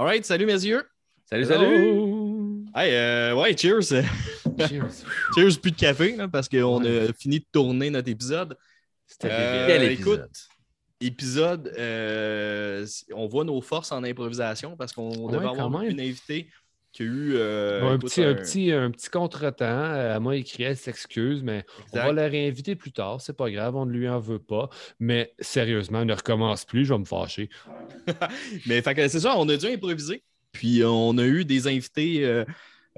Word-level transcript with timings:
All 0.00 0.06
right, 0.06 0.24
salut 0.24 0.46
messieurs. 0.46 0.82
Salut, 1.28 1.44
salut. 1.44 2.64
Hey, 2.74 2.94
euh, 2.94 3.34
ouais, 3.34 3.54
cheers. 3.54 3.82
Cheers. 3.82 4.06
cheers, 5.34 5.60
plus 5.60 5.72
de 5.72 5.76
café, 5.76 6.16
là, 6.16 6.26
parce 6.26 6.48
qu'on 6.48 6.82
a 6.86 7.12
fini 7.12 7.40
de 7.40 7.44
tourner 7.52 7.90
notre 7.90 8.08
épisode. 8.08 8.56
C'était 9.06 9.28
Euh, 9.30 9.90
écoute, 9.90 10.20
épisode? 10.20 10.30
épisode, 11.02 11.74
euh, 11.78 12.86
on 13.14 13.26
voit 13.26 13.44
nos 13.44 13.60
forces 13.60 13.92
en 13.92 14.02
improvisation 14.02 14.74
parce 14.74 14.94
qu'on 14.94 15.10
Ouais, 15.26 15.32
devait 15.34 15.46
avoir 15.48 15.68
même. 15.68 15.90
une 15.90 16.00
invitée 16.00 16.48
qui 16.92 17.02
a 17.02 17.06
eu 17.06 17.32
euh, 17.34 17.82
un, 17.82 17.96
écoute, 17.96 18.10
petit, 18.10 18.22
un, 18.22 18.34
petit, 18.34 18.72
un 18.72 18.90
petit 18.90 19.08
contretemps. 19.08 19.64
Euh, 19.64 20.16
Elle 20.16 20.22
m'a 20.22 20.36
écrit, 20.36 20.64
elle 20.64 20.76
s'excuse, 20.76 21.42
mais 21.42 21.64
on 21.92 21.96
va 21.98 22.12
la 22.12 22.28
réinviter 22.28 22.76
plus 22.76 22.92
tard. 22.92 23.20
C'est 23.20 23.36
pas 23.36 23.50
grave, 23.50 23.76
on 23.76 23.86
ne 23.86 23.92
lui 23.92 24.08
en 24.08 24.18
veut 24.18 24.38
pas. 24.38 24.68
Mais 24.98 25.32
sérieusement, 25.38 26.04
ne 26.04 26.14
recommence 26.14 26.64
plus, 26.64 26.84
je 26.84 26.92
vais 26.92 27.00
me 27.00 27.04
fâcher. 27.04 27.48
Mais 28.66 28.82
c'est 28.82 29.20
ça, 29.20 29.34
on 29.36 29.48
a 29.48 29.56
dû 29.56 29.66
improviser. 29.66 30.22
Puis 30.52 30.82
euh, 30.82 30.88
on 30.88 31.16
a 31.18 31.24
eu 31.24 31.44
des 31.44 31.68
invités 31.68 32.24
euh, 32.24 32.44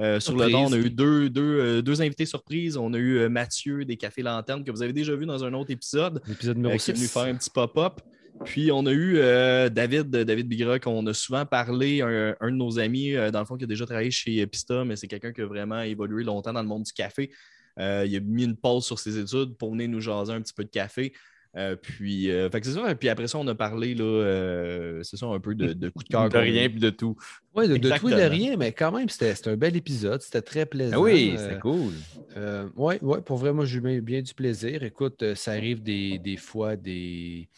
euh, 0.00 0.20
sur 0.20 0.36
le 0.36 0.50
don. 0.50 0.66
On 0.66 0.72
a 0.72 0.78
eu 0.78 0.90
deux, 0.90 1.28
deux, 1.28 1.60
euh, 1.60 1.82
deux 1.82 2.00
invités 2.00 2.26
surprises. 2.26 2.76
On 2.76 2.94
a 2.94 2.98
eu 2.98 3.18
euh, 3.18 3.28
Mathieu 3.28 3.84
des 3.84 3.96
Cafés 3.96 4.22
Lanternes 4.22 4.64
que 4.64 4.70
vous 4.70 4.82
avez 4.82 4.92
déjà 4.92 5.14
vu 5.14 5.26
dans 5.26 5.44
un 5.44 5.52
autre 5.52 5.70
épisode. 5.70 6.22
L'épisode 6.26 6.56
euh, 6.56 6.60
numéro 6.60 6.78
qui 6.78 6.90
est 6.90 6.94
venu 6.94 7.06
6. 7.06 7.12
faire 7.12 7.22
un 7.24 7.34
petit 7.34 7.50
pop-up. 7.50 8.00
Puis 8.44 8.72
on 8.72 8.84
a 8.86 8.92
eu 8.92 9.18
euh, 9.18 9.68
David, 9.68 10.10
David 10.10 10.48
Bigra, 10.48 10.78
qu'on 10.78 11.06
a 11.06 11.14
souvent 11.14 11.46
parlé, 11.46 12.00
un, 12.02 12.34
un 12.40 12.50
de 12.50 12.56
nos 12.56 12.78
amis, 12.78 13.14
euh, 13.14 13.30
dans 13.30 13.38
le 13.40 13.44
fond, 13.44 13.56
qui 13.56 13.64
a 13.64 13.66
déjà 13.66 13.86
travaillé 13.86 14.10
chez 14.10 14.46
Pista, 14.46 14.84
mais 14.84 14.96
c'est 14.96 15.06
quelqu'un 15.08 15.32
qui 15.32 15.40
a 15.42 15.46
vraiment 15.46 15.80
évolué 15.80 16.24
longtemps 16.24 16.52
dans 16.52 16.62
le 16.62 16.68
monde 16.68 16.82
du 16.82 16.92
café. 16.92 17.30
Euh, 17.78 18.04
il 18.06 18.14
a 18.16 18.20
mis 18.20 18.44
une 18.44 18.56
pause 18.56 18.84
sur 18.84 18.98
ses 18.98 19.18
études 19.18 19.56
pour 19.56 19.72
venir 19.72 19.88
nous 19.88 20.00
jaser 20.00 20.32
un 20.32 20.40
petit 20.42 20.52
peu 20.52 20.64
de 20.64 20.70
café. 20.70 21.12
Euh, 21.54 21.76
puis, 21.76 22.30
euh, 22.30 22.48
fait 22.48 22.60
que 22.62 22.66
c'est 22.66 22.72
ça. 22.72 22.94
Puis 22.94 23.10
après 23.10 23.28
ça, 23.28 23.36
on 23.38 23.46
a 23.46 23.54
parlé, 23.54 23.94
là, 23.94 24.04
euh, 24.04 25.02
c'est 25.02 25.18
ça, 25.18 25.26
un 25.26 25.38
peu 25.38 25.54
de, 25.54 25.74
de 25.74 25.88
coup 25.90 26.02
de 26.02 26.08
cœur. 26.08 26.28
De 26.30 26.38
rien 26.38 26.68
puis 26.70 26.80
de 26.80 26.88
tout. 26.90 27.14
Oui, 27.54 27.68
de, 27.68 27.76
de 27.76 27.90
tout 27.98 28.08
et 28.08 28.14
de 28.14 28.22
rien, 28.22 28.56
mais 28.56 28.72
quand 28.72 28.90
même, 28.90 29.08
c'était 29.10 29.34
c'était 29.34 29.50
un 29.50 29.56
bel 29.56 29.76
épisode. 29.76 30.22
C'était 30.22 30.40
très 30.40 30.64
plaisant. 30.64 30.96
Ah 30.96 31.00
oui, 31.00 31.34
Euh, 31.36 31.50
c'est 31.50 31.60
cool. 31.60 31.92
Euh, 32.38 32.68
oui, 32.76 32.94
ouais, 33.02 33.20
pour 33.20 33.36
vrai, 33.36 33.52
moi, 33.52 33.66
j'ai 33.66 33.78
eu 33.80 34.00
bien, 34.00 34.22
du 34.22 34.32
plaisir. 34.32 34.82
Écoute, 34.82 35.34
ça 35.34 35.52
arrive 35.52 35.82
des, 35.82 36.18
des 36.18 36.38
fois 36.38 36.76
des. 36.76 37.48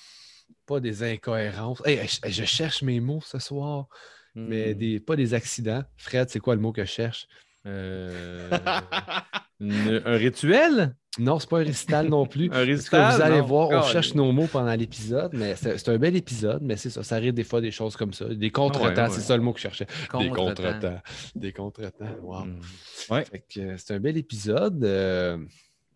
Pas 0.66 0.80
des 0.80 1.02
incohérences. 1.02 1.82
Hey, 1.84 2.00
je, 2.06 2.30
je 2.30 2.44
cherche 2.44 2.82
mes 2.82 3.00
mots 3.00 3.20
ce 3.24 3.38
soir, 3.38 3.86
mais 4.34 4.74
Hmm. 4.74 4.78
des, 4.78 5.00
pas 5.00 5.16
des 5.16 5.34
accidents. 5.34 5.84
Fred, 5.96 6.28
c'est 6.30 6.40
quoi 6.40 6.54
le 6.54 6.60
mot 6.60 6.72
que 6.72 6.84
je 6.84 6.90
cherche? 6.90 7.26
Euh, 7.66 8.50
un 9.60 10.16
rituel? 10.16 10.94
Non, 11.18 11.38
c'est 11.38 11.48
pas 11.48 11.60
un 11.60 11.64
récital 11.64 12.08
non 12.08 12.26
plus. 12.26 12.46
Un 12.50 12.50
Parce 12.50 12.64
que 12.66 12.70
récital? 12.72 13.14
vous 13.16 13.22
allez 13.22 13.38
non. 13.38 13.46
voir, 13.46 13.68
on 13.68 13.80
God. 13.80 13.84
cherche 13.84 14.14
nos 14.14 14.32
mots 14.32 14.48
pendant 14.50 14.74
l'épisode, 14.74 15.30
mais 15.34 15.54
c'est 15.54 15.88
un 15.88 15.96
bel 15.98 16.16
épisode, 16.16 16.60
mais 16.62 16.76
c'est 16.76 16.90
ça, 16.90 17.04
ça 17.04 17.14
arrive 17.16 17.34
des 17.34 17.44
fois 17.44 17.60
des 17.60 17.70
choses 17.70 17.96
comme 17.96 18.12
ça. 18.12 18.24
Des 18.26 18.50
contretemps, 18.50 19.02
Ouais, 19.04 19.08
ouais. 19.08 19.14
c'est 19.14 19.20
ça 19.20 19.36
le 19.36 19.42
mot 19.42 19.52
que 19.52 19.58
je 19.60 19.62
cherchais. 19.62 19.86
Des 20.18 20.28
Contretemps. 20.30 21.00
Des 21.36 21.52
contretemps. 21.52 22.16
Wow. 22.20 22.44
Hmm. 22.46 22.60
Fait 22.62 23.44
que, 23.48 23.60
euh, 23.60 23.74
c'est 23.78 23.94
un 23.94 24.00
bel 24.00 24.16
épisode. 24.16 24.82
Euh, 24.82 25.38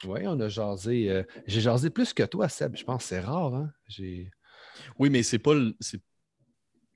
oui, 0.07 0.21
on 0.27 0.39
a 0.39 0.49
jasé. 0.49 1.11
euh, 1.11 1.25
J'ai 1.49 1.61
jasé 1.63 1.91
plus 1.91 2.15
que 2.15 2.23
toi, 2.23 2.49
Seb. 2.49 2.77
Je 2.77 2.85
pense 2.85 3.03
que 3.03 3.09
c'est 3.09 3.21
rare. 3.21 3.53
Hein? 3.55 3.71
J'ai... 3.89 4.31
Oui, 4.99 5.11
mais 5.11 5.23
c'est 5.23 5.39
pas 5.39 5.55
le. 5.55 5.77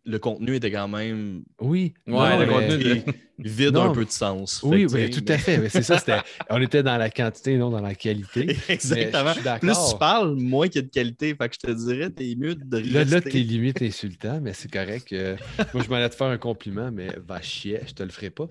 Le 0.05 0.19
contenu 0.19 0.56
était 0.56 0.70
quand 0.72 0.89
même 0.89 1.42
Oui. 1.61 1.95
Ouais, 2.08 2.12
non, 2.14 2.39
le 2.41 2.47
mais- 2.47 2.53
contenu 2.53 2.78
de- 2.78 3.03
vide 3.39 3.75
Non. 3.75 3.91
un 3.91 3.92
peu 3.92 4.05
de 4.05 4.11
sens. 4.11 4.61
Oui, 4.64 4.86
oui, 4.91 5.11
tout 5.11 5.25
à 5.28 5.39
fait. 5.39 5.58
Mais 5.58 5.69
c'est 5.69 5.83
ça, 5.83 5.98
c'était... 5.98 6.19
on 6.50 6.61
était 6.61 6.83
dans 6.83 6.97
la 6.97 7.08
quantité, 7.11 7.56
non 7.56 7.70
dans 7.70 7.81
la 7.81 7.95
qualité. 7.95 8.56
Exactement. 8.69 9.28
je 9.30 9.34
suis 9.34 9.42
d'accord. 9.42 9.61
Plus 9.61 9.91
tu 9.92 9.98
parles, 9.98 10.34
moins 10.36 10.67
qu'il 10.69 10.77
y 10.77 10.84
a 10.84 10.86
de 10.86 10.92
qualité. 10.92 11.34
Fait 11.34 11.48
que 11.48 11.55
je 11.55 11.67
te 11.67 11.73
dirais, 11.73 12.11
t'es 12.11 12.34
mieux 12.36 12.55
de 12.55 12.78
Là, 12.78 13.05
là 13.05 13.17
rester. 13.17 13.30
t'es 13.30 13.39
limite 13.39 13.80
insultant, 13.83 14.41
mais 14.42 14.53
c'est 14.53 14.70
correct. 14.70 15.12
Euh, 15.12 15.36
moi, 15.74 15.83
je 15.85 15.89
m'allais 15.89 16.08
te 16.08 16.14
faire 16.17 16.27
un 16.29 16.39
compliment, 16.39 16.91
mais 16.92 17.08
va 17.27 17.41
chier, 17.41 17.80
je 17.86 17.92
te 17.95 18.02
le 18.02 18.11
ferai 18.11 18.30
pas. 18.30 18.48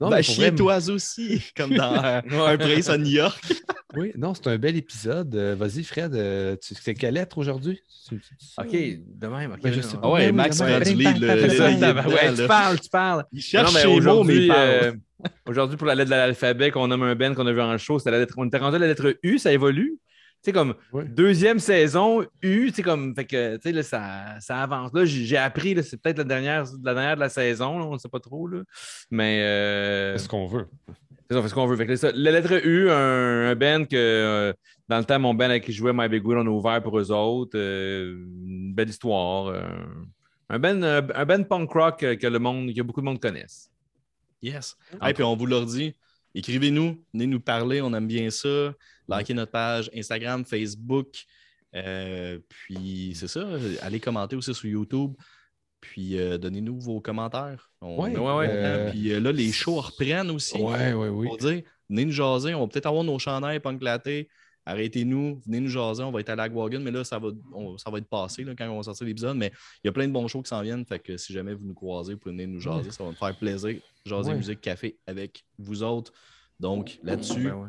Non, 0.00 0.10
pour 0.10 0.22
chier 0.22 0.34
vrai, 0.48 0.54
toi 0.54 0.78
aussi, 0.90 1.42
comme 1.56 1.74
dans 1.74 2.02
euh, 2.04 2.20
un 2.46 2.56
prince 2.58 2.88
à 2.88 2.98
New 2.98 3.10
York. 3.10 3.42
Oui, 3.96 4.12
non, 4.16 4.34
c'est 4.34 4.46
un 4.48 4.58
bel 4.58 4.76
épisode. 4.76 5.34
Euh, 5.34 5.54
vas-y, 5.58 5.82
Fred, 5.82 6.14
euh, 6.14 6.56
tu... 6.56 6.74
c'est 6.74 6.94
quelle 6.94 7.14
lettre 7.14 7.38
aujourd'hui? 7.38 7.80
OK, 8.58 8.70
de 8.72 9.26
même. 9.26 9.52
ok, 9.52 9.60
Ben, 9.62 9.74
je 9.78 9.86
sais 9.86 9.96
Ah 9.98 10.00
pas. 10.02 10.10
ouais, 10.12 10.20
Ben 10.20 10.26
oui, 10.30 10.32
Max 10.36 10.58
ben 10.58 10.66
prend 10.66 10.90
du 10.90 10.94
lead. 10.96 12.36
tu 12.36 12.46
parles, 12.46 12.80
tu 12.80 12.88
parles. 12.88 13.24
Il 13.32 13.36
Non, 13.36 13.42
cherche 13.42 13.74
mais 13.74 13.80
ses 13.80 13.86
mots, 13.86 13.92
mais 13.94 13.98
aujourd'hui, 13.98 14.42
il 14.42 14.48
parle. 14.48 14.60
euh, 14.68 14.92
aujourd'hui, 15.48 15.76
pour 15.76 15.86
la 15.86 15.94
lettre 15.94 16.10
de 16.10 16.14
l'alphabet 16.16 16.70
qu'on 16.70 16.88
nomme 16.88 17.02
un 17.02 17.14
Ben 17.14 17.34
qu'on 17.34 17.46
a 17.46 17.52
vu 17.52 17.60
en 17.60 17.76
show, 17.78 17.98
c'était 17.98 18.10
la 18.12 18.18
lettre, 18.18 18.34
on 18.36 18.46
était 18.46 18.58
rendu 18.58 18.76
à 18.76 18.78
la 18.78 18.86
lettre 18.86 19.16
U, 19.22 19.38
ça 19.38 19.52
évolue. 19.52 19.98
Tu 20.40 20.50
sais, 20.50 20.52
comme 20.52 20.74
Ouais. 20.92 21.04
deuxième 21.04 21.58
saison, 21.58 22.22
U, 22.42 22.66
tu 22.68 22.72
sais, 22.74 22.82
comme, 22.82 23.12
fait 23.16 23.24
que, 23.24 23.56
tu 23.56 23.62
sais, 23.64 23.72
là, 23.72 23.82
ça, 23.82 24.36
ça 24.38 24.62
avance. 24.62 24.92
Là, 24.94 25.04
j'ai 25.04 25.24
j'ai 25.24 25.36
appris, 25.36 25.74
là, 25.74 25.82
c'est 25.82 26.00
peut-être 26.00 26.18
la 26.18 26.22
dernière, 26.24 26.62
la 26.84 26.94
dernière 26.94 27.16
de 27.16 27.20
la 27.20 27.28
saison, 27.28 27.76
là, 27.80 27.84
on 27.86 27.94
ne 27.94 27.98
sait 27.98 28.08
pas 28.08 28.20
trop, 28.20 28.46
là. 28.46 28.60
Mais, 29.10 29.40
euh, 29.42 30.16
C'est 30.16 30.24
ce 30.24 30.28
qu'on 30.28 30.46
veut. 30.46 30.68
C'est 31.28 31.34
ça, 31.34 31.40
on 31.40 31.42
fait 31.42 31.48
ce 31.50 31.54
qu'on 31.54 31.66
veut. 31.66 31.76
Fait 31.76 31.86
que 31.86 31.96
ça, 31.96 32.10
la 32.14 32.30
lettre 32.30 32.64
U, 32.66 32.90
un, 32.90 33.50
un 33.50 33.54
band 33.54 33.84
que, 33.84 33.96
euh, 33.96 34.52
dans 34.88 34.98
le 34.98 35.04
temps, 35.04 35.18
mon 35.18 35.34
band 35.34 35.44
avec 35.46 35.64
qui 35.64 35.72
je 35.72 35.78
jouais, 35.78 35.92
My 35.94 36.08
Big 36.08 36.26
Wheel, 36.26 36.38
on 36.38 36.46
a 36.46 36.50
ouvert 36.50 36.82
pour 36.82 36.98
eux 36.98 37.10
autres. 37.12 37.56
euh, 37.58 38.14
une 38.46 38.72
belle 38.74 38.88
histoire. 38.88 39.48
euh, 39.48 39.60
un 40.48 40.58
band, 40.58 40.82
un, 40.82 41.24
band 41.26 41.44
punk 41.44 41.70
rock 41.72 41.98
que, 42.00 42.26
le 42.26 42.38
monde, 42.38 42.72
que 42.74 42.80
beaucoup 42.80 43.00
de 43.00 43.06
monde 43.06 43.20
connaissent. 43.20 43.70
Yes. 44.40 44.76
Et 45.06 45.12
puis 45.12 45.22
on 45.22 45.36
vous 45.36 45.44
leur 45.44 45.66
dit, 45.66 45.94
écrivez-nous, 46.34 47.04
venez 47.12 47.26
nous 47.26 47.40
parler, 47.40 47.82
on 47.82 47.92
aime 47.92 48.06
bien 48.06 48.30
ça. 48.30 48.72
Likez 49.08 49.34
notre 49.34 49.52
page 49.52 49.90
Instagram, 49.94 50.46
Facebook. 50.46 51.08
Puis 52.48 53.12
c'est 53.14 53.28
ça, 53.28 53.46
allez 53.82 54.00
commenter 54.00 54.36
aussi 54.36 54.54
sur 54.54 54.66
YouTube. 54.66 55.12
Puis 55.80 56.18
euh, 56.18 56.38
donnez-nous 56.38 56.78
vos 56.80 57.00
commentaires. 57.00 57.70
On 57.80 58.02
Ouais, 58.02 58.12
est 58.12 58.18
ouais, 58.18 58.34
ouais. 58.34 58.46
contents. 58.46 58.58
Euh, 58.58 58.90
Puis 58.90 59.12
euh, 59.12 59.20
là, 59.20 59.32
les 59.32 59.52
shows 59.52 59.80
reprennent 59.80 60.30
aussi. 60.30 60.58
Ouais, 60.60 60.92
ouais, 60.92 61.08
oui. 61.08 61.28
Pour 61.28 61.38
dire, 61.38 61.62
venez 61.88 62.04
nous 62.04 62.12
jaser, 62.12 62.54
on 62.54 62.60
va 62.62 62.66
peut-être 62.66 62.86
avoir 62.86 63.04
nos 63.04 63.18
chandails 63.18 63.60
punk 63.60 63.82
latte. 63.82 64.08
Arrêtez-nous, 64.66 65.40
venez 65.46 65.60
nous 65.60 65.68
jaser, 65.70 66.02
on 66.02 66.10
va 66.10 66.20
être 66.20 66.28
à 66.28 66.36
Lagwagon, 66.36 66.80
mais 66.80 66.90
là, 66.90 67.02
ça 67.02 67.18
va, 67.18 67.28
on- 67.54 67.78
ça 67.78 67.90
va 67.90 67.96
être 67.98 68.08
passé 68.08 68.44
là, 68.44 68.54
quand 68.54 68.68
on 68.68 68.76
va 68.76 68.82
sortir 68.82 69.06
l'épisode. 69.06 69.38
Mais 69.38 69.50
il 69.82 69.86
y 69.86 69.88
a 69.88 69.92
plein 69.92 70.06
de 70.06 70.12
bons 70.12 70.28
shows 70.28 70.42
qui 70.42 70.50
s'en 70.50 70.60
viennent. 70.60 70.84
Fait 70.84 70.98
que 70.98 71.16
si 71.16 71.32
jamais 71.32 71.54
vous 71.54 71.64
nous 71.64 71.72
croisez, 71.74 72.12
vous 72.12 72.18
pouvez 72.18 72.32
venir 72.34 72.48
nous 72.48 72.60
jaser. 72.60 72.90
Ça 72.90 73.02
va 73.04 73.10
me 73.10 73.14
faire 73.14 73.34
plaisir. 73.38 73.80
Jaser 74.04 74.30
Ouais. 74.30 74.36
musique, 74.36 74.60
café 74.60 74.98
avec 75.06 75.44
vous 75.58 75.82
autres. 75.82 76.12
Donc 76.60 76.98
là-dessus, 77.02 77.44
Ben 77.44 77.54
ouais. 77.54 77.68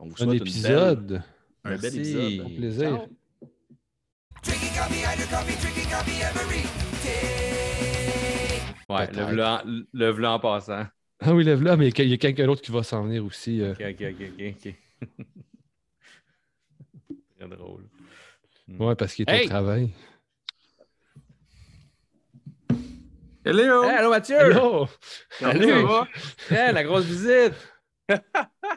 on 0.00 0.06
vous 0.06 0.12
Un 0.14 0.16
souhaite 0.16 0.28
une 0.32 0.38
belle- 0.38 0.48
épisode. 0.48 1.22
un 1.62 1.76
bel 1.76 1.94
épisode. 1.94 2.40
Au 2.40 2.48
plaisir. 2.48 3.06
Ciao. 4.42 6.83
Ouais, 8.88 9.10
le 9.12 9.24
v'là 9.24 9.62
en- 9.64 10.36
le 10.36 10.38
passant. 10.40 10.84
Ah 11.20 11.34
oui, 11.34 11.44
lève-là, 11.44 11.76
mais 11.76 11.88
il 11.88 12.08
y 12.08 12.12
a 12.12 12.16
quelqu'un 12.18 12.46
d'autre 12.46 12.60
qui 12.62 12.70
va 12.70 12.82
s'en 12.82 13.04
venir 13.04 13.24
aussi. 13.24 13.60
euh. 13.62 13.72
Ok, 13.72 13.80
ok, 13.80 14.02
ok, 14.10 14.30
ok, 14.38 14.54
ok. 14.66 14.74
Très 17.38 17.48
drôle. 17.48 17.84
Ouais, 18.78 18.94
parce 18.94 19.14
qu'il 19.14 19.28
est 19.28 19.32
Hey! 19.32 19.46
au 19.46 19.48
travail. 19.48 19.90
Hello! 23.44 23.82
allô, 23.84 24.10
Mathieu! 24.10 24.36
Hello! 24.38 24.86
Salut! 25.38 25.66
Ça 25.66 25.82
va? 25.82 26.08
Hey, 26.50 26.72
la 26.72 26.84
grosse 26.84 27.04
visite! 27.04 27.54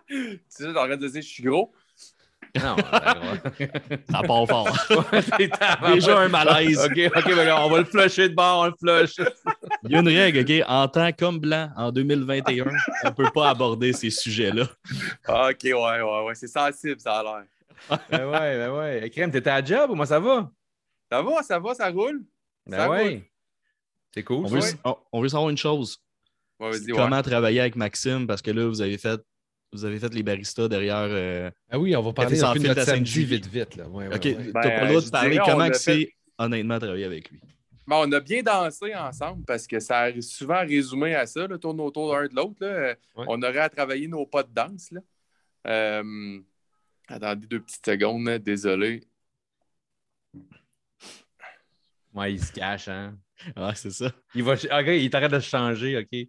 Tu 0.09 0.39
sais, 0.47 0.67
en 0.69 0.73
train 0.73 0.95
de 0.95 1.07
dire 1.07 1.21
je 1.21 1.27
suis 1.27 1.43
gros. 1.43 1.73
Non. 2.63 2.75
Ça 4.11 4.21
part 4.23 4.47
fort. 4.47 4.77
Déjà 5.93 6.19
un 6.19 6.27
malaise. 6.29 6.79
Ok, 6.85 6.99
ok, 7.15 7.25
ben 7.35 7.45
là, 7.45 7.65
on 7.65 7.69
va 7.69 7.79
le 7.79 7.85
flusher 7.85 8.29
de 8.29 8.35
bord, 8.35 8.59
on 8.59 8.65
le 8.67 8.73
flush. 8.79 9.15
Il 9.83 9.91
y 9.91 9.95
a 9.95 9.99
une 9.99 10.07
règle, 10.07 10.39
OK? 10.39 10.65
En 10.67 10.87
temps 10.87 11.11
comme 11.17 11.39
blanc, 11.39 11.69
en 11.75 11.91
2021, 11.91 12.65
on 13.03 13.07
ne 13.07 13.13
peut 13.13 13.29
pas 13.33 13.49
aborder 13.49 13.93
ces 13.93 14.09
sujets-là. 14.09 14.65
Ah, 15.25 15.49
ok, 15.49 15.57
ouais, 15.63 15.73
ouais, 15.73 16.23
ouais. 16.25 16.35
C'est 16.35 16.47
sensible, 16.47 16.99
ça 16.99 17.19
a 17.19 17.23
l'air. 17.23 17.43
Ben 18.09 18.25
ouais, 18.25 18.57
ben 18.57 18.71
ouais. 18.71 19.09
Crème, 19.09 19.31
t'étais 19.31 19.49
à 19.49 19.63
job 19.63 19.91
ou 19.91 19.95
moi 19.95 20.05
ça 20.05 20.19
va? 20.19 20.49
Ça 21.11 21.21
va, 21.21 21.43
ça 21.43 21.59
va, 21.59 21.73
ça 21.73 21.89
roule? 21.89 22.23
Ben 22.65 22.77
Ça 22.77 22.89
ouais. 22.89 23.31
C'est 24.13 24.23
cool. 24.23 24.45
On 24.45 24.47
veut, 24.47 24.59
on- 25.13 25.29
savoir 25.29 25.49
une 25.49 25.57
chose. 25.57 25.99
Ouais, 26.59 26.71
vas-y, 26.71 26.91
ouais. 26.91 26.97
Comment 26.97 27.21
travailler 27.21 27.59
avec 27.61 27.75
Maxime? 27.75 28.25
Parce 28.25 28.41
que 28.41 28.51
là, 28.51 28.67
vous 28.67 28.81
avez 28.81 28.97
fait, 28.97 29.21
vous 29.73 29.85
avez 29.85 29.99
fait 29.99 30.13
les 30.13 30.23
baristas 30.23 30.67
derrière. 30.67 31.07
euh, 31.09 31.51
Ah 31.69 31.77
oui, 31.79 31.95
on 31.95 32.01
va 32.01 32.13
parler 32.13 32.41
un 32.41 32.53
peu 32.53 32.59
de 32.59 32.67
notre 32.67 32.83
samedi 32.83 33.25
vite, 33.25 33.47
vite. 33.47 33.75
Là. 33.75 33.87
Ouais, 33.89 34.07
ouais, 34.07 34.15
OK, 34.15 34.23
ouais. 34.23 34.33
Ben, 34.35 34.61
n'as 34.61 34.61
pas 34.61 34.81
le 34.83 34.87
droit 34.89 35.01
de 35.01 35.09
parler 35.09 35.39
comment 35.45 35.73
c'est 35.73 36.13
honnêtement 36.37 36.79
travailler 36.79 37.05
avec 37.05 37.29
lui. 37.29 37.39
Ben, 37.85 37.95
on 37.97 38.11
a 38.11 38.19
bien 38.19 38.43
dansé 38.43 38.93
ensemble 38.95 39.45
parce 39.45 39.65
que 39.67 39.79
ça 39.79 39.99
a 40.01 40.21
souvent 40.21 40.59
résumé 40.59 41.15
à 41.15 41.25
ça, 41.25 41.47
là, 41.47 41.57
tourne 41.57 41.79
autour 41.79 42.15
l'un 42.15 42.27
de 42.27 42.35
l'autre. 42.35 42.97
On 43.15 43.41
aurait 43.41 43.59
à 43.59 43.69
travailler 43.69 44.07
nos 44.07 44.25
pas 44.25 44.43
de 44.43 44.53
danse. 44.53 44.91
Là. 44.91 45.01
Euh, 45.67 46.39
Attendez 47.09 47.47
deux 47.47 47.61
petites 47.61 47.85
secondes, 47.85 48.25
là, 48.25 48.37
désolé. 48.39 49.01
Ouais, 52.13 52.33
il 52.33 52.43
se 52.43 52.51
cache, 52.51 52.87
hein. 52.87 53.17
Ah, 53.55 53.73
c'est 53.75 53.91
ça. 53.91 54.11
Il 54.33 54.43
va. 54.43 54.53
Ok, 54.53 54.87
il 54.87 55.09
t'arrête 55.09 55.31
de 55.31 55.39
changer, 55.39 55.97
ok. 55.97 56.27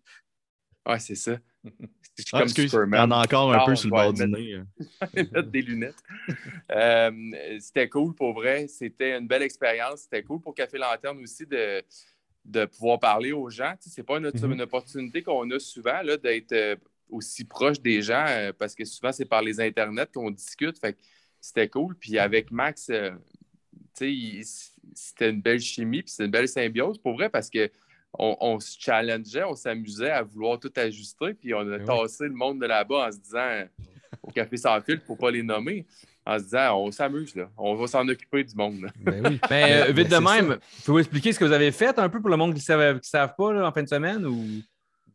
Ouais, 0.86 0.98
c'est 0.98 1.14
ça. 1.14 1.38
Je 2.18 2.24
Ah, 2.32 2.42
excuse, 2.42 2.74
en 2.74 2.90
a 3.12 3.22
encore 3.24 3.52
un 3.52 3.58
Ah, 3.60 3.64
peu 3.64 3.76
sur 3.76 3.86
le 3.86 3.90
bord 3.92 4.12
du 4.12 4.26
mais- 4.26 4.40
nez. 4.40 4.62
mettre 5.32 5.42
des 5.50 5.62
lunettes. 5.62 6.02
Euh, 6.70 7.10
c'était 7.60 7.88
cool 7.88 8.14
pour 8.14 8.34
vrai. 8.34 8.66
C'était 8.68 9.16
une 9.16 9.26
belle 9.26 9.42
expérience. 9.42 10.00
C'était 10.02 10.22
cool 10.22 10.40
pour 10.40 10.54
Café 10.54 10.76
Lanterne 10.78 11.18
aussi 11.22 11.46
de, 11.46 11.82
de 12.44 12.64
pouvoir 12.66 12.98
parler 12.98 13.32
aux 13.32 13.48
gens. 13.48 13.72
Tu 13.80 13.88
sais, 13.88 13.94
c'est 13.96 14.02
pas 14.02 14.18
une, 14.18 14.30
Mhm. 14.34 14.52
une 14.52 14.60
opportunité 14.62 15.22
qu'on 15.22 15.50
a 15.50 15.58
souvent 15.58 16.02
là, 16.02 16.16
d'être 16.18 16.52
euh, 16.52 16.76
aussi 17.08 17.44
proche 17.44 17.80
des 17.80 18.02
gens 18.02 18.24
euh, 18.28 18.52
parce 18.52 18.74
que 18.74 18.84
souvent, 18.84 19.12
c'est 19.12 19.24
par 19.24 19.40
les 19.42 19.60
internets 19.60 20.06
qu'on 20.12 20.30
discute. 20.30 20.78
Fait 20.78 20.92
que 20.92 20.98
c'était 21.40 21.68
cool. 21.68 21.94
Puis 21.96 22.18
avec 22.18 22.50
Max, 22.50 22.88
euh, 22.90 23.12
tu 23.72 24.04
sais, 24.04 24.12
il- 24.12 24.44
c'était 24.94 25.30
une 25.30 25.40
belle 25.40 25.60
chimie, 25.60 26.02
puis 26.02 26.10
c'était 26.10 26.24
une 26.26 26.30
belle 26.32 26.48
symbiose 26.48 26.98
pour 26.98 27.14
vrai 27.14 27.30
parce 27.30 27.48
que 27.48 27.70
on, 28.18 28.36
on 28.40 28.60
se 28.60 28.76
challengeait, 28.78 29.44
on 29.44 29.54
s'amusait 29.54 30.10
à 30.10 30.22
vouloir 30.22 30.58
tout 30.58 30.72
ajuster, 30.76 31.34
puis 31.34 31.54
on 31.54 31.60
a 31.60 31.78
oui. 31.78 31.84
tassé 31.84 32.24
le 32.24 32.34
monde 32.34 32.60
de 32.60 32.66
là-bas 32.66 33.08
en 33.08 33.12
se 33.12 33.18
disant 33.18 33.38
euh, 33.38 33.64
au 34.22 34.30
Café 34.30 34.56
Sans 34.56 34.80
Fil, 34.80 35.00
pour 35.00 35.18
pas 35.18 35.30
les 35.30 35.42
nommer, 35.42 35.86
en 36.24 36.38
se 36.38 36.44
disant 36.44 36.76
on 36.78 36.90
s'amuse, 36.90 37.34
là, 37.34 37.48
on 37.56 37.74
va 37.74 37.86
s'en 37.86 38.06
occuper 38.08 38.44
du 38.44 38.54
monde. 38.54 38.82
là. 38.82 38.88
Ben 39.00 39.26
oui. 39.26 39.40
Ben, 39.48 39.72
euh, 39.72 39.84
Ben, 39.86 39.96
vite 39.96 40.10
de 40.10 40.16
même, 40.16 40.58
faut-vous 40.82 40.98
expliquer 41.00 41.32
ce 41.32 41.38
que 41.38 41.44
vous 41.44 41.52
avez 41.52 41.72
fait 41.72 41.98
un 41.98 42.08
peu 42.08 42.20
pour 42.20 42.30
le 42.30 42.36
monde 42.36 42.52
qui 42.52 42.60
ne 42.60 42.64
savent, 42.64 43.00
qui 43.00 43.08
savent 43.08 43.34
pas 43.36 43.52
là, 43.52 43.66
en 43.66 43.72
fin 43.72 43.82
de 43.82 43.88
semaine? 43.88 44.24
Ou... 44.26 44.42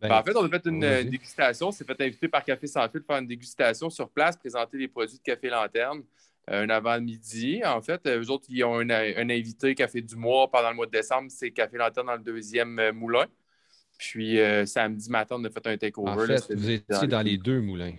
Ben, 0.01 0.09
Ben, 0.09 0.15
en 0.19 0.23
fait, 0.23 0.35
on 0.35 0.45
a 0.45 0.49
fait 0.49 0.65
une 0.65 0.83
euh, 0.83 1.03
dégustation. 1.03 1.67
On 1.69 1.71
s'est 1.71 1.85
fait 1.85 2.01
inviter 2.01 2.27
par 2.27 2.43
Café 2.43 2.67
Sans 2.67 2.87
Fil 2.89 3.01
faire 3.05 3.17
une 3.19 3.27
dégustation 3.27 3.89
sur 3.89 4.09
place, 4.09 4.35
présenter 4.35 4.77
les 4.77 4.87
produits 4.87 5.17
de 5.17 5.23
Café 5.23 5.49
Lanterne 5.49 5.99
euh, 5.99 6.03
un 6.47 6.69
avant-midi. 6.69 7.61
En 7.65 7.81
fait, 7.81 8.05
euh, 8.05 8.21
eux 8.21 8.29
autres, 8.29 8.45
ils 8.49 8.63
ont 8.63 8.79
un, 8.79 8.89
un 8.89 9.29
invité 9.29 9.75
Café 9.75 10.01
du 10.01 10.15
mois 10.15 10.49
pendant 10.51 10.69
le 10.69 10.75
mois 10.75 10.85
de 10.85 10.91
décembre. 10.91 11.29
C'est 11.31 11.51
Café 11.51 11.77
Lanterne 11.77 12.07
dans 12.07 12.15
le 12.15 12.23
deuxième 12.23 12.77
euh, 12.79 12.91
moulin. 12.93 13.25
Puis 13.97 14.39
euh, 14.39 14.65
samedi 14.65 15.09
matin, 15.09 15.35
on 15.39 15.43
a 15.45 15.49
fait 15.49 15.65
un 15.67 15.77
takeover. 15.77 16.09
En 16.11 16.19
fait, 16.25 16.53
vous 16.53 16.69
étiez 16.69 17.07
dans 17.07 17.21
les 17.21 17.37
deux 17.37 17.61
moulins. 17.61 17.93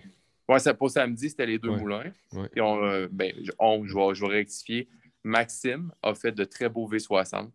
C'est 0.59 0.77
pour 0.77 0.91
samedi, 0.91 1.29
c'était 1.29 1.47
les 1.47 1.57
deux 1.57 1.69
Ouais. 1.69 1.79
moulins. 1.79 2.11
Ouais. 2.33 2.47
Puis 2.51 2.61
on, 2.61 2.83
euh, 2.83 3.07
ben, 3.11 3.33
on, 3.57 3.83
je, 3.85 3.95
vais, 3.95 4.13
je 4.13 4.21
vais 4.25 4.31
rectifier. 4.33 4.87
Maxime 5.23 5.91
a 6.03 6.13
fait 6.13 6.31
de 6.31 6.43
très 6.43 6.69
beaux 6.69 6.87
V60 6.87 7.49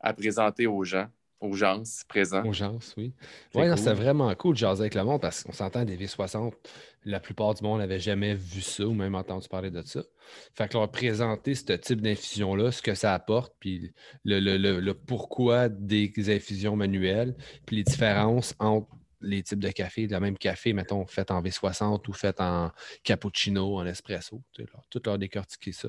à 0.00 0.12
présenter 0.12 0.66
aux 0.66 0.84
gens, 0.84 1.06
aux 1.44 1.54
gens 1.54 1.82
présents. 2.08 2.44
Urgence, 2.44 2.94
oui. 2.96 3.12
C'est 3.52 3.60
Oui, 3.60 3.68
cool. 3.68 3.78
c'était 3.78 3.92
vraiment 3.94 4.34
cool 4.34 4.54
de 4.54 4.58
jaser 4.58 4.80
avec 4.82 4.94
le 4.94 5.04
monde 5.04 5.20
parce 5.20 5.42
qu'on 5.42 5.52
s'entend 5.52 5.84
des 5.84 5.96
V60. 5.96 6.52
La 7.04 7.20
plupart 7.20 7.54
du 7.54 7.62
monde 7.62 7.78
n'avait 7.80 7.98
jamais 8.00 8.34
vu 8.34 8.60
ça 8.62 8.86
ou 8.86 8.94
même 8.94 9.14
entendu 9.14 9.46
parler 9.48 9.70
de 9.70 9.82
ça. 9.82 10.02
Fait 10.56 10.68
que 10.68 10.74
leur 10.78 10.90
présenter 10.90 11.54
ce 11.54 11.72
type 11.74 12.00
d'infusion-là, 12.00 12.72
ce 12.72 12.80
que 12.80 12.94
ça 12.94 13.12
apporte, 13.14 13.52
puis 13.60 13.92
le, 14.24 14.40
le- 14.40 14.56
le- 14.56 14.80
le 14.80 14.94
pourquoi 14.94 15.68
des 15.68 16.10
infusions 16.34 16.76
manuelles, 16.76 17.36
puis 17.66 17.76
les 17.76 17.82
différences 17.84 18.54
entre 18.58 18.88
les 19.24 19.42
types 19.42 19.58
de 19.58 19.70
café, 19.70 20.06
le 20.06 20.20
même 20.20 20.36
café, 20.38 20.72
mettons, 20.72 21.06
fait 21.06 21.30
en 21.30 21.42
V60 21.42 22.08
ou 22.08 22.12
fait 22.12 22.40
en 22.40 22.70
cappuccino, 23.02 23.78
en 23.78 23.86
espresso. 23.86 24.42
leur- 24.58 24.82
tout 24.90 25.00
leur 25.04 25.18
décortiquer 25.18 25.72
ça. 25.72 25.88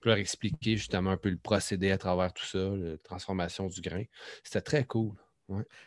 Puis 0.00 0.10
leur 0.10 0.18
expliquer 0.18 0.76
justement 0.76 1.10
un 1.10 1.16
peu 1.16 1.30
le 1.30 1.36
procédé 1.36 1.90
à 1.90 1.98
travers 1.98 2.32
tout 2.32 2.44
ça, 2.44 2.58
la 2.58 2.96
transformation 2.98 3.66
du 3.66 3.80
grain. 3.80 4.04
C'était 4.42 4.60
très 4.60 4.84
cool. 4.84 5.12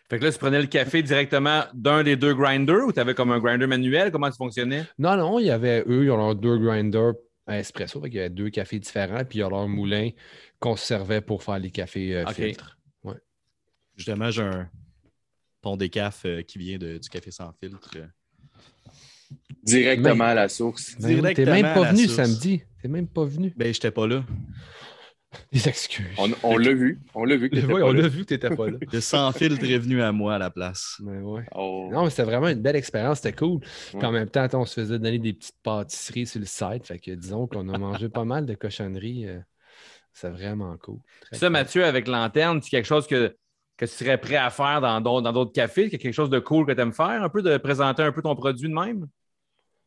Fait 0.09 0.19
que 0.19 0.23
là, 0.23 0.31
tu 0.31 0.38
prenais 0.38 0.61
le 0.61 0.67
café 0.67 1.01
directement 1.01 1.63
d'un 1.73 2.03
des 2.03 2.15
deux 2.15 2.35
grinders 2.35 2.85
ou 2.85 2.94
tu 2.94 2.99
avais 2.99 3.15
comme 3.15 3.31
un 3.31 3.39
grinder 3.39 3.65
manuel? 3.65 4.11
Comment 4.11 4.29
ça 4.29 4.38
fonctionnait? 4.38 4.85
Non, 4.99 5.15
non, 5.17 5.39
il 5.39 5.47
y 5.47 5.49
avait 5.51 5.83
eux, 5.88 6.03
ils 6.03 6.11
ont 6.11 6.17
leurs 6.17 6.35
deux 6.35 6.57
grinders 6.59 7.13
à 7.47 7.57
espresso, 7.57 7.99
fait 8.01 8.09
qu'il 8.09 8.17
y 8.17 8.19
avait 8.19 8.29
deux 8.29 8.49
cafés 8.49 8.77
différents, 8.77 9.23
puis 9.25 9.39
il 9.39 9.41
y 9.41 9.44
a 9.44 9.49
leur 9.49 9.67
moulin 9.67 10.09
qu'on 10.59 10.75
se 10.75 10.85
servait 10.85 11.21
pour 11.21 11.41
faire 11.44 11.57
les 11.59 11.71
cafés 11.71 12.15
euh, 12.17 12.25
filtres. 12.27 12.77
Justement, 13.95 14.29
j'ai 14.29 14.44
un 14.44 14.69
pont 15.68 15.75
des 15.78 15.90
cafes 15.90 16.24
euh, 16.25 16.42
qui 16.44 16.58
vient 16.60 16.78
de- 16.78 16.98
du 16.98 17.10
café 17.10 17.30
sans 17.30 17.52
filtre. 17.62 17.92
euh. 17.98 18.06
Directement 19.64 20.16
Mais- 20.16 20.31
à 20.31 20.34
la 20.36 20.50
source. 20.50 20.96
Ben 21.00 21.08
oui, 21.10 21.16
T'es 21.34 21.44
Directement 21.44 21.52
même 21.56 21.74
pas 21.74 21.92
venu 21.92 22.04
source. 22.06 22.16
samedi. 22.16 22.62
T'es 22.81 22.88
même 22.88 23.08
pas 23.08 23.25
venu. 23.25 23.54
Ben, 23.58 23.74
j'étais 23.74 23.92
pas 23.92 24.08
là. 24.08 24.24
Des 25.52 25.68
excuses. 25.68 26.06
On, 26.18 26.31
on 26.44 26.58
l'a 26.58 26.74
vu. 26.74 27.02
On 27.14 27.25
l'a 27.25 27.36
vu. 27.36 27.50
que 27.50 27.56
t'étais 27.56 27.68
Oui, 27.68 27.81
pas 27.81 27.88
on 27.88 27.92
là. 27.92 28.02
l'a 28.04 28.08
vu 28.08 28.19
que 28.22 28.30
t'étais 28.30 28.56
pas 28.56 28.69
là. 28.69 28.78
Le 28.94 29.02
sans 29.02 29.34
filtre 29.34 29.62
est 29.69 29.78
venu 29.78 30.02
à 30.02 30.14
moi 30.14 30.36
à 30.36 30.38
la 30.38 30.50
place. 30.50 30.96
Mais 31.04 31.19
ouais. 31.19 31.44
Oh. 31.54 31.90
Non, 31.92 32.06
mais 32.06 32.10
c'était 32.12 32.24
vraiment 32.24 32.48
une 32.48 32.62
belle 32.62 32.78
expérience, 32.78 33.18
c'était 33.19 33.36
cool. 33.36 33.60
Puis 33.60 33.98
Ouais. 33.98 34.06
en 34.06 34.12
même 34.14 34.30
temps, 34.30 34.42
attends, 34.44 34.62
on 34.62 34.66
se 34.66 34.75
faisait 34.80 34.98
donner 34.98 35.19
des 35.19 35.34
petites 35.34 35.58
pâtisseries 35.62 36.28
sur 36.28 36.40
le 36.40 36.46
site. 36.46 36.86
Fait 36.88 36.98
que 37.00 37.12
disons 37.12 37.46
qu'on 37.48 37.68
a 37.68 37.78
mangé 37.78 38.08
pas 38.08 38.24
mal 38.24 38.46
de 38.46 38.54
cochonneries. 38.56 39.28
euh, 39.28 39.40
c'est 40.14 40.30
vraiment 40.30 40.78
cool. 40.78 41.00
Très 41.30 41.36
Ça, 41.36 41.48
cool. 41.48 41.54
Mathieu, 41.54 41.84
avec 41.86 42.08
lanterne, 42.08 42.62
c'est 42.64 42.69
quelque 42.69 42.88
chose 42.88 43.06
que, 43.06 43.36
que 43.77 43.85
tu 43.85 43.91
serais 43.91 44.18
prêt 44.18 44.35
à 44.35 44.50
faire 44.50 44.81
dans 44.81 45.00
d'autres 45.31 45.51
cafés? 45.53 45.89
quelque 45.89 46.12
chose 46.12 46.29
de 46.29 46.39
cool 46.39 46.65
que 46.65 46.71
tu 46.71 46.81
aimes 46.81 46.94
faire? 46.94 47.24
Un 47.24 47.29
peu 47.29 47.41
de 47.41 47.57
présenter 47.57 48.01
un 48.03 48.12
peu 48.12 48.21
ton 48.21 48.35
produit 48.35 48.68
de 48.68 48.74
même? 48.74 49.07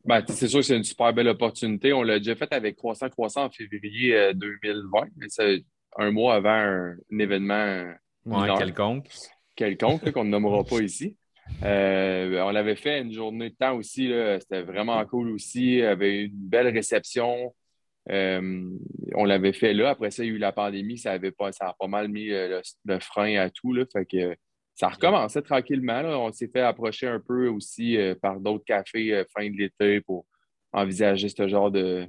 Ben, 0.05 0.23
c'est 0.27 0.47
sûr 0.47 0.59
que 0.59 0.65
c'est 0.65 0.77
une 0.77 0.83
super 0.83 1.13
belle 1.13 1.27
opportunité. 1.27 1.93
On 1.93 2.01
l'a 2.01 2.17
déjà 2.17 2.35
fait 2.35 2.51
avec 2.53 2.75
Croissant 2.75 3.09
Croissant 3.09 3.45
en 3.45 3.49
février 3.49 4.15
euh, 4.15 4.33
2020. 4.33 5.01
Mais 5.17 5.27
c'est 5.29 5.63
un 5.97 6.09
mois 6.11 6.35
avant 6.35 6.49
un, 6.49 6.95
un 7.11 7.19
événement 7.19 7.53
euh, 7.53 7.93
Ouais, 8.25 8.47
quelconque. 8.57 9.09
quelconque 9.55 10.11
qu'on 10.11 10.23
ne 10.23 10.29
nommera 10.29 10.63
pas 10.69 10.79
ici. 10.79 11.17
Euh, 11.63 12.41
on 12.41 12.51
l'avait 12.51 12.75
fait 12.75 13.01
une 13.01 13.11
journée 13.11 13.49
de 13.49 13.55
temps 13.55 13.75
aussi. 13.75 14.11
C'était 14.39 14.61
vraiment 14.61 15.03
cool 15.05 15.31
aussi. 15.31 15.63
Il 15.63 15.79
y 15.79 15.83
avait 15.83 16.23
une 16.23 16.31
belle 16.33 16.69
réception. 16.69 17.53
Euh, 18.09 18.69
on 19.15 19.25
l'avait 19.25 19.53
fait 19.53 19.73
là. 19.73 19.91
Après 19.91 20.11
ça, 20.11 20.23
il 20.23 20.27
y 20.29 20.31
a 20.31 20.35
eu 20.35 20.37
la 20.39 20.51
pandémie. 20.51 20.97
Ça, 20.97 21.11
avait 21.11 21.31
pas, 21.31 21.51
ça 21.51 21.67
a 21.67 21.75
pas 21.79 21.87
mal 21.87 22.07
mis 22.07 22.31
euh, 22.31 22.47
le, 22.47 22.61
le 22.93 22.99
frein 22.99 23.35
à 23.37 23.49
tout. 23.49 23.73
Là. 23.73 23.85
Fait 23.91 24.05
que 24.05 24.35
ça 24.73 24.89
recommençait 24.89 25.41
tranquillement. 25.41 26.01
là. 26.01 26.17
On 26.17 26.31
s'est 26.31 26.47
fait 26.47 26.61
approcher 26.61 27.07
un 27.07 27.19
peu 27.19 27.47
aussi 27.47 27.97
euh, 27.97 28.15
par 28.19 28.39
d'autres 28.39 28.65
cafés 28.65 29.13
euh, 29.13 29.23
fin 29.35 29.49
de 29.49 29.55
l'été 29.57 30.01
pour 30.01 30.25
envisager 30.73 31.29
ce 31.29 31.47
genre 31.47 31.69
de, 31.69 32.07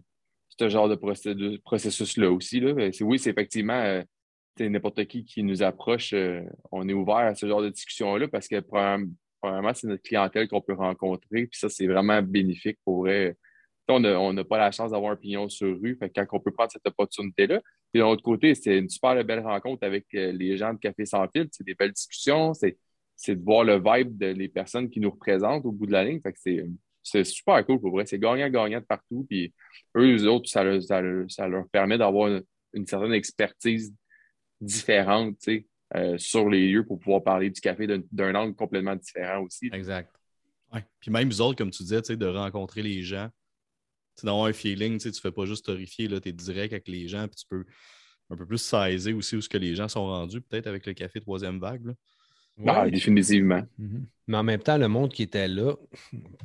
ce 0.59 0.69
genre 0.69 0.89
de 0.89 0.94
procédure- 0.94 1.61
processus-là 1.62 2.31
aussi. 2.31 2.61
Là. 2.61 2.73
Oui, 3.03 3.19
c'est 3.19 3.31
effectivement 3.31 3.75
euh, 3.75 4.03
n'importe 4.61 5.05
qui 5.06 5.25
qui 5.25 5.43
nous 5.43 5.62
approche, 5.62 6.12
euh, 6.15 6.43
on 6.71 6.88
est 6.88 6.93
ouvert 6.93 7.17
à 7.17 7.35
ce 7.35 7.47
genre 7.47 7.62
de 7.62 7.69
discussion-là 7.71 8.29
parce 8.29 8.49
que 8.49 8.61
premièrement, 8.61 9.06
premièrement, 9.41 9.75
c'est 9.75 9.88
notre 9.88 10.03
clientèle 10.03 10.49
qu'on 10.49 10.61
peut 10.61 10.75
rencontrer. 10.75 11.47
Puis 11.49 11.59
ça, 11.59 11.69
c'est 11.69 11.87
vraiment 11.87 12.23
bénéfique 12.23 12.79
pour 12.85 13.00
vrai. 13.00 13.37
On 13.88 14.32
n'a 14.32 14.44
pas 14.44 14.58
la 14.58 14.70
chance 14.70 14.93
d'avoir 14.93 15.12
un 15.12 15.17
pignon 15.17 15.49
sur 15.49 15.79
rue. 15.81 15.96
Fait 15.99 16.08
que 16.08 16.20
quand 16.20 16.37
on 16.38 16.40
peut 16.40 16.52
prendre 16.52 16.70
cette 16.70 16.87
opportunité-là. 16.87 17.61
Puis 17.93 18.00
de 18.00 18.05
l'autre 18.05 18.23
côté, 18.23 18.55
c'est 18.55 18.79
une 18.79 18.88
super 18.88 19.23
belle 19.25 19.40
rencontre 19.40 19.84
avec 19.87 20.06
euh, 20.14 20.32
les 20.32 20.56
gens 20.56 20.73
de 20.73 20.79
Café 20.79 21.05
Sans 21.05 21.26
Fil. 21.29 21.49
C'est 21.50 21.64
des 21.64 21.75
belles 21.75 21.93
discussions. 21.93 22.55
C'est 22.55 22.79
c'est 23.17 23.37
de 23.37 23.43
voir 23.44 23.64
le 23.64 23.75
vibe 23.84 24.17
des 24.17 24.34
les 24.34 24.49
personnes 24.49 24.88
qui 24.88 24.99
nous 25.00 25.11
représentent 25.11 25.64
au 25.67 25.73
bout 25.73 25.87
de 25.87 25.93
la 25.93 26.05
ligne. 26.05 26.20
Fait 26.20 26.32
que 26.32 26.38
c'est 26.40 26.64
c'est 27.02 27.25
super 27.25 27.64
cool 27.67 27.81
pour 27.81 27.90
vrai. 27.90 28.06
C'est 28.06 28.19
gagnant-gagnant 28.19 28.79
de 28.81 28.84
partout. 28.84 29.26
Puis 29.29 29.52
eux, 29.96 30.16
eux 30.16 30.28
autres, 30.28 30.49
ça 30.49 30.62
leur, 30.64 30.83
ça 30.83 31.00
leur- 31.00 31.30
ça 31.30 31.49
leur 31.49 31.68
permet 31.68 31.99
d'avoir 31.99 32.28
une, 32.28 32.42
une 32.75 32.87
certaine 32.87 33.12
expertise 33.12 33.92
différente 34.61 35.37
tu 35.40 35.52
sais, 35.57 35.66
euh, 35.97 36.16
sur 36.18 36.49
les 36.49 36.71
lieux 36.71 36.87
pour 36.87 36.99
pouvoir 37.00 37.23
parler 37.23 37.50
du 37.50 37.61
café 37.61 37.87
d'un- 37.87 38.02
d'un 38.12 38.35
angle 38.35 38.54
complètement 38.54 38.95
différent 38.97 39.42
aussi. 39.42 39.68
Exact. 39.73 40.11
Ouais. 40.73 40.85
Puis 41.00 41.11
même 41.11 41.28
vous 41.28 41.40
autres, 41.40 41.59
comme 41.59 41.71
tu 41.71 41.83
disais, 41.83 42.00
de 42.00 42.26
rencontrer 42.26 42.83
les 42.83 43.02
gens, 43.02 43.28
d'avoir 44.23 44.47
un 44.47 44.52
feeling, 44.52 44.99
tu 44.99 45.09
ne 45.09 45.12
fais 45.12 45.33
pas 45.33 45.47
juste 45.47 45.69
horrifier, 45.69 46.09
tu 46.09 46.28
es 46.28 46.33
direct 46.33 46.73
avec 46.73 46.88
les 46.88 47.09
gens, 47.09 47.26
puis 47.28 47.37
tu 47.37 47.47
peux 47.49 47.64
un 48.31 48.37
peu 48.37 48.47
plus 48.47 48.59
saisir 48.59 49.16
aussi 49.16 49.37
où 49.37 49.40
ce 49.40 49.49
que 49.49 49.59
les 49.59 49.75
gens 49.75 49.88
sont 49.88 50.07
rendus, 50.07 50.40
peut-être 50.40 50.66
avec 50.66 50.87
le 50.87 50.95
café 50.95 51.21
troisième 51.21 51.59
vague. 51.59 51.87
là. 51.87 51.92
Ah, 52.66 52.88
définitivement. 52.90 53.62
Mhm. 53.78 54.07
Mais 54.26 54.37
en 54.37 54.42
même 54.42 54.62
temps, 54.62 54.76
le 54.76 54.88
monde 54.88 55.12
qui 55.12 55.23
était 55.23 55.49
là, 55.49 55.75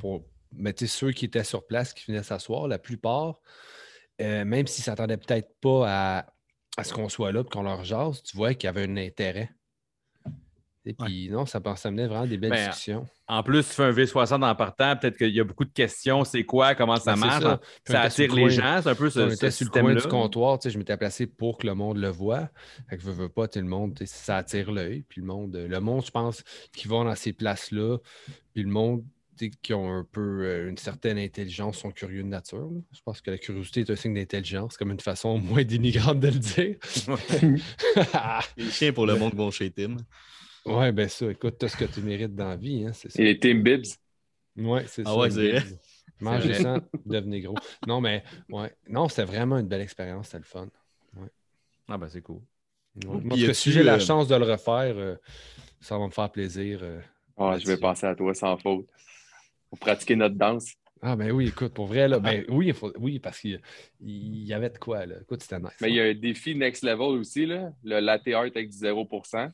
pour, 0.00 0.26
mais 0.52 0.72
tu 0.72 0.86
sais, 0.86 0.98
ceux 0.98 1.12
qui 1.12 1.26
étaient 1.26 1.44
sur 1.44 1.66
place, 1.66 1.92
qui 1.92 2.10
venaient 2.10 2.22
s'asseoir, 2.22 2.68
la 2.68 2.78
plupart, 2.78 3.40
euh, 4.20 4.44
même 4.44 4.66
s'ils 4.66 4.82
ne 4.82 4.84
s'attendaient 4.84 5.18
peut-être 5.18 5.54
pas 5.60 5.84
à, 5.86 6.26
à 6.76 6.84
ce 6.84 6.92
qu'on 6.92 7.08
soit 7.08 7.32
là 7.32 7.40
et 7.40 7.44
qu'on 7.44 7.62
leur 7.62 7.84
jase, 7.84 8.22
tu 8.22 8.36
vois 8.36 8.54
qu'il 8.54 8.66
y 8.66 8.68
avait 8.68 8.84
un 8.84 8.96
intérêt. 8.96 9.50
Et 10.88 10.94
puis 10.94 11.28
non, 11.28 11.44
ça, 11.44 11.60
ça 11.76 11.90
menait 11.90 12.06
vraiment 12.06 12.26
des 12.26 12.38
belles 12.38 12.50
Ben, 12.50 12.68
discussions. 12.70 13.06
En 13.26 13.42
plus, 13.42 13.62
tu 13.62 13.74
fais 13.74 13.82
un 13.84 13.92
V60 13.92 14.42
en 14.42 14.54
partant, 14.54 14.96
peut-être 14.96 15.18
qu'il 15.18 15.34
y 15.34 15.38
a 15.40 15.44
beaucoup 15.44 15.66
de 15.66 15.70
questions. 15.72 16.24
C'est 16.24 16.44
quoi? 16.44 16.74
Comment 16.74 16.96
ça 16.96 17.12
Ben, 17.12 17.20
marche? 17.26 17.44
ça. 17.86 18.00
Attire 18.00 18.28
le 18.30 18.36
les 18.36 18.42
coin- 18.42 18.50
gens. 18.50 18.80
C'est 18.82 18.88
un 18.88 18.94
peu 18.94 19.10
ce, 19.10 19.20
on 19.20 19.28
ce 19.28 19.34
était 19.34 19.50
sur 19.50 19.66
le 19.66 19.80
coin 19.82 19.94
du 19.94 20.02
comptoir, 20.08 20.58
tu 20.58 20.62
sais, 20.64 20.70
je 20.72 20.78
m'étais 20.78 20.96
placé 20.96 21.26
pour 21.26 21.58
que 21.58 21.66
le 21.66 21.74
monde 21.74 21.98
le 21.98 22.08
voit. 22.08 22.48
Fait 22.88 22.96
que 22.96 23.02
veux, 23.02 23.12
veux 23.12 23.28
pas, 23.28 23.46
le 23.54 23.62
monde, 23.62 23.98
ça 24.06 24.38
attire 24.38 24.72
l'œil. 24.72 25.04
Puis 25.08 25.20
le 25.20 25.26
monde, 25.26 25.54
le 25.54 25.80
monde, 25.80 26.06
je 26.06 26.10
pense, 26.10 26.42
qui 26.72 26.88
va 26.88 27.04
dans 27.04 27.14
ces 27.14 27.34
places-là, 27.34 27.98
puis 28.54 28.62
le 28.62 28.70
monde 28.70 29.04
qui 29.62 29.72
ont 29.72 29.92
un 29.94 30.04
peu 30.10 30.40
euh, 30.42 30.68
une 30.68 30.76
certaine 30.78 31.16
intelligence 31.16 31.78
sont 31.78 31.92
curieux 31.92 32.24
de 32.24 32.28
nature. 32.28 32.70
là. 32.72 32.80
Je 32.92 32.98
pense 33.04 33.20
que 33.20 33.30
la 33.30 33.38
curiosité 33.38 33.80
est 33.82 33.90
un 33.90 33.94
signe 33.94 34.14
d'intelligence, 34.14 34.76
comme 34.76 34.90
une 34.90 34.98
façon 34.98 35.38
moins 35.38 35.62
dénigrante 35.62 36.18
de 36.18 36.26
le 36.26 36.38
dire. 36.40 36.76
Les 38.56 38.70
chiens 38.70 38.92
pour 38.92 39.06
le 39.06 39.14
monde 39.16 39.34
vont 39.34 39.50
chez 39.52 39.70
Tim. 39.70 39.96
Ouais, 40.66 40.92
ben 40.92 41.08
ça, 41.08 41.30
écoute, 41.30 41.58
tu 41.58 41.66
as 41.66 41.68
ce 41.68 41.76
que 41.76 41.84
tu 41.84 42.00
mérites 42.02 42.34
dans 42.34 42.48
la 42.48 42.56
vie, 42.56 42.84
hein, 42.86 42.92
c'est 42.92 43.10
ça. 43.10 43.22
Et 43.22 43.26
les 43.26 43.38
Team 43.38 43.62
Bibs, 43.62 43.86
Ouais, 44.56 44.84
c'est 44.88 45.02
Ah 45.04 45.12
ça. 45.12 45.18
ouais, 45.20 45.30
c'est. 45.30 45.62
Mangez 46.20 46.54
sans, 46.54 46.80
devenez 47.06 47.40
gros. 47.40 47.54
Non, 47.86 48.00
mais 48.00 48.24
ouais. 48.50 48.74
Non, 48.88 49.08
c'était 49.08 49.24
vraiment 49.24 49.58
une 49.58 49.68
belle 49.68 49.82
expérience, 49.82 50.26
c'était 50.26 50.38
le 50.38 50.44
fun. 50.44 50.68
Ah, 51.88 51.96
ben 51.96 52.08
c'est 52.08 52.22
cool. 52.22 52.40
Ouais. 53.06 53.20
Moi, 53.22 53.36
que 53.36 53.52
si 53.52 53.70
j'ai 53.70 53.82
la 53.84 53.94
euh, 53.94 53.98
chance 54.00 54.26
de 54.26 54.34
le 54.34 54.44
refaire, 54.44 54.96
euh, 54.96 55.14
ça 55.80 55.96
va 55.96 56.06
me 56.06 56.10
faire 56.10 56.30
plaisir. 56.30 56.80
euh. 56.82 57.00
ah, 57.36 57.56
je 57.58 57.66
vais 57.66 57.76
passer 57.76 58.06
à 58.06 58.14
toi 58.14 58.34
sans 58.34 58.56
faute. 58.56 58.86
Pour 59.70 59.78
pratiquer 59.78 60.16
notre 60.16 60.34
danse. 60.34 60.72
Ah 61.00 61.14
ben 61.14 61.30
oui, 61.30 61.48
écoute, 61.48 61.72
pour 61.74 61.86
vrai, 61.86 62.08
là, 62.08 62.18
ben 62.18 62.44
oui, 62.48 62.68
il 62.68 62.74
faut- 62.74 62.92
oui, 62.98 63.20
parce 63.20 63.38
qu'il 63.38 63.60
il 64.00 64.44
y 64.44 64.52
avait 64.52 64.70
de 64.70 64.78
quoi, 64.78 65.06
là. 65.06 65.16
Écoute, 65.22 65.42
c'était 65.42 65.60
nice. 65.60 65.70
Mais 65.80 65.90
il 65.90 65.94
y 65.94 66.00
a 66.00 66.04
un 66.04 66.14
défi 66.14 66.54
next 66.56 66.82
level 66.82 67.18
aussi, 67.20 67.46
là, 67.46 67.70
le 67.84 68.00
latte 68.00 68.26
art 68.28 68.42
avec 68.42 68.68
du 68.70 68.76
0%. 68.76 69.48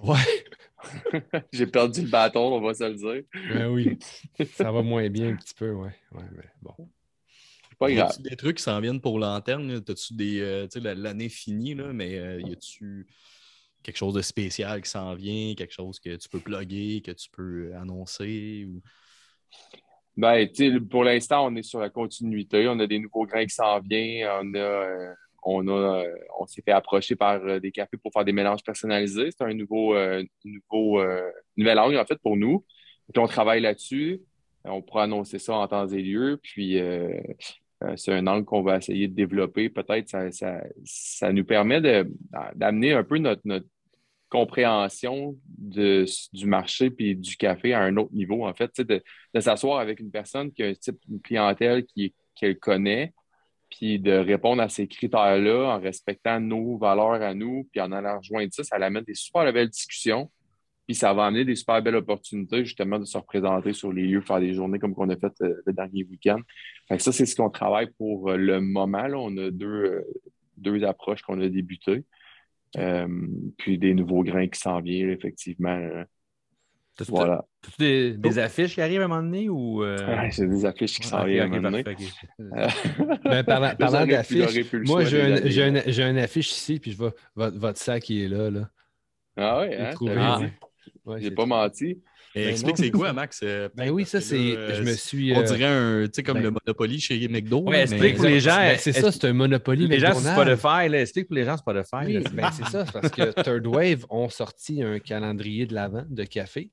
Ouais, 0.00 0.44
J'ai 1.52 1.66
perdu 1.66 2.02
le 2.02 2.08
bâton, 2.08 2.54
on 2.54 2.60
va 2.60 2.74
se 2.74 2.84
le 2.84 2.94
dire. 2.94 3.22
ben 3.48 3.68
oui. 3.68 3.98
Ça 4.54 4.70
va 4.70 4.82
moins 4.82 5.08
bien 5.08 5.30
un 5.32 5.36
petit 5.36 5.54
peu, 5.54 5.72
ouais. 5.72 5.94
ouais 6.12 6.24
mais 6.36 6.44
bon. 6.62 6.74
C'est 7.70 7.78
pas 7.78 7.90
Y 7.90 7.94
grave. 7.96 8.10
a-tu 8.10 8.22
des 8.22 8.36
trucs 8.36 8.56
qui 8.58 8.62
s'en 8.62 8.80
viennent 8.80 9.00
pour 9.00 9.18
lanterne? 9.18 9.82
T'as-tu 9.82 10.14
des. 10.14 10.40
euh, 10.40 10.64
tu 10.64 10.72
sais, 10.72 10.80
la- 10.80 10.94
l'année 10.94 11.28
finie, 11.28 11.74
là, 11.74 11.92
mais 11.92 12.18
euh, 12.18 12.40
y 12.40 12.52
a-tu 12.52 13.06
quelque 13.82 13.96
chose 13.96 14.14
de 14.14 14.22
spécial 14.22 14.80
qui 14.82 14.90
s'en 14.90 15.14
vient, 15.14 15.54
quelque 15.54 15.72
chose 15.74 15.98
que 16.00 16.16
tu 16.16 16.28
peux 16.28 16.40
plugger, 16.40 17.02
que 17.02 17.10
tu 17.12 17.28
peux 17.30 17.74
annoncer? 17.76 18.66
Ou... 18.68 18.80
Ben, 20.16 20.46
tu 20.48 20.72
sais, 20.72 20.80
pour 20.80 21.02
l'instant, 21.04 21.46
on 21.46 21.56
est 21.56 21.62
sur 21.62 21.80
la 21.80 21.90
continuité. 21.90 22.68
On 22.68 22.78
a 22.78 22.86
des 22.86 22.98
nouveaux 22.98 23.26
grains 23.26 23.44
qui 23.46 23.54
s'en 23.54 23.80
viennent. 23.80 24.28
On 24.40 24.54
a, 24.54 24.58
euh, 24.58 25.14
euh, 25.46 26.14
on 26.38 26.46
s'est 26.46 26.62
fait 26.62 26.72
approcher 26.72 27.16
par 27.16 27.42
euh, 27.44 27.60
des 27.60 27.70
cafés 27.70 27.96
pour 27.96 28.12
faire 28.12 28.24
des 28.24 28.32
mélanges 28.32 28.62
personnalisés. 28.62 29.30
C'est 29.30 29.44
un 29.44 29.54
nouveau, 29.54 29.94
euh, 29.94 30.22
nouveau, 30.44 31.00
angle, 31.00 31.98
en 31.98 32.04
fait, 32.04 32.18
pour 32.22 32.36
nous. 32.36 32.64
On 33.16 33.26
travaille 33.26 33.60
là-dessus. 33.60 34.22
On 34.64 34.80
pourra 34.80 35.04
annoncer 35.04 35.38
ça 35.38 35.54
en 35.54 35.68
temps 35.68 35.86
et 35.88 36.02
lieu. 36.02 36.40
Puis, 36.42 36.80
c'est 37.96 38.12
un 38.14 38.26
angle 38.26 38.46
qu'on 38.46 38.62
va 38.62 38.78
essayer 38.78 39.08
de 39.08 39.14
développer. 39.14 39.68
Peut-être 39.68 40.08
ça, 40.08 40.30
ça, 40.84 41.32
nous 41.32 41.44
permet 41.44 41.82
d'amener 42.54 42.94
un 42.94 43.04
peu 43.04 43.18
notre, 43.18 43.42
compréhension 44.30 45.36
du 45.46 46.06
marché 46.46 46.90
puis 46.90 47.14
du 47.14 47.36
café 47.36 47.72
à 47.72 47.82
un 47.82 47.96
autre 47.98 48.12
niveau, 48.12 48.46
en 48.46 48.54
fait, 48.54 48.80
de, 48.80 49.02
de 49.34 49.40
s'asseoir 49.40 49.78
avec 49.78 50.00
une 50.00 50.10
personne 50.10 50.50
qui 50.50 50.62
a 50.62 50.68
un 50.68 50.74
type 50.74 50.98
de 51.06 51.18
clientèle 51.18 51.84
qu'elle 52.34 52.58
connaît, 52.58 53.12
puis 53.76 53.98
de 53.98 54.12
répondre 54.12 54.62
à 54.62 54.68
ces 54.68 54.86
critères-là 54.86 55.76
en 55.76 55.80
respectant 55.80 56.38
nos 56.38 56.78
valeurs 56.78 57.22
à 57.22 57.34
nous, 57.34 57.68
puis 57.72 57.80
en 57.80 57.90
allant 57.90 58.18
rejoindre 58.18 58.52
ça, 58.52 58.62
ça 58.62 58.76
amène 58.76 59.02
des 59.02 59.14
super 59.14 59.52
belles 59.52 59.68
discussions, 59.68 60.30
puis 60.86 60.94
ça 60.94 61.12
va 61.12 61.26
amener 61.26 61.44
des 61.44 61.56
super 61.56 61.82
belles 61.82 61.96
opportunités 61.96 62.64
justement 62.64 63.00
de 63.00 63.04
se 63.04 63.18
représenter 63.18 63.72
sur 63.72 63.92
les 63.92 64.06
lieux, 64.06 64.20
faire 64.20 64.38
des 64.38 64.54
journées 64.54 64.78
comme 64.78 64.94
qu'on 64.94 65.08
a 65.08 65.16
fait 65.16 65.32
euh, 65.40 65.60
le 65.66 65.72
dernier 65.72 66.04
week-end. 66.04 66.38
Ça, 66.98 67.10
c'est 67.10 67.26
ce 67.26 67.34
qu'on 67.34 67.50
travaille 67.50 67.90
pour 67.98 68.30
euh, 68.30 68.36
le 68.36 68.60
moment. 68.60 69.06
Là. 69.08 69.18
On 69.18 69.36
a 69.38 69.50
deux, 69.50 69.66
euh, 69.66 70.02
deux 70.56 70.84
approches 70.84 71.22
qu'on 71.22 71.40
a 71.40 71.48
débutées. 71.48 72.04
Puis 73.58 73.78
des 73.78 73.94
nouveaux 73.94 74.24
grains 74.24 74.48
qui 74.48 74.58
s'en 74.58 74.80
viennent, 74.80 75.10
effectivement. 75.10 76.04
T'as-tu 76.96 77.12
Voilà. 77.12 77.44
t'as-tu 77.62 77.76
des, 77.78 78.12
des 78.16 78.38
affiches 78.38 78.74
qui 78.74 78.80
arrivent 78.82 79.00
à 79.02 79.04
un 79.04 79.08
moment 79.08 79.22
donné 79.22 79.48
ou. 79.48 79.82
euh, 79.82 80.18
Ouais, 80.18 80.30
c'est 80.30 80.46
des 80.46 80.64
affiches 80.66 81.00
qui 81.00 81.06
s'en 81.06 81.24
ok, 81.24 81.26
viennent 81.26 81.40
à 81.52 81.56
un 81.56 81.60
moment 81.60 81.70
donné. 81.70 81.84
parfait, 81.84 82.06
ok. 82.06 82.26
Euh, 82.40 82.68
Ben, 83.28 83.44
parlant 83.44 84.06
d'affiches, 84.06 84.60
moi, 84.82 85.04
j'ai 85.04 85.22
un, 85.22 85.48
j'ai 85.48 85.62
j'ai 85.92 86.02
affiche 86.20 86.52
ici, 86.52 86.78
puis 86.80 86.92
je 86.92 86.96
vois 86.96 87.12
votre, 87.34 87.56
votre 87.58 87.78
sac 87.78 88.02
qui 88.04 88.22
est 88.24 88.28
là. 88.28 88.50
là. 88.50 88.70
Ah 89.36 89.58
ouais, 89.60 89.76
J'ai 89.76 89.88
hein? 89.88 89.88
trouvé, 89.88 90.16
Ah. 90.16 90.50
ouais. 91.06 91.22
J'ai 91.22 91.30
j'ai 91.30 91.30
pas 91.30 91.46
trouvé. 91.46 91.46
menti. 91.46 92.02
Ben 92.34 92.48
explique 92.48 92.76
c'est 92.78 92.90
quoi, 92.90 93.12
Max? 93.12 93.40
euh, 93.42 93.68
Ben 93.74 93.90
oui, 93.90 94.04
ça, 94.04 94.20
c'est. 94.20 94.74
Je 94.74 94.82
me 94.82 94.92
suis. 94.94 95.32
On 95.32 95.40
euh, 95.40 95.44
dirait 95.44 95.64
un, 95.64 96.04
tu 96.06 96.10
sais, 96.14 96.22
comme 96.22 96.38
ben- 96.38 96.44
le 96.44 96.50
Monopoly 96.50 97.00
chez 97.00 97.28
McDo. 97.28 97.60
Ouais, 97.62 97.76
là, 97.76 97.82
explique 97.82 98.16
pour 98.16 98.24
les 98.26 98.40
gens. 98.40 98.56
Ben, 98.56 98.76
c'est 98.78 98.92
ça, 98.92 99.12
c'est 99.12 99.24
un 99.26 99.32
Monopoly. 99.32 99.86
Les 99.86 100.00
gens 100.00 100.12
sur. 100.18 100.30
Spotify, 100.32 100.88
là, 100.88 101.00
explique 101.02 101.28
pour 101.28 101.36
les 101.36 101.44
gens 101.44 101.56
Spotify. 101.56 102.06
Oui, 102.06 102.24
ben 102.32 102.50
c'est 102.52 102.66
ça, 102.66 102.84
c'est 102.86 102.92
parce 102.92 103.10
que 103.10 103.42
Third 103.42 103.66
Wave 103.66 104.06
ont 104.10 104.28
sorti 104.28 104.82
un 104.82 104.98
calendrier 104.98 105.66
de 105.66 105.74
l'avant 105.74 106.04
de 106.08 106.24
café. 106.24 106.70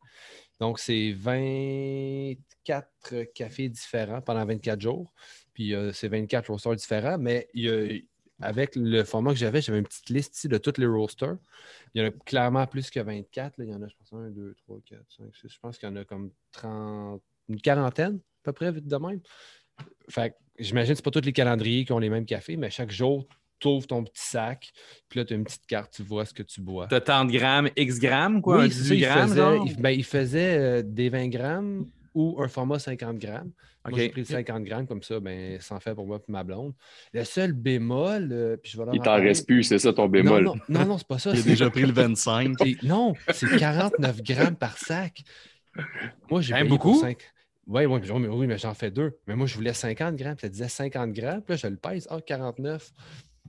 Donc, 0.59 0.79
c'est 0.79 1.11
24 1.13 2.87
cafés 3.33 3.69
différents 3.69 4.21
pendant 4.21 4.45
24 4.45 4.79
jours. 4.81 5.11
Puis, 5.53 5.75
euh, 5.75 5.91
c'est 5.91 6.07
24 6.07 6.47
roasters 6.49 6.75
différents. 6.75 7.17
Mais 7.17 7.47
il 7.53 7.63
y 7.65 7.69
a- 7.69 7.99
avec 8.41 8.75
le 8.75 9.03
format 9.03 9.31
que 9.31 9.37
j'avais, 9.37 9.61
j'avais 9.61 9.79
une 9.79 9.85
petite 9.85 10.09
liste 10.09 10.35
ici 10.37 10.47
de 10.47 10.57
tous 10.57 10.79
les 10.79 10.85
roasters. 10.85 11.37
Il 11.93 12.01
y 12.01 12.05
en 12.05 12.09
a 12.09 12.11
clairement 12.11 12.65
plus 12.67 12.89
que 12.89 12.99
24. 12.99 13.57
là. 13.57 13.65
Il 13.65 13.71
y 13.71 13.73
en 13.73 13.81
a, 13.81 13.87
je 13.87 13.95
pense, 13.95 14.13
1, 14.13 14.29
2, 14.29 14.55
3, 14.65 14.77
4, 14.85 15.01
5, 15.17 15.35
6. 15.35 15.49
Je 15.49 15.59
pense 15.59 15.77
qu'il 15.77 15.89
y 15.89 15.91
en 15.91 15.95
a 15.95 16.05
comme 16.05 16.31
30, 16.51 17.21
une 17.49 17.61
quarantaine, 17.61 18.15
à 18.15 18.43
peu 18.43 18.53
près, 18.53 18.71
vite 18.71 18.87
de 18.87 18.97
même. 18.97 19.21
Fait 20.09 20.31
que 20.31 20.35
j'imagine 20.59 20.93
que 20.93 20.97
ce 20.97 21.03
pas 21.03 21.11
tous 21.11 21.21
les 21.21 21.33
calendriers 21.33 21.85
qui 21.85 21.91
ont 21.91 21.99
les 21.99 22.09
mêmes 22.09 22.25
cafés, 22.25 22.57
mais 22.57 22.69
chaque 22.69 22.91
jour, 22.91 23.27
tu 23.59 23.67
ouvres 23.67 23.87
ton 23.87 24.03
petit 24.03 24.25
sac, 24.25 24.71
puis 25.07 25.19
là, 25.19 25.25
tu 25.25 25.33
as 25.33 25.37
une 25.37 25.43
petite 25.43 25.65
carte, 25.67 25.93
tu 25.93 26.03
vois 26.03 26.25
ce 26.25 26.33
que 26.33 26.43
tu 26.43 26.61
bois. 26.61 26.87
T'as 26.87 27.01
tant 27.01 27.25
de 27.25 27.31
grammes, 27.31 27.69
X 27.77 27.99
grammes, 27.99 28.41
quoi, 28.41 28.59
Oui, 28.59 28.71
ça, 28.71 28.81
18 28.81 28.97
il 28.97 29.05
faisait, 29.05 29.57
il, 29.65 29.81
ben, 29.81 29.89
il 29.89 30.03
faisait 30.03 30.57
euh, 30.57 30.81
des 30.83 31.09
20 31.09 31.27
grammes 31.29 31.87
ou 32.13 32.41
un 32.41 32.47
format 32.47 32.79
50 32.79 33.17
grammes. 33.17 33.51
Moi, 33.87 33.97
j'ai 33.99 34.09
pris 34.09 34.21
le 34.21 34.27
50 34.27 34.63
grammes, 34.63 34.85
comme 34.87 35.01
ça, 35.01 35.19
ben, 35.19 35.59
ça 35.59 35.75
en 35.75 35.79
fait 35.79 35.95
pour 35.95 36.05
moi 36.05 36.17
et 36.27 36.31
ma 36.31 36.43
blonde. 36.43 36.73
Le 37.13 37.23
seul 37.23 37.53
bémol, 37.53 38.29
euh, 38.31 38.57
puis 38.57 38.71
je 38.71 38.77
vais 38.77 38.85
leur 38.85 38.93
Il 38.93 38.99
en 38.99 39.03
t'en 39.03 39.15
reste 39.15 39.47
plus, 39.47 39.63
c'est 39.63 39.79
ça 39.79 39.91
ton 39.93 40.07
bémol. 40.07 40.43
non, 40.43 40.55
non, 40.69 40.85
non, 40.85 40.97
c'est 40.97 41.07
pas 41.07 41.19
ça. 41.19 41.35
C'est- 41.35 41.43
déjà 41.47 41.69
pris 41.69 41.83
le 41.85 41.93
25. 41.93 42.55
c'est- 42.59 42.77
Non, 42.83 43.13
c'est 43.33 43.57
49 43.57 44.21
grammes 44.23 44.55
par 44.55 44.77
sac. 44.77 45.23
Moi, 46.29 46.41
j'ai 46.41 46.53
pour 46.59 46.67
beaucoup? 46.69 46.99
5. 46.99 47.17
Oui, 47.67 47.85
oui, 47.85 47.99
mais, 48.19 48.27
oui, 48.27 48.47
mais 48.47 48.57
j'en 48.57 48.73
fais 48.73 48.91
deux. 48.91 49.17
Mais 49.27 49.35
moi, 49.35 49.47
je 49.47 49.55
voulais 49.55 49.73
50 49.73 50.15
grammes. 50.15 50.35
puis 50.35 50.41
Ça 50.47 50.49
disait 50.49 50.67
50 50.67 51.13
grammes. 51.13 51.41
Puis 51.41 51.53
là, 51.53 51.57
je 51.57 51.67
le 51.67 51.77
pèse. 51.77 52.07
Ah, 52.09 52.19
49. 52.19 52.91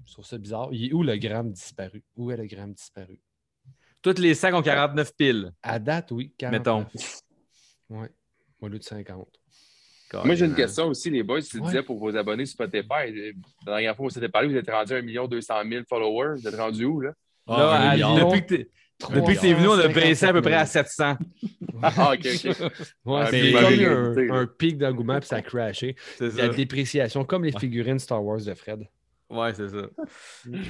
Je 0.07 0.13
trouve 0.13 0.25
ça 0.25 0.39
bizarre. 0.39 0.69
Il 0.73 0.85
est 0.87 0.93
où 0.93 1.03
le 1.03 1.17
gramme 1.17 1.51
disparu? 1.53 2.03
Où 2.17 2.31
est 2.31 2.37
le 2.37 2.47
gramme 2.47 2.73
disparu? 2.75 3.19
Tous 4.03 4.19
les 4.19 4.35
sacs 4.35 4.55
ont 4.55 4.63
49 4.63 5.15
piles. 5.17 5.53
À 5.63 5.79
date, 5.79 6.11
oui, 6.13 6.33
49. 6.39 6.59
Mettons. 6.59 6.87
Oui, 7.91 8.07
au 8.63 8.69
lieu 8.69 8.79
de 8.79 8.85
50. 8.85 9.29
Moi, 10.25 10.35
j'ai 10.35 10.45
une 10.45 10.55
question 10.55 10.89
aussi, 10.89 11.09
les 11.09 11.23
boys. 11.23 11.41
Tu 11.41 11.59
Ouais. 11.59 11.65
disais 11.67 11.83
pour 11.83 11.99
vos 11.99 12.15
abonnés 12.15 12.45
Spotify, 12.45 13.09
euh, 13.09 13.33
la 13.67 13.73
dernière 13.73 13.97
fois 13.97 14.05
où 14.05 14.07
on 14.07 14.11
s'était 14.11 14.29
parlé, 14.29 14.49
vous 14.49 14.57
êtes 14.57 14.71
rendu 14.71 14.93
à 14.93 14.97
1 14.99 15.27
200 15.27 15.55
000 15.67 15.85
followers. 15.89 16.35
Vous 16.41 16.49
êtes 16.49 16.55
rendu 16.57 16.85
où, 16.85 17.01
là? 17.01 17.13
Ah, 17.47 17.95
Là, 17.97 18.25
depuis 18.25 18.43
que 18.43 18.47
t'es- 18.55 18.69
depuis 19.15 19.37
que 19.37 19.41
t'es 19.41 19.55
venu, 19.55 19.69
on 19.69 19.79
a 19.79 19.89
baissé 19.89 20.27
à 20.27 20.33
peu 20.35 20.43
près 20.43 20.53
à 20.55 20.67
700. 20.67 21.17
Ah, 21.83 22.13
OK, 22.13 22.19
OK. 22.19 22.25
Ouais, 23.07 23.21
Ouais, 23.23 23.27
c'est 23.31 23.53
comme 23.53 24.31
un, 24.31 24.41
un 24.43 24.47
pic 24.47 24.77
d'engouement 24.77 25.19
puis 25.19 25.29
ça 25.29 25.37
a 25.37 25.43
crashé. 25.43 25.97
La 26.21 26.49
dépréciation, 26.51 27.25
comme 27.25 27.45
les 27.45 27.53
figurines 27.59 27.99
Star 27.99 28.23
Wars 28.23 28.43
de 28.43 28.53
Fred. 28.55 28.87
Ouais, 29.31 29.55
c'est 29.55 29.69
ça. 29.71 29.87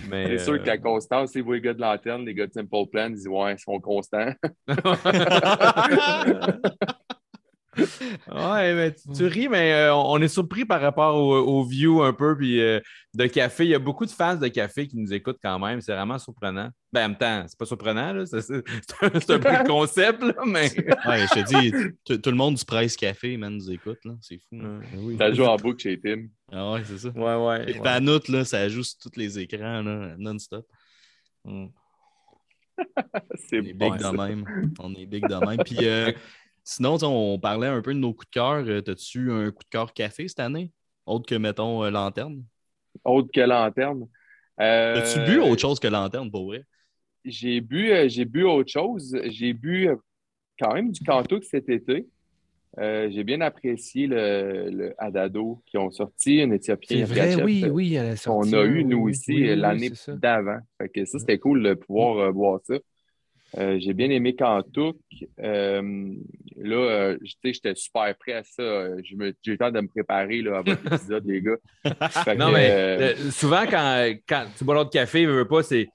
Mais, 0.09 0.39
C'est 0.39 0.45
sûr 0.45 0.53
euh, 0.53 0.59
que 0.59 0.67
la 0.69 0.79
constance, 0.79 1.33
c'est 1.33 1.41
vous, 1.41 1.55
les 1.55 1.61
gars 1.61 1.75
de 1.75 1.81
l'antenne, 1.81 2.25
les 2.25 2.33
gars 2.33 2.47
de 2.47 2.53
Simple 2.53 2.87
Plan, 2.93 3.09
ils 3.09 3.15
disent 3.17 3.27
Ouais, 3.27 3.55
ils 3.55 3.59
sont 3.59 3.81
constants. 3.81 4.33
ouais, 7.77 8.75
mais 8.75 8.93
tu, 8.93 9.09
tu 9.17 9.25
ris, 9.25 9.49
mais 9.49 9.73
euh, 9.73 9.95
on 9.95 10.21
est 10.21 10.29
surpris 10.29 10.65
par 10.65 10.81
rapport 10.81 11.17
au, 11.17 11.39
au 11.39 11.65
view 11.65 12.03
un 12.03 12.13
peu 12.13 12.37
puis, 12.37 12.61
euh, 12.61 12.81
de 13.15 13.27
café. 13.27 13.65
Il 13.65 13.71
y 13.71 13.75
a 13.75 13.79
beaucoup 13.79 14.05
de 14.05 14.11
fans 14.11 14.37
de 14.37 14.49
café 14.49 14.87
qui 14.87 14.97
nous 14.97 15.13
écoutent 15.13 15.39
quand 15.43 15.59
même. 15.59 15.81
C'est 15.81 15.95
vraiment 15.95 16.19
surprenant. 16.19 16.69
Ben, 16.93 17.05
en 17.05 17.09
même 17.09 17.19
temps, 17.19 17.45
c'est 17.49 17.59
pas 17.59 17.65
surprenant, 17.65 18.13
là. 18.13 18.27
C'est, 18.27 18.39
un, 18.39 19.11
peu 19.11 19.51
le 19.51 19.67
concept, 19.67 20.23
là, 20.23 20.35
mais. 20.47 20.71
Ouais, 21.07 21.27
je 21.27 21.41
te 21.41 21.61
dis, 21.61 22.21
tout, 22.21 22.31
le 22.31 22.37
monde 22.37 22.57
du 22.57 22.65
Price 22.65 22.97
Café, 22.97 23.37
man, 23.37 23.55
nous 23.55 23.71
écoute. 23.71 23.99
là. 24.05 24.13
C'est 24.21 24.39
fou. 24.39 24.57
là. 24.57 24.81
Oui. 24.97 25.17
Ça 25.17 25.33
joue 25.33 25.45
en 25.45 25.57
boucle 25.57 25.83
chez 25.83 25.99
Tim. 25.99 26.27
Ah 26.53 26.73
ouais, 26.73 26.83
c'est 26.85 26.99
ça. 26.99 27.09
Ouais, 27.11 27.35
ouais. 27.35 27.67
Les 27.67 27.81
panoutes, 27.81 28.29
là, 28.29 28.45
ça 28.45 28.69
joue 28.69 28.83
sur 28.83 28.99
tous 28.99 29.19
les 29.19 29.39
écrans, 29.39 29.83
là, 29.83 30.15
non-stop. 30.19 30.67
Mm. 31.45 31.67
C'est 33.49 33.61
On 33.61 33.65
est 33.65 33.73
bon. 33.73 33.91
big 33.91 34.01
ça. 34.01 34.11
de 34.11 34.17
même. 34.17 34.73
On 34.79 34.95
est 34.95 35.07
big 35.07 35.27
de 35.27 35.47
même. 35.47 35.59
Puis 35.65 35.79
euh, 35.83 36.13
sinon, 36.65 36.97
on 37.03 37.39
parlait 37.39 37.69
un 37.69 37.81
peu 37.83 37.95
de 37.95 37.99
nos 37.99 38.13
coups 38.13 38.29
de 38.29 38.33
cœur. 38.33 38.65
Euh, 38.67 38.81
T'as-tu 38.81 39.31
un 39.31 39.51
coup 39.51 39.63
de 39.65 39.69
cœur 39.71 39.93
café 39.93 40.29
cette 40.29 40.41
année? 40.41 40.71
Autre 41.07 41.27
que, 41.27 41.35
mettons, 41.35 41.85
euh, 41.85 41.91
Lanterne. 41.91 42.45
Autre 43.05 43.31
que 43.33 43.41
lanterne. 43.41 44.07
Euh, 44.61 45.01
As-tu 45.03 45.21
bu 45.25 45.41
autre 45.41 45.61
chose 45.61 45.81
que 45.81 45.89
Lanterne, 45.89 46.31
pour 46.31 46.47
vrai? 46.47 46.63
J'ai 47.25 47.61
bu, 47.61 47.93
j'ai 48.09 48.25
bu 48.25 48.45
autre 48.45 48.71
chose. 48.71 49.19
J'ai 49.25 49.53
bu 49.53 49.89
quand 50.61 50.75
même 50.75 50.93
du 50.93 51.03
Kantuk 51.03 51.45
cet 51.45 51.69
été. 51.69 52.07
Euh, 52.79 53.11
j'ai 53.11 53.23
bien 53.23 53.41
apprécié 53.43 54.07
le, 54.07 54.71
le 54.71 54.95
Adado 54.97 55.63
qui 55.67 55.77
ont 55.77 55.91
sorti, 55.91 56.41
un 56.41 56.51
Éthiopien. 56.53 56.99
C'est 56.99 57.05
vrai, 57.05 57.43
oui, 57.43 57.67
oui. 57.71 57.95
elle 57.95 58.07
a 58.07 58.11
qu'on 58.13 58.17
sorti 58.45 58.55
a 58.57 58.65
eu, 58.65 58.85
nous 58.85 58.99
oui, 58.99 59.11
aussi, 59.11 59.33
oui, 59.35 59.51
oui, 59.51 59.57
l'année 59.57 59.91
d'avant. 60.09 60.59
Fait 60.79 60.89
que 60.89 61.05
ça, 61.05 61.19
c'était 61.19 61.39
cool 61.39 61.63
de 61.63 61.75
pouvoir 61.75 62.19
euh, 62.19 62.33
boire 62.33 62.61
ça. 62.65 62.75
Euh, 63.59 63.79
j'ai 63.81 63.93
bien 63.93 64.11
aimé 64.11 64.35
Kantuk. 64.35 64.97
Euh, 65.41 66.15
là, 66.57 66.77
euh, 66.77 67.19
tu 67.19 67.27
sais, 67.45 67.53
j'étais 67.53 67.75
super 67.75 68.15
prêt 68.17 68.33
à 68.33 68.43
ça. 68.43 69.03
J'ai 69.03 69.15
eu 69.15 69.35
le 69.47 69.59
temps 69.59 69.71
de 69.71 69.81
me 69.81 69.89
préparer 69.89 70.43
là, 70.43 70.59
à 70.59 70.63
votre 70.63 70.87
épisode, 70.95 71.27
les 71.27 71.43
gars. 71.43 71.57
Fait 72.25 72.35
Non, 72.37 72.49
que, 72.49 72.55
mais 72.55 72.71
euh, 72.71 73.31
souvent, 73.31 73.65
quand, 73.69 74.15
quand 74.27 74.47
tu 74.57 74.65
bois 74.65 74.75
l'autre 74.75 74.91
café, 74.91 75.27
veux, 75.27 75.37
veux 75.39 75.49
pas, 75.49 75.63
c'est. 75.63 75.89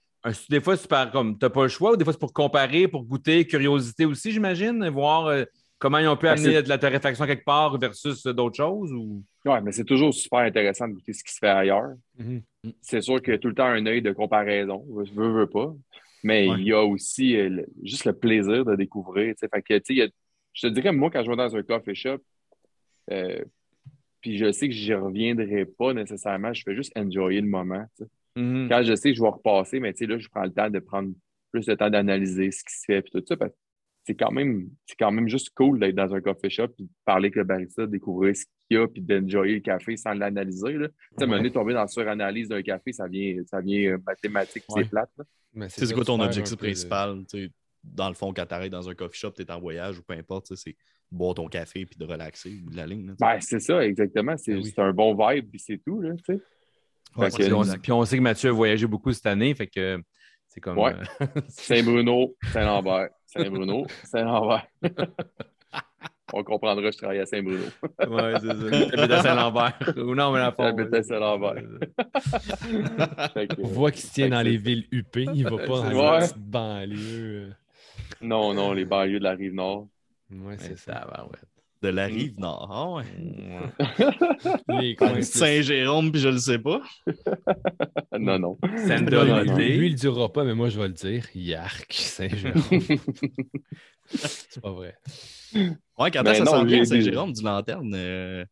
des 0.49 0.61
fois, 0.61 0.77
c'est 0.77 0.87
par 0.87 1.11
comme. 1.11 1.37
T'as 1.37 1.49
pas 1.49 1.63
le 1.63 1.69
choix, 1.69 1.93
ou 1.93 1.97
des 1.97 2.03
fois, 2.03 2.13
c'est 2.13 2.19
pour 2.19 2.33
comparer, 2.33 2.87
pour 2.87 3.03
goûter, 3.03 3.45
curiosité 3.47 4.05
aussi, 4.05 4.31
j'imagine, 4.31 4.87
voir 4.89 5.33
comment 5.79 5.97
ils 5.99 6.07
ont 6.07 6.17
pu 6.17 6.25
Ben, 6.25 6.37
amener 6.37 6.61
de 6.61 6.69
la 6.69 6.77
torréfaction 6.77 7.25
quelque 7.25 7.45
part 7.45 7.77
versus 7.77 8.23
d'autres 8.23 8.55
choses. 8.55 8.91
Ou... 8.93 9.23
ouais, 9.45 9.61
mais 9.61 9.71
c'est 9.71 9.85
toujours 9.85 10.13
super 10.13 10.39
intéressant 10.39 10.87
de 10.87 10.93
goûter 10.93 11.13
ce 11.13 11.23
qui 11.23 11.33
se 11.33 11.39
fait 11.39 11.47
ailleurs. 11.49 11.93
Mhm. 12.19 12.41
c'est 12.81 13.01
sûr 13.01 13.21
qu'il 13.21 13.33
y 13.33 13.35
a 13.35 13.39
tout 13.39 13.47
le 13.49 13.55
temps 13.55 13.65
un 13.65 13.85
œil 13.85 14.01
de 14.01 14.11
comparaison, 14.11 14.83
veux, 14.89 15.31
veux 15.31 15.47
pas. 15.47 15.73
Mais 16.27 16.50
Ouais. 16.50 16.55
il 16.60 16.65
y 16.67 16.74
a 16.74 16.84
aussi 16.84 17.38
euh, 17.38 17.48
le- 17.50 17.67
juste 17.84 18.03
le 18.03 18.12
plaisir 18.12 18.65
de 18.65 18.75
découvrir. 18.75 19.34
tu 19.34 19.39
sais. 19.39 19.48
Fait 19.48 19.62
que, 19.62 19.74
a- 19.75 20.10
je 20.53 20.67
te 20.67 20.74
dirais, 20.74 20.91
moi, 20.91 21.10
quand 21.10 21.24
je 21.24 21.29
vais 21.29 21.38
dans 21.38 21.55
un 21.55 21.63
coffee 21.63 21.96
shop, 21.96 22.17
euh, 23.12 23.43
puis 24.19 24.38
je 24.38 24.51
sais 24.51 24.67
que 24.67 24.75
je 24.75 24.93
reviendrai 24.93 25.65
pas 25.65 25.93
nécessairement, 25.93 26.53
je 26.53 26.63
fais 26.63 26.75
juste 26.75 26.91
enjoyer 26.98 27.39
le 27.39 27.48
moment. 27.48 27.86
Mhm. 28.36 28.67
Quand 28.69 28.84
je 28.84 28.93
sais 28.96 29.12
que 29.12 29.17
je 29.17 29.22
vais 29.22 29.29
repasser, 29.29 29.79
mais 29.79 29.93
tu 29.93 30.00
sais, 30.00 30.05
là, 30.07 30.17
je 30.17 30.27
prends 30.27 30.43
le 30.43 30.51
temps 30.51 30.69
de 30.69 30.79
prendre 30.79 31.13
plus 31.53 31.65
le 31.67 31.77
temps 31.77 31.89
d'analyser 31.89 32.51
ce 32.51 32.63
qui 32.63 32.75
se 32.77 32.84
fait, 32.86 33.01
puis 33.01 33.12
tout 33.12 33.24
ça, 33.25 33.38
parce 33.38 33.51
que 33.51 33.57
c'est 34.05 34.15
quand 34.15 34.31
même, 34.31 34.69
c'est 34.86 34.98
quand 35.00 35.12
même 35.12 35.29
juste 35.29 35.51
cool 35.55 35.79
d'être 35.79 35.96
dans 35.96 36.13
un 36.13 36.19
coffee 36.22 36.50
shop, 36.50 36.67
puis 36.75 36.84
de 36.84 36.89
parler 37.05 37.27
avec 37.27 37.36
le 37.38 37.43
barista, 37.46 37.84
de 37.86 37.91
découvrir 37.91 38.36
ce 38.36 38.43
qu'il 38.67 38.77
y 38.77 38.81
a, 38.81 38.88
puis 38.88 39.01
d'enjoyer 39.01 39.55
le 39.55 39.59
café 39.62 39.97
sans 39.97 40.13
l'analyser. 40.13 40.74
là. 40.74 40.88
Tu 40.89 40.93
sais, 41.19 41.25
moment 41.25 41.38
donné, 41.38 41.51
tomber 41.51 41.74
dans 41.74 41.81
la 41.81 41.88
suranalyse 41.88 42.47
d'un 42.50 42.62
café, 42.62 42.91
ça 42.93 43.07
vient, 43.07 43.36
ça 43.50 43.59
vient 43.62 43.93
euh, 43.93 43.97
mathématique, 44.05 44.63
Ouais. 44.69 44.83
c'est 44.83 44.89
plate. 44.89 45.09
C'est 45.69 45.93
quoi 45.93 46.05
ton 46.05 46.19
objectif 46.19 46.53
de- 46.55 46.59
principal? 46.59 47.24
tu 47.29 47.45
sais, 47.45 47.51
Dans 47.83 48.09
le 48.09 48.15
fond, 48.15 48.33
quand 48.33 48.45
tu 48.45 48.53
arrêtes 48.53 48.71
dans 48.71 48.89
un 48.89 48.93
coffee 48.95 49.17
shop, 49.19 49.31
tu 49.31 49.41
es 49.43 49.51
en 49.51 49.59
voyage 49.59 49.97
ou 50.00 50.03
peu 50.03 50.13
importe, 50.13 50.47
tu 50.47 50.55
sais, 50.55 50.62
c'est 50.71 50.75
boire 51.09 51.33
ton 51.36 51.47
café 51.47 51.86
puis 51.86 51.95
de 51.97 52.03
relaxer 52.05 52.59
ou 52.65 52.69
de 52.69 52.75
la 52.75 52.86
ligne. 52.86 53.07
là. 53.07 53.13
Ben, 53.19 53.39
c'est 53.39 53.59
ça, 53.62 53.86
exactement. 53.86 54.36
C'est 54.38 54.53
Ben 54.53 54.62
oui. 54.62 54.71
c'est 54.75 54.81
un 54.81 54.91
bon 54.91 55.15
vibe, 55.15 55.50
puis 55.50 55.59
c'est 55.59 55.77
tout, 55.86 56.01
là, 56.01 56.12
tu 56.17 56.24
sais. 56.25 56.41
Ouais, 57.15 57.25
Fait 57.25 57.31
c'est 57.31 57.38
que- 57.38 57.43
Puis 57.45 57.53
on, 57.53 57.63
puis 57.81 57.91
on 57.93 58.03
sait 58.05 58.17
que 58.17 58.21
Mathieu 58.21 58.50
a 58.50 58.53
voyagé 58.53 58.86
beaucoup 58.88 59.13
cette 59.13 59.25
année, 59.25 59.55
fait 59.55 59.67
que 59.67 60.01
c'est 60.50 60.59
comme. 60.59 60.77
Ouais. 60.77 60.93
euh, 61.21 61.25
Saint-Bruno, 61.47 62.36
Saint-Lambert, 62.51 63.09
Saint-Bruno, 63.25 63.86
Saint-Lambert. 64.03 64.67
On 66.34 66.43
comprendra, 66.43 66.91
je 66.91 66.98
travaille 66.98 67.19
à 67.19 67.25
Saint-Bruno. 67.25 67.63
ouais, 67.63 68.34
c'est 68.41 68.48
ça. 68.48 68.55
J'habite 68.96 69.12
à 69.12 69.22
Saint-Lambert. 69.22 69.79
Ou 69.98 70.13
non, 70.13 70.31
mais 70.31 70.39
la. 70.39 70.53
J'habite 70.57 70.93
à 70.93 71.03
Saint-Lambert. 71.03 71.53
Que- 73.34 73.62
On 73.62 73.67
voit 73.67 73.91
qu'il 73.91 74.01
se 74.01 74.13
tient 74.13 74.25
que 74.27 74.31
dans 74.31 74.41
les 74.41 74.57
villes 74.57 74.86
UP, 74.91 75.15
il 75.15 75.43
va 75.43 75.51
pas 75.51 75.65
dans 75.67 75.89
les 76.19 76.19
petites 76.25 76.38
banlieues. 76.38 77.53
Non, 78.22 78.53
non, 78.53 78.74
les 78.74 78.86
banlieues 78.86 79.19
de 79.19 79.24
la 79.24 79.31
rive 79.36 79.53
nord. 79.53 79.88
Ouais, 80.31 80.55
c'est 80.57 80.77
ça. 80.77 81.07
ça, 81.15 81.25
ouais. 81.25 81.38
De 81.84 81.89
la 81.89 82.05
rive 82.07 82.39
nord. 82.39 82.69
Ah 82.72 82.91
ouais. 82.96 84.79
Les 84.81 84.96
coins 84.98 85.13
plus- 85.13 85.24
Saint-Jérôme, 85.29 86.12
puis 86.12 86.19
je 86.22 86.29
le 86.29 86.38
sais 86.39 86.60
pas. 86.60 86.81
Non, 88.19 88.39
non. 88.39 88.57
Lui, 88.63 89.86
il 89.88 89.89
le 89.91 89.93
dira 89.93 90.31
pas, 90.34 90.43
mais 90.43 90.55
moi, 90.55 90.69
je 90.69 90.79
vais 90.79 90.88
le 90.88 90.93
dire. 90.93 91.25
Yark, 91.36 91.86
Saint-Jérôme. 91.93 92.62
c'est 94.05 94.62
pas 94.62 94.72
vrai. 94.72 94.96
Ouais, 95.53 96.10
quand 96.12 96.24
Ben 96.24 96.31
est-ce 96.31 96.41
que 96.41 96.50
ça 96.50 96.67
j'ai- 96.67 96.86
Saint-Jérôme, 96.86 97.31
du 97.34 97.43
lanterne? 97.43 97.93
euh, 97.96 98.43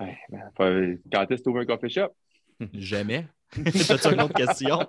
Ouais, 0.00 0.18
ben, 0.58 0.98
Quand 1.12 1.22
est-ce 1.30 1.36
que 1.38 1.42
tu 1.44 1.48
ouvres 1.50 1.60
un 1.60 1.66
coffee 1.66 1.90
shop? 1.90 2.08
jamais. 2.74 3.26
T'as-tu 3.86 4.12
une 4.12 4.20
autre 4.22 4.34
question? 4.34 4.80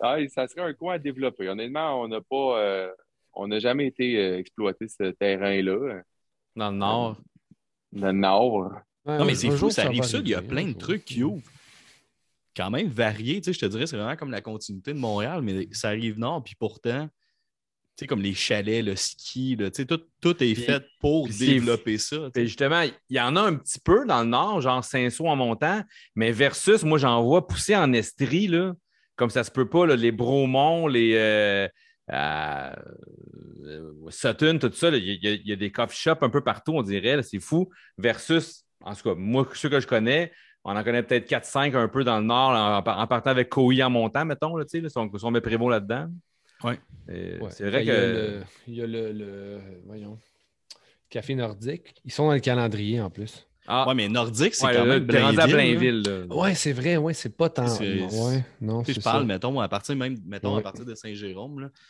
Ah, 0.00 0.16
ça 0.28 0.46
serait 0.48 0.62
un 0.62 0.74
coin 0.74 0.94
à 0.94 0.98
développer. 0.98 1.48
Honnêtement, 1.48 2.02
on 2.02 2.08
n'a 2.08 2.20
pas. 2.20 2.58
euh, 2.60 2.90
on 3.36 3.48
n'a 3.48 3.58
jamais 3.58 3.86
été 3.86 4.16
euh, 4.18 4.38
exploiter 4.38 4.88
ce 4.88 5.10
terrain-là, 5.12 6.00
Dans 6.56 6.70
le 6.70 6.76
Nord. 6.76 7.18
dans 7.92 8.06
le 8.08 8.12
nord. 8.12 8.72
Non, 9.04 9.24
mais 9.24 9.34
c'est 9.36 9.50
fou, 9.50 9.70
ça 9.70 9.84
arrive 9.84 10.02
ça. 10.02 10.18
Il 10.18 10.28
y 10.28 10.34
a 10.34 10.42
plein 10.42 10.66
de 10.66 10.72
trucs 10.72 11.04
qui 11.04 11.22
ouvrent. 11.22 11.42
Quand 12.56 12.70
même 12.70 12.88
variés, 12.88 13.40
tu 13.40 13.44
sais, 13.44 13.52
je 13.52 13.58
te 13.60 13.66
dirais, 13.66 13.86
c'est 13.86 13.96
vraiment 13.96 14.16
comme 14.16 14.30
la 14.30 14.40
continuité 14.40 14.92
de 14.94 14.98
Montréal, 14.98 15.42
mais 15.42 15.68
ça 15.72 15.88
arrive 15.88 16.18
nord, 16.18 16.42
puis 16.42 16.54
pourtant, 16.58 17.06
tu 17.06 17.10
sais, 18.02 18.06
comme 18.06 18.22
les 18.22 18.32
chalets, 18.34 18.82
le 18.84 18.96
ski, 18.96 19.56
là, 19.56 19.70
tu 19.70 19.82
sais, 19.82 19.86
tout, 19.86 20.00
tout 20.22 20.30
est 20.42 20.54
Puis- 20.54 20.62
fait 20.62 20.82
pour 20.98 21.28
puis 21.28 21.36
développer 21.36 21.98
ça. 21.98 22.16
tu 22.16 22.22
sais. 22.24 22.30
Puis 22.32 22.46
justement, 22.46 22.80
il 22.82 23.16
y 23.16 23.20
en 23.20 23.36
a 23.36 23.42
un 23.42 23.54
petit 23.56 23.78
peu 23.78 24.06
dans 24.06 24.22
le 24.22 24.28
Nord, 24.28 24.62
genre 24.62 24.82
Saint-Saul 24.82 25.28
en 25.28 25.36
montant, 25.36 25.82
mais 26.14 26.32
versus, 26.32 26.82
moi, 26.82 26.96
j'en 26.98 27.22
vois 27.22 27.46
pousser 27.46 27.76
en 27.76 27.92
Estrie, 27.92 28.46
là, 28.48 28.74
comme 29.16 29.30
ça 29.30 29.44
se 29.44 29.50
peut 29.50 29.68
pas, 29.68 29.86
là, 29.86 29.94
les 29.94 30.10
Bromont, 30.12 30.86
les 30.88 31.12
euh, 31.14 31.68
Sutton, 34.10 34.58
tout 34.60 34.72
ça, 34.72 34.90
il 34.90 35.04
y, 35.22 35.26
a- 35.28 35.32
il 35.32 35.46
y 35.48 35.52
a 35.52 35.56
des 35.56 35.70
coffee 35.72 35.96
shops 35.96 36.22
un 36.22 36.30
peu 36.30 36.40
partout, 36.42 36.72
on 36.74 36.82
dirait, 36.82 37.22
c'est 37.22 37.40
fou. 37.40 37.68
Versus, 37.98 38.64
en 38.80 38.94
tout 38.94 39.02
cas, 39.02 39.14
moi, 39.16 39.46
ceux 39.54 39.68
que 39.68 39.80
je 39.80 39.86
connais, 39.86 40.32
on 40.64 40.76
en 40.76 40.82
connaît 40.84 41.02
peut-être 41.02 41.28
4-5 41.28 41.74
un 41.76 41.88
peu 41.88 42.04
dans 42.04 42.18
le 42.18 42.24
Nord, 42.24 42.50
en, 42.50 42.78
en 42.78 43.06
partant 43.06 43.30
avec 43.30 43.48
Coy 43.48 43.82
en 43.82 43.90
montant, 43.90 44.24
mettons, 44.24 44.56
là, 44.56 44.64
tu 44.64 44.70
sais, 44.70 44.80
là, 44.80 44.88
si 44.88 44.98
on, 44.98 45.10
si 45.16 45.24
on 45.24 45.30
met 45.30 45.40
Prévost 45.40 45.70
là-dedans. 45.70 46.08
Ouais. 46.64 46.78
Euh, 47.10 47.38
Ouais. 47.40 47.50
C'est 47.50 47.68
vrai 47.68 47.84
Ben, 47.84 47.86
Il 47.86 47.86
y 47.86 47.90
a 47.90 47.94
que. 47.96 48.00
le, 48.00 48.42
il 48.68 48.74
y 48.74 48.82
a 48.82 48.86
le, 48.86 49.12
le- 49.12 49.60
voyons, 49.84 50.18
Café 51.10 51.34
Nordique. 51.34 51.94
Ils 52.04 52.10
sont 52.12 52.26
dans 52.26 52.32
le 52.34 52.40
calendrier 52.40 53.00
en 53.00 53.10
plus. 53.10 53.46
Ah, 53.68 53.84
Ouais, 53.88 53.94
mais 53.94 54.08
Nordique, 54.08 54.54
c'est 54.54 54.64
ouais, 54.66 54.74
quand 54.74 54.84
là, 54.84 54.98
même 55.00 55.04
Blainville. 55.04 56.26
Ouais, 56.30 56.54
c'est 56.54 56.72
vrai, 56.72 56.96
ouais, 56.96 57.14
c'est 57.14 57.36
pas 57.36 57.48
tant. 57.48 57.66
Ouais, 57.78 58.44
non, 58.60 58.82
je 58.84 59.00
parle, 59.00 59.22
ça. 59.22 59.24
mettons, 59.26 59.58
à 59.60 59.68
partir 59.68 59.96
même, 59.96 60.16
mettons, 60.24 60.56
à 60.56 60.62
partir 60.62 60.84
de 60.84 60.94
Saint-Jérôme, 60.94 61.60
là. 61.60 61.68
Tu 61.68 61.74
sais, 61.74 61.80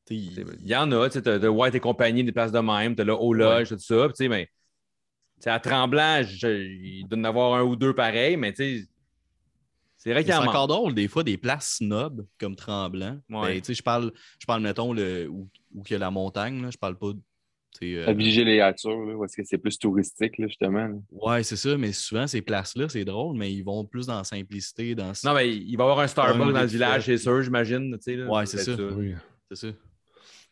il- 0.15 0.67
y 0.67 0.75
en 0.75 0.91
a, 0.91 1.07
tu 1.09 1.13
sais, 1.13 1.21
t'as 1.21 1.39
de 1.39 1.47
White 1.47 1.75
et 1.75 1.79
compagnie, 1.79 2.23
des 2.23 2.31
places 2.31 2.51
de 2.51 2.59
même, 2.59 2.95
t'as 2.95 3.03
là 3.03 3.15
au 3.15 3.33
lodge, 3.33 3.69
tout 3.69 3.77
ça. 3.79 4.05
Puis, 4.07 4.13
tu 4.17 4.23
sais, 4.23 4.27
mais 4.29 4.45
tu 4.45 4.51
sais, 5.45 5.49
à 5.49 5.59
Tremblant, 5.59 6.21
il 6.43 7.05
doit 7.07 7.17
y 7.17 7.21
en 7.21 7.23
avoir 7.25 7.53
un 7.55 7.63
ou 7.63 7.75
deux 7.75 7.93
pareils, 7.95 8.37
mais 8.37 8.53
tu 8.53 8.79
sais, 8.79 8.87
c'est 9.97 10.11
vrai 10.11 10.23
qu'il 10.23 10.31
y 10.33 10.35
C'est 10.35 10.39
en 10.39 10.47
encore 10.47 10.67
drôle, 10.67 10.95
des 10.95 11.07
fois, 11.07 11.23
des 11.23 11.37
places 11.37 11.77
snobs 11.77 12.25
comme 12.39 12.55
Tremblant. 12.55 13.19
Ouais. 13.29 13.41
Ben, 13.55 13.61
tu 13.61 13.67
sais, 13.67 13.73
je 13.75 13.83
parle, 13.83 14.11
je 14.39 14.45
parle, 14.45 14.61
mettons, 14.61 14.93
le, 14.93 15.27
où, 15.29 15.47
où 15.75 15.83
il 15.85 15.91
y 15.91 15.95
a 15.95 15.99
la 15.99 16.09
montagne, 16.11 16.61
là, 16.61 16.69
je 16.71 16.77
parle 16.77 16.97
pas. 16.97 17.11
tu 17.79 17.93
sais, 17.95 18.03
À 18.03 18.09
euh, 18.09 18.13
Villégiature, 18.13 19.05
là, 19.05 19.15
où 19.15 19.23
est-ce 19.25 19.37
que 19.37 19.43
c'est 19.45 19.59
plus 19.59 19.77
touristique, 19.77 20.39
là, 20.39 20.47
justement. 20.47 20.87
là. 20.87 20.95
Ouais, 21.11 21.43
c'est 21.43 21.55
ça, 21.55 21.77
mais 21.77 21.91
souvent, 21.91 22.25
ces 22.25 22.41
places-là, 22.41 22.89
c'est 22.89 23.05
drôle, 23.05 23.37
mais 23.37 23.53
ils 23.53 23.61
vont 23.61 23.85
plus 23.85 24.07
dans 24.07 24.17
la 24.17 24.23
simplicité, 24.23 24.95
dans 24.95 25.11
Non, 25.23 25.35
mais 25.35 25.55
il 25.55 25.75
va 25.77 25.83
y 25.83 25.87
avoir 25.87 25.99
un 25.99 26.07
Starbucks 26.07 26.47
Un 26.47 26.51
dans 26.51 26.61
le 26.61 26.65
village, 26.67 27.05
c'est 27.05 27.17
sûr, 27.17 27.41
j'imagine. 27.43 27.95
tu. 28.03 28.23
Ouais, 28.25 28.45
c'est 28.47 28.57
ça. 28.57 28.75
Oui. 28.75 29.13
C'est 29.49 29.67
ça. 29.67 29.73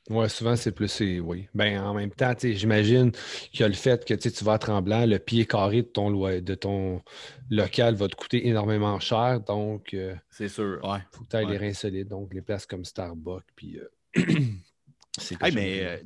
Ouais, 0.10 0.28
souvent, 0.28 0.56
c'est 0.56 0.72
plus. 0.72 0.88
c'est- 0.88 1.20
Oui. 1.20 1.48
Ben, 1.54 1.80
en 1.82 1.94
même 1.94 2.10
temps, 2.12 2.34
tu 2.34 2.42
sais, 2.52 2.54
j'imagine 2.56 3.12
qu'il 3.52 3.60
y 3.62 3.64
a 3.64 3.68
le 3.68 3.74
fait 3.76 4.04
que 4.06 4.14
tu 4.16 4.30
sais, 4.30 4.32
tu 4.36 4.44
vas 4.44 4.54
à 4.54 4.58
Tremblant, 4.58 5.06
le 5.06 5.20
pied 5.20 5.46
carré 5.46 5.84
de 5.84 5.88
ton, 5.88 6.10
de 6.12 6.56
ton 6.56 7.02
local 7.50 7.96
va 7.96 8.08
te 8.08 8.16
coûter 8.16 8.48
énormément 8.48 9.00
cher. 9.00 9.40
Donc, 9.42 9.90
il 9.94 10.20
C'est 10.32 10.50
sûr. 10.50 10.80
Ouais. 10.84 11.00
faut 11.12 11.24
que 11.24 11.30
tu 11.30 11.36
ailles 11.36 11.46
Ouais. 11.46 11.52
les 11.52 11.58
reins 11.68 11.74
solides. 11.74 12.08
Donc, 12.08 12.34
les 12.34 12.42
places 12.42 12.66
comme 12.66 12.84
Starbucks. 12.86 13.46
Puis, 13.56 13.78
euh, 13.78 13.88
c'est 15.20 15.36
Hey, 15.36 15.52
quelque 15.52 15.56
mais 15.56 15.84
euh, 15.84 15.98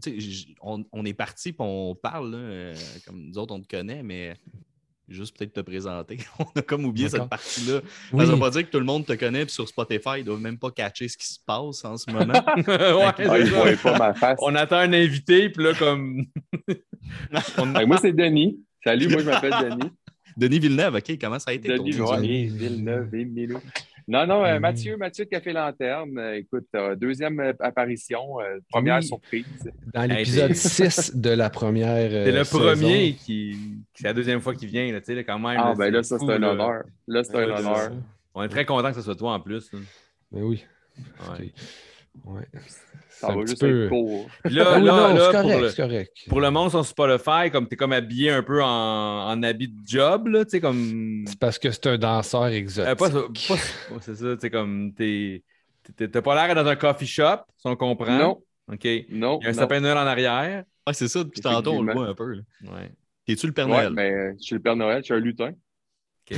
on, 0.61 0.83
on 0.91 1.05
est 1.05 1.13
parti 1.13 1.49
et 1.49 1.55
on 1.59 1.95
parle, 1.95 2.31
là, 2.31 2.37
euh, 2.37 2.75
comme 3.05 3.21
nous 3.27 3.37
autres, 3.37 3.53
on 3.55 3.61
te 3.61 3.67
connaît, 3.67 4.03
mais 4.03 4.35
juste 5.09 5.37
peut-être 5.37 5.53
te 5.53 5.59
présenter. 5.61 6.17
on 6.39 6.45
a 6.59 6.61
comme 6.61 6.85
oublié 6.85 7.09
cette 7.09 7.27
partie-là. 7.29 7.81
Oui. 8.11 8.25
Ça 8.25 8.31
veut 8.31 8.39
pas 8.39 8.49
dire 8.49 8.65
que 8.65 8.71
tout 8.71 8.79
le 8.79 8.85
monde 8.85 9.05
te 9.05 9.13
connaît, 9.13 9.45
puis 9.45 9.53
sur 9.53 9.67
Spotify, 9.67 10.19
ils 10.19 10.23
doivent 10.23 10.41
même 10.41 10.57
pas 10.57 10.71
catcher 10.71 11.07
ce 11.07 11.17
qui 11.17 11.27
se 11.27 11.39
passe 11.45 11.83
en 11.85 11.97
ce 11.97 12.09
moment. 12.11 12.33
ouais, 12.57 13.13
Ah, 13.17 13.75
pas 13.81 13.97
ma 13.97 14.13
face. 14.13 14.39
On 14.41 14.55
attend 14.55 14.77
un 14.77 14.93
invité, 14.93 15.49
puis 15.49 15.63
là, 15.63 15.73
comme. 15.73 16.25
On- 17.57 17.65
moi, 17.87 17.97
c'est 18.01 18.13
Denis. 18.13 18.59
Salut, 18.83 19.07
moi, 19.09 19.19
je 19.21 19.25
m'appelle 19.25 19.53
Denis. 19.61 19.91
Denis 20.35 20.59
Villeneuve, 20.59 20.95
OK, 20.95 21.17
comment 21.21 21.39
ça 21.39 21.51
a 21.51 21.53
été 21.53 21.67
ton 21.75 21.83
Denis, 21.83 21.99
ouais, 21.99 22.47
Villeneuve, 22.47 23.13
et 23.15 23.25
Milou. 23.25 23.59
Non, 24.07 24.25
non, 24.27 24.43
euh, 24.45 24.57
Mm. 24.57 24.61
Mathieu, 24.61 24.97
Mathieu 24.97 25.25
de 25.25 25.29
Café 25.29 25.53
Lanterne. 25.53 26.17
euh, 26.17 26.35
écoute, 26.37 26.67
euh, 26.75 26.95
deuxième 26.95 27.39
euh, 27.39 27.53
apparition, 27.59 28.39
euh, 28.41 28.59
première 28.69 28.97
Oui. 28.97 29.03
surprise. 29.07 29.71
Dans 29.93 30.03
l'épisode 30.09 30.53
c'est- 30.53 30.89
6 30.89 31.15
de 31.15 31.29
la 31.29 31.49
première. 31.49 32.09
C'est 32.11 32.31
le 32.31 32.43
saison. 32.43 32.59
premier 32.59 33.13
qui. 33.13 33.57
C'est 33.93 34.05
la 34.07 34.13
deuxième 34.13 34.41
fois 34.41 34.55
qu'il 34.55 34.67
vient, 34.69 34.91
là, 34.91 34.99
tu 34.99 35.05
sais, 35.07 35.15
là, 35.15 35.23
quand 35.23 35.39
même. 35.39 35.57
Ah, 35.61 35.73
ben 35.77 35.91
là, 35.91 36.03
ça, 36.03 36.17
c'est 36.19 36.25
un 36.31 36.43
honneur. 36.43 36.83
Là, 37.07 37.23
c'est 37.23 37.35
Ouais, 37.35 37.43
un 37.51 37.57
honneur. 37.57 37.91
On 38.35 38.43
est 38.43 38.49
très 38.49 38.65
content 38.65 38.89
que 38.89 38.95
ce 38.95 39.01
soit 39.01 39.15
toi 39.15 39.33
en 39.33 39.39
plus. 39.39 39.71
là. 39.71 39.79
Ben 40.31 40.41
oui. 40.43 40.65
Ouais. 41.39 41.53
Ouais. 42.25 42.47
Ça 43.27 43.33
va 43.35 43.41
juste 43.45 43.59
peu- 43.59 43.83
être 43.85 43.89
court. 43.89 44.27
Puis 44.43 44.53
là, 44.55 44.63
Ah 44.67 44.77
oui, 44.79 44.85
là, 44.85 44.91
non, 44.91 45.13
là, 45.13 45.19
c'est 45.31 45.31
pour, 45.31 45.41
correct, 45.51 45.61
le, 45.61 45.83
correct. 45.83 46.11
pour 46.29 46.41
le 46.41 46.51
monde 46.51 46.69
sur 46.69 46.85
Spotify, 46.85 47.51
comme 47.51 47.67
tu 47.67 47.73
es 47.73 47.77
comme 47.77 47.93
habillé 47.93 48.29
un 48.31 48.43
peu 48.43 48.61
en, 48.63 48.67
en 49.29 49.43
habit 49.43 49.67
de 49.69 49.79
job, 49.85 50.27
là, 50.27 50.43
tu 50.45 50.51
sais, 50.51 50.61
comme. 50.61 51.23
C'est 51.27 51.39
parce 51.39 51.57
que 51.59 51.71
c'est 51.71 51.87
un 51.87 51.97
danseur 51.97 52.47
exotique. 52.47 52.89
Euh, 52.91 52.95
pas, 52.95 53.09
pas- 53.09 53.27
pas- 53.55 53.99
c'est 54.01 54.15
ça, 54.15 54.33
tu 54.35 54.39
sais, 54.41 54.49
comme 54.49 54.93
t'es. 54.93 55.43
t'es- 55.95 56.07
T'as 56.07 56.21
pas 56.21 56.35
l'air 56.35 56.53
d'être 56.55 56.63
dans 56.63 56.69
un 56.71 56.75
coffee 56.75 57.05
shop, 57.07 57.37
si 57.57 57.67
on 57.67 57.75
comprend. 57.75 58.17
Non, 58.17 58.41
OK. 58.71 58.85
Il 58.85 59.05
non. 59.11 59.39
y 59.41 59.45
a 59.45 59.49
un 59.49 59.53
sapin 59.53 59.77
de 59.77 59.81
Noël 59.83 59.97
en 59.97 60.07
arrière. 60.07 60.63
Ouais, 60.87 60.93
c'est 60.93 61.07
ça, 61.07 61.23
depuis 61.23 61.41
tantôt, 61.41 61.71
on 61.73 61.81
le 61.83 61.93
voit 61.93 62.07
un 62.07 62.13
peu. 62.15 62.33
là. 62.33 62.41
Ouais. 62.63 62.91
T'es-tu 63.25 63.47
le 63.47 63.53
Père 63.53 63.67
Ouais, 63.69 63.77
Noël? 63.83 63.93
mais 63.93 64.11
euh, 64.11 64.33
je 64.37 64.43
suis 64.43 64.55
le 64.55 64.61
Père 64.61 64.75
Noël, 64.75 64.97
je 64.99 65.05
suis 65.05 65.13
un 65.13 65.19
lutin. 65.19 65.51
OK. 66.29 66.37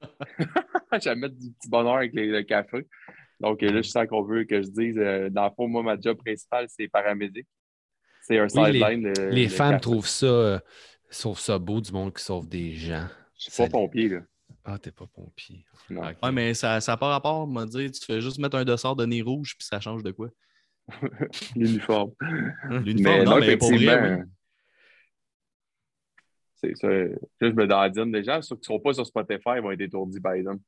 J'aime 1.00 1.20
mettre 1.20 1.36
du 1.36 1.50
petit 1.52 1.68
bonheur 1.68 1.96
avec 1.96 2.12
les- 2.14 2.26
le 2.26 2.42
café. 2.42 2.86
Donc 3.44 3.60
là, 3.60 3.82
je 3.82 3.88
sens 3.88 4.06
qu'on 4.08 4.22
veut 4.22 4.44
que 4.44 4.62
je 4.62 4.68
dise, 4.68 4.96
euh, 4.98 5.28
dans 5.28 5.44
le 5.44 5.50
fond, 5.54 5.68
moi, 5.68 5.82
ma 5.82 6.00
job 6.00 6.16
principale, 6.16 6.66
c'est 6.68 6.88
paramédic. 6.88 7.46
C'est 8.22 8.38
un 8.38 8.46
Oui, 8.54 8.72
les- 8.72 8.78
sideline. 8.80 9.12
le- 9.14 9.30
Les 9.30 9.42
le 9.44 9.48
femmes 9.50 9.70
café. 9.72 9.80
trouvent 9.82 10.06
ça, 10.08 10.26
euh, 10.26 10.58
ça 11.10 11.58
beau 11.58 11.80
du 11.80 11.92
monde 11.92 12.14
qui 12.14 12.22
sauve 12.24 12.48
des 12.48 12.72
gens. 12.72 13.06
Je 13.38 13.50
suis 13.50 13.62
pas 13.62 13.68
pompier, 13.68 14.08
là. 14.08 14.20
Ah, 14.64 14.78
t'es 14.78 14.90
pas 14.92 15.06
pompier. 15.06 15.66
Non. 15.90 16.02
OK. 16.08 16.16
Ouais, 16.22 16.32
mais 16.32 16.54
ça 16.54 16.78
n'a 16.86 16.96
pas 16.96 17.08
rapport, 17.08 17.46
m'a 17.46 17.66
dit, 17.66 17.90
tu 17.90 18.04
fais 18.06 18.20
juste 18.22 18.38
mettre 18.38 18.56
un 18.56 18.64
dossard 18.64 18.96
de 18.96 19.04
nez 19.04 19.20
rouge, 19.20 19.54
puis 19.58 19.66
ça 19.66 19.78
change 19.78 20.02
de 20.02 20.10
quoi? 20.10 20.30
L'uniforme. 21.56 22.12
L'uniforme, 22.70 23.18
Mais 23.18 23.24
non, 23.24 23.30
non, 23.32 23.40
mais 23.40 23.56
pour 23.58 23.68
effectivement, 23.72 24.00
vrai, 24.00 24.22
c'est 26.56 26.76
ça. 26.76 26.88
Là, 26.88 27.08
je 27.42 27.46
me 27.48 27.66
dandine. 27.66 28.12
Les 28.12 28.24
gens 28.24 28.40
ceux 28.40 28.56
qui 28.56 28.60
ne 28.62 28.76
sont 28.76 28.80
pas 28.80 28.94
sur 28.94 29.04
Spotify 29.06 29.50
ils 29.56 29.62
vont 29.62 29.70
être 29.72 29.80
étourdis, 29.82 30.20
par 30.20 30.32
exemple. 30.32 30.62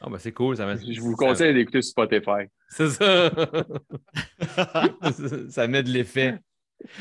Ah, 0.00 0.08
ben 0.10 0.18
c'est 0.18 0.32
cool. 0.32 0.56
Ça 0.56 0.66
met- 0.66 0.92
Je 0.92 1.00
vous 1.00 1.12
ça- 1.16 1.26
conseille 1.26 1.54
d'écouter 1.54 1.82
sur 1.82 1.90
Spotify. 1.90 2.48
C'est 2.68 2.88
ça. 2.90 3.30
ça 5.50 5.66
met 5.68 5.82
de 5.82 5.90
l'effet. 5.90 6.38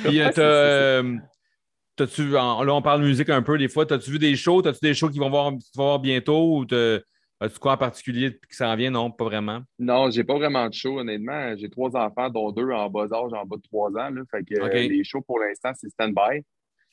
Puis, 0.03 0.19
euh, 0.19 0.25
Ouais, 0.25 0.34
euh, 0.39 1.15
t'as-tu, 1.95 2.30
là, 2.30 2.56
on 2.73 2.82
parle 2.82 3.03
musique 3.03 3.30
un 3.30 3.41
peu 3.41 3.58
des 3.58 3.67
fois. 3.69 3.86
T'as-tu 3.86 4.12
vu 4.12 4.19
des 4.19 4.36
shows? 4.36 4.62
T'as-tu 4.62 4.80
des 4.82 4.93
shows 4.93 5.10
qui 5.10 5.19
vont 5.19 5.30
voir, 5.30 5.53
voir 5.75 5.99
bientôt? 5.99 6.60
Ou 6.60 6.65
As-tu 7.39 7.60
quoi 7.60 7.73
en 7.73 7.77
particulier 7.77 8.39
qui 8.49 8.56
s'en 8.56 8.75
vient? 8.75 8.89
Non, 8.89 9.12
pas 9.12 9.25
vraiment. 9.25 9.62
Non, 9.77 10.10
j'ai 10.10 10.23
pas 10.23 10.34
vraiment 10.36 10.67
de 10.67 10.73
show, 10.73 10.99
honnêtement. 10.99 11.56
J'ai 11.56 11.69
trois 11.69 11.95
enfants, 11.95 12.32
dont 12.32 12.51
deux 12.51 12.71
en 12.71 12.89
bas 12.89 13.03
âge, 13.13 13.32
en 13.34 13.45
bas 13.45 13.58
de 13.58 13.62
trois 13.62 13.89
ans. 13.91 14.10
Là. 14.10 14.21
Fait 14.32 14.43
que 14.43 14.60
euh, 14.60 14.67
les 14.88 15.03
shows, 15.03 15.21
pour 15.21 15.39
l'instant, 15.39 15.71
c'est 15.75 15.88
stand-by. 15.89 16.41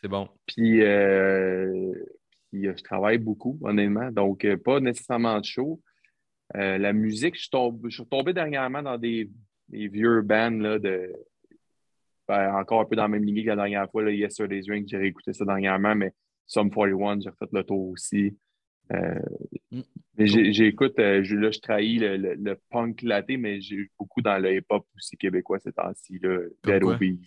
C'est 0.03 0.09
bon. 0.09 0.29
Puis, 0.47 0.83
euh, 0.83 1.95
puis, 2.55 2.69
euh, 2.69 2.75
je 2.77 2.83
travaille 2.85 3.19
beaucoup, 3.19 3.59
honnêtement. 3.63 4.11
Donc, 4.13 4.45
euh, 4.45 4.57
pas 4.57 4.79
nécessairement 4.81 5.41
de 5.41 5.45
show. 5.45 5.81
Euh, 6.57 6.79
la 6.79 6.93
musique, 6.93 7.35
je 7.35 7.41
suis, 7.43 7.51
tombé, 7.51 7.91
je 7.91 7.97
suis 7.97 8.07
tombé 8.09 8.33
dernièrement 8.33 8.83
dans 8.83 8.97
des, 8.99 9.29
des 9.69 9.89
vieux 9.89 10.23
bands 10.23 10.51
là, 10.61 10.79
de. 10.79 11.13
ben, 12.29 12.55
encore 12.55 12.81
un 12.81 12.85
peu 12.85 12.97
dans 12.97 13.03
la 13.03 13.09
même 13.09 13.25
lignée 13.25 13.43
que 13.43 13.49
la 13.49 13.57
dernière 13.57 13.91
fois, 13.91 14.03
là, 14.05 14.11
Yesterday's 14.13 14.69
Ring, 14.69 14.87
j'ai 14.89 14.99
réécouté 14.99 15.33
ça 15.33 15.45
dernièrement, 15.45 15.95
mais 15.95 16.13
Sum 16.47 16.71
41, 16.71 17.21
j'ai 17.21 17.31
refait 17.31 17.47
le 17.53 17.65
tour 17.65 17.89
aussi. 17.91 18.37
Euh, 18.93 19.19
Mm. 19.73 19.81
mais 20.19 20.27
j'écoute, 20.53 20.99
euh, 20.99 21.23
là, 21.23 21.51
je 21.51 21.59
trahis 21.59 21.99
le, 21.99 22.17
le- 22.19 22.35
le 22.35 22.61
punk 22.71 23.01
laté, 23.03 23.39
mais 23.39 23.61
j'ai 23.63 23.89
beaucoup 23.99 24.21
dans 24.21 24.39
le 24.39 24.55
hip-hop 24.57 24.87
aussi 24.95 25.17
québécois 25.17 25.59
ces 25.59 25.73
temps-ci, 25.73 26.19
Dead. 26.63 26.83
Puis, 26.99 27.19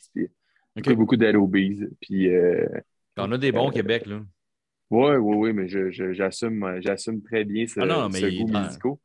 j'écoute 0.76 0.96
beaucoup 0.96 1.18
Dead 1.18 1.36
Obies. 1.36 1.82
Puis, 2.00 2.30
On 3.18 3.32
a 3.32 3.38
des 3.40 3.52
bons 3.52 3.68
au 3.70 3.72
Québec, 3.72 4.06
là. 4.06 4.22
Oui, 4.90 5.16
oui, 5.16 5.36
oui, 5.38 5.54
mais 5.54 5.68
je- 5.68 5.92
je- 5.92 6.14
j'assume 6.14 6.64
euh, 6.64 6.80
j'assume 6.82 7.22
très 7.22 7.44
bien 7.46 7.68
ce, 7.68 7.80
Ah 7.82 7.86
non, 7.86 8.10
ce 8.12 8.26
il- 8.26 8.44
goût 8.46 8.52
ah. 8.56 8.66
musicaux. 8.68 9.00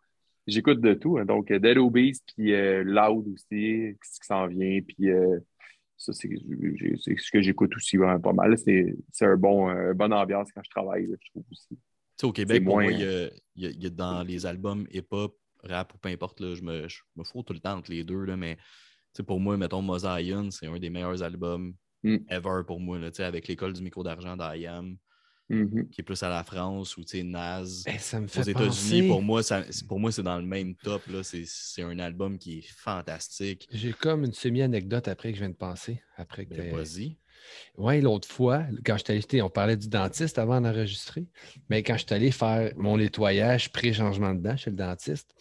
J'écoute 0.46 0.80
de 0.80 0.94
tout. 0.94 1.18
hein. 1.18 1.24
donc, 1.24 1.50
euh, 1.52 1.58
Dead 1.60 1.78
Obeez, 1.78 2.12
puis 2.36 2.52
euh, 2.52 2.82
Loud 2.84 3.28
aussi, 3.28 3.96
ce 4.02 4.20
qui 4.20 4.26
s'en 4.26 4.46
vient. 4.48 4.80
Puis 4.86 5.10
euh, 5.10 5.38
ça, 5.96 6.12
c'est 6.12 6.28
j'ai- 6.74 6.96
c'est 7.00 7.16
ce 7.16 7.30
que 7.30 7.40
j'écoute 7.40 7.74
aussi 7.76 7.96
vraiment 7.96 8.18
pas 8.20 8.32
mal. 8.32 8.58
C'est 8.58 8.96
c'est 9.12 9.26
un 9.26 9.36
bon, 9.36 9.70
euh, 9.70 9.94
bonne 9.94 10.12
ambiance 10.12 10.50
quand 10.52 10.62
je 10.64 10.70
travaille, 10.70 11.06
là, 11.06 11.16
je 11.20 11.30
trouve 11.30 11.44
aussi. 11.50 11.68
Tu 11.68 11.76
sais, 12.16 12.26
au 12.26 12.32
Québec, 12.32 12.64
pour 12.64 12.74
moins- 12.74 12.84
moi, 12.84 12.92
il 12.92 13.00
y 13.00 13.04
a, 13.04 13.30
il 13.56 13.62
y 13.62 13.66
a- 13.66 13.70
il 13.70 13.82
y 13.82 13.86
a 13.86 13.90
dans 13.90 14.22
les 14.24 14.44
albums 14.46 14.84
hip-hop, 14.92 15.36
rap 15.62 15.94
ou 15.94 15.98
peu 15.98 16.08
importe, 16.08 16.40
là, 16.40 16.54
je, 16.54 16.62
me, 16.62 16.88
je 16.88 17.00
me 17.16 17.22
fous 17.24 17.42
tout 17.44 17.52
le 17.52 17.60
temps 17.60 17.76
entre 17.78 17.90
les 17.92 18.02
deux. 18.02 18.24
Là, 18.24 18.36
mais 18.36 18.56
pour 19.26 19.38
moi, 19.38 19.56
mettons, 19.56 19.80
Mosaïon, 19.82 20.50
c'est 20.50 20.66
un 20.66 20.78
des 20.78 20.90
meilleurs 20.90 21.22
albums 21.22 21.72
Mm. 22.02 22.16
ever 22.30 22.62
pour 22.66 22.80
moi. 22.80 22.98
Là, 22.98 23.10
avec 23.20 23.46
l'école 23.46 23.72
du 23.74 23.82
micro 23.82 24.02
d'argent 24.02 24.36
d'IAM, 24.36 24.96
Mhm. 25.52 25.88
qui 25.90 26.00
est 26.00 26.04
plus 26.04 26.22
à 26.22 26.28
la 26.30 26.42
France, 26.44 26.96
ou 26.96 27.02
Naz. 27.24 27.84
Ben, 27.84 27.98
ça 27.98 28.18
me 28.20 28.24
Aux 28.24 28.28
fait 28.28 28.40
États-Unis, 28.50 28.66
penser- 28.68 29.06
pour 29.08 29.22
moi, 29.22 29.42
ça- 29.42 29.64
c'est- 29.70 29.86
pour 29.86 30.00
moi, 30.00 30.10
c'est 30.10 30.22
dans 30.22 30.38
le 30.38 30.46
même 30.46 30.74
top. 30.76 31.02
C'est 31.22 31.82
un 31.82 31.98
album 31.98 32.38
qui 32.38 32.58
est 32.60 32.66
fantastique. 32.74 33.68
J'ai 33.70 33.92
comme 33.92 34.24
une 34.24 34.32
semi-anecdote 34.32 35.08
après 35.08 35.30
que 35.30 35.36
je 35.36 35.42
viens 35.42 35.50
de 35.50 35.54
penser. 35.54 36.00
Après 36.16 36.46
que 36.46 36.54
Ben, 36.54 36.74
Vas-y. 36.74 37.18
Oui, 37.76 38.00
l'autre 38.00 38.28
fois, 38.28 38.64
quand 38.86 38.96
je 38.96 39.02
suis 39.04 39.26
allé, 39.32 39.42
on 39.42 39.50
parlait 39.50 39.76
du 39.76 39.88
dentiste 39.88 40.38
avant 40.38 40.60
d'enregistrer, 40.60 41.26
mais 41.68 41.82
quand 41.82 41.94
je 41.98 42.04
suis 42.06 42.14
allé 42.14 42.30
faire 42.30 42.72
mon 42.76 42.96
nettoyage 42.96 43.70
pré-changement 43.72 44.32
de 44.34 44.40
dents 44.40 44.56
chez 44.56 44.70
le 44.70 44.76
dentiste, 44.76 45.34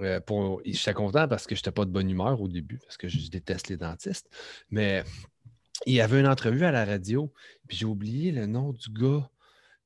euh, 0.00 0.18
pour, 0.20 0.60
j'étais 0.64 0.92
content 0.94 1.28
parce 1.28 1.46
que 1.46 1.54
je 1.54 1.60
n'étais 1.60 1.70
pas 1.72 1.84
de 1.84 1.90
bonne 1.90 2.10
humeur 2.10 2.40
au 2.40 2.48
début, 2.48 2.78
parce 2.78 2.96
que 2.96 3.06
je 3.08 3.28
déteste 3.30 3.68
les 3.68 3.76
dentistes, 3.76 4.28
mais 4.70 5.04
il 5.84 5.92
y 5.94 6.00
avait 6.00 6.18
une 6.20 6.26
entrevue 6.26 6.64
à 6.64 6.70
la 6.72 6.84
radio, 6.86 7.32
puis 7.68 7.76
j'ai 7.76 7.84
oublié 7.86 8.32
le 8.32 8.46
nom 8.46 8.72
du 8.72 8.88
gars, 8.90 9.28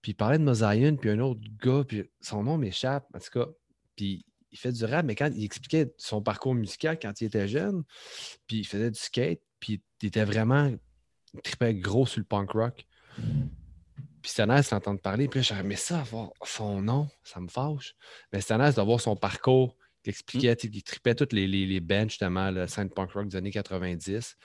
puis 0.03 0.13
il 0.13 0.15
parlait 0.15 0.39
de 0.39 0.45
Mosaïen, 0.45 0.97
puis 0.97 1.11
un 1.11 1.21
autre 1.21 1.41
gars, 1.63 1.85
puis 1.87 2.05
son 2.21 2.43
nom 2.43 2.57
m'échappe, 2.57 3.07
en 3.15 3.19
tout 3.19 3.31
cas, 3.33 3.47
puis 3.97 4.25
il 4.53 4.59
fait 4.59 4.73
du 4.73 4.85
rap, 4.85 5.05
mais 5.05 5.15
quand 5.15 5.31
il 5.33 5.45
expliquait 5.45 5.93
son 5.97 6.23
parcours 6.23 6.55
musical 6.55 6.99
quand 6.99 7.21
il 7.21 7.27
était 7.27 7.49
jeune, 7.49 7.85
puis 8.47 8.59
il 8.59 8.67
faisait 8.67 8.91
du 8.91 8.99
skate, 8.99 9.41
puis 9.61 9.83
il 10.03 10.07
était 10.07 10.25
vraiment 10.25 10.73
tripait 11.45 11.75
gros 11.75 12.07
sur 12.07 12.21
le 12.21 12.25
punk 12.25 12.51
rock. 12.53 12.87
Puis 13.17 14.33
c'était 14.33 14.47
nice 14.47 14.71
d'entendre 14.71 15.01
parler. 15.01 15.29
Puis 15.29 15.43
j'aurais 15.43 15.61
aimé 15.61 15.77
ça, 15.77 16.01
avoir 16.01 16.31
son 16.45 16.83
nom. 16.83 17.09
Ça 17.23 17.41
me 17.41 17.49
fâche. 17.49 17.95
Mais 18.33 18.39
nice 18.39 18.75
d'avoir 18.75 19.01
son 19.01 19.17
parcours 19.17 19.77
qui 20.03 20.11
expliquait, 20.11 20.57
sais, 20.59 20.69
qu'il 20.69 20.83
tripait 20.83 21.15
toutes 21.15 21.33
les, 21.33 21.47
les, 21.47 21.67
les 21.67 21.81
bands, 21.81 22.09
justement, 22.09 22.51
la 22.51 22.67
scène 22.67 22.91
punk 22.91 23.13
rock 23.13 23.29
des 23.29 23.37
années 23.37 23.51
90. 23.51 24.37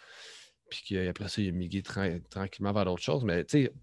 Puis 0.69 0.83
qu'après 0.87 1.29
ça, 1.29 1.41
il 1.41 1.49
a 1.49 1.51
migré 1.51 1.81
tra- 1.81 2.21
tranquillement 2.29 2.73
vers 2.73 2.85
d'autres 2.85 3.03
choses. 3.03 3.23
Mais 3.23 3.43
tu 3.43 3.63
sais, 3.63 3.73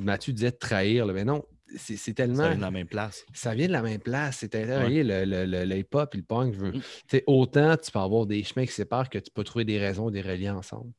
Mathieu 0.00 0.32
disait 0.32 0.50
de 0.50 0.56
trahir. 0.56 1.06
là. 1.06 1.12
Mais 1.12 1.24
non, 1.24 1.44
c'est 1.76 1.96
c'est 1.96 2.10
Ça 2.12 2.14
tellement 2.14 2.48
vient 2.48 2.56
de 2.56 2.60
la 2.60 2.70
même 2.70 2.86
place. 2.86 3.24
ça 3.34 3.54
vient 3.54 3.66
de 3.66 3.72
la 3.72 3.82
même 3.82 4.00
place. 4.00 4.38
C'est 4.38 4.54
intéressant. 4.54 4.88
Le, 4.88 5.02
le, 5.24 5.44
le, 5.44 5.64
le 5.64 5.76
hip-hop 5.76 6.14
et 6.14 6.18
le 6.18 6.24
punk. 6.24 6.54
je 6.54 6.58
veux- 6.58 6.72
Mm. 6.72 7.18
Autant 7.26 7.76
tu 7.76 7.90
peux 7.90 7.98
avoir 7.98 8.26
des 8.26 8.42
chemins 8.44 8.64
qui 8.64 8.70
se 8.70 8.76
séparent 8.76 9.10
que 9.10 9.18
tu 9.18 9.30
peux 9.30 9.44
trouver 9.44 9.64
des 9.64 9.78
raisons, 9.78 10.10
des 10.10 10.20
relier 10.22 10.50
ensemble. 10.50 10.92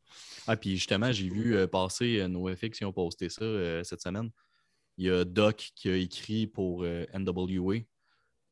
Ah, 0.47 0.55
puis 0.55 0.71
justement, 0.77 1.11
j'ai 1.11 1.29
vu 1.29 1.55
euh, 1.55 1.67
passer 1.67 2.19
euh, 2.19 2.27
NoFX 2.27 2.77
qui 2.79 2.85
ont 2.85 2.93
posté 2.93 3.29
ça 3.29 3.43
euh, 3.43 3.83
cette 3.83 4.01
semaine. 4.01 4.29
Il 4.97 5.05
y 5.05 5.09
a 5.09 5.23
Doc 5.23 5.69
qui 5.75 5.89
a 5.89 5.95
écrit 5.95 6.45
pour 6.47 6.83
euh, 6.83 7.05
NWA, 7.17 7.75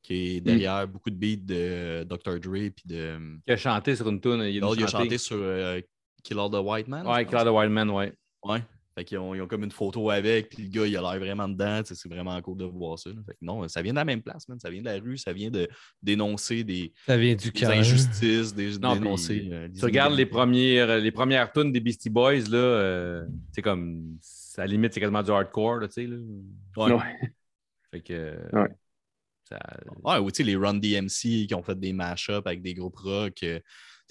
qui 0.01 0.37
est 0.37 0.41
derrière 0.41 0.87
beaucoup 0.87 1.09
de 1.09 1.15
beats 1.15 1.35
de 1.43 1.55
euh, 1.55 2.03
Dr. 2.05 2.39
Dre 2.39 2.69
puis 2.73 2.83
de. 2.85 3.19
Il 3.47 3.53
a 3.53 3.57
chanté 3.57 3.95
sur 3.95 4.07
une 4.09 4.21
tune. 4.21 4.41
Il, 4.43 4.55
il 4.55 4.63
a 4.63 4.87
chanté 4.87 5.17
sur 5.17 5.37
euh, 5.39 5.81
Killer 6.23 6.47
the 6.51 6.55
White 6.63 6.87
Man. 6.87 7.05
Ouais, 7.07 7.25
pense. 7.25 7.43
the 7.43 7.47
Wild 7.47 7.71
Man, 7.71 7.89
ouais. 7.89 8.13
Ouais. 8.43 8.61
Fait 8.97 9.05
qu'ils 9.05 9.19
ont, 9.19 9.35
ils 9.35 9.41
ont 9.43 9.47
comme 9.47 9.63
une 9.63 9.69
photo 9.71 10.09
avec, 10.09 10.49
puis 10.49 10.63
le 10.63 10.69
gars, 10.69 10.87
il 10.87 10.97
a 10.97 11.01
l'air 11.01 11.19
vraiment 11.19 11.47
dedans. 11.47 11.81
C'est 11.85 12.09
vraiment 12.09 12.41
cool 12.41 12.57
de 12.57 12.65
voir 12.65 12.97
ça. 12.97 13.11
là. 13.11 13.17
Fait 13.27 13.33
que 13.33 13.37
non, 13.43 13.67
ça 13.67 13.83
vient 13.83 13.91
de 13.93 13.97
la 13.97 14.05
même 14.05 14.23
place, 14.23 14.49
man. 14.49 14.59
Ça 14.59 14.71
vient 14.71 14.81
de 14.81 14.85
la 14.87 14.97
rue, 14.99 15.17
ça 15.17 15.31
vient 15.33 15.51
de 15.51 15.67
dénoncer 16.01 16.63
des, 16.63 16.91
Ça 17.05 17.15
vient 17.15 17.35
du 17.35 17.51
des 17.51 17.65
injustices, 17.65 18.55
des, 18.55 18.79
Non, 18.79 18.95
dénoncer. 18.95 19.39
puis, 19.41 19.53
euh, 19.53 19.67
des 19.67 19.77
Tu 19.79 19.85
regardes 19.85 20.15
les 20.15 20.25
premières, 20.25 20.97
les 20.97 21.11
premières 21.11 21.51
tunes 21.51 21.71
des 21.71 21.79
Beastie 21.79 22.09
Boys, 22.09 22.49
là, 22.49 22.57
euh, 22.57 23.25
c'est 23.53 23.61
comme, 23.61 24.17
à 24.57 24.61
la 24.61 24.67
limite, 24.67 24.93
c'est 24.95 24.99
quasiment 24.99 25.21
du 25.21 25.29
hardcore, 25.29 25.81
tu 25.81 25.91
sais, 25.91 26.07
là. 26.07 26.17
Ouais. 26.77 26.93
Ouais. 26.93 27.31
Fait 27.91 28.01
que, 28.01 28.37
Ouais. 28.51 28.69
ça- 29.47 29.59
Ouais, 30.03 30.17
ou 30.17 30.31
tu 30.31 30.37
sais, 30.37 30.43
les 30.43 30.55
Run 30.55 30.73
DMC 30.73 31.45
qui 31.47 31.53
ont 31.53 31.61
fait 31.61 31.79
des 31.79 31.93
mash-ups 31.93 32.41
avec 32.47 32.63
des 32.63 32.73
groupes 32.73 32.97
rock. 32.97 33.43
euh, 33.43 33.59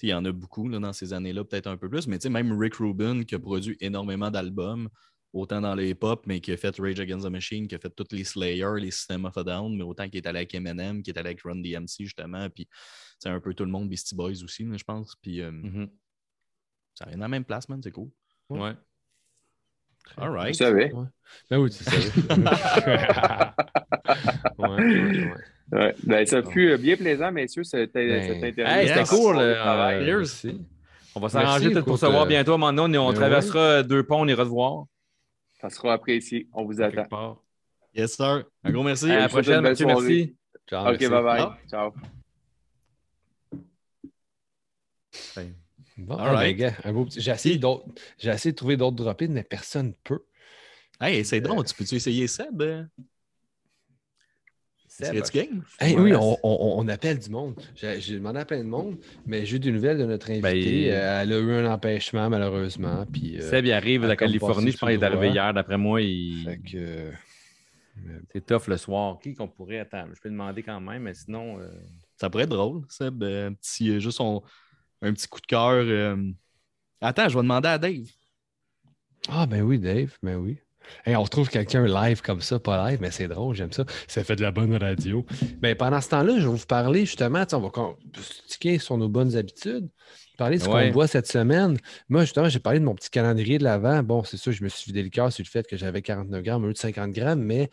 Il 0.03 0.09
y 0.09 0.13
en 0.13 0.23
a 0.25 0.31
beaucoup 0.31 0.67
là, 0.69 0.79
dans 0.79 0.93
ces 0.93 1.13
années-là, 1.13 1.43
peut-être 1.43 1.67
un 1.67 1.77
peu 1.77 1.89
plus. 1.89 2.07
Mais 2.07 2.19
tu 2.19 2.23
sais, 2.23 2.29
même 2.29 2.57
Rick 2.57 2.75
Rubin 2.75 3.23
qui 3.23 3.35
a 3.35 3.39
produit 3.39 3.75
énormément 3.79 4.29
d'albums, 4.29 4.89
autant 5.33 5.61
dans 5.61 5.75
le 5.75 5.85
hip-hop, 5.87 6.25
mais 6.27 6.39
qui 6.39 6.51
a 6.51 6.57
fait 6.57 6.75
Rage 6.79 6.99
Against 6.99 7.25
the 7.25 7.29
Machine, 7.29 7.67
qui 7.67 7.75
a 7.75 7.79
fait 7.79 7.89
tous 7.89 8.15
les 8.15 8.23
Slayer, 8.23 8.67
les 8.77 8.91
System 8.91 9.25
of 9.25 9.37
a 9.37 9.43
Down, 9.43 9.75
mais 9.75 9.83
autant 9.83 10.07
qu'il 10.07 10.17
est 10.17 10.27
allé 10.27 10.39
avec 10.39 10.53
Eminem, 10.55 11.01
qui 11.03 11.09
est 11.11 11.17
allé 11.17 11.29
avec 11.29 11.41
Run 11.41 11.57
DMC, 11.61 12.03
justement. 12.05 12.49
Puis 12.49 12.67
c'est 13.19 13.29
un 13.29 13.39
peu 13.39 13.53
tout 13.53 13.65
le 13.65 13.71
monde, 13.71 13.89
Beastie 13.89 14.15
Boys 14.15 14.43
aussi, 14.43 14.65
je 14.77 14.83
pense. 14.83 15.15
Puis 15.21 15.41
euh, 15.41 15.51
Mhm. 15.51 15.89
ça 16.93 17.05
vient 17.05 17.17
dans 17.17 17.23
la 17.23 17.27
même 17.29 17.45
place, 17.45 17.67
man, 17.69 17.81
c'est 17.83 17.91
cool. 17.91 18.09
Ouais. 18.49 18.73
All 20.15 20.29
Vous 20.29 20.35
right. 20.35 20.55
savez. 20.55 20.91
Ouais. 20.93 21.05
Ben 21.49 21.59
oui, 21.59 21.69
tu 21.69 21.83
sais. 21.83 21.89
ouais, 24.57 24.57
ouais, 24.57 25.25
ouais. 25.25 25.43
Ouais. 25.71 25.93
Ben, 26.03 26.25
ça 26.25 26.41
fut 26.43 26.71
euh, 26.71 26.77
bien 26.77 26.95
plaisant, 26.95 27.31
messieurs, 27.31 27.63
cette, 27.63 27.93
Ben, 27.93 28.21
cette 28.33 28.43
interview. 28.43 28.65
hey, 28.65 28.87
c'était 28.87 29.03
cool, 29.03 29.19
Sur 29.19 29.33
le 29.33 29.55
euh. 29.57 30.17
Merci. 30.17 30.61
On 31.13 31.19
va 31.19 31.29
s'arranger 31.29 31.71
peut-être 31.71 31.85
pour 31.85 31.97
se 31.97 32.05
voir 32.05 32.23
euh, 32.23 32.27
bientôt. 32.27 32.57
Maintenant, 32.57 32.89
on, 32.89 33.07
on 33.07 33.09
ben 33.09 33.15
traversera 33.15 33.83
deux 33.83 34.03
ponts, 34.03 34.21
on 34.21 34.27
ira 34.27 34.43
te 34.43 34.49
voir. 34.49 34.85
Ça 35.59 35.69
sera 35.69 35.93
apprécié. 35.93 36.47
On 36.53 36.63
vous 36.63 36.81
attend. 36.81 37.41
Yes, 37.93 38.15
sir. 38.15 38.43
Un 38.63 38.71
gros 38.71 38.83
merci. 38.83 39.09
À 39.11 39.19
la 39.21 39.29
prochaine, 39.29 39.61
Mathieu, 39.61 39.87
soirée. 39.89 40.07
merci. 40.07 40.35
Ciao, 40.69 40.93
OK, 40.93 40.99
bye-bye. 40.99 41.49
Ciao. 41.69 41.93
Bon, 45.97 46.15
All 46.15 46.35
right. 46.35 46.55
gars, 46.55 46.73
un 46.83 46.93
beau 46.93 47.05
petit- 47.05 47.19
J'ai 47.21 47.31
essayé, 47.31 47.57
de 47.57 48.51
trouver 48.51 48.77
d'autres 48.77 48.95
drop-ins, 48.97 49.29
mais 49.29 49.43
personne 49.43 49.93
peut. 50.03 50.23
Hey, 51.01 51.25
c'est 51.25 51.41
drôle. 51.41 51.65
Tu 51.65 51.73
peux-tu 51.73 51.95
essayer 51.95 52.27
Seb? 52.27 52.61
Game? 55.31 55.63
Hey, 55.79 55.95
oui, 55.95 56.13
on, 56.15 56.37
on- 56.43 56.79
on 56.79 56.87
appelle 56.87 57.19
du 57.19 57.29
monde. 57.29 57.55
J'ai 57.75 58.15
demandé 58.15 58.39
à 58.39 58.45
plein 58.45 58.59
de 58.59 58.69
monde, 58.69 58.97
mais 59.25 59.45
j'ai 59.45 59.57
eu 59.57 59.59
des 59.59 59.71
nouvelles 59.71 59.97
de 59.97 60.05
notre 60.05 60.29
invitée. 60.31 60.89
Ben, 60.89 60.93
Euh, 60.95 61.21
elle 61.21 61.33
a 61.33 61.37
eu 61.39 61.51
un 61.53 61.71
empêchement, 61.71 62.29
malheureusement. 62.29 63.05
Puis, 63.11 63.37
euh, 63.37 63.49
Seb, 63.49 63.65
il 63.65 63.71
arrive 63.71 64.01
de 64.01 64.07
la 64.07 64.15
Californie. 64.15 64.71
Je 64.71 64.77
pense 64.77 64.89
qu'il 64.89 64.99
est 64.99 65.03
arrivé 65.03 65.29
hier. 65.29 65.53
D'après 65.53 65.77
moi, 65.77 66.01
il... 66.01 66.43
fait 66.43 66.57
que, 66.59 66.77
euh, 66.77 67.11
c'est 68.31 68.45
tough 68.45 68.67
le 68.67 68.77
soir. 68.77 69.19
Qui 69.19 69.33
qu'on 69.35 69.47
pourrait 69.47 69.79
attendre? 69.79 70.13
Je 70.15 70.21
peux 70.21 70.29
demander 70.29 70.63
quand 70.63 70.79
même, 70.79 71.03
mais 71.03 71.13
sinon. 71.13 71.59
euh, 71.59 71.69
Ça 72.15 72.29
pourrait 72.29 72.43
être 72.45 72.49
drôle, 72.49 72.83
Seb. 72.89 73.23
Un 73.23 73.53
petit, 73.53 73.91
euh, 73.91 73.99
juste 73.99 74.19
on- 74.21 74.41
un 75.01 75.13
petit 75.13 75.27
coup 75.27 75.41
de 75.41 75.45
cœur. 75.47 75.71
euh. 75.71 76.15
Attends, 77.01 77.29
je 77.29 77.35
vais 77.35 77.41
demander 77.43 77.69
à 77.69 77.77
Dave. 77.77 78.07
Ah, 79.29 79.45
ben 79.45 79.61
oui, 79.61 79.77
Dave, 79.79 80.17
ben 80.23 80.37
oui. 80.37 80.57
Hey, 81.05 81.15
on 81.15 81.23
retrouve 81.23 81.49
quelqu'un 81.49 81.85
live 81.85 82.21
comme 82.21 82.41
ça, 82.41 82.59
pas 82.59 82.89
live, 82.89 82.99
mais 83.01 83.11
c'est 83.11 83.27
drôle, 83.27 83.55
j'aime 83.55 83.71
ça. 83.71 83.85
Ça 84.07 84.23
fait 84.23 84.35
de 84.35 84.41
la 84.41 84.51
bonne 84.51 84.75
radio. 84.75 85.25
Mais 85.61 85.75
pendant 85.75 86.01
ce 86.01 86.09
temps-là, 86.09 86.33
je 86.39 86.47
vais 86.47 86.55
vous 86.55 86.65
parler 86.65 87.05
justement, 87.05 87.43
on 87.53 87.59
va 87.59 87.69
sticker 88.21 88.77
sur 88.79 88.97
nos 88.97 89.09
bonnes 89.09 89.35
habitudes, 89.35 89.89
parler 90.37 90.57
de 90.57 90.63
ce 90.63 90.69
Ouais. 90.69 90.87
qu'on 90.87 90.93
boit 90.93 91.07
cette 91.07 91.27
semaine. 91.27 91.77
Moi, 92.09 92.21
justement, 92.21 92.49
j'ai 92.49 92.59
parlé 92.59 92.79
de 92.79 92.85
mon 92.85 92.95
petit 92.95 93.09
calendrier 93.09 93.57
de 93.57 93.63
l'avant. 93.63 94.03
Bon, 94.03 94.23
c'est 94.23 94.37
sûr, 94.37 94.51
je 94.51 94.63
me 94.63 94.69
suis 94.69 94.85
vidé 94.91 95.03
le 95.03 95.09
cœur 95.09 95.31
sur 95.31 95.43
le 95.43 95.49
fait 95.49 95.67
que 95.67 95.77
j'avais 95.77 96.01
49 96.01 96.43
grammes 96.43 96.63
au 96.63 96.67
lieu 96.67 96.73
de 96.73 96.77
50 96.77 97.11
grammes, 97.11 97.41
mais 97.41 97.69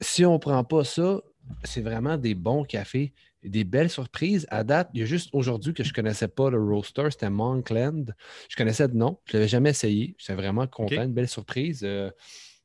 si 0.00 0.24
on 0.24 0.34
ne 0.34 0.38
prend 0.38 0.62
pas 0.64 0.84
ça, 0.84 1.20
c'est 1.64 1.80
vraiment 1.80 2.16
des 2.16 2.34
bons 2.34 2.64
cafés, 2.64 3.12
des 3.42 3.64
belles 3.64 3.90
surprises. 3.90 4.46
À 4.50 4.64
date, 4.64 4.90
il 4.94 5.00
y 5.00 5.02
a 5.02 5.06
juste 5.06 5.30
aujourd'hui 5.32 5.74
que 5.74 5.84
je 5.84 5.90
ne 5.90 5.94
connaissais 5.94 6.28
pas 6.28 6.50
le 6.50 6.62
roaster, 6.62 7.08
c'était 7.10 7.30
Monkland. 7.30 8.14
Je 8.48 8.56
connaissais 8.56 8.88
de 8.88 8.94
nom, 8.94 9.18
je 9.26 9.32
ne 9.32 9.38
l'avais 9.38 9.48
jamais 9.48 9.70
essayé. 9.70 10.14
J'étais 10.18 10.34
vraiment 10.34 10.66
content, 10.66 11.02
une 11.02 11.12
belle 11.12 11.28
surprise. 11.28 11.82
Euh, 11.84 12.10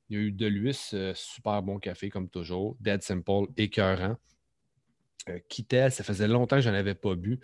Il 0.09 0.17
y 0.17 0.19
a 0.19 0.23
eu 0.25 0.31
Deluis, 0.31 0.89
euh, 0.93 1.13
super 1.15 1.63
bon 1.63 1.79
café 1.79 2.09
comme 2.09 2.27
toujours. 2.29 2.75
Dead 2.81 3.01
Simple, 3.01 3.47
écœurant. 3.55 4.17
Euh, 5.29 5.39
Kittel, 5.47 5.91
ça 5.91 6.03
faisait 6.03 6.27
longtemps 6.27 6.57
que 6.57 6.61
je 6.61 6.69
n'en 6.69 6.75
avais 6.75 6.93
pas 6.95 7.15
bu. 7.15 7.39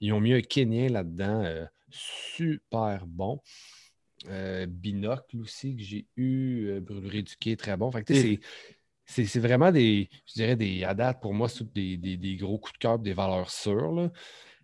Ils 0.00 0.12
ont 0.12 0.20
mis 0.20 0.32
un 0.32 0.40
Kenyan 0.40 0.92
là-dedans, 0.92 1.42
euh, 1.44 1.66
super 1.90 3.04
bon. 3.06 3.40
Binocle 4.68 5.38
aussi, 5.38 5.76
que 5.76 5.82
j'ai 5.82 6.06
eu. 6.16 6.80
Brûlerie 6.80 7.24
du 7.24 7.36
Quai, 7.36 7.56
très 7.56 7.76
bon. 7.76 7.90
Fait 7.90 8.04
que, 8.04 8.38
c'est- 9.06 9.38
vraiment 9.38 9.70
des, 9.72 10.08
je 10.26 10.32
dirais, 10.34 10.56
des, 10.56 10.84
à 10.84 10.94
date, 10.94 11.20
pour 11.20 11.34
moi, 11.34 11.48
c'est 11.48 11.70
des, 11.72 11.96
des- 11.96 12.16
des 12.16 12.36
gros 12.36 12.58
coups 12.58 12.72
de 12.74 12.78
cœur, 12.78 12.98
des 12.98 13.12
valeurs 13.12 13.50
sûres. 13.50 13.92
là. 13.92 14.10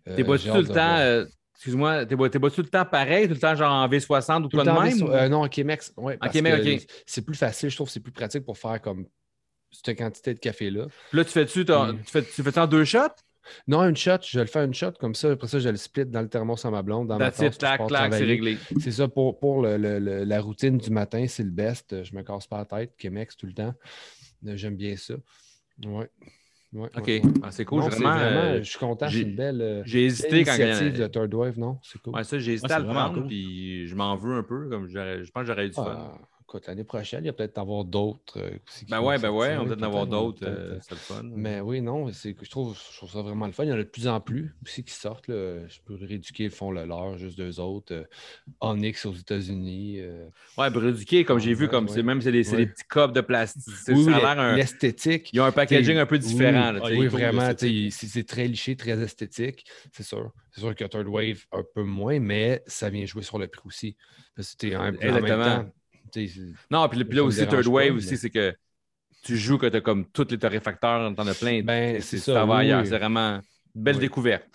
Euh, 0.07 0.15
T'es 0.15 0.23
pas 0.23 0.37
j'ai 0.37 0.49
tout 0.49 0.57
le 0.57 0.67
temps, 0.67 0.97
euh, 0.97 1.25
excuse-moi, 1.55 2.05
t'es 2.07 2.17
pas, 2.17 2.29
t'es 2.29 2.39
pas 2.39 2.49
tout 2.49 2.61
le 2.61 2.67
temps 2.69 2.85
pareil, 2.85 3.27
tout 3.27 3.35
le 3.35 3.39
temps 3.39 3.55
genre 3.55 3.71
en 3.71 3.87
V60 3.87 4.45
ou 4.45 4.47
Tout 4.47 4.57
quoi 4.57 4.63
le 4.65 4.71
de 4.71 4.75
temps, 4.75 4.83
même? 4.83 5.09
euh, 5.15 5.29
non, 5.29 5.43
en 5.43 5.51
Chemex, 5.51 5.93
ouais, 5.97 6.17
Chemex, 6.33 6.63
que 6.65 6.73
ok. 6.75 6.87
c'est 7.05 7.25
plus 7.25 7.35
facile, 7.37 7.69
je 7.69 7.75
trouve, 7.75 7.89
c'est 7.89 7.99
plus 7.99 8.11
pratique 8.11 8.43
pour 8.43 8.57
faire 8.57 8.81
comme 8.81 9.05
cette 9.71 9.97
quantité 9.97 10.33
de 10.33 10.39
café-là. 10.39 10.87
Puis 11.09 11.17
Là, 11.17 11.23
tu 11.25 11.31
fais-tu, 11.31 11.63
ton- 11.65 11.93
Mm. 11.93 12.03
tu 12.03 12.11
fais, 12.11 12.23
tu 12.25 12.43
fais 12.43 12.57
en 12.59 12.67
deux 12.67 12.83
shots? 12.83 12.99
Non, 13.67 13.83
une 13.87 13.95
shot, 13.97 14.17
je 14.23 14.39
le 14.39 14.45
fais 14.45 14.63
une 14.63 14.73
shot 14.73 14.91
comme 14.99 15.15
ça. 15.15 15.31
Après 15.31 15.47
ça, 15.47 15.59
je 15.59 15.69
le 15.69 15.75
split 15.77 16.05
dans 16.05 16.21
le 16.21 16.29
thermos 16.29 16.63
à 16.65 16.69
ma 16.69 16.81
blonde, 16.83 17.07
dans 17.07 17.17
ma 17.17 17.31
tasse, 17.31 17.57
clac, 17.57 17.85
clac, 17.87 18.13
c'est 18.13 18.23
réglé. 18.23 18.57
C'est 18.79 18.91
ça 18.91 19.07
pour, 19.07 19.39
pour 19.39 19.61
le- 19.63 19.77
le- 19.77 19.97
le- 19.99 20.23
la 20.23 20.41
routine 20.41 20.77
du 20.77 20.89
matin, 20.91 21.25
c'est 21.27 21.43
le 21.43 21.49
best. 21.49 22.03
Je 22.03 22.15
me 22.15 22.21
casse 22.21 22.45
pas 22.47 22.59
la 22.59 22.65
tête. 22.65 22.93
Chemex 23.01 23.35
tout 23.37 23.47
le 23.47 23.53
temps. 23.53 23.73
Euh, 24.47 24.57
J'aime 24.57 24.75
bien 24.75 24.95
ça. 24.95 25.15
Ouais. 25.83 26.09
Ouais, 26.73 26.89
OK, 26.95 27.07
ouais, 27.07 27.21
ouais. 27.21 27.21
Ah, 27.43 27.51
c'est 27.51 27.65
cool. 27.65 27.79
Non, 27.79 27.87
vraiment, 27.89 28.13
vraiment, 28.13 28.41
euh, 28.43 28.57
je 28.59 28.69
suis 28.69 28.79
content, 28.79 29.07
j'ai- 29.09 29.19
c'est 29.23 29.29
une 29.29 29.35
belle, 29.35 29.61
euh, 29.61 29.83
j'ai 29.85 30.05
hésité 30.05 30.43
quand 30.45 30.55
initiative 30.55 30.93
de 30.99 31.07
Third 31.07 31.33
Wave, 31.33 31.59
non? 31.59 31.77
C'est 31.83 32.01
cool. 32.01 32.13
Ouais, 32.13 32.23
ça, 32.23 32.39
j'ai 32.39 32.53
hésité 32.53 32.69
Ouais, 32.69 32.75
à 32.75 32.79
le 32.79 32.85
prendre, 32.85 33.13
cool. 33.15 33.27
puis 33.27 33.87
je 33.87 33.95
m'en 33.95 34.15
veux 34.15 34.35
un 34.35 34.43
peu. 34.43 34.69
Comme 34.69 34.87
je 34.87 35.31
pense 35.31 35.41
que 35.41 35.47
j'aurais 35.47 35.65
eu 35.65 35.69
du 35.69 35.75
fun. 35.75 36.11
Ah, 36.53 36.57
écoute, 36.57 36.67
l'année 36.67 36.83
prochaine, 36.83 37.23
il 37.23 37.27
y 37.27 37.29
a 37.29 37.33
peut-être 37.33 37.57
avoir 37.59 37.85
d'autres 37.85 38.37
euh, 38.39 38.51
Ben 38.89 38.99
ouais, 39.01 39.17
ben 39.17 39.29
ouais, 39.31 39.55
on 39.55 39.63
va 39.63 39.67
peut-être 39.69 39.83
en 39.83 39.85
avoir 39.87 40.05
d'autres. 40.05 40.43
euh, 40.45 40.73
euh, 40.73 40.79
c'est 40.81 40.91
le 40.91 40.97
fun. 40.97 41.21
Mais 41.23 41.61
oui, 41.61 41.79
non, 41.81 42.11
c'est 42.11 42.33
que 42.33 42.43
je 42.43 42.49
trouve, 42.51 42.77
je 42.91 42.97
trouve 42.97 43.09
ça 43.09 43.21
vraiment 43.21 43.45
le 43.45 43.53
fun. 43.53 43.63
Il 43.63 43.69
y 43.69 43.71
en 43.71 43.75
a 43.75 43.77
de 43.77 43.83
plus 43.83 44.05
en 44.09 44.19
plus 44.19 44.53
aussi 44.65 44.83
qui 44.83 44.93
sortent. 44.93 45.29
Là. 45.29 45.65
Je 45.69 45.79
peux 45.85 45.95
rééduquer, 45.95 46.45
ils 46.45 46.49
font 46.49 46.71
le 46.71 46.83
leur, 46.85 47.17
juste 47.17 47.37
deux 47.37 47.61
autres. 47.61 47.93
Euh, 47.93 48.03
Onyx 48.59 49.05
aux 49.05 49.13
États-Unis. 49.13 50.01
Ouais, 50.57 50.69
Bruduquet, 50.69 51.23
comme 51.23 51.39
j'ai 51.39 51.53
vu, 51.53 51.69
comme 51.69 51.85
ouais. 51.85 51.91
c'est 51.93 52.03
même 52.03 52.21
c'est 52.21 52.33
des, 52.33 52.43
c'est 52.43 52.57
Ouais. 52.57 52.65
des 52.65 52.71
petits 52.71 52.83
copes 52.83 53.13
de 53.13 53.21
plastique. 53.21 53.73
C'est- 53.85 53.93
Oui, 53.93 54.03
ça 54.03 54.17
a 54.17 54.19
l'air 54.35 54.43
un- 54.43 54.55
l'esthétique. 54.57 55.29
Ils 55.31 55.39
ont 55.39 55.45
un 55.45 55.51
packaging 55.53 55.97
un 55.97 56.05
peu 56.05 56.15
Oui, 56.15 56.21
différent. 56.21 56.71
là, 56.73 56.81
oui, 56.83 56.97
cool, 56.97 57.07
vraiment. 57.07 57.49
C'est 57.57 58.27
très 58.27 58.47
liché, 58.47 58.75
très 58.75 58.99
esthétique, 59.01 59.63
c'est 59.93 60.03
sûr. 60.03 60.31
C'est 60.51 60.59
sûr 60.59 60.75
que 60.75 60.83
Third 60.83 61.07
Wave, 61.07 61.45
un 61.53 61.63
peu 61.73 61.83
moins, 61.83 62.19
mais 62.19 62.61
ça 62.67 62.89
vient 62.89 63.05
jouer 63.05 63.23
sur 63.23 63.39
le 63.39 63.47
prix 63.47 63.61
aussi. 63.65 63.95
Parce 64.35 64.51
que 64.51 64.57
t'es 64.57 64.75
en, 64.75 64.89
en 64.89 64.91
même 64.91 65.25
temps. 65.27 65.65
Non, 66.69 66.87
puis, 66.89 67.03
puis 67.05 67.17
là 67.17 67.23
aussi, 67.23 67.45
Third 67.47 67.67
Wave 67.67 67.89
pas, 67.89 67.93
aussi, 67.95 68.11
mais- 68.11 68.17
c'est 68.17 68.29
que 68.29 68.53
tu 69.23 69.37
joues 69.37 69.57
que 69.57 69.67
tu 69.67 69.77
as 69.77 69.81
comme 69.81 70.05
tous 70.11 70.27
les 70.31 70.37
torréfacteurs, 70.39 71.13
t'en 71.15 71.27
as 71.27 71.35
plein. 71.35 71.61
Ben, 71.63 72.01
c'est 72.01 72.17
ça, 72.17 72.45
oui. 72.45 72.69
C'est 72.85 72.97
vraiment 72.97 73.35
une 73.75 73.81
belle 73.83 73.95
Oui. 73.95 74.01
découverte. 74.01 74.47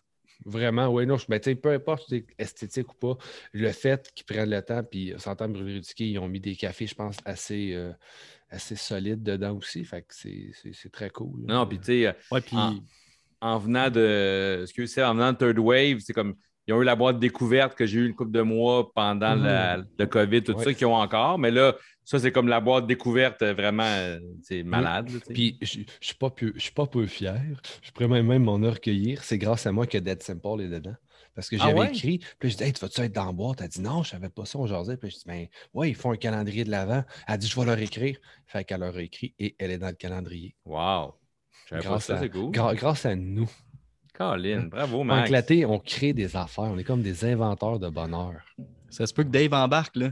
Vraiment, 0.44 0.88
oui, 0.88 1.06
non, 1.06 1.16
je- 1.16 1.26
ben, 1.28 1.40
tu 1.40 1.50
sais, 1.50 1.54
peu 1.56 1.70
importe 1.72 2.02
si 2.08 2.24
c'est 2.26 2.26
esthétique 2.38 2.92
ou 2.92 2.96
pas, 2.96 3.16
le 3.52 3.70
fait 3.72 4.10
qu'ils 4.14 4.26
prennent 4.26 4.50
le 4.50 4.60
temps, 4.60 4.82
puis 4.84 5.12
on 5.14 5.18
s'entend 5.18 5.48
brûler 5.48 5.80
du 5.80 5.94
quai, 5.94 6.08
ils 6.10 6.18
ont 6.18 6.28
mis 6.28 6.40
des 6.40 6.54
cafés, 6.54 6.86
je 6.86 6.94
pense, 6.94 7.16
assez, 7.24 7.72
euh, 7.72 7.90
assez 8.50 8.76
solides 8.76 9.22
dedans 9.22 9.56
aussi. 9.56 9.82
Fait 9.84 10.02
que 10.02 10.14
c'est 10.14 10.92
très 10.92 11.08
cool. 11.10 11.46
là. 11.46 11.54
Non, 11.54 11.66
puis 11.66 11.78
tu 11.78 11.84
sais, 11.86 12.14
Ouais, 12.30 12.40
puis 12.42 12.56
en 13.40 13.58
venant 13.58 13.90
de. 13.90 14.60
Excuse 14.62 14.96
moi 14.96 15.08
en 15.08 15.14
venant 15.14 15.32
de 15.32 15.38
Third 15.38 15.58
Wave, 15.58 15.98
c'est 16.00 16.12
comme. 16.12 16.36
Ils 16.66 16.74
ont 16.74 16.82
eu 16.82 16.84
la 16.84 16.96
boîte 16.96 17.18
découverte 17.18 17.76
que 17.76 17.86
j'ai 17.86 18.00
eu 18.00 18.06
une 18.06 18.14
couple 18.14 18.32
de 18.32 18.42
mois 18.42 18.92
pendant 18.92 19.36
Mhm. 19.36 19.44
la- 19.44 19.76
le 19.98 20.06
COVID, 20.06 20.42
tout 20.42 20.58
ça, 20.58 20.74
qu'ils 20.74 20.86
ont 20.86 20.94
encore. 20.94 21.38
Mais 21.38 21.50
là, 21.50 21.76
ça, 22.04 22.18
c'est 22.18 22.32
comme 22.32 22.48
la 22.48 22.60
boîte 22.60 22.86
découverte 22.86 23.42
euh, 23.42 23.52
vraiment 23.54 23.84
euh, 23.84 24.18
c'est 24.42 24.62
malade. 24.62 25.06
tu 25.08 25.18
sais. 25.18 25.32
Puis 25.32 25.58
je 25.62 25.80
je 26.00 26.06
suis 26.06 26.14
pas 26.14 26.30
peu, 26.30 26.52
pas 26.74 27.06
fier. 27.06 27.60
Je 27.82 27.90
pourrais 27.90 28.08
même, 28.08 28.26
même 28.26 28.44
m'enorgueillir. 28.44 29.22
C'est 29.24 29.38
grâce 29.38 29.66
à 29.66 29.72
moi 29.72 29.86
que 29.86 29.98
Dead 29.98 30.22
Simple 30.22 30.60
est 30.60 30.68
dedans. 30.68 30.94
Parce 31.34 31.50
que 31.50 31.56
Ah 31.60 31.66
j'avais 31.66 31.80
ouais? 31.80 31.86
écrit, 31.88 32.20
puis 32.38 32.50
je 32.50 32.56
dis, 32.56 32.64
hey, 32.64 32.72
tu 32.72 32.80
vas-tu 32.80 33.00
être 33.02 33.12
dans 33.12 33.26
la 33.26 33.32
boîte? 33.32 33.60
Elle 33.60 33.68
dit, 33.68 33.82
non, 33.82 34.02
je 34.02 34.08
savais 34.10 34.30
pas 34.30 34.46
ça, 34.46 34.58
on 34.58 34.66
jasait. 34.66 34.96
Puis 34.96 35.10
je 35.10 35.16
dis, 35.16 35.24
ben, 35.26 35.46
ouais, 35.74 35.90
ils 35.90 35.94
font 35.94 36.10
un 36.12 36.16
calendrier 36.16 36.64
de 36.64 36.70
l'avant. 36.70 37.04
Elle 37.28 37.38
dit, 37.38 37.46
je 37.46 37.60
vais 37.60 37.66
leur 37.66 37.78
écrire. 37.78 38.16
Fait 38.46 38.64
qu'elle 38.64 38.80
leur 38.80 38.96
a 38.96 39.02
écrit 39.02 39.34
et 39.38 39.54
elle 39.58 39.70
est 39.70 39.78
dans 39.78 39.88
le 39.88 39.92
calendrier. 39.94 40.56
Wow. 40.64 41.14
Pas 41.68 41.80
Grâce 41.80 42.06
ça, 42.06 42.18
à, 42.20 42.28
cool. 42.28 42.52
grâce 42.52 43.04
à 43.04 43.14
nous. 43.16 43.50
Colin, 44.16 44.64
bravo, 44.70 45.00
En 45.00 45.04
Max. 45.04 45.28
Claté, 45.28 45.66
on 45.66 45.78
crée 45.78 46.12
des 46.12 46.36
affaires. 46.36 46.64
On 46.64 46.78
est 46.78 46.84
comme 46.84 47.02
des 47.02 47.24
inventeurs 47.24 47.78
de 47.78 47.88
bonheur. 47.88 48.34
ça 48.88 49.06
se 49.06 49.12
peut 49.14 49.24
que 49.24 49.28
Dave 49.28 49.52
embarque. 49.52 49.96
Là. 49.96 50.10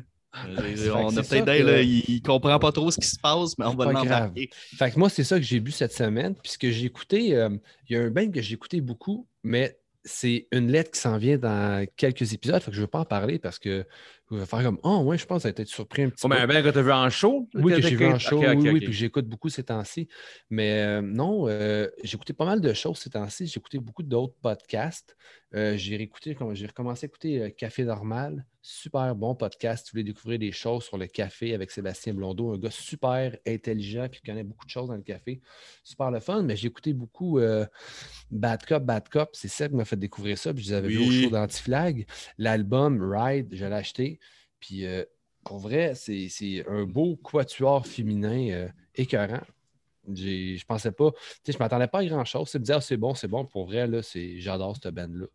Euh, 0.49 0.57
Fait 0.77 0.91
on 0.91 1.11
que 1.11 1.19
a 1.21 1.23
peut-être 1.23 1.45
Dave, 1.45 1.59
que- 1.61 1.63
là, 1.65 1.81
il, 1.83 2.03
il 2.09 2.21
comprend 2.23 2.59
pas 2.59 2.73
trop 2.73 2.91
ce 2.91 2.99
qui 2.99 3.07
se 3.07 3.19
passe, 3.21 3.57
mais 3.57 3.67
on 3.67 3.75
va 3.75 3.93
l'embarquer. 3.93 4.51
Fait 4.53 4.91
que 4.91 4.99
moi, 4.99 5.09
c'est 5.09 5.23
ça 5.25 5.39
que 5.39 5.45
j'ai 5.45 5.61
bu 5.61 5.71
cette 5.71 5.93
semaine. 5.93 6.35
Puisque 6.35 6.69
j'ai 6.71 6.87
écouté, 6.87 7.37
euh, 7.37 7.51
il 7.89 7.97
y 7.97 7.99
a 7.99 8.03
un 8.03 8.11
band 8.11 8.31
que 8.31 8.43
j'ai 8.43 8.55
écouté 8.55 8.81
beaucoup, 8.81 9.27
mais 9.45 9.79
c'est 10.05 10.49
une 10.53 10.71
lettre 10.71 10.91
qui 10.91 11.01
s'en 11.01 11.17
vient 11.17 11.39
dans 11.39 11.87
quelques 11.97 12.33
épisodes. 12.35 12.61
Fait 12.61 12.71
que 12.71 12.75
je 12.77 12.81
ne 12.81 12.85
veux 12.87 12.91
pas 12.91 13.01
en 13.01 13.05
parler 13.05 13.39
parce 13.39 13.59
que 13.59 13.87
je 14.31 14.37
vais 14.37 14.47
faire 14.47 14.63
comme 14.63 14.79
Oh, 14.83 14.99
ouais, 15.05 15.17
je 15.17 15.27
pense 15.27 15.39
que 15.39 15.43
ça 15.43 15.49
a 15.49 15.51
été 15.51 15.65
surpris 15.65 16.03
un 16.03 16.11
petit 16.11 16.23
Oh, 16.25 16.29
peu. 16.29 16.35
mais 16.35 16.47
ben, 16.47 16.63
quand 16.63 16.73
tu 16.73 16.79
as 16.79 16.83
vu 16.83 16.93
en 16.93 17.09
show? 17.11 17.49
Oui, 17.55 17.73
que 17.75 17.81
j'ai 17.83 17.97
vu 17.97 18.07
en 18.07 18.19
show, 18.19 18.39
oui, 18.39 18.71
oui, 18.71 18.79
puis 18.81 18.87
que 18.87 18.93
j'écoute 18.93 19.27
beaucoup 19.27 19.49
ces 19.49 19.65
temps-ci. 19.65 20.09
Mais 20.51 20.83
euh, 20.83 21.01
non, 21.01 21.49
euh, 21.49 21.89
j'ai 22.03 22.17
écouté 22.17 22.33
pas 22.33 22.45
mal 22.45 22.61
de 22.61 22.73
choses 22.75 22.99
ces 22.99 23.11
temps-ci. 23.11 23.47
J'ai 23.47 23.59
écouté 23.59 23.79
beaucoup 23.79 24.03
d'autres 24.03 24.37
podcasts. 24.43 25.17
Euh, 25.55 25.77
j'ai 25.77 25.97
réécouté, 25.97 26.37
j'ai 26.53 26.67
recommencé 26.67 27.07
à 27.07 27.09
écouter 27.09 27.41
euh, 27.41 27.51
Café 27.51 27.85
Normal. 27.85 28.45
Super 28.67 29.15
bon 29.15 29.35
podcast. 29.35 29.85
Si 29.85 29.91
vous 29.91 29.97
voulez 29.97 30.05
découvrir 30.05 30.39
des 30.39 30.51
choses 30.51 30.85
sur 30.85 30.97
le 30.97 31.07
café 31.07 31.53
avec 31.53 31.71
Sébastien 31.71 32.15
Blondeau, 32.15 32.55
un 32.55 32.57
gars 32.57 32.71
super 32.71 33.37
intelligent 33.47 34.09
qui 34.09 34.23
connaît 34.23 34.43
beaucoup 34.43 34.65
de 34.65 34.71
choses 34.71 34.89
dans 34.89 34.97
le 34.97 35.03
café. 35.03 35.43
Super 35.83 36.11
le 36.11 36.19
fun. 36.19 36.43
Mais 36.45 36.57
j'ai 36.57 36.69
écouté 36.69 36.95
beaucoup 36.95 37.39
euh, 37.39 37.67
Bad 38.31 38.65
Cop, 38.65 38.83
Bad 38.83 39.07
Cop. 39.11 39.29
C'est 39.35 39.49
ça 39.49 39.69
qui 39.69 39.75
m'a 39.75 39.85
fait 39.85 39.99
découvrir 39.99 40.39
ça. 40.39 40.55
Puis 40.55 40.65
je 40.65 40.71
les 40.71 40.75
avais 40.77 40.89
vus 40.89 40.97
au 40.97 41.09
Oui. 41.09 41.25
show 41.25 41.29
d'Antiflag. 41.29 42.07
L'album 42.39 43.03
Ride, 43.03 43.49
je 43.53 43.67
l'ai 43.67 43.75
acheté. 43.75 44.19
Puis 44.61 44.87
euh, 44.87 45.05
pour 45.45 45.59
vrai, 45.59 45.95
c'est 45.95 46.65
un 46.67 46.85
beau 46.85 47.17
quatuor 47.17 47.87
féminin 47.87 48.49
euh, 48.51 48.69
écœurant. 48.95 49.43
Je 50.11 50.65
pensais 50.65 50.93
pas, 50.93 51.11
tu 51.13 51.19
sais, 51.45 51.53
je 51.53 51.59
m'attendais 51.59 51.87
pas 51.89 51.99
à 51.99 52.05
grand 52.07 52.25
chose. 52.25 52.49
C'est 52.49 52.61
me 52.61 52.65
dire, 52.65 52.77
Ah, 52.77 52.81
c'est 52.81 52.97
bon, 52.97 53.15
c'est 53.15 53.29
bon. 53.29 53.45
Pour 53.45 53.67
vrai, 53.67 53.87
j'adore 54.39 54.75
cette 54.83 54.95
band-là. 54.95 55.27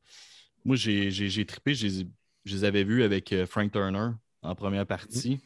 Moi, 0.65 0.75
j'ai 0.75 1.45
trippé. 1.45 1.75
Je 2.49 2.55
les, 2.55 2.63
avais 2.63 2.83
vus 2.83 3.03
avec 3.03 3.31
euh, 3.33 3.45
Frank 3.45 3.71
Turner 3.71 4.09
en 4.41 4.55
première 4.55 4.85
partie. 4.85 5.39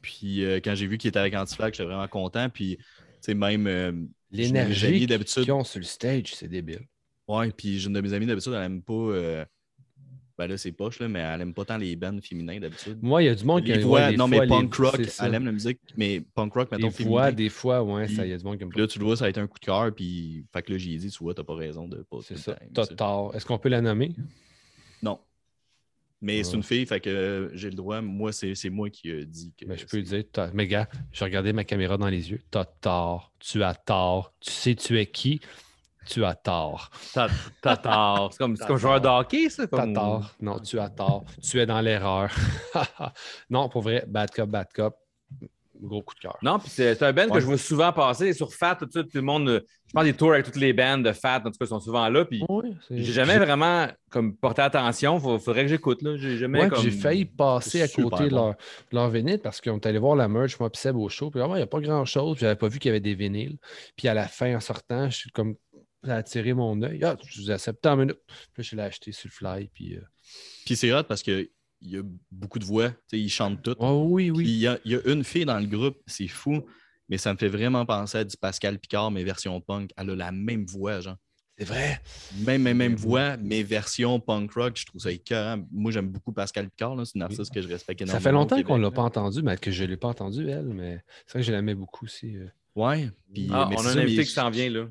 Puis 0.00 0.44
euh, 0.44 0.56
quand 0.56 0.74
j'ai 0.74 0.86
vu 0.86 0.98
qu'il 0.98 1.08
était 1.08 1.18
avec 1.18 1.34
Antiflag, 1.34 1.72
j'étais 1.72 1.84
vraiment 1.84 2.08
content. 2.08 2.48
Puis, 2.48 2.76
tu 2.76 2.84
sais, 3.20 3.34
même. 3.34 3.66
euh, 3.66 3.92
L'énergie 4.30 5.06
d'habitude. 5.06 5.44
qu'ils 5.44 5.52
ont 5.52 5.64
sur 5.64 5.78
le 5.78 5.84
stage, 5.84 6.34
c'est 6.34 6.48
débile. 6.48 6.80
Ouais, 7.28 7.50
puis 7.50 7.78
j'ai 7.78 7.86
une 7.86 7.92
de 7.92 8.00
mes 8.00 8.12
amies 8.12 8.26
d'habitude, 8.26 8.52
elle 8.54 8.62
aime 8.62 8.82
pas. 8.82 8.92
euh, 8.94 9.44
Ben 10.38 10.46
là, 10.46 10.56
c'est 10.56 10.72
poche, 10.72 10.98
là, 10.98 11.08
mais 11.08 11.20
elle 11.20 11.42
aime 11.42 11.54
pas 11.54 11.64
tant 11.64 11.76
les 11.76 11.94
bands 11.94 12.18
féminins 12.20 12.58
d'habitude. 12.58 12.98
Moi, 13.02 13.22
il 13.22 13.26
y 13.26 13.28
a 13.28 13.34
du 13.34 13.44
monde 13.44 13.62
qui 13.62 13.72
ouais, 13.72 13.78
voix, 13.82 14.10
non, 14.12 14.26
mais 14.26 14.40
les- 14.40 14.46
punk 14.48 14.74
rock, 14.74 15.00
elle 15.20 15.34
aime 15.34 15.44
la 15.44 15.52
musique, 15.52 15.78
mais 15.96 16.20
punk 16.34 16.54
rock, 16.54 16.70
mettons, 16.72 16.88
Des 16.88 16.92
féminin. 16.92 17.10
fois, 17.14 17.32
des 17.32 17.48
fois, 17.50 17.82
ouais, 17.82 18.06
il 18.08 18.26
y 18.26 18.32
a 18.32 18.38
du 18.38 18.44
monde 18.44 18.56
qui 18.56 18.64
aime 18.64 18.72
là, 18.74 18.86
tu 18.86 18.98
le 18.98 19.04
vois, 19.04 19.16
ça 19.16 19.26
a 19.26 19.28
été 19.28 19.38
un 19.38 19.46
coup 19.46 19.58
de 19.60 19.64
cœur, 19.66 19.94
puis 19.94 20.44
fait 20.52 20.62
que 20.62 20.72
là, 20.72 20.78
j'ai 20.78 20.96
dit, 20.96 21.10
tu 21.10 21.18
vois, 21.22 21.34
t'as 21.34 21.44
pas 21.44 21.54
raison 21.54 21.86
de 21.86 22.02
pas. 22.10 22.18
C'est 22.22 22.38
ça. 22.38 22.58
T'as 22.74 22.86
tort. 22.86 23.34
Est-ce 23.36 23.44
qu'on 23.46 23.58
peut 23.58 23.68
la 23.68 23.82
nommer? 23.82 24.14
Non. 25.02 25.20
Mais 26.22 26.44
c'est 26.44 26.54
une 26.56 26.62
fille, 26.62 26.86
fait 26.86 27.00
que 27.00 27.10
euh, 27.10 27.50
j'ai 27.52 27.68
le 27.68 27.74
droit. 27.74 28.00
Moi, 28.00 28.32
c'est 28.32 28.54
c'est 28.54 28.70
moi 28.70 28.88
qui 28.90 29.10
ai 29.10 29.26
dit 29.26 29.52
que. 29.58 29.66
Ben, 29.66 29.76
je 29.76 29.84
peux 29.84 30.00
dire. 30.00 30.22
t'as- 30.32 30.50
Mais 30.54 30.66
gars, 30.68 30.88
je 31.10 31.24
regardais 31.24 31.52
ma 31.52 31.64
caméra 31.64 31.98
dans 31.98 32.08
les 32.08 32.30
yeux. 32.30 32.40
T'as 32.50 32.64
tort. 32.64 33.32
Tu 33.40 33.62
as 33.62 33.74
tort. 33.74 34.32
Tu 34.40 34.50
sais 34.52 34.74
tu 34.76 34.98
es 34.98 35.06
qui? 35.06 35.40
Tu 36.06 36.24
as 36.24 36.34
tort. 36.34 36.90
T'as 37.12 37.28
t'as 37.60 37.76
tort. 37.76 38.28
C'est 38.32 38.38
comme, 38.38 38.56
c'est 38.56 38.62
T'as 38.62 38.66
comme 38.68 38.76
joueur 38.76 39.00
de 39.00 39.08
hockey, 39.08 39.50
ça? 39.50 39.66
T'as 39.66 39.76
Comme... 39.82 39.94
tort. 39.94 40.30
Non, 40.40 40.58
tu 40.60 40.78
as 40.78 40.88
tort. 40.90 41.24
Tu 41.42 41.60
es 41.60 41.66
dans 41.66 41.80
l'erreur. 41.80 42.32
non, 43.50 43.68
pour 43.68 43.82
vrai, 43.82 44.04
bad 44.08 44.30
cop, 44.30 44.48
bad 44.48 44.66
cop. 44.74 44.96
Gros 45.84 46.00
coup 46.00 46.14
de 46.14 46.20
cœur. 46.20 46.38
Non, 46.42 46.58
puis 46.60 46.70
c'est 46.70 47.02
un 47.02 47.12
band 47.12 47.24
Ouais. 47.24 47.30
que 47.32 47.40
je 47.40 47.46
vois 47.46 47.58
souvent 47.58 47.92
passer 47.92 48.32
sur 48.32 48.54
Fat, 48.54 48.76
tout, 48.76 48.88
ça, 48.92 49.02
tout 49.02 49.08
le 49.14 49.22
monde. 49.22 49.48
euh, 49.48 49.60
Je 49.88 49.92
pense 49.92 50.04
des 50.04 50.12
tours 50.14 50.32
avec 50.32 50.44
toutes 50.46 50.56
les 50.56 50.72
bandes 50.72 51.04
de 51.04 51.10
Fat, 51.12 51.42
en 51.44 51.50
tout 51.50 51.58
cas, 51.58 51.66
sont 51.66 51.80
souvent 51.80 52.08
là. 52.08 52.24
Puis 52.24 52.40
j'ai 52.90 53.12
jamais 53.12 53.36
vraiment 53.38 53.88
comme 54.10 54.36
porté 54.36 54.62
attention. 54.62 55.16
Il 55.16 55.40
faudrait 55.40 55.62
que 55.62 55.68
j'écoute. 55.68 56.00
là. 56.02 56.16
J'ai 56.16 56.38
jamais 56.38 56.60
Ouais, 56.62 56.68
comme. 56.68 56.80
puis 56.80 56.90
j'ai 56.90 56.96
failli 56.96 57.24
passer 57.24 57.82
à 57.82 57.88
côté 57.88 58.24
de 58.24 58.28
bon. 58.30 58.36
leur, 58.36 58.48
de 58.50 58.56
leur 58.96 59.10
vinyle 59.10 59.40
parce 59.40 59.60
qu'on 59.60 59.76
est 59.76 59.86
allé 59.86 59.98
voir 59.98 60.14
la 60.14 60.28
merch, 60.28 60.58
moi, 60.60 60.70
puis 60.70 60.80
Seb 60.80 60.96
au 60.96 61.08
show. 61.08 61.30
Puis 61.30 61.40
ah 61.40 61.46
ouais, 61.48 61.54
il 61.54 61.56
n'y 61.56 61.62
a 61.62 61.66
pas 61.66 61.80
grand-chose. 61.80 62.36
Puis 62.36 62.42
j'avais 62.42 62.54
pas 62.56 62.68
vu 62.68 62.78
qu'il 62.78 62.88
y 62.88 62.92
avait 62.92 63.00
des 63.00 63.14
vinyles. 63.14 63.58
Puis 63.96 64.06
à 64.08 64.14
la 64.14 64.28
fin, 64.28 64.54
en 64.56 64.60
sortant, 64.60 65.10
je 65.10 65.16
suis 65.16 65.30
comme. 65.30 65.56
Ça 66.04 66.14
a 66.14 66.16
attiré 66.18 66.52
mon 66.52 66.80
œil. 66.82 67.00
Ah, 67.04 67.16
je 67.28 67.40
vous 67.42 67.50
accepte 67.52 67.84
en 67.86 67.96
minute. 67.96 68.18
Puis 68.26 68.36
là, 68.58 68.62
je 68.62 68.76
l'ai 68.76 68.82
acheté 68.82 69.12
sur 69.12 69.28
le 69.28 69.32
fly. 69.32 69.70
Puis. 69.74 69.94
euh, 69.96 70.00
Puis 70.66 70.74
c'est 70.76 70.92
hot 70.92 71.04
parce 71.04 71.22
qu'il 71.82 71.90
y 71.92 71.98
a 71.98 72.02
beaucoup 72.30 72.58
de 72.58 72.64
voix. 72.64 72.90
Tu 72.90 72.96
sais, 73.08 73.20
ils 73.20 73.28
chantent 73.28 73.62
toutes. 73.62 73.78
Oh 73.80 74.06
oui, 74.08 74.30
oui. 74.30 74.44
il 74.44 74.56
y, 74.58 74.66
a, 74.66 74.78
il 74.84 74.92
y 74.92 74.94
a 74.96 75.00
une 75.06 75.24
fille 75.24 75.44
dans 75.44 75.58
le 75.58 75.66
groupe, 75.66 75.96
c'est 76.06 76.28
fou, 76.28 76.64
mais 77.08 77.18
ça 77.18 77.32
me 77.32 77.38
fait 77.38 77.48
vraiment 77.48 77.84
penser 77.84 78.18
à 78.18 78.24
du 78.24 78.36
Pascal 78.36 78.78
Picard, 78.78 79.10
mais 79.10 79.24
version 79.24 79.60
punk. 79.60 79.90
Elle 79.96 80.10
a 80.10 80.16
la 80.16 80.32
même 80.32 80.64
voix, 80.66 81.00
genre. 81.00 81.16
C'est 81.58 81.64
vrai? 81.66 82.00
Même, 82.46 82.62
même, 82.62 82.78
même 82.78 82.94
voix, 82.96 83.36
mais 83.36 83.62
version 83.62 84.18
punk 84.18 84.52
rock, 84.54 84.76
je 84.76 84.86
trouve 84.86 85.00
ça 85.02 85.12
écœurant. 85.12 85.62
Moi, 85.70 85.92
j'aime 85.92 86.08
beaucoup 86.08 86.32
Pascal 86.32 86.70
Picard, 86.70 86.96
là, 86.96 87.04
c'est 87.04 87.14
une 87.16 87.22
artiste 87.22 87.52
que 87.52 87.60
je 87.60 87.68
respecte 87.68 88.00
énormément. 88.00 88.18
Ça 88.18 88.24
fait 88.24 88.32
longtemps 88.32 88.62
qu'on 88.62 88.78
ne 88.78 88.82
l'a 88.82 88.90
pas 88.90 89.02
entendu, 89.02 89.42
mais 89.42 89.56
que 89.58 89.70
je 89.70 89.84
ne 89.84 89.88
l'ai 89.90 89.96
pas 89.98 90.08
entendu, 90.08 90.48
elle, 90.48 90.64
mais 90.72 91.02
c'est 91.26 91.32
vrai 91.34 91.40
que 91.40 91.46
je 91.46 91.52
l'aimais 91.52 91.74
beaucoup 91.74 92.06
aussi. 92.06 92.36
euh. 92.36 92.46
Ouais. 92.74 93.10
Puis, 93.34 93.48
Ah, 93.52 93.66
mais 93.68 93.76
on 93.78 93.84
a 93.84 93.90
un 93.90 93.98
invité 93.98 94.24
qui 94.24 94.30
s'en 94.32 94.48
vient, 94.50 94.70
là. 94.70 94.86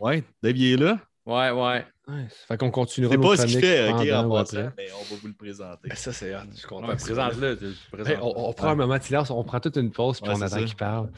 Ouais, 0.00 0.24
Dave, 0.42 0.56
il 0.56 0.72
est 0.72 0.76
là? 0.78 0.98
Ouais, 1.26 1.50
ouais. 1.50 1.84
Ça 2.08 2.14
fait 2.46 2.56
qu'on 2.56 2.70
continuera 2.70 3.12
C'est 3.14 3.20
pas 3.20 3.36
ce 3.36 3.46
qu'il 3.46 3.58
fait, 3.60 3.90
ok, 3.90 4.00
en 4.12 4.30
passant, 4.30 4.70
mais 4.76 4.86
on 4.92 5.02
va 5.02 5.20
vous 5.20 5.26
le 5.26 5.32
présenter. 5.34 5.88
Ben, 5.88 5.96
ça, 5.96 6.12
c'est 6.12 6.34
hot. 6.36 6.40
Je 6.52 6.58
suis 6.58 6.66
content. 6.68 6.86
Présente-le. 6.96 7.58
tu 7.58 7.64
Hey, 7.66 7.74
présentes-le. 7.90 8.22
on, 8.22 8.48
on 8.48 8.52
prend 8.52 8.68
un 8.68 8.74
moment 8.76 8.96
de 8.96 9.02
silence, 9.02 9.30
on 9.30 9.42
prend 9.42 9.58
toute 9.58 9.76
une 9.76 9.90
pause, 9.90 10.20
puis 10.20 10.30
Ouais, 10.30 10.36
on 10.38 10.40
attend 10.42 10.64
qu'il 10.64 10.76
parle. 10.76 11.10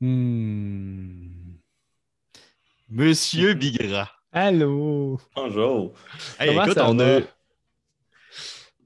Hmm. 0.00 1.28
Monsieur 2.88 3.54
Bigra. 3.54 4.10
Allô? 4.32 5.20
Bonjour. 5.34 5.92
Hey, 6.38 6.48
Comment 6.50 6.64
écoute, 6.64 6.74
ça 6.76 6.88
on 6.90 6.94
va? 6.94 7.16
a, 7.16 7.20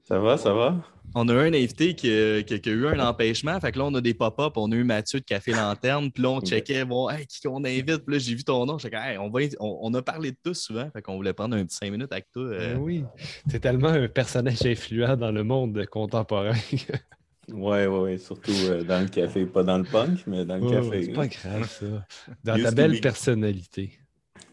Ça 0.03 0.19
va, 0.19 0.37
ça 0.37 0.53
va? 0.53 0.75
On 1.19 1.27
a 1.29 1.33
un 1.33 1.53
invité 1.53 1.93
qui, 1.95 2.09
a- 2.11 2.43
qui 2.43 2.53
a- 2.53 2.59
qui 2.59 2.69
a 2.69 2.71
eu 2.73 2.87
un 2.87 2.99
empêchement. 2.99 3.59
Fait 3.59 3.71
que 3.71 3.79
là, 3.79 3.85
on 3.85 3.93
a 3.95 4.01
des 4.01 4.13
pop-up. 4.13 4.53
On 4.57 4.71
a 4.71 4.75
eu 4.75 4.83
Mathieu 4.83 5.19
de 5.19 5.25
Café 5.25 5.51
Lanterne. 5.51 6.11
Puis 6.11 6.21
là, 6.23 6.29
on 6.29 6.41
checkait, 6.41 6.85
bon, 6.85 7.09
hey, 7.09 7.25
qui 7.27 7.41
qu'on 7.41 7.63
invite? 7.63 7.85
Puis 8.05 8.13
là, 8.15 8.17
j'ai 8.19 8.35
vu 8.35 8.43
ton 8.43 8.65
nom. 8.65 8.77
J'étais 8.77 8.95
comme, 8.95 9.05
hey, 9.05 9.17
on, 9.17 9.29
va, 9.29 9.39
on, 9.59 9.79
on 9.81 9.93
a 9.93 10.01
parlé 10.01 10.31
de 10.31 10.37
tous 10.43 10.53
souvent. 10.55 10.89
Fait 10.91 11.01
qu'on 11.01 11.15
voulait 11.15 11.33
prendre 11.33 11.55
un 11.55 11.65
petit 11.65 11.75
cinq 11.77 11.91
minutes 11.91 12.11
avec 12.11 12.27
toi. 12.31 12.43
euh. 12.43 12.75
Ben 12.75 12.81
oui. 12.81 13.03
C'est 13.49 13.59
tellement 13.59 13.89
un 13.89 14.07
personnage 14.07 14.65
influent 14.65 15.15
dans 15.17 15.31
le 15.31 15.43
monde 15.43 15.85
contemporain. 15.91 16.53
Ouais, 17.49 17.87
ouais, 17.87 17.99
ouais. 17.99 18.17
Surtout 18.17 18.51
euh, 18.65 18.83
dans 18.83 18.99
le 19.01 19.07
café, 19.07 19.45
pas 19.45 19.63
dans 19.63 19.77
le 19.77 19.85
punk, 19.85 20.19
mais 20.27 20.43
dans 20.43 20.57
le 20.57 20.63
Ouais, 20.63 20.71
café. 20.75 20.89
Oh, 20.99 21.01
c'est 21.05 21.13
pas 21.13 21.27
grave, 21.27 21.69
ça. 21.79 22.05
Dans 22.43 22.61
ta 22.61 22.71
belle 22.71 22.97
be. 22.97 23.01
personnalité. 23.01 23.93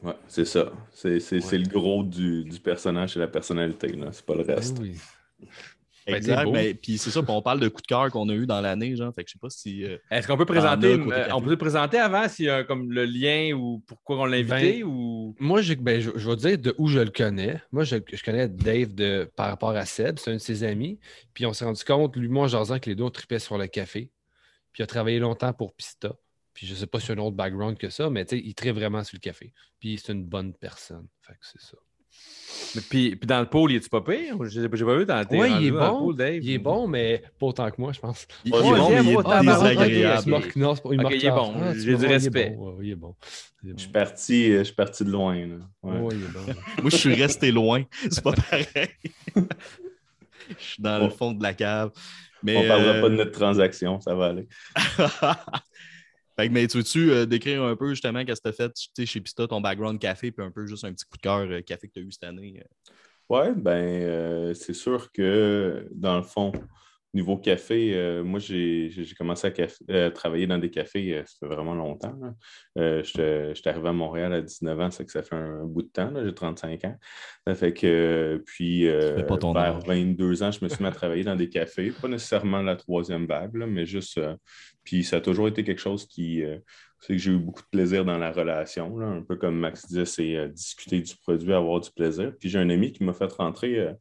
Ouais, 0.01 0.13
c'est 0.29 0.45
ça. 0.45 0.71
C'est 0.93 1.19
c'est- 1.19 1.41
c'est 1.41 1.59
le 1.59 1.67
gros 1.67 2.05
du, 2.05 2.45
du 2.45 2.61
personnage, 2.61 3.15
c'est 3.15 3.19
la 3.19 3.27
personnalité, 3.27 3.89
là. 3.89 4.11
C'est 4.13 4.25
pas 4.25 4.37
le 4.37 4.45
Ben 4.45 4.55
reste. 4.55 4.79
oui. 4.81 4.97
Ben, 6.07 6.17
Exact. 6.17 6.39
t'es 6.39 6.45
beau. 6.45 6.53
mais- 6.53 6.75
puis 6.75 6.99
c'est 6.99 7.11
ça. 7.11 7.23
Puis 7.23 7.31
on 7.33 7.41
parle 7.41 7.61
de 7.61 7.69
coup 7.69 7.81
de 7.81 7.87
cœur 7.87 8.11
qu'on 8.11 8.29
a 8.29 8.35
eu 8.35 8.47
dans 8.47 8.61
l'année. 8.61 8.95
Genre, 8.97 9.13
fait 9.15 9.25
que 9.25 9.31
je 9.31 9.35
sais 9.35 9.39
pas 9.39 9.49
si. 9.51 9.85
euh, 9.85 9.97
Est-ce 10.11 10.27
qu'on 10.29 10.37
peut 10.37 10.45
présenter, 10.45 10.89
euh, 10.89 11.29
on 11.33 11.41
peut 11.41 11.51
se 11.51 11.55
présenter 11.57 11.99
avant 11.99 12.29
s'il 12.29 12.45
y 12.47 12.51
a 12.51 12.63
comme 12.65 12.91
le 12.93 13.05
lien 13.05 13.53
ou 13.55 13.83
pourquoi 13.87 14.19
on 14.21 14.25
l'a 14.27 14.37
invité 14.39 14.81
Ben, 14.81 14.85
ou? 14.85 15.35
Moi, 15.41 15.63
j'ai- 15.63 15.77
ben, 15.77 16.01
je, 16.01 16.11
je 16.15 16.29
vais 16.29 16.37
te 16.37 16.41
dire 16.47 16.59
de 16.59 16.75
où 16.79 16.89
je 16.89 16.99
le 17.01 17.11
connais. 17.11 17.61
Moi, 17.73 17.85
je, 17.85 17.97
je 18.13 18.23
connais 18.23 18.49
Dave 18.49 18.95
de, 18.95 19.31
par 19.37 19.49
rapport 19.49 19.71
à 19.71 19.87
Seb, 19.87 20.19
c'est 20.19 20.31
un 20.31 20.35
de 20.35 20.39
ses 20.39 20.63
amis. 20.65 20.99
Puis 21.33 21.47
on 21.47 21.53
s'est 21.53 21.65
rendu 21.65 21.83
compte, 21.85 22.17
lui, 22.17 22.29
moi, 22.29 22.55
en 22.55 22.79
que 22.79 22.91
les 22.91 22.95
deux, 22.97 23.05
on 23.05 23.11
tripait 23.11 23.39
sur 23.39 23.57
le 23.57 23.67
café. 23.67 24.11
Puis 24.73 24.81
il 24.81 24.85
a 24.85 24.87
travaillé 24.87 25.19
longtemps 25.19 25.53
pour 25.53 25.73
Pista. 25.75 26.15
Puis 26.53 26.67
je 26.67 26.75
sais 26.75 26.87
pas 26.87 27.01
si 27.01 27.11
un 27.13 27.19
autre 27.19 27.35
background 27.37 27.77
que 27.79 27.89
ça, 27.91 28.11
mais 28.11 28.25
tu 28.25 28.37
sais, 28.37 28.43
il 28.45 28.55
tripe 28.55 28.77
vraiment 28.77 29.03
sur 29.03 29.17
le 29.17 29.21
café. 29.21 29.53
Puis 29.81 29.99
c'est 30.05 30.13
une 30.13 30.25
bonne 30.25 30.53
personne. 30.55 31.07
Fait 31.23 31.33
que 31.33 31.39
c'est 31.43 31.61
ça. 31.61 31.77
Puis, 32.89 33.15
puis 33.17 33.27
dans 33.27 33.41
le 33.41 33.47
pool, 33.47 33.73
il 33.73 33.77
est-tu 33.77 33.89
pas 33.89 34.01
pire? 34.01 34.37
J'ai 34.49 34.69
pas 34.69 34.97
vu 34.97 35.07
dans 35.07 35.25
tes 35.25 35.39
Ouais, 35.39 35.51
il 35.61 35.67
est 35.67 35.71
le 35.71 35.79
bon. 35.79 35.99
pool, 35.99 36.17
Dave. 36.17 36.39
Il 36.43 36.51
est 36.51 36.59
bon, 36.59 36.89
mais 36.89 37.23
pas 37.39 37.47
autant 37.47 37.71
que 37.71 37.81
moi, 37.81 37.93
je 37.93 38.01
pense. 38.01 38.27
il, 38.45 38.53
Oh, 38.53 38.59
il 38.65 38.67
est 38.67 38.77
bon, 38.77 38.89
mais 38.91 39.03
il 39.03 39.09
est 39.09 39.13
il 39.13 39.47
désagréable. 39.47 40.31
non, 40.57 40.75
est 40.75 41.31
bon. 41.31 41.55
Ah, 41.63 41.73
J'ai 41.75 41.97
du 41.97 42.07
respect. 42.07 42.47
Il 42.49 42.53
est 42.53 42.57
bon. 42.57 42.73
ouais, 42.73 42.85
il 42.87 42.91
est 42.91 42.95
bon. 42.97 43.15
Il 43.63 43.71
est 43.71 43.73
Je 43.75 43.79
suis 43.79 43.87
bon. 43.89 43.93
parti, 43.93 44.53
euh, 44.53 44.59
je 44.59 44.65
suis 44.65 44.75
parti 44.75 45.05
de 45.05 45.11
loin, 45.11 45.35
là. 45.37 45.55
Ouais. 45.83 45.99
Ouais, 46.01 46.15
il 46.17 46.25
est 46.25 46.33
bon. 46.33 46.55
Moi, 46.83 46.91
je 46.91 46.97
suis 46.97 47.15
resté 47.15 47.53
loin. 47.53 47.85
C'est 48.11 48.23
pas 48.25 48.33
pareil. 48.33 48.67
je 49.37 49.45
suis 50.65 50.83
dans 50.83 50.99
le 50.99 51.11
fond 51.11 51.33
de 51.33 51.43
la 51.43 51.55
cave. 51.55 51.91
Mais, 52.43 52.57
On 52.57 52.69
parlera 52.69 52.93
euh, 52.95 53.01
pas 53.01 53.09
de 53.09 53.15
notre 53.15 53.31
transaction, 53.33 54.01
ça 54.01 54.15
va 54.15 54.27
aller. 54.27 54.47
mais 56.39 56.67
tu 56.67 56.79
veux-tu 56.79 57.11
euh, 57.11 57.27
décrire 57.27 57.63
un 57.63 57.77
peu 57.77 57.91
justement 57.91 58.25
qu'est-ce 58.25 58.41
que 58.41 58.51
tu 58.51 58.63
as 58.63 58.71
fait 58.71 59.07
chez 59.07 59.21
Pista, 59.21 59.47
ton 59.47 59.61
background 59.61 59.99
café, 59.99 60.31
puis 60.33 60.45
un 60.45 60.51
peu 60.51 60.67
juste 60.67 60.85
un 60.85 60.93
petit 60.93 61.05
coup 61.05 61.17
de 61.17 61.23
cœur 61.23 61.39
euh, 61.41 61.61
café 61.61 61.89
que 61.89 61.93
tu 61.93 62.01
as 62.01 62.03
eu 62.03 62.13
cette 62.13 62.25
année? 62.25 62.61
euh? 62.61 62.93
Ouais, 63.29 63.55
ben, 63.55 64.55
c'est 64.55 64.75
sûr 64.75 65.11
que 65.11 65.89
dans 65.93 66.17
le 66.17 66.23
fond, 66.23 66.53
niveau 67.15 67.37
café, 67.37 67.95
euh, 67.95 68.25
moi, 68.25 68.41
j'ai 68.41 68.91
commencé 69.17 69.47
à 69.47 69.53
euh, 69.91 70.11
travailler 70.11 70.47
dans 70.47 70.59
des 70.59 70.71
cafés, 70.71 71.15
euh, 71.15 71.23
ça 71.27 71.35
fait 71.41 71.55
vraiment 71.55 71.75
longtemps. 71.75 72.15
Euh, 72.77 73.03
J'étais 73.05 73.71
arrivé 73.71 73.89
à 73.89 73.93
Montréal 73.93 74.33
à 74.33 74.43
19 74.43 74.81
ans, 74.81 74.91
c'est 74.91 75.05
que 75.05 75.13
ça 75.13 75.23
fait 75.23 75.37
un, 75.37 75.65
bout 75.65 75.83
de 75.83 75.89
temps, 75.89 76.13
j'ai 76.23 76.35
35 76.35 76.85
ans. 76.85 76.97
Ça 77.47 77.55
fait 77.55 77.73
que, 77.73 78.43
puis, 78.45 78.87
fait 78.87 79.27
pas 79.27 79.39
ton 79.39 79.53
vers 79.53 79.77
âge. 79.77 79.83
22 79.87 80.43
ans, 80.43 80.51
je 80.51 80.65
me 80.65 80.69
suis 80.69 80.83
mis 80.83 80.89
à 80.89 80.93
travailler 80.93 81.25
dans 81.25 81.37
des 81.37 81.49
cafés, 81.49 81.93
pas 81.93 82.09
nécessairement 82.09 82.63
la 82.63 82.77
troisième 82.77 83.27
vague, 83.27 83.55
là, 83.55 83.67
mais 83.67 83.87
juste, 83.87 84.21
puis 84.83 85.05
ça 85.05 85.17
a 85.17 85.21
toujours 85.21 85.49
été 85.49 85.63
quelque 85.63 85.81
chose 85.81 86.07
qui, 86.07 86.43
c'est 87.01 87.15
que 87.15 87.19
j'ai 87.19 87.31
eu 87.31 87.39
beaucoup 87.39 87.63
de 87.63 87.69
plaisir 87.71 88.05
dans 88.05 88.19
la 88.19 88.33
relation. 88.33 88.97
là. 88.99 89.07
Un 89.07 89.23
peu 89.23 89.37
comme 89.37 89.57
Max 89.59 89.87
disait, 89.87 90.07
c'est 90.07 90.49
discuter 90.49 91.01
du 91.01 91.15
produit, 91.23 91.53
avoir 91.53 91.81
du 91.81 91.91
plaisir. 91.91 92.33
Puis 92.41 92.49
j'ai 92.49 92.59
un 92.59 92.71
ami 92.71 92.93
qui 92.93 93.05
m'a 93.05 93.13
fait 93.13 93.31
rentrer 93.33 93.95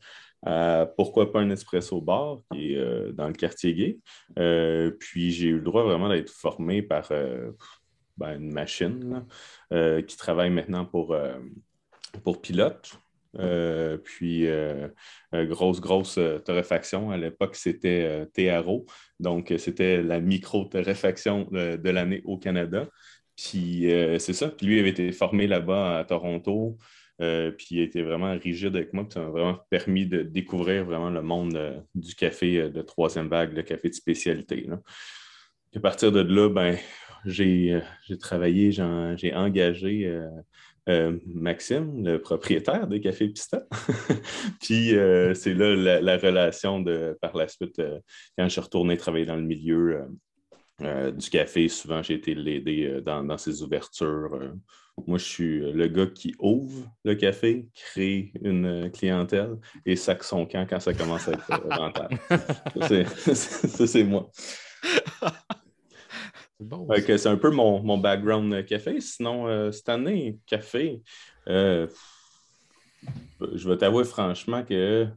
à 0.46 0.88
Pourquoi 0.98 1.32
pas 1.32 1.40
un 1.40 1.50
espresso 1.50 2.02
bar, 2.02 2.40
qui 2.52 2.74
est 2.74 2.78
euh, 2.78 3.12
dans 3.12 3.28
le 3.28 3.34
quartier 3.34 3.74
gay? 3.74 4.00
Euh, 4.38 4.92
puis 5.00 5.32
j'ai 5.32 5.48
eu 5.48 5.56
le 5.56 5.62
droit 5.62 5.84
vraiment 5.84 6.10
d'être 6.10 6.32
formé 6.32 6.82
par 6.82 7.12
euh, 7.12 7.52
ben, 8.18 8.40
une 8.40 8.54
machine 8.54 9.26
euh, 9.72 10.02
qui 10.02 10.18
travaille 10.18 10.50
maintenant 10.50 10.86
pour, 10.86 11.14
euh, 11.14 11.40
pour 12.24 12.42
Pilote. 12.42 13.00
Euh, 13.40 13.98
puis, 13.98 14.48
euh, 14.48 14.88
euh, 15.34 15.46
grosse, 15.46 15.82
grosse 15.82 16.18
euh, 16.18 16.40
torréfaction. 16.40 17.12
À 17.12 17.18
l'époque, 17.18 17.56
c'était 17.56 18.28
euh, 18.38 18.62
TRO. 18.62 18.86
Donc, 19.20 19.52
euh, 19.52 19.58
c'était 19.58 20.02
la 20.04 20.20
micro-torréfaction 20.20 21.48
de, 21.52 21.90
l'année 21.90 22.22
au 22.26 22.38
Canada. 22.38 22.88
Puis, 23.36 23.92
euh, 23.92 24.20
c'est 24.20 24.34
ça. 24.34 24.50
Puis, 24.50 24.68
lui 24.68 24.80
avait 24.80 24.90
été 24.90 25.12
formé 25.12 25.48
là-bas 25.48 26.00
à 26.00 26.04
Toronto. 26.06 26.78
Euh, 27.24 27.52
puis, 27.52 27.68
il 27.72 27.80
a 27.80 27.84
été 27.84 28.02
vraiment 28.02 28.38
rigide 28.38 28.76
avec 28.76 28.94
moi. 28.94 29.04
Puis, 29.04 29.14
ça 29.14 29.22
m'a 29.22 29.30
vraiment 29.30 29.58
permis 29.70 30.06
de 30.06 30.24
découvrir 30.24 30.84
vraiment 30.84 31.10
le 31.10 31.22
monde 31.22 31.56
euh, 31.56 31.80
du 31.96 32.16
café 32.16 32.60
euh, 32.60 32.70
de 32.70 32.82
troisième 32.82 33.30
vague, 33.30 33.54
le 33.54 33.64
café 33.64 33.90
de 33.90 33.94
spécialité. 33.94 34.68
à 35.76 35.80
partir 35.80 36.12
de 36.12 36.22
là, 36.22 36.50
ben, 36.50 36.78
j'ai 37.26 37.82
travaillé, 38.20 38.72
j'ai 38.72 39.34
engagé 39.34 40.22
Maxime, 41.26 42.06
le 42.06 42.20
propriétaire 42.20 42.88
des 42.88 43.00
Cafés 43.00 43.30
Pista. 43.30 43.64
Puis 44.62 44.90
c'est 45.34 45.54
là 45.54 45.74
la, 45.74 46.02
la 46.02 46.18
relation 46.18 46.82
de 46.82 47.18
par 47.22 47.38
la 47.38 47.48
suite, 47.48 47.82
quand 48.38 48.44
je 48.44 48.50
suis 48.50 48.62
retourné 48.62 48.98
travailler 48.98 49.26
dans 49.26 49.38
le 49.38 49.44
milieu 49.44 50.06
du 50.82 51.30
café, 51.30 51.70
souvent 51.70 52.04
j'ai 52.04 52.16
été 52.16 52.36
l'aider 52.36 53.00
dans 53.06 53.38
ses 53.38 53.64
ouvertures. 53.64 54.38
Euh. 55.00 55.04
moi, 55.08 55.18
je 55.18 55.24
suis 55.24 55.60
le 55.60 55.88
gars 55.88 56.08
qui 56.08 56.36
ouvre 56.40 56.88
le 57.04 57.16
café, 57.16 57.68
crée 57.74 58.32
une 58.44 58.66
euh, 58.66 58.90
clientèle 58.90 59.58
et 59.86 59.96
sac 59.96 60.24
son 60.24 60.46
camp 60.46 60.66
quand 60.70 60.80
ça 60.80 60.94
commence 60.94 61.28
à 61.28 61.34
être 61.34 61.52
euh, 61.52 61.70
rentable. 61.76 62.18
Ça, 62.82 63.88
c'est- 63.88 64.04
moi. 64.04 64.30
C'est 66.60 66.68
bon. 66.68 66.88
C'est 67.04 67.28
un 67.28 67.38
peu 67.38 67.50
mon, 67.52 67.82
mon 67.84 67.98
background 67.98 68.54
euh, 68.54 68.64
café. 68.64 69.00
Sinon, 69.02 69.48
euh, 69.48 69.72
cette 69.72 69.90
année, 69.90 70.38
café, 70.46 71.02
euh, 71.48 71.88
je 73.54 73.70
vais 73.70 73.78
t'avouer 73.78 74.04
franchement 74.04 74.64
que 74.64 75.08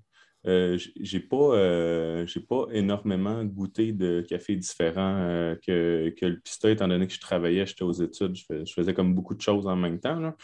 euh, 0.47 0.79
j'ai 1.01 1.21
pas, 1.21 1.37
euh, 1.57 2.27
j'ai 2.27 2.41
pas 2.41 2.67
énormément 2.73 3.45
goûté 3.45 3.93
de 3.93 4.25
café 4.29 4.57
différent 4.57 5.17
euh, 5.19 5.57
que, 5.67 6.15
que 6.19 6.27
le 6.27 6.41
Pista, 6.41 6.71
étant 6.71 6.89
donné 6.89 7.07
que 7.07 7.13
je 7.15 7.21
travaillais, 7.21 7.67
j'étais 7.67 7.83
aux 7.83 7.93
études, 7.93 8.37
je, 8.37 8.45
fais- 8.47 8.65
je 8.67 8.73
faisais 8.73 8.95
comme 8.95 9.15
beaucoup 9.15 9.35
de 9.35 9.41
choses 9.41 9.67
en 9.67 9.77
même 9.77 9.99
temps. 10.01 10.21
là. 10.21 10.37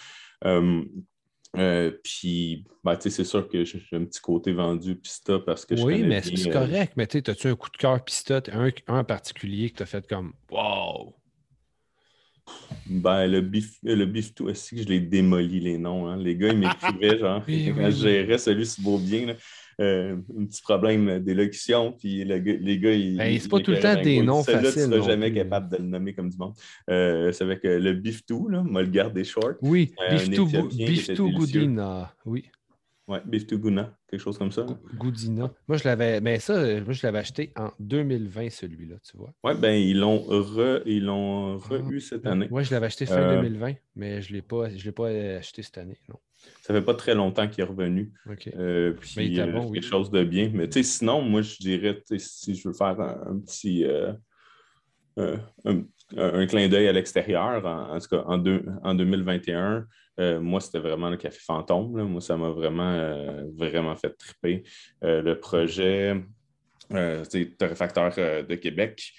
Euh, 1.59 1.93
puis, 2.03 2.65
ben, 2.83 2.97
tu 2.97 3.03
sais, 3.03 3.11
c'est 3.11 3.25
sûr 3.25 3.47
que 3.47 3.62
j'ai 3.65 3.83
un 3.93 4.05
petit 4.05 4.21
côté 4.21 4.53
vendu 4.53 4.97
Pista 4.97 5.38
parce 5.38 5.67
que 5.67 5.77
je 5.77 5.83
Oui, 5.83 6.03
mais 6.03 6.23
bien, 6.23 6.37
c'est 6.37 6.51
correct. 6.51 6.95
Mais 6.97 7.07
tu 7.07 7.19
sais, 7.19 7.31
as-tu 7.31 7.49
un 7.49 7.57
coup 7.57 7.69
de 7.71 7.77
cœur 7.77 8.03
pistote, 8.03 8.49
un, 8.49 8.71
un 8.88 8.99
en 9.01 9.05
particulier 9.05 9.71
que 9.71 9.77
tu 9.77 9.83
as 9.83 9.87
fait 9.87 10.07
comme 10.07 10.33
Wow! 10.51 11.15
Ben, 12.87 13.27
le 13.27 13.41
bif, 13.41 13.79
le 13.83 14.07
tout 14.35 14.47
aussi, 14.47 14.83
je 14.83 14.88
l'ai 14.88 15.01
démoli 15.01 15.61
les 15.61 15.79
noms. 15.79 16.09
hein? 16.09 16.17
Les 16.17 16.37
gars, 16.37 16.49
ils 16.49 16.59
m'écrivaient, 16.59 17.19
genre, 17.19 17.43
Oui, 17.47 17.64
quand 17.76 17.76
oui, 17.76 17.93
je 17.93 17.97
gérais 18.09 18.39
celui 18.39 18.66
sur 18.66 18.83
Beaubien, 18.83 19.26
là, 19.26 19.35
euh, 19.81 20.16
un 20.39 20.45
petit 20.45 20.62
problème 20.62 21.20
d'élocution, 21.20 21.93
puis 21.93 22.25
le 22.25 22.37
les 22.37 22.79
gars, 22.79 22.93
ils. 22.93 23.16
Ben, 23.16 23.25
c'est 23.39 23.45
ils 23.45 23.49
pas 23.49 23.61
tout 23.61 23.70
le 23.73 23.81
temps 23.81 23.95
des 24.03 24.18
ben, 24.18 24.27
noms 24.27 24.43
faciles 24.43 24.85
tu 24.85 24.91
seras 24.91 25.07
jamais 25.07 25.33
capable 25.33 25.70
de 25.70 25.77
le 25.79 25.85
nommer 25.85 26.14
comme 26.14 26.31
du 26.31 26.37
monde. 26.39 26.55
Euh, 26.91 27.33
c'est 27.33 27.45
avec 27.45 27.64
euh, 27.64 27.79
le 27.79 28.03
tout, 28.27 28.49
là, 28.49 28.62
moi 28.62 28.83
le 28.83 28.89
garder 28.91 29.25
short. 29.25 29.57
Oui, 29.62 29.95
Euh, 30.11 30.18
délicieux. 30.18 31.14
Goudina. 31.16 32.12
Oui, 32.25 32.45
Ouais, 33.09 33.20
bif 33.27 33.47
tout 33.49 33.59
Guna, 33.59 33.99
quelque 34.09 34.20
chose 34.20 34.39
comme 34.39 34.53
ça. 34.53 34.62
Gou- 34.62 34.77
Goudina. 34.97 35.53
Moi, 35.66 35.77
je 35.77 35.85
l'avais. 35.85 36.20
Mais 36.20 36.39
ça, 36.39 36.55
euh, 36.55 36.85
moi, 36.85 36.93
je 36.93 37.05
l'avais 37.05 37.18
acheté 37.18 37.53
en 37.57 37.70
2020, 37.81 38.49
celui-là, 38.49 38.95
tu 39.03 39.16
vois. 39.16 39.35
Ouais, 39.43 39.55
ben, 39.57 39.73
ils 39.75 39.99
l'ont 39.99 40.18
re, 40.20 40.81
ils 40.87 41.05
l'ont 41.05 41.59
Ah, 41.59 41.81
cette 42.01 42.25
année. 42.27 42.47
Moi, 42.49 42.62
je 42.62 42.70
l'avais 42.70 42.87
acheté 42.87 43.05
fin 43.07 43.20
Euh, 43.20 43.35
2020, 43.43 43.75
mais 43.97 44.23
je 44.23 44.31
ne 44.31 44.37
l'ai 44.37 44.43
pas, 44.43 45.09
euh, 45.09 45.39
acheté 45.39 45.62
cette 45.62 45.79
année. 45.79 45.99
Non. 46.09 46.16
Ça 46.62 46.72
fait 46.74 46.82
pas 46.82 46.95
très 46.95 47.14
longtemps 47.14 47.49
qu'il 47.49 47.62
est 47.62 47.66
revenu. 47.66 48.12
Euh, 48.57 48.93
puis 48.93 49.14
Mais 49.16 49.26
il 49.26 49.32
était 49.38 49.49
euh, 49.49 49.53
bon, 49.53 49.66
oui. 49.66 49.80
quelque 49.80 49.88
chose 49.90 50.11
de 50.11 50.22
bien. 50.24 50.51
Mais 50.55 50.70
sinon, 50.82 51.20
moi, 51.22 51.43
je 51.43 51.57
dirais, 51.57 52.01
si 52.18 52.55
je 52.55 52.68
veux 52.68 52.74
faire 52.74 53.01
un, 53.01 53.32
un 53.32 53.38
petit. 53.40 53.84
euh, 53.84 54.12
euh, 55.18 55.36
un- 55.64 56.47
clin 56.47 56.68
d'œil 56.68 56.88
à 56.88 56.93
l'extérieur, 56.93 57.64
en, 57.66 57.95
en 57.97 57.99
tout 57.99 58.09
cas 58.09 58.22
en, 58.26 58.38
deux- 58.38 58.64
en 58.82 58.95
2021, 58.95 59.86
euh, 60.20 60.40
moi, 60.40 60.61
c'était 60.61 60.78
vraiment 60.78 61.11
le 61.11 61.16
Café 61.16 61.38
Fantôme. 61.40 61.97
là. 61.97 62.05
Moi, 62.05 62.20
ça 62.20 62.36
m'a 62.36 62.51
vraiment, 62.51 62.93
euh, 62.93 63.45
vraiment 63.57 63.97
fait 63.97 64.11
triper. 64.16 64.62
Le 65.03 65.34
projet, 65.34 66.22
Torréfacteur 67.59 68.14
de 68.47 68.55
Québec. 68.57 69.12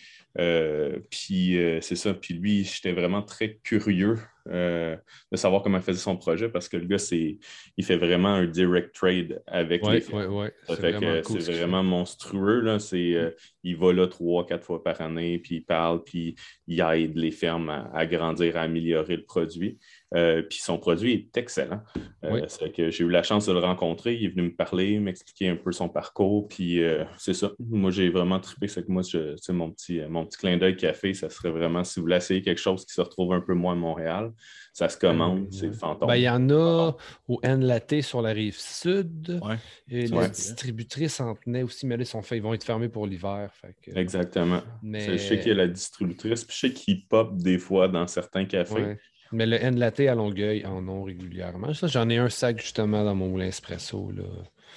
Puis 1.10 1.58
c'est 1.82 1.96
ça. 1.96 2.14
Puis 2.14 2.34
lui, 2.36 2.64
j'étais 2.64 2.92
vraiment 2.92 3.22
très 3.22 3.56
curieux 3.64 4.18
euh, 4.50 4.98
de 5.32 5.38
savoir 5.38 5.62
comment 5.64 5.78
il 5.78 5.84
faisait 5.84 6.00
son 6.00 6.18
projet 6.18 6.50
parce 6.50 6.68
que 6.68 6.78
le 6.78 6.86
gars, 6.86 6.98
c'est, 6.98 7.38
il 7.78 7.86
fait 7.86 7.96
vraiment 7.98 8.34
un 8.34 8.46
direct 8.46 8.94
trade 8.94 9.42
avec 9.48 9.82
les 9.84 9.90
Oui, 9.90 10.02
firmes. 10.02 10.26
oui, 10.34 10.44
oui. 10.44 10.48
Ça 10.68 10.76
fait 10.82 10.94
que 10.94 11.22
cool 11.22 11.42
ce 11.42 11.46
c'est 11.46 11.58
vraiment 11.58 11.84
monstrueux. 11.84 12.60
Là. 12.62 12.80
C'est, 12.80 13.14
euh, 13.16 13.32
il 13.64 13.78
va 13.78 13.94
là 13.94 14.08
trois, 14.08 14.46
quatre 14.46 14.66
fois 14.66 14.84
par 14.84 15.00
année, 15.02 15.40
puis 15.40 15.56
il 15.56 15.62
parle, 15.66 16.04
puis 16.04 16.36
il 16.68 16.82
aide 16.82 17.16
les 17.18 17.32
fermes 17.32 17.70
à, 17.70 17.90
à 17.94 18.06
grandir, 18.06 18.58
à 18.58 18.62
améliorer 18.62 19.16
le 19.16 19.24
produit. 19.24 19.80
Euh, 20.16 20.44
puis 20.44 20.60
son 20.60 20.78
produit 20.78 21.14
est 21.14 21.38
excellent. 21.38 21.82
Euh, 22.24 22.32
Oui. 22.34 22.42
c'est 22.48 22.72
que 22.72 22.90
j'ai 22.92 23.04
eu 23.04 23.10
la 23.10 23.24
chance 23.24 23.48
de 23.48 23.54
le 23.54 23.60
rencontrer. 23.60 24.16
Il 24.16 24.26
est 24.26 24.30
venu 24.30 24.44
me 24.44 24.56
parler, 24.56 25.00
m'expliquer 25.00 25.50
un 25.50 25.56
peu 25.56 25.72
son 25.72 25.90
parcours. 25.90 26.48
Puis 26.48 26.84
euh, 26.84 27.04
c'est 27.18 27.34
ça. 27.34 27.52
Moi, 27.60 27.90
j'ai 27.92 28.10
vraiment 28.10 28.40
trippé. 28.40 28.68
C'est 28.68 28.86
que 28.86 28.92
moi, 28.92 29.02
je, 29.02 29.36
mon, 29.52 29.72
petit, 29.72 30.02
mon 30.10 30.26
petit 30.26 30.38
clin 30.38 30.58
d'œil 30.58 30.78
café, 30.78 31.14
ça 31.14 31.30
serait 31.30 31.50
vraiment 31.52 31.84
si 31.84 32.00
vous 32.00 32.06
voulez 32.06 32.18
essayer 32.18 32.42
quelque 32.42 32.62
chose 32.62 32.86
qui 32.86 32.94
se 32.94 33.02
retrouve 33.02 33.34
un 33.34 33.42
peu 33.42 33.54
moins 33.54 33.74
à 33.74 33.76
Montréal, 33.76 34.32
ça 34.72 34.88
se 34.90 34.98
commande. 34.98 35.46
Euh, 35.46 35.52
c'est 35.52 35.68
le 35.68 35.74
fantôme. 35.74 36.08
Ben, 36.08 36.16
il 36.16 36.24
y 36.24 36.30
en 36.30 36.50
a 36.50 36.92
au 37.28 37.40
N 37.44 37.64
Latte 37.66 38.02
sur 38.02 38.22
la 38.22 38.32
rive 38.34 38.56
sud. 38.58 39.40
Ouais. 39.44 39.56
Et 39.90 40.08
la 40.08 40.18
Ouais. 40.18 40.30
distributrice 40.30 41.20
en 41.20 41.36
tenait 41.36 41.64
aussi, 41.64 41.86
mais 41.88 41.98
là, 41.98 42.04
ils, 42.04 42.08
sont 42.08 42.22
faits- 42.22 42.38
ils 42.38 42.42
vont 42.42 42.54
être 42.54 42.64
fermés 42.64 42.90
pour 42.90 43.08
l'hiver. 43.08 43.52
que- 43.82 43.98
Exactement. 43.98 44.62
Mais... 44.82 45.02
Je 45.12 45.18
sais 45.18 45.38
qu'il 45.40 45.50
y 45.50 45.52
a 45.52 45.56
la 45.56 45.68
distributrice, 45.68 46.44
puis 46.44 46.56
je 46.56 46.68
sais 46.68 46.74
qu'il 46.74 47.06
pop 47.08 47.36
des 47.38 47.58
fois 47.58 47.88
dans 47.88 48.06
certains 48.08 48.46
cafés. 48.46 48.74
Ouais. 48.76 49.00
Mais 49.34 49.46
le 49.46 49.58
N 49.62 49.78
Latte 49.78 50.00
à 50.02 50.16
Longueuil 50.16 50.66
en 50.66 50.88
ont 50.88 51.04
régulièrement. 51.04 51.72
J'en 51.74 52.08
ai 52.10 52.18
un 52.18 52.30
sac 52.30 52.60
justement 52.62 53.04
dans 53.04 53.16
mon 53.16 53.30
moulin 53.30 53.48
espresso. 53.48 54.12
Là. 54.12 54.24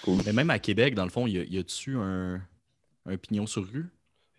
Cool. 0.02 0.18
Mais 0.26 0.32
même 0.32 0.50
à 0.50 0.58
Québec, 0.58 0.94
dans 0.94 1.04
le 1.04 1.10
fond, 1.10 1.26
y 1.26 1.38
a- 1.38 1.44
y 1.44 1.58
a-tu 1.58 1.96
un, 1.96 2.40
un 3.06 3.16
pignon 3.16 3.46
sur 3.46 3.64
rue? 3.66 3.86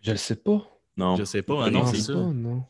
Je 0.02 0.10
le 0.12 0.16
sais 0.16 0.36
pas. 0.36 0.62
Non, 0.96 1.16
Je 1.16 1.24
sais 1.24 1.42
pas, 1.42 1.64
hein, 1.64 1.70
non, 1.70 1.86
c'est 1.86 2.12
pas, 2.12 2.18
ça. 2.18 2.32
non. 2.34 2.64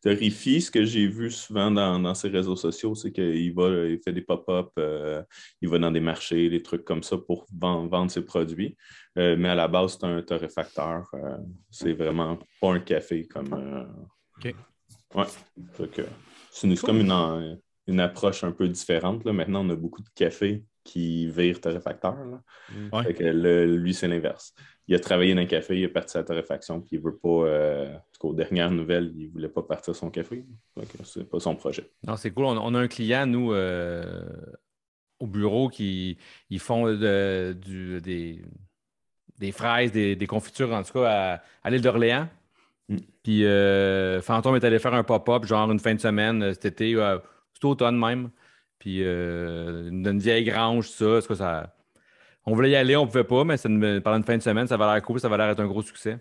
Terrifie, 0.00 0.62
ce 0.62 0.70
que 0.70 0.84
j'ai 0.84 1.06
vu 1.06 1.30
souvent 1.30 1.70
dans, 1.70 1.98
dans 1.98 2.14
ses 2.14 2.28
réseaux 2.28 2.56
sociaux, 2.56 2.94
c'est 2.94 3.12
qu'il 3.12 3.52
va, 3.54 3.68
il 3.86 3.98
fait 4.02 4.12
des 4.12 4.22
pop-up, 4.22 4.68
euh, 4.78 5.22
il 5.60 5.68
va 5.68 5.78
dans 5.78 5.90
des 5.90 6.00
marchés, 6.00 6.48
des 6.48 6.62
trucs 6.62 6.84
comme 6.84 7.02
ça 7.02 7.18
pour 7.18 7.46
vendre, 7.54 7.90
vendre 7.90 8.10
ses 8.10 8.22
produits. 8.24 8.76
Euh, 9.18 9.36
mais 9.38 9.50
à 9.50 9.54
la 9.54 9.68
base, 9.68 9.98
c'est 10.00 10.06
un 10.06 10.22
torréfacteur. 10.22 11.06
euh, 11.14 11.36
c'est 11.70 11.92
vraiment 11.92 12.38
pas 12.60 12.72
un 12.72 12.80
café 12.80 13.26
comme. 13.26 13.52
euh, 13.52 13.84
OK. 14.38 14.54
Ouais. 15.14 15.26
Que 15.92 16.02
c'est 16.54 16.80
comme 16.86 17.00
une, 17.00 17.58
une 17.86 18.00
approche 18.00 18.44
un 18.44 18.52
peu 18.52 18.68
différente. 18.68 19.24
Là. 19.24 19.32
Maintenant, 19.32 19.64
on 19.66 19.70
a 19.70 19.76
beaucoup 19.76 20.02
de 20.02 20.08
cafés 20.14 20.64
qui 20.84 21.28
virent 21.28 21.60
torréfacteur. 21.60 22.14
là. 22.16 22.42
Ouais. 22.92 23.04
Fait 23.04 23.14
que 23.14 23.24
le- 23.24 23.76
lui, 23.76 23.94
c'est 23.94 24.06
l'inverse. 24.08 24.54
Il 24.86 24.94
a 24.94 24.98
travaillé 24.98 25.34
dans 25.34 25.40
un 25.40 25.46
café, 25.46 25.78
il 25.78 25.82
est 25.84 25.88
parti 25.88 26.16
à 26.16 26.20
la 26.20 26.24
torréfaction, 26.24 26.80
puis 26.82 26.96
il 26.96 27.00
veut 27.00 27.16
pas. 27.16 27.28
Euh, 27.28 27.94
en 27.94 27.98
tout 28.12 28.20
cas, 28.20 28.28
aux 28.28 28.34
dernières 28.34 28.70
nouvelles, 28.70 29.12
il 29.16 29.28
voulait 29.30 29.48
pas 29.48 29.62
partir 29.62 29.96
son 29.96 30.10
café. 30.10 30.44
C'est 31.04 31.28
pas 31.28 31.40
son 31.40 31.56
projet. 31.56 31.90
Non, 32.06 32.16
c'est 32.16 32.30
cool. 32.30 32.44
On, 32.44 32.58
on 32.58 32.74
a 32.74 32.80
un 32.80 32.88
client, 32.88 33.26
nous, 33.26 33.52
euh, 33.54 34.22
au 35.20 35.26
bureau, 35.26 35.70
qui 35.70 36.18
ils 36.50 36.60
font 36.60 36.86
de- 36.86 37.56
du- 37.58 38.00
des, 38.02 38.42
des 39.38 39.52
fraises, 39.52 39.90
des, 39.90 40.16
des 40.16 40.26
confitures, 40.26 40.70
en 40.72 40.82
tout 40.82 40.92
cas, 40.92 41.34
à, 41.36 41.42
à 41.62 41.70
l'île 41.70 41.80
d'Orléans. 41.80 42.28
Mm. 42.88 42.96
Puis 43.22 43.44
euh, 43.44 44.20
Fantôme 44.20 44.56
est 44.56 44.64
allé 44.64 44.78
faire 44.78 44.94
un 44.94 45.04
pop-up, 45.04 45.44
genre 45.46 45.70
une 45.70 45.78
fin 45.80 45.94
de 45.94 46.00
semaine 46.00 46.42
euh, 46.42 46.52
cet 46.52 46.66
été, 46.66 46.94
euh, 46.94 47.18
cet 47.54 47.64
automne 47.64 47.98
même. 47.98 48.30
Puis 48.78 48.98
euh, 49.02 49.88
une, 49.88 50.18
vieille 50.18 50.44
grange, 50.44 50.88
tout 50.88 50.94
ça. 51.04 51.18
Est-ce 51.18 51.28
que 51.28 51.34
ça. 51.34 51.74
On 52.44 52.54
voulait 52.54 52.70
y 52.72 52.76
aller, 52.76 52.94
on 52.96 53.06
pouvait 53.06 53.24
pas, 53.24 53.44
mais 53.44 53.56
une- 53.64 54.00
pendant 54.02 54.18
une 54.18 54.24
fin 54.24 54.36
de 54.36 54.42
semaine, 54.42 54.66
ça 54.66 54.76
va 54.76 54.92
l'air 54.92 55.02
cool, 55.02 55.18
ça 55.18 55.28
va 55.30 55.38
l'air 55.38 55.48
être 55.48 55.60
un 55.60 55.66
gros 55.66 55.80
succès. 55.80 56.18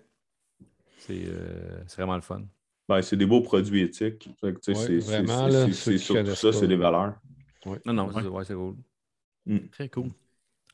C'est 0.99 1.23
euh, 1.27 1.81
c'est 1.85 1.97
vraiment 1.97 2.15
le 2.15 2.21
fun. 2.21 2.43
Ben, 2.87 3.01
c'est 3.01 3.17
des 3.17 3.25
beaux 3.25 3.41
produits 3.41 3.81
éthiques. 3.81 4.29
Ouais, 4.41 4.53
c'est- 4.61 5.97
surtout 5.97 6.35
ça, 6.35 6.53
c'est 6.53 6.67
des 6.67 6.77
valeurs. 6.77 7.15
Non, 7.85 7.93
non, 7.93 8.07
Ouais. 8.07 8.21
c'est 8.21 8.27
ouais, 8.27 8.45
c'est 8.45 8.53
cool. 8.55 8.75
Très 9.71 9.89
cool. 9.89 10.09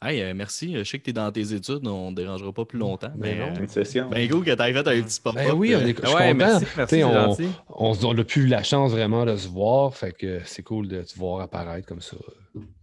Hey, 0.01 0.21
euh, 0.21 0.33
merci. 0.33 0.73
Je 0.77 0.83
sais 0.85 0.97
que 0.97 1.03
tu 1.03 1.09
es 1.09 1.13
dans 1.13 1.29
tes 1.29 1.53
études, 1.53 1.85
on 1.85 2.11
ne 2.11 2.15
dérangera 2.15 2.53
pas 2.53 2.63
plus 2.63 2.79
longtemps. 2.79 3.11
Ben 3.17 3.37
Mais, 3.37 3.45
non. 3.45 3.53
euh, 3.53 3.59
Une 3.63 3.67
session. 3.67 4.07
ben 4.09 4.29
cool 4.29 4.45
que 4.45 4.51
tu 4.51 4.55
fait 4.57 4.77
un 4.77 5.01
petit 5.01 5.19
pop-up. 5.21 5.43
Ben 5.45 5.53
oui, 5.53 5.75
on 5.75 5.79
euh, 5.79 5.87
est, 5.87 5.99
je 6.01 6.05
suis 6.07 6.15
Ouais, 6.15 6.31
content. 6.31 6.35
merci, 6.35 6.65
merci, 6.77 7.03
on, 7.03 7.35
on, 7.91 7.93
on 8.07 8.17
a 8.17 8.23
plus 8.23 8.43
eu 8.43 8.47
la 8.47 8.63
chance 8.63 8.91
vraiment 8.91 9.25
de 9.25 9.35
se 9.35 9.49
voir. 9.49 9.93
Fait 9.93 10.13
que 10.13 10.39
c'est 10.45 10.63
cool 10.63 10.87
de 10.87 11.01
te 11.01 11.15
voir 11.17 11.41
apparaître 11.41 11.85
comme 11.85 11.99
ça. 11.99 12.15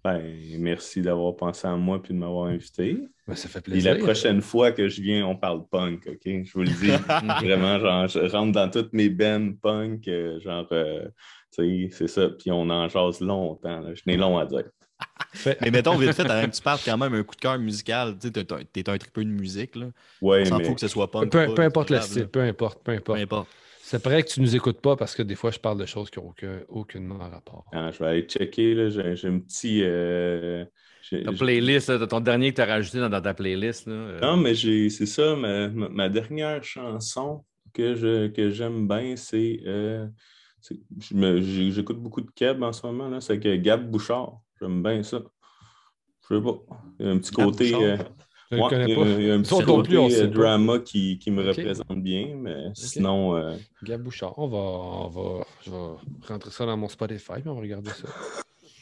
Ben, 0.04 0.22
merci 0.58 1.00
d'avoir 1.00 1.34
pensé 1.36 1.66
à 1.66 1.74
moi 1.76 2.02
et 2.04 2.12
de 2.12 2.18
m'avoir 2.18 2.48
invité. 2.48 2.98
Ben, 3.26 3.34
ça 3.34 3.48
fait 3.48 3.62
Puis 3.62 3.72
plaisir. 3.72 3.94
la 3.94 3.98
prochaine 3.98 4.42
fois 4.42 4.72
que 4.72 4.86
je 4.90 5.00
viens, 5.00 5.26
on 5.26 5.36
parle 5.36 5.66
punk, 5.70 6.06
OK? 6.06 6.20
Je 6.26 6.52
vous 6.52 6.60
le 6.64 6.68
dis. 6.68 6.90
Vraiment, 7.46 7.78
genre, 7.80 8.08
je 8.08 8.30
rentre 8.30 8.52
dans 8.52 8.68
toutes 8.70 8.92
mes 8.92 9.08
bands 9.08 9.52
punk, 9.62 10.04
genre, 10.44 10.66
euh, 10.72 11.08
tu 11.50 11.88
sais, 11.88 11.96
c'est 11.96 12.08
ça. 12.08 12.28
Puis 12.28 12.50
on 12.52 12.68
en 12.68 12.88
jase 12.90 13.20
longtemps. 13.20 13.80
là. 13.80 13.94
Je 13.94 14.02
n'ai 14.06 14.18
long 14.18 14.36
à 14.36 14.44
dire. 14.44 14.64
Mais 15.60 15.70
mettons, 15.70 15.96
vite 15.96 16.12
fait, 16.12 16.28
avant 16.28 16.48
que 16.48 16.54
tu 16.56 16.62
parles 16.62 16.80
quand 16.84 16.96
même 16.98 17.14
un 17.14 17.22
coup 17.22 17.34
de 17.34 17.40
cœur 17.40 17.58
musical. 17.58 18.16
Tu 18.18 18.28
sais, 18.28 18.32
t'es 18.32 18.52
un- 18.52 18.64
t'es 18.64 18.88
un 18.88 18.98
tripeux 18.98 19.24
de 19.24 19.30
musique. 19.30 19.76
Là. 19.76 19.86
Ouais, 20.20 20.42
On 20.42 20.44
s'en 20.46 20.58
mais 20.58 20.64
fout 20.64 20.74
que 20.76 20.80
ce 20.80 20.88
soit 20.88 21.10
punk. 21.10 21.30
peu, 21.30 21.46
pas, 21.46 21.52
peu 21.54 21.62
importe 21.62 21.90
le 21.90 22.00
style, 22.00 22.28
peu 22.28 22.40
importe, 22.42 22.82
peu 22.82 22.92
Peu 23.02 23.12
importe. 23.14 23.20
importe. 23.22 23.48
C'est 23.82 24.02
vrai 24.02 24.22
que 24.22 24.28
tu 24.28 24.40
nous 24.40 24.56
écoutes 24.56 24.80
pas 24.80 24.96
parce 24.96 25.14
que 25.14 25.22
des 25.22 25.34
fois, 25.36 25.50
je 25.50 25.58
parle 25.58 25.78
de 25.78 25.86
choses 25.86 26.10
qui 26.10 26.18
n'ont 26.18 26.28
aucun, 26.28 26.60
aucunement 26.68 27.18
rapport. 27.18 27.66
quand 27.72 27.92
je 27.92 27.98
vais 27.98 28.06
aller 28.06 28.22
checker, 28.22 28.74
là, 28.74 28.88
j'ai 28.90 29.16
j'ai 29.16 29.28
un 29.28 29.38
petit. 29.38 29.82
euh, 29.84 30.64
j'ai- 31.02 31.22
Ta 31.24 31.32
playlist, 31.32 31.88
là, 31.88 32.06
ton 32.06 32.20
dernier 32.20 32.50
que 32.50 32.56
tu 32.56 32.62
as 32.62 32.66
rajouté 32.66 32.98
dans, 32.98 33.08
dans 33.08 33.20
ta 33.20 33.34
playlist. 33.34 33.86
Là, 33.86 33.92
euh, 33.92 34.20
Non, 34.20 34.36
mais 34.36 34.54
j'ai, 34.54 34.88
c'est 34.90 35.06
ça, 35.06 35.36
ma, 35.36 35.68
ma- 35.68 35.88
ma 35.88 36.08
dernière 36.08 36.62
chanson 36.64 37.44
que, 37.72 37.94
je, 37.94 38.28
que 38.28 38.50
j'aime 38.50 38.88
bien, 38.88 39.16
c'est. 39.16 39.60
euh, 39.66 40.06
c'est- 40.60 40.78
je 41.00 41.14
me- 41.14 41.40
j'ai- 41.40 41.70
j'écoute 41.70 41.98
beaucoup 42.00 42.20
de 42.22 42.30
Keb 42.30 42.62
en 42.62 42.72
ce 42.72 42.86
moment, 42.86 43.08
là, 43.08 43.20
c'est 43.20 43.38
que 43.40 43.54
Gab 43.56 43.88
Bouchard. 43.90 44.40
J'aime 44.60 44.82
bien 44.82 45.02
ça. 45.02 45.20
Je 46.30 46.36
sais 46.36 46.42
pas. 46.42 46.54
Il 46.98 47.06
y 47.06 47.08
a 47.08 47.12
un 47.12 47.18
petit 47.18 47.30
côté. 47.32 47.74
Euh, 47.74 47.96
Je 48.50 48.56
ne 48.56 48.62
ouais, 48.62 48.68
connais 48.68 48.84
il 48.84 48.90
y 48.90 48.92
a- 48.92 48.96
pas. 48.96 49.08
il 49.10 49.26
y 49.26 49.30
a 49.30 49.34
un 49.34 49.42
petit 49.42 49.64
côté 49.64 49.88
plus, 49.88 49.98
on 49.98 50.10
euh, 50.10 50.26
drama 50.28 50.78
qui, 50.78 51.18
qui 51.18 51.30
me 51.30 51.42
représente 51.46 52.02
bien, 52.02 52.34
mais 52.36 52.64
sinon. 52.74 53.36
euh, 53.36 53.56
Gab 53.82 54.02
Bouchard, 54.02 54.38
on 54.38 54.46
va, 54.48 54.56
on 54.58 55.08
va, 55.08 55.44
je 55.64 55.70
vais 55.70 55.76
rentrer 56.28 56.50
ça 56.50 56.64
dans 56.66 56.76
mon 56.76 56.88
Spotify 56.88 57.34
puis 57.40 57.48
on 57.48 57.54
va 57.54 57.60
regarder 57.60 57.90
ça. 57.90 58.06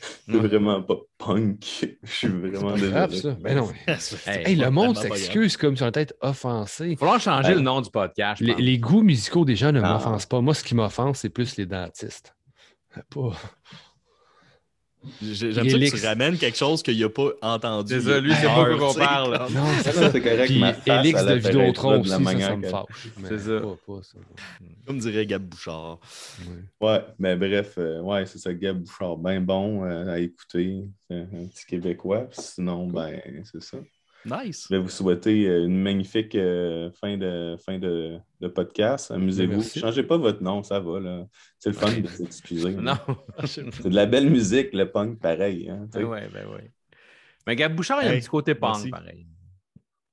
c'est 0.26 0.32
vraiment 0.36 0.82
pas 0.82 0.96
punk. 1.18 1.64
Je 2.02 2.10
suis 2.10 2.28
vraiment 2.28 2.76
C'est 2.76 2.90
grave, 2.90 3.10
désolé. 3.10 3.34
ça. 3.34 3.40
Ben 3.40 3.56
non. 3.56 3.68
Hey, 4.26 4.42
Hey, 4.52 4.56
le 4.56 4.70
monde 4.70 4.96
s'excuse 4.98 5.56
comme 5.56 5.76
si 5.76 5.82
on 5.82 5.88
était 5.88 6.02
être 6.02 6.14
offensé. 6.20 6.88
Il 6.88 6.90
va 6.92 6.96
falloir 6.98 7.20
changer 7.20 7.48
Hey. 7.50 7.54
le 7.56 7.60
nom 7.62 7.80
du 7.80 7.90
podcast. 7.90 8.40
les 8.42 8.78
goûts 8.78 9.02
musicaux 9.02 9.44
des 9.46 9.56
gens 9.56 9.72
ne 9.72 9.80
Ah. 9.82 9.94
m'offensent 9.94 10.26
pas. 10.26 10.40
Moi, 10.42 10.52
ce 10.54 10.62
qui 10.64 10.74
m'offense, 10.74 11.20
c'est 11.20 11.30
plus 11.30 11.56
les 11.56 11.64
dentistes. 11.66 12.34
Pas. 13.10 13.32
J'ai- 15.22 15.52
J'aime 15.52 15.68
ça 15.70 15.78
que 15.78 16.00
tu 16.00 16.06
ramènes 16.06 16.36
quelque 16.38 16.56
chose 16.56 16.82
qu'il 16.82 16.98
n'a 17.00 17.08
pas 17.08 17.30
entendu. 17.42 17.92
C'est 17.94 18.00
ça, 18.00 18.20
lui, 18.20 18.32
c'est 18.34 18.46
Ah, 18.46 18.54
pas 18.54 18.64
quoi 18.64 18.74
tu 18.74 18.78
qu'on 18.78 18.94
parle. 18.94 19.32
là. 19.32 19.46
Non, 19.50 19.64
c'est 19.82 19.92
Ça, 19.92 20.10
c'est 20.10 20.20
correct. 20.20 20.46
Puis 20.46 20.62
Elix 20.92 21.24
de 21.24 21.34
Vidéotron 21.34 21.98
de 21.98 22.00
aussi, 22.00 22.10
ça, 22.10 22.56
me 22.56 22.66
fâche. 22.68 23.08
C'est 23.28 23.38
ça. 23.38 23.60
Pas, 23.60 23.76
pas 23.86 24.02
ça. 24.02 24.18
Comme 24.86 24.98
dirait 24.98 25.26
Gab 25.26 25.42
Bouchard. 25.42 25.98
Ouais. 26.80 26.88
Ouais, 26.88 27.04
mais 27.18 27.36
bref, 27.36 27.74
euh, 27.78 28.00
ouais, 28.00 28.26
c'est 28.26 28.38
ça, 28.38 28.52
Gab 28.52 28.78
Bouchard, 28.78 29.16
bien 29.16 29.40
bon 29.40 29.84
euh, 29.84 30.12
à 30.14 30.18
écouter. 30.18 30.84
C'est 31.10 31.16
un 31.16 31.46
petit 31.46 31.66
Québécois. 31.66 32.26
Sinon, 32.32 32.86
ben, 32.88 33.20
c'est 33.50 33.62
ça. 33.62 33.78
Nice. 34.24 34.66
Je 34.70 34.76
vais 34.76 34.80
vous 34.82 34.88
souhaiter 34.88 35.46
euh, 35.46 35.64
une 35.66 35.76
magnifique 35.80 36.34
euh, 36.34 36.90
fin, 36.92 37.16
de, 37.18 37.56
fin 37.64 37.78
de, 37.78 38.18
de 38.40 38.48
podcast. 38.48 39.10
Amusez-vous. 39.10 39.62
Changez 39.62 40.02
pas 40.02 40.16
votre 40.16 40.42
nom, 40.42 40.62
ça 40.62 40.80
va. 40.80 41.00
là. 41.00 41.26
C'est 41.58 41.70
le 41.70 41.74
fun 41.76 41.92
de 42.00 42.06
s'excuser. 42.06 42.72
Non. 42.80 42.96
C'est 43.44 43.64
de 43.88 43.94
la 43.94 44.06
belle 44.06 44.30
musique, 44.30 44.72
le 44.72 44.90
punk, 44.90 45.20
pareil. 45.20 45.68
Hein, 45.68 45.86
sais. 45.92 46.00
Ben 46.00 46.04
ouais, 46.06 46.28
ben 46.32 46.46
ouais. 46.48 46.72
Mais 47.46 47.56
Gab 47.56 47.74
Bouchard, 47.74 48.02
il 48.02 48.06
y 48.06 48.08
a 48.08 48.12
un 48.12 48.18
petit 48.18 48.28
côté 48.28 48.54
punk, 48.54 48.76
merci. 48.76 48.90
pareil. 48.90 49.26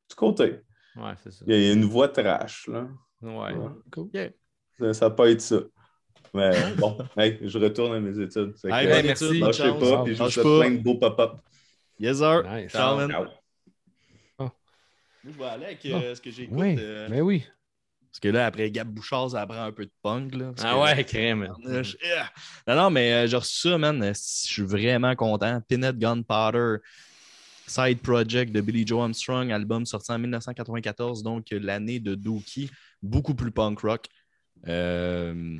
Du 0.09 0.15
côté. 0.15 0.59
Ouais, 0.97 1.13
c'est 1.23 1.31
ça. 1.31 1.45
Il 1.47 1.55
y 1.55 1.69
a 1.69 1.73
une 1.73 1.85
voix 1.85 2.09
trash. 2.09 2.67
Là. 2.67 2.87
Ouais. 3.21 3.53
Ouais. 3.53 3.69
Cool. 3.91 4.09
Ça, 4.77 4.93
ça 4.93 5.09
peut 5.09 5.29
être 5.29 5.41
ça. 5.41 5.59
Mais 6.33 6.51
bon, 6.77 6.97
hey, 7.17 7.39
je 7.43 7.57
retourne 7.59 7.93
à 7.93 7.99
mes 7.99 8.17
études. 8.19 8.53
Que, 8.61 8.67
Hey, 8.67 8.87
euh, 8.87 8.95
bonne 8.95 9.05
merci. 9.05 9.39
lâchez 9.39 9.63
pas, 9.79 10.03
puis 10.03 10.15
je 10.15 10.23
vous 10.41 10.59
plein 10.59 10.71
de 10.71 10.77
beaux 10.83 10.95
pop-up. 10.95 11.39
Yes, 11.99 12.17
sir. 12.17 12.43
Nice. 12.43 12.71
Ciao, 12.71 12.97
man. 12.97 13.09
Ciao. 13.09 13.25
Moi, 15.23 15.33
je 15.33 15.37
vais 15.39 15.45
aller 15.45 15.65
avec 15.65 15.85
euh, 15.85 16.15
ce 16.15 16.21
que 16.21 16.31
j'écoute. 16.31 16.57
Oui, 16.59 16.75
euh, 16.79 17.07
mais 17.09 17.21
oui. 17.21 17.43
Parce 18.09 18.19
que 18.19 18.27
là, 18.27 18.45
après 18.47 18.69
Gab 18.71 18.89
Bouchard, 18.89 19.31
ça 19.31 19.45
prend 19.47 19.63
un 19.63 19.71
peu 19.71 19.85
de 19.85 19.91
punk. 20.01 20.35
Là, 20.35 20.51
Ah 20.59 20.73
que- 20.73 20.97
ouais, 20.97 21.05
crème. 21.05 21.47
Non, 22.67 22.75
non, 22.75 22.89
mais 22.89 23.13
euh, 23.13 23.27
j'ai 23.27 23.37
reçu 23.37 23.69
ça, 23.69 23.77
man. 23.77 24.01
Euh, 24.03 24.13
Je 24.13 24.19
suis 24.51 24.63
vraiment 24.63 25.15
content. 25.15 25.61
Pinhead 25.67 25.97
Gunpowder, 25.97 26.77
side 27.67 27.99
project 28.01 28.51
de 28.51 28.59
Billy 28.59 28.85
Joe 28.85 29.01
Armstrong, 29.03 29.49
album 29.51 29.85
sorti 29.85 30.11
en 30.11 30.19
1994, 30.19 31.23
donc 31.23 31.53
euh, 31.53 31.59
l'année 31.59 31.99
de 32.01 32.15
Dookie, 32.15 32.69
beaucoup 33.01 33.33
plus 33.33 33.51
punk 33.51 33.79
rock. 33.79 34.07
Euh, 34.67 35.57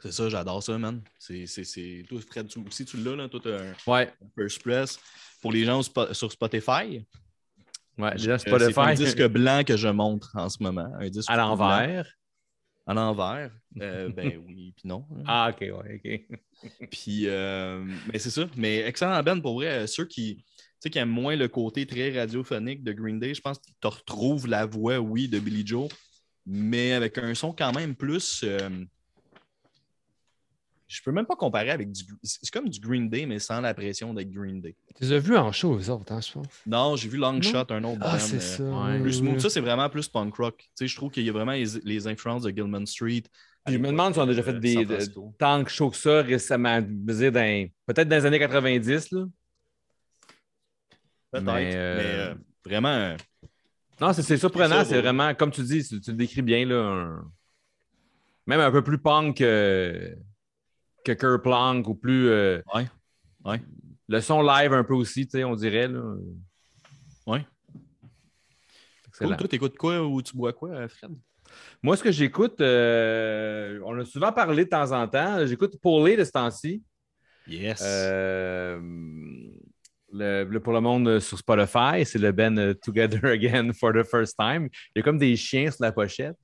C'est 0.00 0.12
ça, 0.12 0.28
j'adore 0.28 0.62
ça, 0.62 0.76
man. 0.78 1.02
C'est, 1.18 1.46
c'est, 1.46 1.64
c'est... 1.64 2.04
Toi, 2.08 2.20
Fred, 2.20 2.46
tu- 2.46 2.60
aussi, 2.64 2.84
tu 2.84 2.98
l'as, 2.98 3.16
là. 3.16 3.28
Toi, 3.28 3.40
t'as 3.42 3.58
un 3.60 3.74
Ouais, 3.90 4.12
First 4.38 4.62
Press. 4.62 5.00
Pour 5.42 5.50
les 5.50 5.64
gens 5.64 5.82
sur 6.12 6.30
Spotify, 6.30 7.04
ouais. 7.98 8.12
Déjà, 8.16 8.32
euh, 8.32 8.38
c'est 8.38 8.52
un 8.52 8.58
Spotify 8.58 8.94
disque 8.94 9.22
blanc 9.28 9.62
que 9.64 9.76
je 9.76 9.88
montre 9.88 10.30
en 10.34 10.48
ce 10.48 10.62
moment. 10.62 10.88
Un 10.98 11.08
disque 11.08 11.30
à 11.30 11.36
l'envers? 11.36 12.06
À 12.86 12.94
l'envers. 12.94 13.50
Euh, 13.80 14.08
ben 14.14 14.40
oui, 14.46 14.74
puis 14.76 14.86
non. 14.88 15.06
hein. 15.16 15.22
Ah, 15.26 15.50
ok, 15.52 15.60
ouais, 15.60 16.00
ok. 16.04 16.38
Puis, 16.90 17.26
euh, 17.26 17.84
mais 18.10 18.18
c'est 18.18 18.30
ça. 18.30 18.46
Mais 18.56 18.78
excellent 18.78 19.22
Ben 19.22 19.40
pour 19.40 19.54
vrai. 19.54 19.82
Euh, 19.82 19.86
Ceux 19.86 20.06
qui, 20.06 20.44
tu 20.82 20.88
qui 20.90 20.98
aiment 20.98 21.10
moins 21.10 21.36
le 21.36 21.48
côté 21.48 21.86
très 21.86 22.18
radiophonique 22.18 22.82
de 22.82 22.92
Green 22.92 23.18
Day, 23.18 23.34
je 23.34 23.40
pense 23.40 23.58
qu'ils 23.58 23.74
te 23.80 23.86
retrouvent 23.86 24.46
la 24.46 24.64
voix, 24.64 24.98
oui, 24.98 25.28
de 25.28 25.38
Billy 25.38 25.66
Joe, 25.66 25.88
mais 26.46 26.92
avec 26.92 27.18
un 27.18 27.34
son 27.34 27.52
quand 27.52 27.72
même 27.72 27.94
plus. 27.94 28.42
euh, 28.44 28.70
je 30.94 31.02
peux 31.02 31.10
même 31.12 31.26
pas 31.26 31.34
comparer 31.36 31.70
avec 31.70 31.90
du. 31.90 32.04
C'est 32.22 32.50
comme 32.50 32.68
du 32.68 32.78
Green 32.78 33.08
Day, 33.10 33.26
mais 33.26 33.38
sans 33.40 33.60
la 33.60 33.74
pression 33.74 34.14
d'être 34.14 34.30
Green 34.30 34.60
Day. 34.60 34.76
Tu 34.96 35.02
les 35.04 35.12
as 35.12 35.18
vus 35.18 35.36
en 35.36 35.50
show, 35.50 35.76
eux 35.76 35.90
autres, 35.90 36.12
hein, 36.12 36.20
je 36.20 36.32
pense? 36.32 36.46
Non, 36.66 36.94
j'ai 36.96 37.08
vu 37.08 37.16
Long 37.18 37.32
Non? 37.32 37.42
Shot, 37.42 37.66
un 37.70 37.82
autre 37.84 37.98
Ah, 38.02 38.18
c'est 38.18 38.36
euh, 38.36 38.40
ça. 38.40 38.62
ouais. 38.62 39.00
Plus 39.00 39.14
smooth. 39.14 39.34
oui. 39.34 39.40
Ça, 39.40 39.50
c'est 39.50 39.60
vraiment 39.60 39.88
plus 39.90 40.08
punk 40.08 40.34
rock. 40.36 40.56
Tu 40.58 40.68
sais, 40.74 40.86
je 40.86 40.94
trouve 40.96 41.10
qu'il 41.10 41.24
y 41.24 41.28
a 41.28 41.32
vraiment 41.32 41.52
les, 41.52 41.66
les 41.84 42.06
influences 42.06 42.42
de 42.42 42.50
Gilman 42.50 42.86
Street. 42.86 43.24
Je 43.66 43.76
me 43.78 43.88
demande 43.88 44.12
si 44.12 44.20
on 44.20 44.22
a 44.22 44.26
déjà 44.26 44.42
euh, 44.42 44.44
fait 44.44 44.60
des, 44.60 44.74
San 44.74 44.84
de- 44.84 45.30
tant 45.38 45.64
que 45.64 45.70
chaud 45.70 45.90
que 45.90 45.96
ça 45.96 46.22
récemment, 46.22 46.80
peut-être 46.82 48.08
dans 48.08 48.16
les 48.16 48.26
années 48.26 48.38
90. 48.38 49.10
Là. 49.12 49.24
Peut-être, 51.32 51.44
Mais, 51.46 51.52
mais, 51.52 51.74
euh, 51.76 52.30
euh, 52.30 52.34
vraiment. 52.64 52.88
euh, 52.88 53.16
Non, 54.00 54.12
c'est 54.12 54.22
c'est 54.22 54.36
surprenant. 54.36 54.84
C'est 54.84 55.00
vraiment, 55.00 55.34
comme 55.34 55.50
tu 55.50 55.62
dis, 55.62 55.82
tu, 55.82 56.00
tu 56.00 56.10
le 56.10 56.16
décris 56.16 56.42
bien, 56.42 56.64
là, 56.66 56.76
un- 56.76 57.32
même 58.46 58.60
un 58.60 58.70
peu 58.70 58.84
plus 58.84 58.98
punk 58.98 59.38
que, 59.38 60.14
que 61.04 61.12
Kerplunk 61.12 61.86
ou 61.88 61.94
plus. 61.94 62.28
euh, 62.28 62.60
Ouais. 62.74 62.86
Ouais. 63.44 63.60
Le 64.08 64.20
son 64.20 64.42
live 64.42 64.72
un 64.72 64.84
peu 64.84 64.94
aussi, 64.94 65.26
tu 65.26 65.32
sais, 65.38 65.44
on 65.44 65.54
dirait. 65.54 65.88
Là. 65.88 66.02
Ouais. 67.26 67.46
Cool. 69.18 69.36
Toi, 69.36 69.48
t'écoutes 69.48 69.76
quoi 69.76 70.02
ou 70.04 70.20
tu 70.22 70.36
bois 70.36 70.52
quoi, 70.52 70.70
euh, 70.70 70.88
Fred? 70.88 71.12
Moi, 71.82 71.96
ce 71.96 72.02
que 72.02 72.10
j'écoute, 72.10 72.60
euh, 72.60 73.78
on 73.84 73.98
a 74.00 74.04
souvent 74.04 74.32
parlé 74.32 74.64
de 74.64 74.70
temps 74.70 74.90
en 74.92 75.06
temps. 75.06 75.46
J'écoute 75.46 75.76
Paulie 75.80 76.16
de 76.16 76.24
ce 76.24 76.32
temps-ci. 76.32 76.82
Yes. 77.46 77.80
Euh, 77.84 78.80
le, 80.12 80.44
le- 80.44 80.60
pour 80.60 80.72
le 80.72 80.80
monde 80.80 81.20
sur 81.20 81.38
Spotify, 81.38 82.04
c'est 82.04 82.18
le 82.18 82.32
Ben 82.32 82.74
Together 82.82 83.24
Again 83.30 83.72
for 83.72 83.92
the 83.92 84.02
First 84.02 84.36
Time. 84.38 84.68
Il 84.94 84.98
y 84.98 85.00
a 85.00 85.02
comme 85.02 85.18
des 85.18 85.36
chiens 85.36 85.70
sur 85.70 85.84
la 85.84 85.92
pochette. 85.92 86.36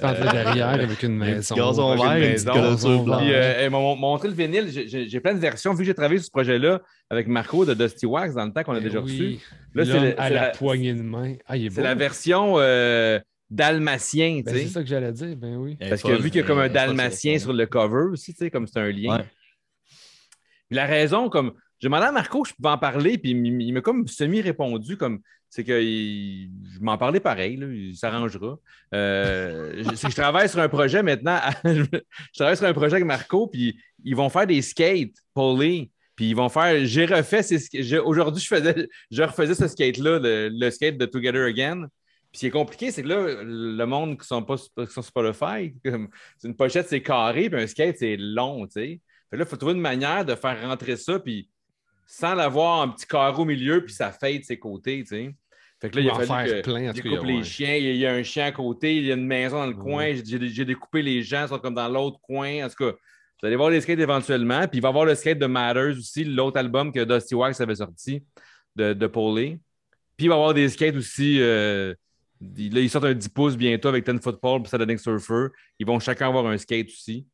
Derrière 0.00 0.68
avec 0.68 1.02
une 1.02 1.16
maison. 1.16 1.54
gazon 1.54 1.90
avec 1.92 2.02
vert, 2.04 2.16
une 2.16 2.20
maison. 2.72 3.02
blanche. 3.04 3.22
Puis, 3.22 3.32
euh, 3.32 3.64
ils 3.66 3.70
m'ont 3.70 3.96
montré 3.96 4.28
le 4.28 4.34
vinyle. 4.34 4.68
J'ai- 4.70 5.20
plein 5.20 5.34
de 5.34 5.38
versions. 5.40 5.72
Vu 5.72 5.78
que 5.80 5.84
j'ai 5.84 5.94
travaillé 5.94 6.18
sur 6.18 6.26
ce 6.26 6.30
projet-là 6.30 6.80
avec 7.10 7.26
Marco 7.28 7.64
de 7.64 7.74
Dusty 7.74 8.06
Wax 8.06 8.34
dans 8.34 8.44
le 8.46 8.52
temps 8.52 8.62
qu'on 8.62 8.72
a 8.72 8.80
Ben 8.80 8.84
déjà 8.84 9.00
oui. 9.00 9.12
reçu. 9.12 9.38
Là, 9.74 9.84
c'est 9.84 10.16
à 10.18 10.30
la, 10.30 10.40
la- 10.40 10.48
poignée 10.50 10.94
de 10.94 11.02
main. 11.02 11.34
Ah, 11.46 11.56
il 11.56 11.66
est 11.66 11.70
C'est 11.70 11.82
la 11.82 11.94
version 11.94 12.54
euh, 12.58 13.18
dalmatien, 13.50 14.42
Ben, 14.44 14.54
c'est 14.54 14.66
ça 14.68 14.80
que 14.82 14.88
j'allais 14.88 15.12
dire, 15.12 15.36
ben 15.36 15.56
oui. 15.56 15.76
Parce 15.76 16.02
que 16.02 16.12
vu 16.12 16.30
qu'il 16.30 16.40
y 16.40 16.44
a 16.44 16.46
comme 16.46 16.58
un 16.60 16.68
dalmatien 16.68 17.38
sur 17.38 17.52
le 17.52 17.66
cover 17.66 18.10
aussi, 18.12 18.32
tu 18.32 18.38
sais, 18.44 18.50
comme 18.50 18.66
c'est 18.66 18.78
un 18.80 18.90
lien. 18.90 19.16
Ouais. 19.18 19.24
Puis 20.68 20.76
la 20.76 20.86
raison, 20.86 21.28
comme 21.28 21.52
j'ai 21.80 21.88
demandé 21.88 22.04
à 22.06 22.12
Marco, 22.12 22.44
je 22.44 22.52
pouvais 22.54 22.68
en 22.68 22.78
parler, 22.78 23.18
puis 23.18 23.30
il, 23.32 23.62
il 23.62 23.72
m'a 23.72 23.80
comme 23.80 24.06
semi-répondu, 24.06 24.96
comme 24.96 25.20
c'est 25.50 25.64
que 25.64 25.82
il- 25.82 26.50
je 26.72 26.80
m'en 26.80 26.96
parlais 26.96 27.20
pareil, 27.20 27.56
là, 27.56 27.66
il 27.66 27.96
s'arrangera. 27.96 28.58
Euh, 28.94 29.82
je, 29.84 30.08
je 30.08 30.14
travaille 30.14 30.48
sur 30.48 30.60
un 30.60 30.68
projet 30.68 31.02
maintenant, 31.02 31.38
je 31.64 31.84
travaille 32.34 32.56
sur 32.56 32.66
un 32.66 32.72
projet 32.72 32.94
avec 32.94 33.04
Marco, 33.04 33.48
puis 33.48 33.76
ils 34.04 34.16
vont 34.16 34.28
faire 34.28 34.46
des 34.46 34.62
skates, 34.62 35.16
Paulie. 35.34 35.90
Puis 36.20 36.28
ils 36.28 36.36
vont 36.36 36.50
faire. 36.50 36.84
J'ai 36.84 37.06
refait 37.06 37.40
Aujourd'hui, 38.04 38.42
je 38.42 38.46
faisais, 38.46 38.88
je 39.10 39.22
refaisais 39.22 39.54
ce 39.54 39.68
skate-là, 39.68 40.18
le, 40.22 40.70
skate 40.70 40.98
de 40.98 41.06
Together 41.06 41.46
Again. 41.46 41.86
Puis 42.30 42.34
ce 42.34 42.40
qui 42.40 42.46
est 42.48 42.50
compliqué, 42.50 42.90
c'est 42.90 43.02
que 43.02 43.08
là, 43.08 43.42
le 43.42 43.84
monde 43.86 44.20
qui 44.20 44.26
sont 44.26 44.42
pas 44.42 44.56
qui 44.56 44.92
sont 44.92 45.02
c'est 45.02 46.48
une 46.48 46.56
pochette, 46.56 46.88
c'est 46.90 47.00
carré, 47.00 47.48
puis 47.48 47.62
un 47.62 47.66
skate, 47.66 47.96
c'est 47.98 48.18
long, 48.18 48.66
tu 48.66 48.72
sais. 48.72 49.00
Là, 49.32 49.38
il 49.40 49.46
faut 49.46 49.56
trouver 49.56 49.72
une 49.72 49.80
manière 49.80 50.26
de 50.26 50.34
faire 50.34 50.60
rentrer 50.60 50.96
ça, 50.96 51.18
puis 51.18 51.48
sans 52.06 52.34
l'avoir 52.34 52.82
un 52.82 52.88
petit 52.88 53.06
carreau 53.06 53.42
au 53.42 53.46
milieu, 53.46 53.82
puis 53.82 53.94
ça 53.94 54.12
fade 54.12 54.40
de 54.40 54.44
ses 54.44 54.58
côtés, 54.58 55.00
tu 55.02 55.06
sais. 55.06 55.34
Fait 55.80 55.88
que 55.90 55.96
là, 55.96 56.02
il 56.02 56.08
Ou 56.08 56.10
a 56.10 56.14
fallu 56.22 56.48
faire 56.50 56.62
que 56.62 56.70
plein, 56.70 56.86
cas, 56.86 56.92
découpe 56.92 57.24
les 57.24 57.36
ouais. 57.38 57.42
chiens. 57.44 57.74
Il 57.74 57.84
y, 57.96 58.06
a, 58.06 58.14
il 58.14 58.20
un 58.20 58.22
chien 58.22 58.44
à 58.46 58.52
côté, 58.52 58.96
il 58.96 59.04
y 59.04 59.10
a 59.10 59.14
une 59.14 59.26
maison 59.26 59.56
dans 59.58 59.66
le 59.66 59.72
coin. 59.74 60.12
J'ai- 60.14 60.64
découpé 60.64 61.00
les 61.02 61.22
gens, 61.22 61.44
ils 61.44 61.48
sont 61.48 61.58
comme 61.58 61.74
dans 61.74 61.88
l'autre 61.88 62.20
coin. 62.20 62.66
En 62.66 62.68
tout 62.68 62.84
cas, 62.84 62.92
vous 63.40 63.46
allez 63.46 63.56
voir 63.56 63.70
les 63.70 63.80
skates 63.80 63.98
éventuellement. 63.98 64.60
Puis 64.68 64.78
il 64.78 64.80
va 64.82 64.88
y 64.88 64.90
avoir 64.90 65.06
le 65.06 65.14
skate 65.14 65.38
de 65.38 65.46
Matters 65.46 65.96
aussi, 65.98 66.24
l'autre 66.24 66.58
album 66.58 66.92
que 66.92 67.02
Dusty 67.04 67.34
Wax 67.34 67.60
avait 67.62 67.76
sorti 67.76 68.22
de, 68.76 68.92
de 68.92 69.06
Paulie. 69.06 69.58
Puis 70.18 70.26
il 70.26 70.28
va 70.28 70.34
y 70.34 70.38
avoir 70.38 70.52
des 70.52 70.68
skates 70.68 70.96
aussi. 70.96 71.38
euh, 71.40 71.94
il- 72.58 72.74
là, 72.74 72.80
ils 72.80 72.90
sortent 72.90 73.06
un 73.06 73.14
10 73.14 73.28
pouces 73.30 73.56
bientôt 73.56 73.88
avec 73.88 74.04
Ten 74.04 74.20
Football 74.20 74.60
et 74.64 74.68
Saturday 74.68 74.98
Surfer. 74.98 75.46
Ils 75.78 75.86
vont 75.86 75.98
chacun 75.98 76.28
avoir 76.28 76.46
un 76.46 76.58
skate 76.58 76.88
aussi. 76.88 77.26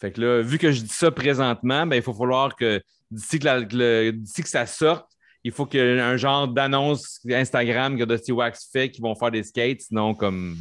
Fait 0.00 0.10
que 0.10 0.20
là, 0.22 0.40
vu 0.40 0.56
que 0.56 0.72
je 0.72 0.80
dis 0.80 0.88
ça 0.88 1.10
présentement, 1.10 1.86
ben, 1.86 1.96
il 1.96 2.02
faut 2.02 2.14
falloir 2.14 2.56
que 2.56 2.80
d'ici 3.10 3.38
que, 3.38 3.44
la- 3.44 3.62
que 3.62 3.76
le- 3.76 4.12
d'ici 4.12 4.42
que 4.42 4.48
ça 4.48 4.64
sorte, 4.64 5.10
il 5.44 5.52
faut 5.52 5.66
qu'il 5.66 5.80
y 5.80 5.82
ait 5.82 6.00
un 6.00 6.16
genre 6.16 6.48
d'annonce 6.48 7.20
Instagram 7.30 7.96
que 7.98 8.04
Dusty 8.04 8.32
Wax 8.32 8.68
fait 8.72 8.90
qui 8.90 9.00
vont 9.00 9.14
faire 9.14 9.30
des 9.30 9.42
skates. 9.42 9.80
Sinon, 9.82 10.14
comme 10.14 10.56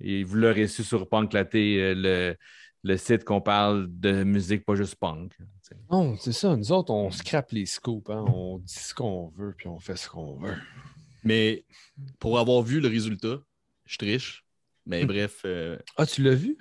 vous 0.00 0.34
l'aurez 0.36 0.66
su 0.68 0.82
sur 0.84 1.08
Punk 1.08 1.32
Laté, 1.32 1.80
euh, 1.80 1.94
le, 1.96 2.36
le 2.82 2.96
site 2.96 3.24
qu'on 3.24 3.40
parle 3.40 3.86
de 3.88 4.24
musique, 4.24 4.64
pas 4.64 4.74
juste 4.74 4.96
punk. 4.96 5.32
Non, 5.90 6.16
c'est 6.18 6.32
ça. 6.32 6.54
Nous 6.56 6.72
autres, 6.72 6.92
on 6.92 7.10
scrape 7.10 7.52
les 7.52 7.66
scoops. 7.66 8.10
hein. 8.10 8.24
On 8.28 8.58
dit 8.58 8.74
ce 8.74 8.94
qu'on 8.94 9.28
veut, 9.36 9.54
puis 9.56 9.68
on 9.68 9.78
fait 9.78 9.96
ce 9.96 10.08
qu'on 10.08 10.36
veut. 10.36 10.54
Mais 11.22 11.64
pour 12.18 12.38
avoir 12.38 12.62
vu 12.62 12.80
le 12.80 12.88
résultat, 12.88 13.38
je 13.86 13.96
triche. 13.98 14.44
Mais 14.86 15.06
bref. 15.06 15.40
euh, 15.46 15.78
Ah, 15.96 16.04
tu 16.04 16.22
l'as 16.22 16.34
vu? 16.34 16.58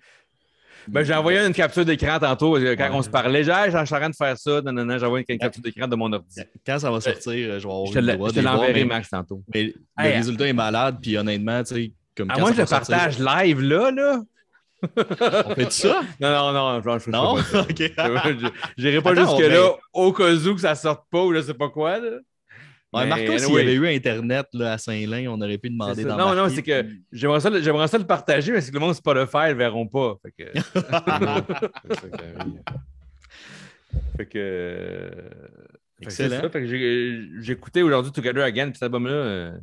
Ben, 0.88 1.04
j'ai 1.04 1.14
envoyé 1.14 1.40
une 1.40 1.54
capture 1.54 1.86
d'écran 1.86 2.20
tantôt 2.20 2.58
euh, 2.58 2.76
quand 2.76 2.84
Ouais. 2.90 2.90
on 2.96 3.02
se 3.02 3.10
parlait. 3.10 3.44
J'ai 3.44 3.52
je 3.66 3.70
suis 3.86 3.96
en 3.96 4.00
train 4.00 4.10
de 4.10 4.16
faire 4.16 4.38
ça. 4.38 4.62
Non, 4.62 4.72
non, 4.72 4.86
non, 4.86 4.98
j'ai 4.98 5.06
envoyé 5.06 5.26
une 5.28 5.38
capture 5.38 5.62
d'écran 5.62 5.88
de 5.88 5.96
mon 5.96 6.12
ordi. 6.12 6.42
Quand 6.66 6.80
ça 6.80 6.92
va 6.92 7.00
sortir, 7.02 7.32
euh, 7.32 7.60
je 7.60 7.68
vais 7.68 7.74
avoir 7.74 7.86
Je 7.88 7.94
te 7.94 8.40
l'enverrai, 8.40 8.84
Max, 8.86 9.10
tantôt. 9.10 9.42
Mais 9.54 9.64
le 9.98 10.04
résultat 10.14 10.48
est 10.48 10.54
malade, 10.54 10.98
puis 11.02 11.18
honnêtement, 11.18 11.64
tu 11.64 11.76
sais, 11.76 11.92
comme 12.16 12.30
À 12.32 12.36
quand 12.36 12.42
moins 12.42 12.50
ça 12.50 12.56
que 12.56 12.58
je 12.58 12.62
le 12.62 12.68
sortir- 12.68 12.98
partage 12.98 13.20
live 13.48 13.62
là, 13.62 13.92
là. 13.92 14.20
On 15.48 15.56
fait 15.56 15.72
ça? 15.72 16.02
Non, 16.20 16.30
non, 16.30 16.52
non, 16.52 16.82
je, 16.82 17.06
je, 17.06 17.10
Non? 17.10 17.34
OK. 17.62 17.78
Je- 17.80 18.50
J'irai 18.78 19.02
pas 19.02 19.16
jusque-là 19.16 19.72
au 19.94 20.12
cas 20.12 20.34
où 20.34 20.56
que 20.56 20.62
ça 20.62 20.76
sorte 20.76 21.06
pas 21.10 21.24
ou 21.24 21.34
je 21.34 21.42
sais 21.42 21.54
pas 21.54 21.70
quoi. 21.70 22.00
Là. 22.00 22.10
Ouais, 22.94 23.08
Marco, 23.08 23.26
s'il 23.26 23.40
y 23.40 23.44
anyway, 23.46 23.62
avait 23.62 23.74
eu 23.74 23.88
Internet 23.96 24.48
là, 24.54 24.74
à 24.74 24.78
Saint-Lin, 24.78 25.28
on 25.30 25.42
aurait 25.42 25.58
pu 25.58 25.70
demander 25.70 26.04
d'embarquer. 26.04 26.36
Non, 26.36 26.44
non, 26.44 26.50
c'est 26.50 26.62
que 26.64 26.86
j'aimerais 27.12 27.40
ça, 27.40 27.50
j'aimerais 27.62 27.88
ça 27.88 27.98
le 27.98 28.06
partager, 28.06 28.52
mais 28.52 28.62
c'est 28.62 28.70
que 28.70 28.76
le 28.76 28.82
monde 28.82 28.94
Spotify 28.94 29.48
ne 29.50 29.54
verront 29.54 29.88
pas. 29.88 30.16
Fait 30.22 30.32
que, 30.32 30.44
fait 34.18 34.26
que, 34.26 35.12
fait 36.00 36.06
que 36.06 36.12
c'est 36.12 36.24
Excellent. 36.26 36.42
ça. 36.42 36.50
Fait 36.50 36.62
que 36.62 37.52
écouté 37.52 37.84
aujourd'hui 37.84 38.12
Together 38.12 38.44
Again, 38.44 38.66
puis 38.66 38.76
cet 38.76 38.84
album-là, 38.84 39.12
euh, 39.12 39.58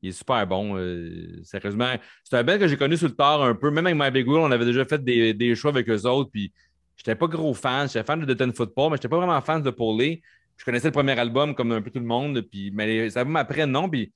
il 0.00 0.10
est 0.10 0.12
super 0.12 0.46
bon. 0.46 0.76
euh, 0.76 1.40
sérieusement, 1.44 1.94
c'est 2.24 2.36
un 2.36 2.42
band 2.42 2.58
que 2.58 2.66
j'ai 2.66 2.76
connu 2.76 2.96
sur 2.96 3.08
le 3.08 3.14
tard 3.14 3.42
un 3.42 3.54
peu. 3.54 3.70
Même 3.70 3.86
avec 3.86 3.98
My 3.98 4.10
Big 4.10 4.28
Wheel, 4.28 4.40
on 4.40 4.50
avait 4.50 4.64
déjà 4.64 4.84
fait 4.84 5.02
des, 5.02 5.34
des 5.34 5.54
choix 5.54 5.70
avec 5.70 5.88
eux 5.88 6.06
autres, 6.06 6.30
puis 6.32 6.52
j'étais 6.96 7.14
pas 7.14 7.26
gros 7.26 7.54
fan. 7.54 7.88
J'étais 7.88 8.04
fan 8.04 8.24
de 8.24 8.32
The 8.32 8.36
Ten 8.36 8.52
Football, 8.52 8.90
mais 8.90 8.96
j'étais 8.96 9.08
pas 9.08 9.18
vraiment 9.18 9.40
fan 9.40 9.62
de 9.62 9.70
Paulie. 9.70 10.22
Je 10.56 10.64
connaissais 10.64 10.88
le 10.88 10.92
premier 10.92 11.18
album 11.18 11.54
comme 11.54 11.72
un 11.72 11.82
peu 11.82 11.90
tout 11.90 11.98
le 11.98 12.04
monde, 12.04 12.40
puis, 12.42 12.70
mais 12.72 12.86
les 12.86 13.18
albums 13.18 13.36
après, 13.36 13.66
non. 13.66 13.88
Puis 13.88 14.12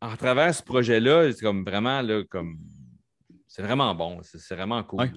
en 0.00 0.16
travers 0.16 0.54
ce 0.54 0.62
projet-là, 0.62 1.32
c'est 1.32 1.40
comme 1.42 1.64
vraiment, 1.64 2.02
là, 2.02 2.22
comme. 2.28 2.58
C'est 3.46 3.62
vraiment 3.62 3.94
bon. 3.94 4.20
C'est, 4.22 4.54
vraiment 4.54 4.82
cool. 4.82 5.10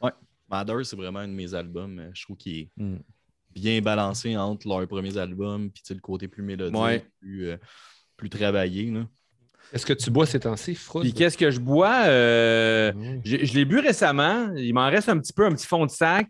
Ouais. 0.00 0.12
Mother, 0.48 0.84
c'est 0.86 0.96
vraiment 0.96 1.20
un 1.20 1.28
de 1.28 1.32
mes 1.32 1.52
albums. 1.54 1.98
euh, 1.98 2.10
Je 2.14 2.22
trouve 2.24 2.36
qu'il 2.36 2.58
est 2.58 2.68
Mm. 2.76 2.98
bien 3.54 3.80
balancé 3.80 4.36
entre 4.36 4.68
leurs 4.68 4.86
premiers 4.86 5.16
albums, 5.16 5.70
puis 5.70 5.82
le 5.90 6.00
côté 6.00 6.28
plus 6.28 6.42
mélodique, 6.42 6.76
Ouais. 6.78 7.04
plus, 7.20 7.48
euh, 7.48 7.56
plus 8.16 8.30
travaillé. 8.30 8.90
Là. 8.90 9.06
Est-ce 9.72 9.86
que 9.86 9.92
tu 9.92 10.10
bois 10.10 10.26
ces 10.26 10.38
temps-ci, 10.40 10.74
Froud? 10.74 11.02
Puis 11.02 11.12
qu'est-ce 11.14 11.36
que 11.38 11.50
je 11.50 11.58
bois? 11.60 12.04
Euh. 12.06 12.92
Je, 13.24 13.44
je 13.44 13.54
l'ai 13.54 13.64
bu 13.64 13.78
récemment. 13.78 14.52
Il 14.56 14.74
m'en 14.74 14.88
reste 14.90 15.08
un 15.08 15.18
petit 15.18 15.32
peu, 15.32 15.44
un 15.46 15.52
petit 15.54 15.66
fond 15.66 15.86
de 15.86 15.90
sac. 15.90 16.28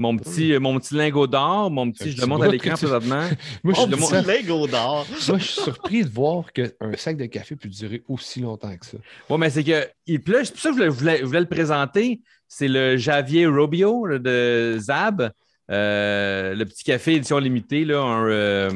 Mon 0.00 0.16
petit, 0.16 0.56
mon 0.60 0.78
petit 0.78 0.94
lingot 0.94 1.26
d'or, 1.26 1.72
mon 1.72 1.90
petit, 1.90 2.12
je 2.12 2.20
le 2.20 2.26
montre 2.28 2.44
à 2.44 2.48
l'écran 2.48 2.74
présentement. 2.76 3.24
Moi, 3.64 3.74
je 3.74 3.80
Oh, 3.80 3.96
ça- 4.06 4.22
Lego 4.22 4.66
d'or. 4.68 5.04
moi, 5.28 5.38
je 5.38 5.44
suis 5.44 5.60
surpris 5.62 6.04
de 6.04 6.08
voir 6.08 6.52
qu'un 6.52 6.68
sac 6.96 7.16
de 7.16 7.26
café 7.26 7.56
peut 7.56 7.68
durer 7.68 8.04
aussi 8.08 8.40
longtemps 8.40 8.76
que 8.76 8.86
ça. 8.86 8.96
Oui, 9.28 9.38
mais 9.38 9.50
c'est 9.50 9.64
que. 9.64 9.88
Il, 10.06 10.20
là, 10.26 10.44
c'est 10.44 10.52
pour 10.52 10.60
ça 10.60 10.70
que 10.70 10.84
je 10.84 10.90
voulais, 10.90 11.20
le 11.20 11.46
présenter. 11.46 12.20
C'est 12.46 12.68
le 12.68 12.96
Javier 12.96 13.46
Robio 13.46 14.06
de 14.18 14.76
Zab. 14.78 15.32
Euh, 15.70 16.54
le 16.54 16.64
petit 16.64 16.84
café 16.84 17.14
édition 17.14 17.38
limitée, 17.38 17.84
là, 17.84 18.00
un, 18.00 18.24
euh, 18.26 18.70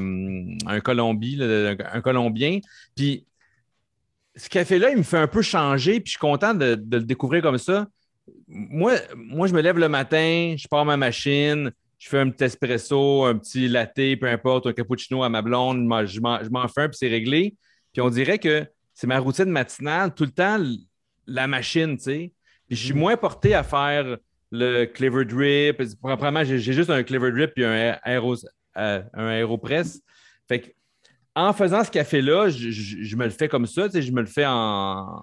un 0.67 0.81
Colombie, 0.81 1.37
là, 1.37 1.71
un, 1.71 1.77
un 1.99 2.01
Colombien. 2.03 2.59
Puis 2.97 3.25
ce 4.35 4.49
café-là, 4.49 4.91
il 4.91 4.99
me 4.99 5.03
fait 5.03 5.19
un 5.19 5.27
peu 5.29 5.41
changer, 5.41 6.01
puis 6.01 6.07
je 6.07 6.11
suis 6.13 6.19
content 6.19 6.53
de, 6.53 6.75
de 6.75 6.97
le 6.99 7.05
découvrir 7.05 7.43
comme 7.43 7.59
ça. 7.59 7.87
Moi, 8.47 8.93
moi, 9.17 9.47
je 9.47 9.55
me 9.55 9.61
lève 9.61 9.79
le 9.79 9.89
matin, 9.89 10.55
je 10.57 10.67
pars 10.69 10.85
ma 10.85 10.97
machine, 10.97 11.71
je 11.99 12.09
fais 12.09 12.19
un 12.19 12.31
petit 12.31 12.45
espresso, 12.45 13.25
un 13.25 13.37
petit 13.39 13.69
latte, 13.69 14.19
peu 14.21 14.27
importe, 14.29 14.67
un 14.67 14.73
cappuccino 14.73 15.23
à 15.23 15.29
ma 15.29 15.43
blonde, 15.43 15.89
je 16.07 16.21
m'en- 16.21 16.69
fais 16.69 16.83
un, 16.83 16.89
puis 16.89 16.99
c'est 16.99 17.09
réglé. 17.09 17.55
Puis 17.93 18.01
on 18.03 18.11
dirait 18.11 18.39
que 18.39 18.67
c'est 18.95 19.07
ma 19.07 19.19
routine 19.19 19.47
matinale, 19.51 20.13
tout 20.15 20.25
le 20.25 20.31
temps, 20.31 20.59
la 21.27 21.47
machine, 21.47 21.97
tu 21.97 22.03
sais. 22.05 22.33
Puis 22.69 22.77
je 22.77 22.85
suis 22.87 22.95
moins 22.95 23.17
porté 23.17 23.55
à 23.55 23.63
faire 23.63 24.17
le 24.51 24.85
clever 24.87 25.25
drip. 25.25 25.83
Premièrement, 26.01 26.45
j'ai 26.45 26.59
juste 26.59 26.91
un 26.91 27.03
clever 27.03 27.31
drip 27.33 27.53
puis 27.55 27.65
un, 27.65 27.97
aéro, 28.03 28.35
euh, 28.77 29.03
un 29.15 29.27
aéropress. 29.27 30.01
Fait 30.49 30.61
que, 30.61 30.69
en 31.35 31.53
faisant 31.53 31.83
ce 31.85 31.91
café-là, 31.91 32.49
je, 32.51 32.71
je- 32.71 33.03
je 33.03 33.17
me 33.17 33.25
le 33.25 33.31
fais 33.31 33.49
comme 33.49 33.67
ça, 33.67 33.87
tu 33.87 33.93
sais, 33.93 34.03
je 34.03 34.13
me 34.13 34.21
le 34.21 34.27
fais 34.27 34.45
en, 34.47 35.23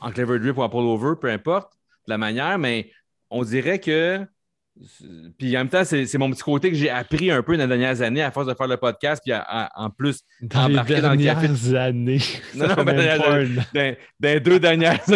en 0.00 0.10
clever 0.10 0.38
drip 0.38 0.56
ou 0.58 0.62
en 0.62 0.68
pull-over, 0.68 1.14
peu 1.20 1.28
importe 1.30 1.72
la 2.06 2.18
manière, 2.18 2.58
mais 2.58 2.90
on 3.30 3.42
dirait 3.44 3.78
que. 3.78 4.26
Puis 5.38 5.54
en 5.56 5.60
même 5.60 5.68
temps, 5.68 5.84
c'est 5.84 6.06
c'est 6.06 6.16
mon 6.16 6.30
petit 6.30 6.42
côté 6.42 6.70
que 6.70 6.76
j'ai 6.76 6.88
appris 6.88 7.30
un 7.30 7.42
peu 7.42 7.56
dans 7.56 7.64
les 7.64 7.68
dernières 7.68 8.00
années 8.02 8.22
à 8.22 8.30
force 8.30 8.46
de 8.46 8.54
faire 8.54 8.66
le 8.68 8.76
podcast, 8.78 9.20
puis 9.22 9.32
à- 9.32 9.40
à- 9.46 9.70
en 9.84 9.90
plus, 9.90 10.22
Dans 10.40 10.68
les 10.68 10.74
embarqué 10.74 11.00
dans 11.02 11.10
le 11.12 11.16
café. 11.22 11.48
dernières 11.48 11.74
années. 11.80 12.18
Non, 12.54 12.68
non, 12.68 12.84
mais 12.84 13.16
dans- 13.18 13.18
dans, 13.18 13.64
dans 13.74 13.96
les 14.22 14.40
deux 14.40 14.58
dernières 14.58 15.00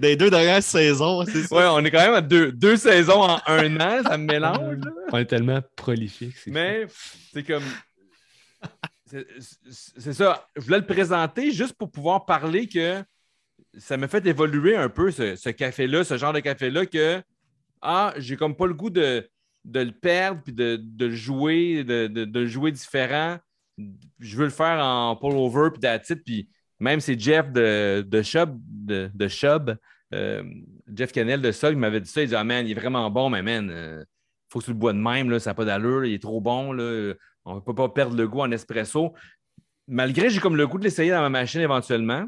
Des 0.00 0.16
deux 0.16 0.30
dernières 0.30 0.62
saisons, 0.62 1.24
c'est 1.26 1.44
ça. 1.44 1.54
Ouais, 1.56 1.64
on 1.70 1.84
est 1.84 1.90
quand 1.92 2.00
même 2.04 2.14
à 2.14 2.20
deux, 2.20 2.50
deux 2.50 2.76
saisons 2.76 3.22
en 3.22 3.38
un 3.46 3.80
an, 3.80 4.02
ça 4.02 4.18
me 4.18 4.24
mélange. 4.26 4.78
On 5.12 5.18
est 5.18 5.26
tellement 5.26 5.60
prolifique. 5.76 6.34
c'est 6.42 6.50
Mais 6.50 6.86
c'est 7.32 7.44
comme. 7.44 7.62
C'est 9.06 10.12
ça. 10.12 10.48
Je 10.56 10.62
voulais 10.62 10.78
le 10.78 10.86
présenter 10.86 11.52
juste 11.52 11.74
pour 11.74 11.90
pouvoir 11.90 12.26
parler 12.26 12.68
que 12.68 13.02
ça 13.78 13.96
me 13.96 14.06
fait 14.06 14.24
évoluer 14.26 14.76
un 14.76 14.88
peu 14.88 15.10
ce, 15.10 15.50
café-là, 15.50 16.04
ce 16.04 16.16
genre 16.16 16.32
de 16.32 16.40
café-là, 16.40 16.86
que 16.86 17.22
ah, 17.82 18.14
j'ai 18.16 18.36
comme 18.36 18.56
pas 18.56 18.66
le 18.66 18.74
goût 18.74 18.90
de, 18.90 19.28
de 19.64 19.80
le 19.80 19.92
perdre 19.92 20.42
puis 20.42 20.52
de, 20.52 20.78
de 20.82 21.06
le 21.06 21.14
jouer, 21.14 21.84
de, 21.84 22.06
de- 22.06 22.24
le 22.40 22.46
jouer 22.46 22.72
différent. 22.72 23.38
Je 24.18 24.36
veux 24.36 24.44
le 24.44 24.50
faire 24.50 24.84
en 24.84 25.14
pull-over 25.16 25.70
puis 25.78 25.88
it. 26.10 26.24
Puis 26.24 26.48
même 26.80 27.00
c'est 27.00 27.18
Jeff 27.18 27.50
de, 27.52 28.04
de 28.06 28.22
de, 28.66 29.10
de 29.14 29.76
euh, 30.14 30.42
Jeff 30.94 31.12
Kennel 31.12 31.42
de 31.42 31.52
il 31.70 31.76
m'avait 31.76 32.00
dit 32.00 32.10
ça. 32.10 32.22
Il 32.22 32.28
dit 32.28 32.34
Ah 32.36 32.44
man, 32.44 32.66
il 32.66 32.72
est 32.72 32.80
vraiment 32.80 33.10
bon, 33.10 33.28
mais 33.28 33.42
man, 33.42 33.68
euh, 33.70 34.04
faut 34.48 34.60
que 34.60 34.64
tu 34.64 34.70
le 34.70 34.76
bois 34.76 34.92
de 34.92 34.98
même, 34.98 35.30
là, 35.30 35.38
ça 35.38 35.50
n'a 35.50 35.54
pas 35.54 35.64
d'allure, 35.64 36.04
il 36.04 36.14
est 36.14 36.22
trop 36.22 36.40
bon. 36.40 36.72
Là, 36.72 37.12
on 37.46 37.54
ne 37.54 37.60
peut 37.60 37.74
pas 37.74 37.88
perdre 37.88 38.16
le 38.16 38.28
goût 38.28 38.40
en 38.40 38.50
espresso. 38.50 39.14
Malgré, 39.88 40.28
j'ai 40.28 40.40
comme 40.40 40.56
le 40.56 40.66
goût 40.66 40.78
de 40.78 40.84
l'essayer 40.84 41.12
dans 41.12 41.20
ma 41.20 41.30
machine 41.30 41.60
éventuellement, 41.60 42.26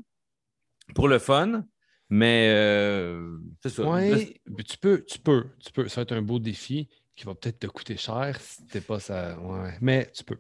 pour 0.95 1.09
le 1.09 1.19
fun, 1.19 1.65
mais 2.09 2.51
euh, 2.55 3.37
c'est 3.63 3.71
ça. 3.71 3.83
Ouais, 3.83 4.41
mais 4.47 4.63
tu 4.63 4.79
peux, 4.79 5.05
tu 5.05 5.19
peux, 5.19 5.45
tu 5.59 5.73
peux. 5.73 5.89
Ça 5.89 5.97
va 5.97 6.03
être 6.03 6.13
un 6.13 6.23
beau 6.23 6.39
défi 6.39 6.89
qui 7.17 7.25
va 7.27 7.35
peut-être 7.35 7.59
te 7.59 7.67
coûter 7.67 7.97
cher 7.97 8.39
si 8.41 8.65
t'es 8.67 8.81
pas 8.81 9.01
ça. 9.01 9.39
Ouais. 9.41 9.77
Mais 9.81 10.11
tu 10.15 10.23
peux. 10.25 10.39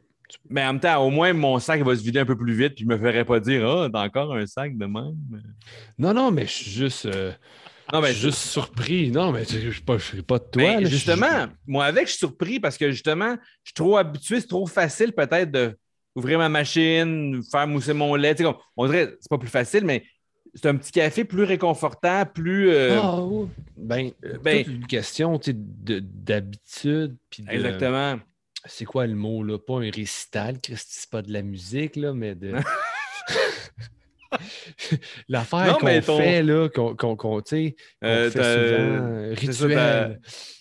Mais 0.48 0.62
en 0.62 0.74
même 0.74 0.80
temps, 0.80 1.04
au 1.04 1.10
moins, 1.10 1.32
mon 1.32 1.58
sac 1.58 1.82
va 1.82 1.96
se 1.96 2.02
vider 2.02 2.20
un 2.20 2.26
peu 2.26 2.36
plus 2.36 2.54
vite, 2.54 2.74
puis 2.74 2.84
je 2.84 2.88
me 2.88 2.98
ferais 2.98 3.24
pas 3.24 3.40
dire 3.40 3.68
Ah, 3.68 3.88
t'as 3.92 4.04
encore 4.04 4.34
un 4.34 4.46
sac 4.46 4.76
de 4.76 4.86
même. 4.86 5.16
Non, 5.98 6.14
non, 6.14 6.30
mais 6.30 6.46
je 6.46 6.52
suis 6.52 6.70
juste, 6.70 7.06
euh, 7.06 7.32
Non, 7.92 8.00
mais 8.00 8.08
je 8.08 8.12
suis 8.14 8.22
juste 8.22 8.38
surpris. 8.40 9.10
Non, 9.10 9.32
mais 9.32 9.44
je 9.44 9.66
ne 9.66 9.70
suis 9.70 9.80
pas, 9.82 9.96
de 9.96 10.44
toi. 10.44 10.62
Ben, 10.62 10.80
là, 10.80 10.80
je- 10.84 10.86
justement, 10.88 11.46
moi 11.66 11.86
avec, 11.86 12.04
je 12.06 12.10
suis 12.10 12.18
surpris 12.18 12.60
parce 12.60 12.76
que 12.76 12.90
justement, 12.90 13.34
je 13.64 13.68
suis 13.70 13.74
trop 13.74 13.96
habitué, 13.96 14.40
c'est 14.40 14.46
trop 14.46 14.66
facile 14.66 15.12
peut-être 15.12 15.50
de 15.50 15.76
ouvrir 16.14 16.38
ma 16.38 16.48
machine, 16.48 17.40
faire 17.50 17.66
mousser 17.66 17.92
mon 17.94 18.14
lait. 18.14 18.34
Tu 18.34 18.38
sais, 18.38 18.44
comme- 18.44 18.58
on 18.76 18.86
dirait 18.86 19.14
c'est 19.20 19.30
pas 19.30 19.38
plus 19.38 19.48
facile, 19.48 19.84
mais 19.84 20.04
c'est 20.54 20.66
un 20.66 20.76
petit 20.76 20.92
café 20.92 21.24
plus 21.24 21.44
réconfortant, 21.44 22.24
plus. 22.26 22.70
euh, 22.70 23.00
ouais. 23.26 23.46
Ben, 23.76 24.10
ben- 24.42 24.64
toute 24.64 24.74
une 24.74 24.86
question 24.86 25.38
d'habitude. 25.38 27.16
de- 27.38 27.50
Exactement. 27.50 28.18
C'est 28.64 28.84
quoi 28.84 29.06
le 29.06 29.14
mot, 29.14 29.42
là? 29.44 29.56
Pas 29.58 29.76
un 29.80 29.90
récital, 29.90 30.58
Christy, 30.60 30.88
c'est 31.00 31.10
pas 31.10 31.22
de 31.22 31.32
la 31.32 31.42
musique, 31.42 31.96
là, 31.96 32.12
mais 32.12 32.34
de. 32.34 32.52
L'affaire 35.28 35.78
qu'on 35.78 36.00
ton- 36.00 36.18
fait, 36.18 36.42
là, 36.42 36.68
qu'on, 36.68 36.94
qu'on, 36.96 37.16
qu'on 37.16 37.38
Euh, 37.38 38.30
fait 38.30 38.30
souvent, 38.30 39.30
rituel. 39.34 40.20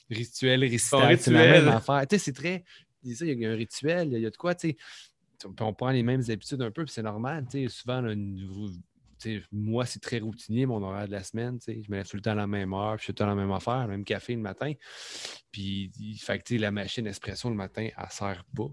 rituel, 0.09 0.59
récital, 0.61 1.19
c'est 1.19 1.31
la 1.31 1.41
rituel. 1.41 1.65
même 1.65 1.73
affaire. 1.75 2.05
Tu 2.07 2.17
sais, 2.17 2.25
c'est 2.25 2.33
très. 2.33 2.63
Il 3.03 3.13
y 3.39 3.45
a 3.45 3.49
un 3.51 3.55
rituel, 3.55 4.09
il 4.13 4.19
y 4.19 4.25
a- 4.25 4.29
de 4.29 4.37
quoi, 4.37 4.55
tu 4.55 4.69
sais. 4.69 4.77
On 5.59 5.73
prend 5.73 5.91
les 5.91 6.01
mêmes 6.03 6.23
habitudes 6.29 6.61
un 6.61 6.71
peu, 6.71 6.83
puis 6.83 6.93
c'est 6.93 7.03
normal. 7.03 7.45
Souvent, 7.69 8.01
là, 8.01 8.15
moi, 9.51 9.85
c'est 9.85 9.99
très 9.99 10.19
routinier, 10.19 10.65
mon 10.65 10.81
horaire 10.83 11.07
de 11.07 11.11
la 11.11 11.23
semaine. 11.23 11.59
Je 11.65 11.73
me 11.89 11.97
lève 11.97 12.07
tout 12.07 12.15
le 12.15 12.21
temps 12.21 12.31
à 12.31 12.35
la 12.35 12.47
même 12.47 12.73
heure, 12.73 12.95
puis 12.95 13.03
je 13.03 13.05
fais 13.07 13.13
tout 13.13 13.23
le 13.23 13.29
temps 13.29 13.35
la 13.35 13.41
même 13.41 13.51
affaire, 13.51 13.81
le 13.83 13.87
même 13.89 14.03
café 14.03 14.33
le 14.33 14.41
matin. 14.41 14.73
Puis, 15.51 15.91
fait 16.19 16.39
que, 16.39 16.43
tu 16.43 16.55
sais, 16.55 16.59
la 16.59 16.71
machine 16.71 17.05
espresso 17.07 17.49
le 17.49 17.55
matin, 17.55 17.87
elle 17.95 18.03
ne 18.03 18.09
sert 18.11 18.43
pas. 18.55 18.67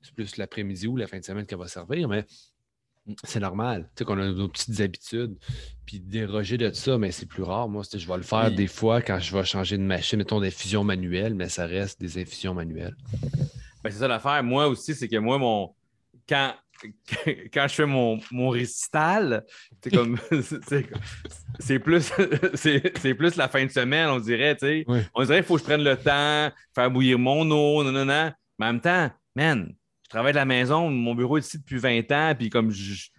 C'est 0.00 0.14
plus 0.14 0.36
l'après-midi 0.36 0.86
ou 0.86 0.96
la 0.96 1.06
fin 1.06 1.18
de 1.18 1.24
semaine 1.24 1.44
qu'elle 1.44 1.58
va 1.58 1.68
servir, 1.68 2.08
mais 2.08 2.24
c'est 3.24 3.40
normal. 3.40 3.84
Tu 3.94 4.00
sais, 4.00 4.04
qu'on 4.04 4.18
a 4.18 4.26
nos 4.30 4.48
petites 4.48 4.80
habitudes. 4.80 5.36
Puis, 5.86 6.00
déroger 6.00 6.58
de 6.58 6.70
ça, 6.72 6.98
mais 6.98 7.10
c'est 7.12 7.26
plus 7.26 7.42
rare. 7.42 7.68
Moi, 7.68 7.82
je 7.92 8.06
vais 8.06 8.16
le 8.16 8.22
faire 8.22 8.46
Oui. 8.50 8.54
des 8.54 8.66
fois 8.66 9.00
quand 9.00 9.18
je 9.18 9.34
vais 9.36 9.44
changer 9.44 9.78
de 9.78 9.82
machine, 9.82 10.18
mettons 10.18 10.40
d'infusion 10.40 10.84
manuelle, 10.84 11.34
mais 11.34 11.48
ça 11.48 11.66
reste 11.66 12.00
des 12.00 12.20
infusions 12.20 12.54
manuelles. 12.54 12.94
Ben, 13.82 13.90
c'est 13.90 13.98
ça 14.00 14.08
l'affaire. 14.08 14.42
Moi 14.42 14.66
aussi, 14.68 14.94
c'est 14.94 15.08
que 15.08 15.16
moi, 15.16 15.38
mon. 15.38 15.74
Quand, 16.28 16.54
quand 17.54 17.66
je 17.68 17.74
fais 17.74 17.86
mon, 17.86 18.20
mon 18.30 18.50
récital, 18.50 19.44
c'est 19.82 19.90
comme. 19.94 20.18
c'est- 20.42 20.86
c'est 21.60 21.78
plus, 21.78 22.12
c'est 22.54 22.92
c'est 22.98 23.14
plus 23.14 23.36
la 23.36 23.48
fin 23.48 23.64
de 23.64 23.70
semaine, 23.70 24.08
on 24.10 24.20
dirait, 24.20 24.54
tu 24.56 24.66
sais. 24.66 24.84
Oui. 24.86 25.00
On 25.14 25.22
dirait 25.24 25.38
qu'il 25.38 25.44
faut 25.46 25.54
que 25.54 25.60
je 25.60 25.64
prenne 25.64 25.82
le 25.82 25.96
temps, 25.96 26.54
faire 26.74 26.90
bouillir 26.90 27.18
mon 27.18 27.50
eau, 27.50 27.82
non, 27.82 27.90
non, 27.92 28.04
non. 28.04 28.30
Mais 28.58 28.66
en 28.66 28.72
même 28.74 28.80
temps, 28.80 29.10
man, 29.34 29.72
je 30.08 30.14
travaille 30.16 30.32
de 30.32 30.38
la 30.38 30.44
maison, 30.46 30.88
mon 30.90 31.14
bureau 31.14 31.36
est 31.36 31.40
ici 31.46 31.58
depuis 31.58 31.76
20 31.78 32.10
ans, 32.12 32.34
puis 32.36 32.48
comme 32.48 32.70
je- 32.70 33.10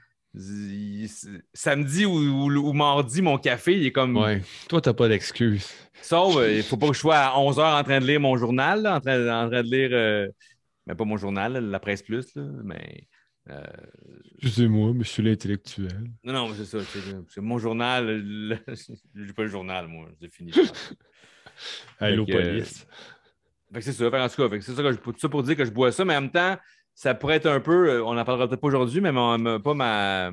samedi 1.53 2.05
ou, 2.05 2.13
ou- 2.17 2.69
ou 2.69 2.73
mardi, 2.73 3.21
mon 3.21 3.37
café, 3.37 3.77
il 3.77 3.85
est 3.85 3.91
comme. 3.91 4.17
Ouais. 4.17 4.41
Toi, 4.67 4.81
tu 4.81 4.89
n'as 4.89 4.93
pas 4.93 5.07
d'excuse. 5.07 5.67
Sauf, 6.01 6.37
euh, 6.37 6.51
il 6.51 6.57
ne 6.57 6.61
faut 6.63 6.77
pas 6.77 6.87
que 6.87 6.93
je 6.93 6.99
sois 6.99 7.17
à 7.17 7.37
11 7.39 7.57
h 7.57 7.79
en 7.79 7.83
train 7.83 7.99
de 7.99 8.05
lire 8.05 8.19
mon 8.19 8.37
journal, 8.37 8.81
là, 8.81 8.95
en, 8.97 8.99
train, 8.99 9.45
en 9.45 9.49
train 9.49 9.63
de 9.63 9.69
lire, 9.69 9.89
euh, 9.91 10.27
mais 10.87 10.95
pas 10.95 11.03
mon 11.05 11.17
journal, 11.17 11.53
la 11.53 11.79
presse 11.79 12.01
plus, 12.03 12.33
là, 12.35 12.43
mais. 12.63 13.07
euh, 13.49 13.63
Excusez-moi, 14.41 14.93
monsieur 14.93 15.23
l'intellectuel. 15.23 16.09
non, 16.23 16.33
non, 16.33 16.53
c'est 16.55 16.65
ça. 16.65 16.77
C'est, 17.27 17.41
mon 17.41 17.57
journal. 17.59 18.05
le- 18.23 18.57
j'ai 19.15 19.33
pas 19.33 19.43
le 19.43 19.49
journal, 19.49 19.87
moi. 19.87 20.07
C'est 20.21 20.31
fini. 20.33 20.51
Allô, 21.99 22.25
police. 22.25 22.87
Fait 23.73 23.79
que 23.79 23.85
c'est 23.85 23.93
ça. 23.93 24.09
Fait 24.09 24.19
en 24.21 24.29
tout 24.29 24.49
cas, 24.49 24.57
c'est 24.61 24.71
ça, 24.73 24.81
que 24.81 24.91
je, 24.93 24.97
tout 24.97 25.13
ça 25.17 25.29
pour 25.29 25.43
dire 25.43 25.55
que 25.55 25.65
je 25.65 25.71
bois 25.71 25.91
ça, 25.91 26.05
mais 26.05 26.15
en 26.15 26.21
même 26.21 26.31
temps, 26.31 26.57
ça 27.01 27.15
pourrait 27.15 27.35
être 27.37 27.45
un 27.45 27.61
peu. 27.61 27.89
euh, 27.89 28.03
On 28.03 28.13
n'en 28.13 28.25
parlera 28.25 28.45
peut-être 28.49 28.59
pas 28.59 28.67
aujourd'hui, 28.67 28.99
mais 28.99 29.13
mon- 29.13 29.59
pas 29.61 29.73
ma. 29.73 30.31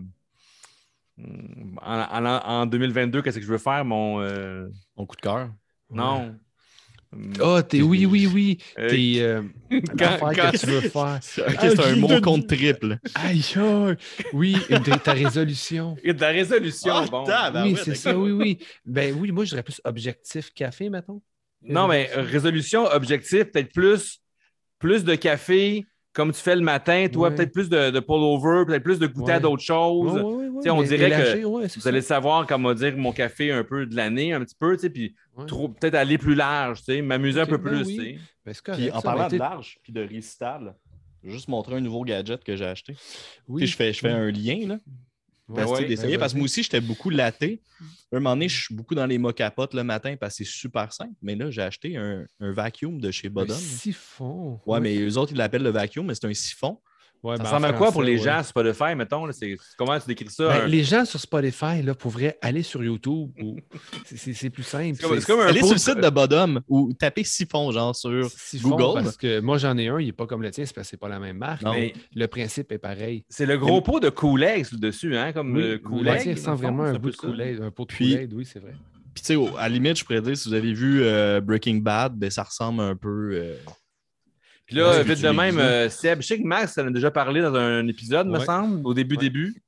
En, 1.82 2.00
en- 2.00 2.42
en 2.44 2.66
2022, 2.66 3.22
qu'est-ce 3.22 3.38
que 3.38 3.44
je 3.44 3.50
veux 3.50 3.58
faire? 3.58 3.84
Mon. 3.84 4.20
euh, 4.20 4.66
Mon 4.96 5.06
coup 5.06 5.14
de 5.14 5.20
cœur. 5.20 5.50
Non. 5.90 6.34
Ah, 7.40 7.62
t'es 7.62 7.80
oui, 7.82 8.04
oui, 8.04 8.26
oui. 8.26 8.58
Euh, 8.78 8.90
T'es 8.90 9.14
euh, 9.20 9.42
quand- 9.70 10.00
l'affaire 10.00 10.32
quand- 10.34 10.50
que 10.50 10.56
tu 10.58 10.66
veux 10.66 10.80
faire. 10.80 11.18
C'est 11.22 11.80
un 11.80 11.96
mot 11.96 12.08
de- 12.08 12.18
contre 12.18 12.48
triple. 12.48 12.98
Aïe. 13.14 13.44
Oui, 14.32 14.56
de- 14.68 14.98
ta 14.98 15.12
résolution. 15.12 15.96
A 16.04 16.12
de 16.12 16.20
la 16.20 16.28
résolution. 16.30 16.92
Ah, 17.28 17.50
bon. 17.52 17.62
oui, 17.62 17.76
c'est 17.82 17.94
ça, 17.94 18.18
oui, 18.18 18.32
oui. 18.32 18.58
Ben 18.84 19.14
oui, 19.18 19.30
moi, 19.30 19.44
je 19.44 19.50
dirais 19.50 19.62
plus 19.62 19.80
objectif 19.84 20.52
café, 20.52 20.90
mettons. 20.90 21.22
Non, 21.62 21.86
mais 21.86 22.10
résolution, 22.12 22.84
objectif, 22.86 23.44
peut-être 23.44 23.72
plus, 23.72 24.20
plus 24.80 25.04
de 25.04 25.14
café 25.14 25.86
comme 26.16 26.32
tu 26.32 26.40
fais 26.40 26.56
le 26.56 26.62
matin, 26.62 27.06
toi, 27.12 27.28
Ouais. 27.28 27.34
peut-être 27.34 27.52
plus 27.52 27.68
de, 27.68 27.90
de 27.90 28.00
pull-over, 28.00 28.64
peut-être 28.66 28.82
plus 28.82 28.98
de 28.98 29.06
goûter 29.06 29.32
à 29.32 29.38
d'autres 29.40 29.62
choses. 29.62 30.14
Ouais, 30.14 30.70
on 30.70 30.82
dirait 30.82 31.10
que 31.10 31.78
Vous 31.78 31.86
allez 31.88 32.00
savoir 32.00 32.46
comment 32.46 32.72
dire 32.72 32.96
mon 32.96 33.12
café 33.12 33.52
un 33.52 33.62
peu 33.64 33.84
de 33.84 33.94
l'année, 33.94 34.32
un 34.32 34.40
petit 34.40 34.56
peu, 34.58 34.74
tu 34.76 34.80
sais, 34.80 34.90
puis 34.90 35.14
Ouais. 35.36 35.44
trop- 35.44 35.68
peut-être 35.68 35.94
aller 35.94 36.16
plus 36.16 36.34
large, 36.34 36.78
tu 36.78 36.84
sais, 36.86 37.02
m'amuser 37.02 37.40
un 37.42 37.44
peu 37.46 37.58
ben 37.58 37.68
plus, 37.70 37.86
oui. 37.86 37.96
tu 37.96 38.02
sais. 38.02 38.18
Ben, 38.64 38.74
Puis 38.74 38.90
en 38.90 38.94
ça, 38.96 39.02
parlant 39.02 39.24
ben, 39.28 39.32
de 39.32 39.36
large 39.36 39.78
puis 39.82 39.92
de 39.92 40.00
récital, 40.00 40.74
je 41.22 41.28
vais 41.28 41.34
juste 41.34 41.48
montrer 41.48 41.74
un 41.76 41.80
nouveau 41.80 42.02
gadget 42.04 42.42
que 42.42 42.56
j'ai 42.56 42.64
acheté. 42.64 42.96
oui. 43.46 43.60
Tu 43.60 43.66
sais, 43.66 43.72
je 43.72 43.76
fais, 43.76 43.92
je 43.92 44.00
fais 44.00 44.08
un 44.08 44.30
lien 44.30 44.66
là, 44.66 44.78
parce, 45.54 45.70
ouais, 45.70 45.84
d'essayer, 45.86 46.14
ben, 46.14 46.20
parce 46.20 46.32
que 46.32 46.38
moi 46.38 46.44
aussi, 46.44 46.62
j'étais 46.62 46.80
beaucoup 46.80 47.10
laté. 47.10 47.62
À 48.12 48.16
un 48.16 48.20
moment 48.20 48.34
donné, 48.34 48.48
je 48.48 48.64
suis 48.64 48.74
beaucoup 48.74 48.94
dans 48.94 49.06
les 49.06 49.18
mocapotes 49.18 49.74
le 49.74 49.84
matin 49.84 50.16
parce 50.18 50.36
que 50.38 50.44
c'est 50.44 50.50
super 50.50 50.92
simple. 50.92 51.14
Mais 51.22 51.34
là, 51.34 51.50
j'ai 51.50 51.62
acheté 51.62 51.96
un, 51.96 52.26
un 52.40 52.52
vacuum 52.52 53.00
de 53.00 53.10
chez 53.10 53.28
Un 53.28 53.30
Bodon. 53.30 53.54
siphon. 53.54 54.60
Ouais, 54.66 54.80
mais 54.80 54.96
eux 54.98 55.18
autres, 55.18 55.32
ils 55.32 55.38
l'appellent 55.38 55.62
le 55.62 55.70
vacuum, 55.70 56.06
mais 56.06 56.14
c'est 56.14 56.26
un 56.26 56.34
siphon. 56.34 56.80
Ouais, 57.26 57.36
Ça 57.36 57.42
ben, 57.42 57.48
en 57.48 57.52
ressemble 57.52 57.66
à 57.66 57.72
quoi 57.72 57.92
pour 57.92 58.02
les 58.02 58.18
ouais. 58.18 58.24
gens 58.24 58.36
sur 58.42 58.46
Spotify, 58.46 58.94
mettons? 58.94 59.26
là? 59.26 59.32
C'est- 59.32 59.56
Comment 59.76 59.98
tu 59.98 60.06
décris 60.06 60.28
ça? 60.30 60.48
Ben, 60.48 60.62
un- 60.62 60.66
les 60.66 60.84
gens 60.84 61.04
sur 61.04 61.18
Spotify, 61.20 61.82
là, 61.82 61.94
pourraient 61.94 62.38
aller 62.40 62.62
sur 62.62 62.82
YouTube. 62.84 63.30
ou- 63.42 63.56
c'est- 64.04 64.50
plus 64.50 64.62
simple. 64.62 64.96
C'est 65.00 65.26
comme, 65.26 65.40
Allez 65.40 65.60
sur 65.62 65.72
le 65.72 65.78
site 65.78 65.98
de 66.00 66.08
Bodum 66.10 66.60
ou 66.68 66.92
tapez 66.92 67.24
siphon, 67.24 67.70
genre 67.72 67.94
sur. 67.96 68.30
Siphon, 68.30 68.70
Google. 68.70 69.02
Parce 69.04 69.16
que 69.16 69.40
moi, 69.40 69.58
j'en 69.58 69.76
ai 69.76 69.88
un, 69.88 69.98
il 70.00 70.06
n'est 70.06 70.12
pas 70.12 70.26
comme 70.26 70.42
le 70.42 70.50
tien, 70.50 70.64
c'est 70.64 70.74
parce 70.74 70.86
que 70.86 70.90
c'est 70.92 70.96
pas 70.96 71.08
la 71.08 71.18
même 71.18 71.38
marque. 71.38 71.62
Non. 71.62 71.72
Mais 71.72 71.92
le 72.14 72.26
principe 72.28 72.70
est 72.72 72.78
pareil. 72.78 73.24
C'est 73.28 73.46
le 73.46 73.58
gros 73.58 73.80
pot 73.80 73.98
de 74.00 74.08
Kool-Aid 74.08 74.64
sur 74.66 74.76
le 74.76 74.80
dessus, 74.80 75.16
hein? 75.16 75.32
Comme 75.32 75.54
le 75.56 75.72
le 75.72 75.78
Kool-Aid. 75.78 76.38
sent 76.38 76.50
vraiment 76.54 76.84
un 76.84 76.94
bout 76.94 77.10
de. 77.10 77.16
Kool-Aid, 77.16 77.60
un 77.62 77.70
pot 77.70 77.82
de 77.84 77.88
Puis- 77.92 78.12
Kool-Aid, 78.14 78.32
oui, 78.34 78.44
c'est 78.44 78.60
vrai. 78.60 78.74
Puis, 79.14 79.22
tu 79.24 79.34
sais, 79.34 79.56
à 79.58 79.62
la 79.62 79.68
limite, 79.70 79.98
je 79.98 80.04
pourrais 80.04 80.20
dire, 80.20 80.36
si 80.36 80.46
vous 80.48 80.54
avez 80.54 80.74
vu 80.74 81.00
euh, 81.02 81.40
Breaking 81.40 81.76
Bad, 81.76 82.14
ben, 82.16 82.30
ça 82.30 82.42
ressemble 82.42 82.82
un 82.82 82.94
peu. 82.96 83.30
euh, 83.32 83.54
Puis 84.66 84.76
là, 84.76 84.90
Ouais, 84.90 85.04
vite 85.04 85.22
de 85.22 85.28
même, 85.28 85.58
euh, 85.58 85.88
Seb, 85.88 86.20
je 86.22 86.26
sais 86.26 86.38
que 86.40 86.46
Max 86.46 86.76
en 86.78 86.86
a 86.88 86.90
déjà 86.90 87.10
parlé 87.10 87.40
dans 87.40 87.54
un 87.54 87.86
épisode, 87.86 88.26
me 88.26 88.38
semble, 88.40 88.86
au 88.86 88.94
début, 88.94 89.14
Ouais. 89.16 89.20
début. 89.22 89.62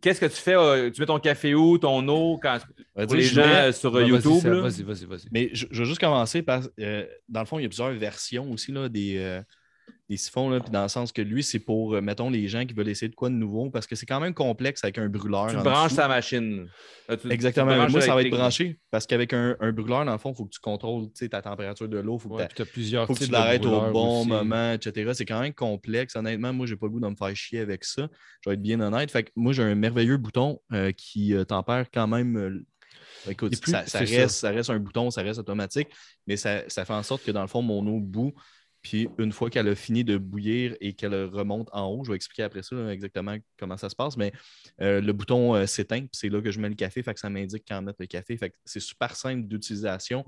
Qu'est-ce 0.00 0.20
que 0.20 0.26
tu 0.26 0.32
fais? 0.36 0.56
euh, 0.56 0.90
tu 0.90 1.00
mets 1.00 1.06
ton 1.06 1.20
café 1.20 1.54
où, 1.54 1.78
ton 1.78 2.06
eau, 2.08 2.38
quand... 2.42 2.58
pour 2.96 3.06
dire, 3.06 3.16
les 3.16 3.22
gens 3.22 3.46
mets- 3.46 3.68
euh, 3.68 3.72
sur 3.72 3.92
vas-y, 3.92 4.08
YouTube? 4.08 4.44
Vas-y, 4.46 4.82
vas-y, 4.82 5.04
vas-y. 5.04 5.28
Mais 5.30 5.50
je, 5.52 5.66
je 5.70 5.78
vais 5.82 5.84
juste 5.88 6.00
commencer 6.00 6.42
par. 6.42 6.62
euh, 6.80 7.04
dans 7.28 7.40
le 7.40 7.46
fond, 7.46 7.58
il 7.58 7.62
y 7.62 7.66
a 7.66 7.68
plusieurs 7.68 7.90
versions 7.92 8.50
aussi 8.50 8.72
là, 8.72 8.88
des, 8.88 9.16
euh, 9.18 9.40
des 10.08 10.16
siphons. 10.16 10.48
Là, 10.48 10.60
puis 10.60 10.70
dans 10.70 10.82
le 10.82 10.88
sens 10.88 11.12
que 11.12 11.20
lui, 11.20 11.42
c'est 11.42 11.58
pour, 11.58 11.94
euh, 11.94 12.00
mettons, 12.00 12.30
les 12.30 12.48
gens 12.48 12.64
qui 12.64 12.72
veulent 12.74 12.88
essayer 12.88 13.08
de 13.10 13.14
quoi 13.14 13.28
de 13.28 13.34
nouveau, 13.34 13.68
parce 13.70 13.86
que 13.86 13.94
c'est 13.94 14.06
quand 14.06 14.20
même 14.20 14.32
complexe 14.32 14.82
avec 14.82 14.96
un 14.98 15.08
brûleur. 15.08 15.48
Tu 15.48 15.56
branches 15.56 15.92
sa 15.92 16.08
machine. 16.08 16.66
Euh, 17.10 17.16
tu- 17.16 17.30
Exactement. 17.30 17.66
Moi, 17.88 18.00
ça 18.00 18.14
va 18.14 18.22
être 18.22 18.30
branché 18.30 18.78
parce 18.90 19.06
qu'avec 19.06 19.32
un, 19.34 19.56
un 19.60 19.72
brûleur, 19.72 20.04
dans 20.04 20.12
le 20.12 20.18
fond, 20.18 20.32
il 20.32 20.36
faut 20.36 20.44
que 20.46 20.50
tu 20.50 20.60
contrôles 20.60 21.08
ta 21.12 21.42
température 21.42 21.88
de 21.88 21.98
l'eau. 21.98 22.16
Il 22.16 22.20
faut 22.22 22.28
que 22.30 22.34
Ouais, 22.34 22.48
t'a- 22.48 22.54
faut 23.06 23.14
tu 23.26 23.30
l'arrêtes 23.32 23.66
au 23.66 23.90
bon 23.92 24.20
aussi. 24.20 24.28
moment, 24.28 24.72
etc. 24.72 25.10
C'est 25.14 25.26
quand 25.26 25.40
même 25.40 25.52
complexe. 25.54 26.16
Honnêtement, 26.16 26.52
moi, 26.52 26.66
j'ai 26.66 26.76
pas 26.76 26.86
le 26.86 26.92
goût 26.92 27.00
de 27.00 27.08
me 27.08 27.14
faire 27.16 27.34
chier 27.36 27.60
avec 27.60 27.84
ça. 27.84 28.08
Je 28.42 28.50
vais 28.50 28.54
être 28.54 28.62
bien 28.62 28.80
honnête. 28.80 29.10
Fait 29.10 29.24
que 29.24 29.30
moi, 29.36 29.52
j'ai 29.52 29.62
un 29.62 29.74
merveilleux 29.74 30.16
bouton 30.16 30.60
euh, 30.72 30.90
qui 30.92 31.34
euh, 31.34 31.44
tempère 31.44 31.86
quand 31.92 32.06
même. 32.06 32.36
euh, 32.36 32.66
écoute, 33.30 33.60
plus- 33.60 33.72
ça, 33.72 33.84
ça 33.86 33.98
c'est 34.00 34.06
ça. 34.06 34.16
reste, 34.22 34.36
ça. 34.36 34.50
reste 34.50 34.70
un 34.70 34.78
bouton, 34.78 35.10
ça 35.10 35.22
reste 35.22 35.38
automatique, 35.38 35.88
mais 36.26 36.36
ça, 36.36 36.62
ça 36.68 36.84
fait 36.84 36.92
en 36.94 37.02
sorte 37.02 37.24
que 37.24 37.30
dans 37.30 37.42
le 37.42 37.48
fond, 37.48 37.60
mon 37.62 37.86
eau 37.86 38.00
bout. 38.00 38.32
Puis 38.88 39.06
une 39.18 39.32
fois 39.32 39.50
qu'elle 39.50 39.68
a 39.68 39.74
fini 39.74 40.02
de 40.02 40.16
bouillir 40.16 40.74
et 40.80 40.94
qu'elle 40.94 41.14
remonte 41.26 41.68
en 41.72 41.88
haut, 41.88 42.04
je 42.04 42.10
vais 42.10 42.16
expliquer 42.16 42.44
après 42.44 42.62
ça 42.62 42.74
là, 42.74 42.90
exactement 42.90 43.36
comment 43.58 43.76
ça 43.76 43.90
se 43.90 43.94
passe, 43.96 44.16
mais 44.16 44.32
euh, 44.80 45.02
le 45.02 45.12
bouton 45.12 45.54
euh, 45.54 45.66
s'éteint, 45.66 46.00
puis 46.00 46.08
c'est 46.12 46.30
là 46.30 46.40
que 46.40 46.50
je 46.50 46.58
mets 46.58 46.70
le 46.70 46.74
café, 46.74 47.02
fait 47.02 47.12
que 47.12 47.20
ça 47.20 47.28
m'indique 47.28 47.64
quand 47.68 47.82
mettre 47.82 47.98
le 48.00 48.06
café. 48.06 48.36
Fait 48.38 48.48
que 48.48 48.56
c'est 48.64 48.80
super 48.80 49.14
simple 49.14 49.46
d'utilisation, 49.46 50.24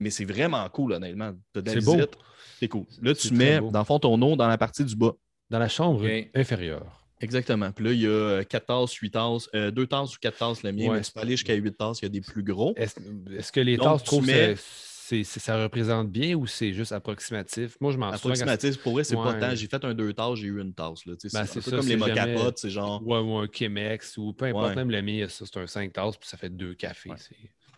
mais 0.00 0.08
c'est 0.08 0.24
vraiment 0.24 0.66
cool, 0.70 0.94
honnêtement. 0.94 1.34
T'as 1.52 1.60
de 1.60 1.66
la 1.66 1.72
C'est 1.74 1.84
beau. 1.84 1.94
visite, 1.96 2.16
c'est 2.60 2.68
cool. 2.68 2.86
Là, 3.02 3.14
tu 3.14 3.28
C'est 3.28 3.34
mets, 3.34 3.60
beau. 3.60 3.70
dans 3.70 3.80
le 3.80 3.84
fond, 3.84 3.98
ton 3.98 4.22
eau 4.22 4.36
dans 4.36 4.48
la 4.48 4.56
partie 4.58 4.84
du 4.84 4.96
bas. 4.96 5.12
Dans 5.50 5.58
la 5.58 5.68
chambre 5.68 6.02
inférieure. 6.34 7.02
Exactement. 7.20 7.72
Puis 7.72 7.84
là, 7.84 7.92
il 7.92 8.00
y 8.00 8.06
a 8.06 8.42
4 8.44 8.66
tasses, 8.66 8.92
8 8.94 9.10
tasses, 9.10 9.48
2 9.52 9.86
tasses 9.86 10.14
ou 10.16 10.18
4 10.20 10.38
tasses 10.38 10.62
le 10.62 10.72
mien, 10.72 10.88
Ouais. 10.88 10.96
mais 10.96 11.02
tu 11.02 11.12
peux 11.12 11.20
aller 11.20 11.32
jusqu'à 11.32 11.54
8 11.54 11.76
tasses, 11.76 12.00
il 12.00 12.04
y 12.04 12.06
a 12.06 12.08
des 12.10 12.20
plus 12.20 12.42
gros. 12.42 12.74
Est-ce 12.76 12.98
est-ce 13.36 13.52
que 13.52 13.60
les 13.60 13.76
Donc, 13.76 13.86
tasses, 13.86 14.04
trouves 14.04 14.26
mets- 14.26 14.56
c'est- 14.56 14.95
c'est- 15.24 15.40
ça 15.40 15.62
représente 15.62 16.10
bien 16.10 16.34
ou 16.34 16.46
c'est 16.46 16.72
juste 16.72 16.92
approximatif? 16.92 17.76
Moi, 17.80 17.92
je 17.92 17.98
m'en 17.98 18.06
souviens. 18.12 18.16
Approximatif, 18.34 18.78
pour 18.82 18.92
vrai, 18.94 19.04
c'est 19.04 19.14
pas 19.16 19.34
tant. 19.34 19.54
J'ai 19.54 19.66
fait 19.66 19.84
un 19.84 19.94
2 19.94 20.12
tasses, 20.12 20.36
j'ai 20.38 20.48
eu 20.48 20.60
une 20.60 20.74
tasse. 20.74 21.00
Ben, 21.06 21.16
c'est 21.20 21.36
un 21.36 21.44
peu 21.46 21.60
ça, 21.60 21.70
comme 21.76 21.86
les 21.86 21.98
jamais- 21.98 22.32
mocapotes, 22.34 22.58
c'est 22.58 22.70
genre. 22.70 23.06
Ouais, 23.06 23.18
ou 23.18 23.36
un 23.36 23.46
Chemex 23.52 24.16
ou 24.18 24.32
peu 24.32 24.46
importe, 24.46 24.68
Ouais. 24.70 24.74
même 24.74 24.90
le 24.90 25.02
mien, 25.02 25.26
ça, 25.28 25.44
c'est 25.46 25.56
un 25.58 25.66
5 25.66 25.92
tasses, 25.92 26.16
puis 26.16 26.28
ça 26.28 26.36
fait 26.36 26.50
deux 26.50 26.74
cafés. 26.74 27.10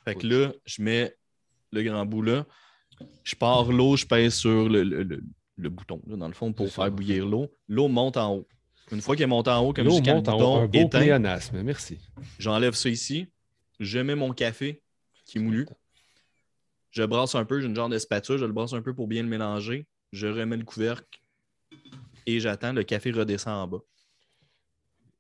Fait 0.05 0.14
que 0.14 0.26
là, 0.26 0.53
je 0.64 0.83
mets 0.83 1.14
le 1.72 1.83
grand 1.83 2.07
bout 2.07 2.22
là. 2.22 2.47
Je 3.24 3.35
pars 3.37 3.70
l'eau, 3.70 3.97
je 3.97 4.07
pèse 4.07 4.35
sur 4.35 4.68
le, 4.68 4.83
le- 4.83 5.03
le- 5.03 5.22
le 5.57 5.68
bouton, 5.68 6.01
là, 6.07 6.16
dans 6.16 6.29
le 6.29 6.35
fond, 6.35 6.53
pour 6.53 6.68
faire 6.72 6.91
bouillir 6.91 7.26
l'eau. 7.26 7.49
L'eau 7.68 7.89
monte 7.89 8.16
en 8.16 8.35
haut. 8.37 8.49
Une 8.91 9.01
fois 9.03 9.16
qu'elle 9.16 9.29
monte 9.29 9.49
en 9.49 9.61
haut, 9.61 9.72
comme 9.74 9.91
jusqu'à 9.91 10.12
le 10.12 10.16
monte 10.16 10.29
en 10.29 10.35
haut, 10.35 10.39
bouton 10.39 10.57
un 10.62 10.66
beau 10.66 10.79
éteint, 10.79 11.18
merci. 11.62 11.99
j'enlève 12.39 12.74
ça 12.74 12.89
ici. 12.89 13.26
Je 13.81 13.99
mets 13.99 14.14
mon 14.14 14.33
café 14.33 14.83
qui 15.26 15.39
est 15.39 15.41
moulu. 15.43 15.66
Je 16.91 17.03
brasse 17.03 17.34
un 17.34 17.45
peu, 17.45 17.61
j'ai 17.61 17.66
une 17.66 17.76
genre 17.76 17.89
de 17.89 17.99
spatule, 17.99 18.39
je 18.39 18.45
le 18.45 18.53
brasse 18.53 18.72
un 18.72 18.82
peu 18.82 18.95
pour 18.95 19.09
bien 19.09 19.22
le 19.22 19.28
mélanger. 19.28 19.86
Je 20.12 20.26
remets 20.26 20.57
le 20.57 20.64
couvercle 20.64 21.20
et 22.26 22.41
j'attends, 22.41 22.72
le 22.72 22.82
café 22.82 23.11
redescend 23.11 23.55
en 23.55 23.68
bas. 23.68 23.82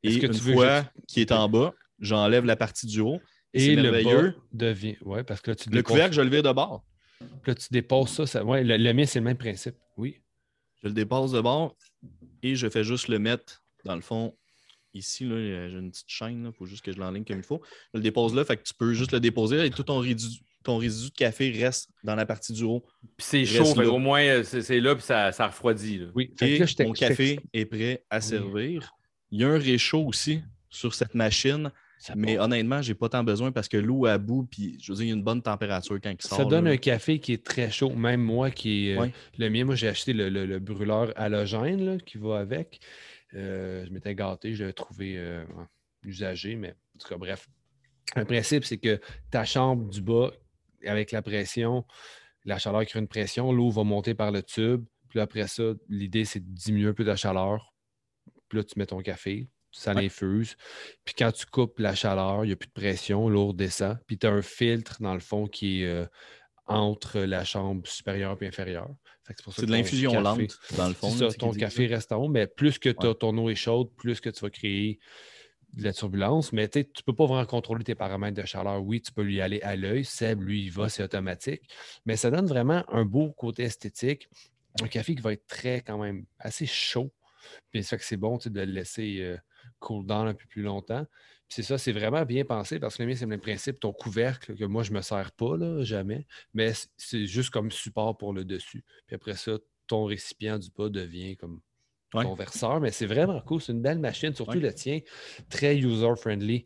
Et 0.02 0.18
que 0.18 0.26
une 0.26 0.32
tu 0.32 0.52
fois 0.54 0.82
que 0.84 0.88
qu'il 1.06 1.20
est 1.22 1.32
en 1.32 1.48
bas, 1.48 1.74
j'enlève 1.98 2.44
la 2.44 2.56
partie 2.56 2.86
du 2.86 3.00
haut. 3.00 3.20
Et, 3.54 3.74
le 3.74 3.90
bas 3.90 4.32
devient. 4.52 4.96
Ouais, 5.02 5.24
parce 5.24 5.40
que 5.40 5.50
là, 5.50 5.54
tu 5.56 5.68
Le 5.70 5.76
déposes- 5.76 5.92
couvercle, 5.92 6.14
je 6.14 6.20
le 6.20 6.28
vire 6.30 6.42
de 6.42 6.52
bord. 6.52 6.84
Là, 7.46 7.54
tu 7.54 7.66
déposes 7.70 8.10
ça. 8.10 8.26
ça... 8.26 8.44
Ouais, 8.44 8.62
le, 8.62 8.76
le 8.76 8.92
mien, 8.92 9.04
c'est 9.06 9.18
le 9.18 9.24
même 9.24 9.38
principe. 9.38 9.76
Oui. 9.96 10.20
Je 10.82 10.88
le 10.88 10.94
dépasse 10.94 11.32
de 11.32 11.40
bord 11.40 11.76
et 12.42 12.54
je 12.54 12.68
fais 12.68 12.84
juste 12.84 13.08
le 13.08 13.18
mettre 13.18 13.62
dans 13.84 13.96
le 13.96 14.00
fond. 14.00 14.36
Ici, 14.94 15.28
j'ai 15.28 15.68
une 15.72 15.90
petite 15.90 16.08
chaîne, 16.08 16.46
il 16.46 16.52
faut 16.56 16.66
juste 16.66 16.84
que 16.84 16.92
je 16.92 16.98
l'enligne 16.98 17.24
comme 17.24 17.38
il 17.38 17.42
faut. 17.44 17.60
Je 17.92 17.98
le 17.98 18.02
dépose 18.02 18.34
là, 18.34 18.44
fait 18.44 18.56
que 18.56 18.62
tu 18.62 18.74
peux 18.74 18.94
juste 18.94 19.12
le 19.12 19.20
déposer 19.20 19.64
et 19.66 19.70
tout 19.70 19.82
ton 19.82 19.98
résidu, 19.98 20.40
ton 20.64 20.76
résidu 20.78 21.10
de 21.10 21.14
café 21.14 21.50
reste 21.50 21.88
dans 22.04 22.14
la 22.14 22.26
partie 22.26 22.52
du 22.52 22.64
haut. 22.64 22.84
Puis 23.16 23.26
c'est 23.30 23.44
chaud, 23.44 23.74
là. 23.80 23.88
au 23.88 23.98
moins 23.98 24.22
euh, 24.22 24.42
c'est 24.42 24.62
c'est 24.62 24.80
là, 24.80 24.94
puis 24.94 25.04
ça, 25.04 25.32
ça 25.32 25.46
refroidit. 25.46 25.98
là. 25.98 26.06
Oui. 26.14 26.34
Et 26.42 26.60
mon 26.84 26.92
café 26.92 27.38
est 27.52 27.64
prêt 27.66 28.04
à 28.10 28.20
servir. 28.20 28.92
Il 29.30 29.40
y 29.40 29.44
a 29.44 29.48
un 29.48 29.58
réchaud 29.58 30.04
aussi 30.04 30.42
sur 30.70 30.94
cette 30.94 31.14
machine, 31.14 31.70
Ça 31.98 32.14
mais 32.16 32.36
part. 32.36 32.46
honnêtement, 32.46 32.82
j'ai 32.82 32.94
pas 32.94 33.08
tant 33.08 33.24
besoin 33.24 33.52
parce 33.52 33.68
que 33.68 33.76
l'eau 33.76 34.06
à 34.06 34.18
bout, 34.18 34.46
puis 34.50 34.76
je 34.82 34.92
veux 34.92 34.96
dire, 34.96 35.04
il 35.06 35.08
y 35.08 35.12
a 35.12 35.14
une 35.14 35.22
bonne 35.22 35.42
température 35.42 35.98
quand 36.02 36.10
il 36.10 36.20
sort. 36.26 36.38
Ça 36.38 36.44
donne 36.44 36.64
là. 36.66 36.72
un 36.72 36.76
café 36.76 37.18
qui 37.20 37.32
est 37.32 37.44
très 37.44 37.70
chaud. 37.70 37.90
Même 37.94 38.20
moi 38.22 38.50
qui 38.50 38.88
est. 38.90 38.98
euh. 38.98 39.06
Le 39.38 39.48
mien, 39.50 39.64
moi, 39.64 39.74
j'ai 39.74 39.88
acheté 39.88 40.12
le, 40.12 40.28
le- 40.28 40.46
le 40.46 40.58
brûleur 40.58 41.12
halogène 41.16 41.84
là, 41.84 41.96
qui 41.98 42.18
va 42.18 42.38
avec. 42.38 42.80
Euh, 43.34 43.84
je 43.86 43.90
m'étais 43.92 44.14
gâté, 44.14 44.54
je 44.54 44.60
l'avais 44.62 44.72
trouvé 44.72 45.14
euh, 45.18 45.44
usagé, 46.02 46.56
mais 46.56 46.70
en 46.70 46.98
tout 46.98 47.08
cas, 47.08 47.16
bref. 47.16 47.48
Le 48.16 48.24
principe, 48.24 48.64
c'est 48.64 48.78
que 48.78 49.00
ta 49.30 49.44
chambre 49.44 49.88
du 49.90 50.00
bas, 50.00 50.30
avec 50.86 51.12
la 51.12 51.22
pression, 51.22 51.84
la 52.44 52.58
chaleur 52.58 52.84
crée 52.86 52.98
une 53.00 53.08
pression, 53.08 53.52
l'eau 53.52 53.70
va 53.70 53.84
monter 53.84 54.14
par 54.14 54.30
le 54.30 54.42
tube. 54.42 54.84
Puis 55.08 55.20
après 55.20 55.46
ça, 55.48 55.62
l'idée, 55.88 56.24
c'est 56.24 56.40
de 56.40 56.50
diminuer 56.54 56.88
un 56.88 56.94
peu 56.94 57.02
la 57.04 57.16
chaleur. 57.16 57.74
Puis 58.48 58.58
là, 58.58 58.64
tu 58.64 58.78
mets 58.78 58.86
ton 58.86 59.00
café, 59.00 59.48
ça 59.72 59.92
Ouais. 59.94 60.02
l'infuse. 60.02 60.56
Puis 61.04 61.14
quand 61.16 61.32
tu 61.32 61.46
coupes 61.46 61.78
la 61.78 61.94
chaleur, 61.94 62.44
il 62.44 62.48
n'y 62.48 62.52
a 62.52 62.56
plus 62.56 62.68
de 62.68 62.72
pression, 62.72 63.28
l'eau 63.28 63.48
redescend. 63.48 63.98
Puis 64.06 64.18
tu 64.18 64.26
as 64.26 64.30
un 64.30 64.42
filtre, 64.42 64.98
dans 65.00 65.14
le 65.14 65.20
fond, 65.20 65.46
qui 65.46 65.82
est 65.82 65.86
euh, 65.86 66.06
entre 66.66 67.20
la 67.20 67.44
chambre 67.44 67.86
supérieure 67.88 68.36
et 68.42 68.46
inférieure. 68.46 68.90
C'est 69.50 69.66
de 69.66 69.72
l'infusion 69.72 70.18
lente, 70.20 70.58
dans 70.76 70.88
le 70.88 70.94
fond. 70.94 71.10
Ça, 71.10 71.28
ton 71.32 71.52
café 71.52 71.86
reste 71.86 72.12
en 72.12 72.16
haut, 72.24 72.28
mais 72.28 72.46
plus 72.46 72.78
que 72.78 72.88
Ouais. 72.88 73.14
ton 73.14 73.36
eau 73.36 73.50
est 73.50 73.54
chaude, 73.54 73.90
plus 73.96 74.20
que 74.20 74.30
tu 74.30 74.40
vas 74.40 74.48
créer 74.50 74.98
de 75.74 75.84
la 75.84 75.92
turbulence. 75.92 76.52
Mais 76.52 76.68
tu 76.68 76.80
ne 76.80 77.02
peux 77.04 77.14
pas 77.14 77.26
vraiment 77.26 77.46
contrôler 77.46 77.84
tes 77.84 77.94
paramètres 77.94 78.40
de 78.40 78.46
chaleur. 78.46 78.82
Oui, 78.82 79.00
tu 79.00 79.12
peux 79.12 79.22
lui 79.22 79.40
aller 79.40 79.60
à 79.62 79.76
l'œil. 79.76 80.04
Seb, 80.04 80.42
lui, 80.42 80.64
il 80.64 80.70
va, 80.70 80.88
c'est 80.88 81.02
automatique. 81.02 81.62
Mais 82.06 82.16
ça 82.16 82.30
donne 82.30 82.46
vraiment 82.46 82.84
un 82.88 83.04
beau 83.04 83.32
côté 83.32 83.64
esthétique. 83.64 84.28
Un 84.82 84.88
café 84.88 85.14
qui 85.14 85.22
va 85.22 85.32
être 85.32 85.46
très, 85.46 85.80
quand 85.80 85.98
même, 85.98 86.24
assez 86.38 86.66
chaud. 86.66 87.12
Puis 87.70 87.82
ça 87.82 87.90
fait 87.90 87.98
que 87.98 88.04
c'est 88.04 88.16
bon 88.16 88.38
de 88.38 88.60
le 88.60 88.64
laisser 88.66 89.18
euh, 89.20 89.36
cool 89.78 90.06
down 90.06 90.28
un 90.28 90.34
peu 90.34 90.46
plus 90.48 90.62
longtemps. 90.62 91.04
Puis 91.48 91.56
c'est 91.56 91.62
ça, 91.62 91.78
c'est 91.78 91.92
vraiment 91.92 92.24
bien 92.24 92.44
pensé 92.44 92.78
parce 92.78 92.96
que 92.96 93.02
le 93.02 93.08
mien, 93.08 93.14
c'est 93.14 93.24
le 93.24 93.30
même 93.30 93.40
principe. 93.40 93.80
Ton 93.80 93.92
couvercle, 93.92 94.54
que 94.54 94.64
moi, 94.64 94.82
je 94.82 94.92
ne 94.92 94.96
me 94.96 95.02
sers 95.02 95.32
pas, 95.32 95.56
jamais, 95.82 96.26
mais 96.52 96.72
c'est 96.96 97.26
juste 97.26 97.50
comme 97.50 97.70
support 97.70 98.18
pour 98.18 98.32
le 98.32 98.44
dessus. 98.44 98.84
Puis 99.06 99.16
après 99.16 99.34
ça, 99.34 99.52
ton 99.86 100.04
récipient 100.04 100.58
du 100.58 100.68
bas 100.70 100.90
devient 100.90 101.36
comme 101.36 101.60
Ouais. 102.14 102.24
ton 102.24 102.34
verseur. 102.34 102.80
Mais 102.80 102.90
c'est 102.90 103.06
vraiment 103.06 103.40
cool. 103.42 103.60
C'est 103.60 103.72
une 103.72 103.82
belle 103.82 103.98
machine, 103.98 104.34
surtout 104.34 104.52
Ouais. 104.52 104.60
le 104.60 104.72
tien, 104.72 105.00
très 105.50 105.76
user-friendly. 105.76 106.64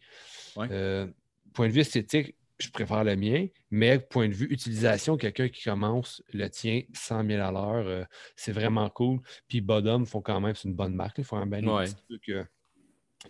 Ouais. 0.56 0.68
Euh, 0.70 1.06
point 1.52 1.66
de 1.68 1.72
vue 1.72 1.80
esthétique, 1.80 2.36
je 2.58 2.68
préfère 2.70 3.02
le 3.02 3.16
mien, 3.16 3.46
mais 3.70 3.98
point 3.98 4.28
de 4.28 4.34
vue 4.34 4.46
utilisation, 4.46 5.16
quelqu'un 5.16 5.48
qui 5.48 5.64
commence 5.64 6.22
le 6.32 6.48
tien 6.48 6.82
100 6.92 7.26
000 7.26 7.42
à 7.42 7.50
l'heure, 7.50 7.86
euh, 7.86 8.04
c'est 8.36 8.52
vraiment 8.52 8.88
cool. 8.88 9.18
Puis 9.48 9.60
Bodum 9.60 10.06
font 10.06 10.20
quand 10.20 10.40
même, 10.40 10.54
c'est 10.54 10.68
une 10.68 10.74
bonne 10.74 10.94
marque. 10.94 11.18
Ils 11.18 11.24
font 11.24 11.38
un 11.38 11.46
bel 11.46 11.68
Ouais. 11.68 11.84
petit 11.86 11.94
truc. 12.08 12.28
euh, 12.28 12.44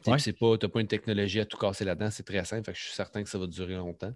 Ouais. 0.06 0.18
c'est 0.18 0.32
pas, 0.38 0.56
t'as 0.58 0.68
pas 0.68 0.80
une 0.80 0.86
technologie 0.86 1.40
à 1.40 1.44
tout 1.46 1.56
casser 1.58 1.84
là-dedans, 1.84 2.10
c'est 2.10 2.22
très 2.22 2.44
simple. 2.46 2.64
Fait 2.64 2.72
que 2.72 2.78
je 2.78 2.82
suis 2.84 2.94
certain 2.94 3.22
que 3.22 3.28
ça 3.28 3.38
va 3.38 3.46
durer 3.46 3.74
longtemps. 3.74 4.12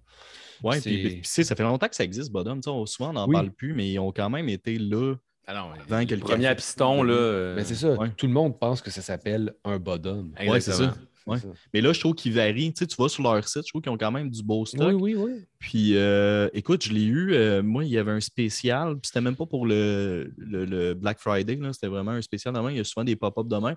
C'est- 0.73 0.81
puis, 0.81 1.21
ça 1.23 1.55
fait 1.55 1.63
longtemps 1.63 1.89
que 1.89 1.97
ça 1.97 2.05
existe, 2.05 2.31
Bodum. 2.33 2.63
Souvent, 2.63 3.11
on 3.11 3.13
n'en 3.13 3.27
Oui. 3.29 3.33
parle 3.35 3.51
plus, 3.53 3.75
mais 3.75 3.91
ils 3.91 3.99
ont 3.99 4.11
quand 4.13 4.31
même 4.31 4.49
été 4.49 4.79
là 4.79 5.15
Ah 5.49 5.73
avant 5.89 6.05
que 6.07 6.15
le 6.15 6.21
Premier 6.21 6.55
piston, 6.57 7.03
là. 7.03 7.13
euh, 7.15 7.55
Mais 7.57 7.65
c'est 7.65 7.75
ça, 7.77 7.93
ouais. 7.95 8.11
tout 8.17 8.27
le 8.27 8.33
monde 8.33 8.59
pense 8.59 8.81
que 8.83 8.91
ça 8.91 9.01
s'appelle 9.03 9.55
un 9.65 9.79
Bodum. 9.79 10.33
Ouais, 10.41 10.61
c'est 10.61 10.71
exactement. 10.73 10.93
ça. 10.93 10.99
Ouais. 11.27 11.39
Mais 11.75 11.81
là, 11.81 11.93
je 11.93 11.99
trouve 12.01 12.15
qu'ils 12.15 12.33
varient. 12.33 12.73
Tu 12.73 12.81
sais, 12.81 12.87
tu 12.87 12.97
vas 13.01 13.09
sur 13.09 13.23
leur 13.25 13.47
site, 13.49 13.63
je 13.65 13.71
trouve 13.73 13.83
qu'ils 13.83 13.91
ont 13.91 13.99
quand 13.99 14.13
même 14.13 14.31
du 14.31 14.43
beau 14.45 14.65
stock. 14.65 14.93
Oui, 14.95 15.15
oui, 15.15 15.15
oui. 15.17 15.45
Puis, 15.59 15.97
euh, 15.97 16.49
écoute, 16.53 16.85
je 16.85 16.93
l'ai 16.93 17.05
eu. 17.05 17.33
euh, 17.35 17.63
moi, 17.65 17.85
il 17.85 17.91
y 17.91 17.99
avait 17.99 18.13
un 18.13 18.21
spécial. 18.21 18.93
Puis, 18.95 19.09
c'était 19.09 19.21
même 19.21 19.35
pas 19.35 19.47
pour 19.47 19.67
le, 19.67 20.33
le- 20.37 20.65
le 20.65 20.95
Black 20.95 21.19
Friday. 21.19 21.57
là, 21.57 21.73
C'était 21.73 21.89
vraiment 21.89 22.13
un 22.13 22.23
spécial. 22.23 22.55
Normalement, 22.55 22.75
il 22.77 22.79
y 22.79 22.81
a 22.81 22.85
souvent 22.85 23.03
des 23.05 23.17
pop-up 23.17 23.47
demain. 23.49 23.75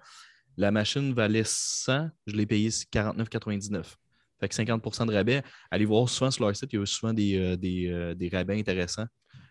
La 0.58 0.70
machine 0.72 1.12
valait 1.14 1.44
100. 1.44 2.10
Je 2.28 2.36
l'ai 2.36 2.46
payé 2.46 2.70
49,99. 2.70 3.84
Fait 4.40 4.48
que 4.48 4.54
50% 4.56 5.08
de 5.08 5.14
rabais. 5.14 5.42
Allez 5.72 5.86
voir 5.86 6.08
souvent 6.08 6.30
sur 6.32 6.46
leur 6.46 6.56
site, 6.56 6.72
il 6.72 6.80
y 6.80 6.82
a 6.82 6.86
souvent 6.86 7.14
des, 7.14 7.36
euh, 7.38 7.56
des, 7.58 7.88
euh, 7.90 8.14
des 8.14 8.30
rabais 8.30 8.60
intéressants. 8.60 9.06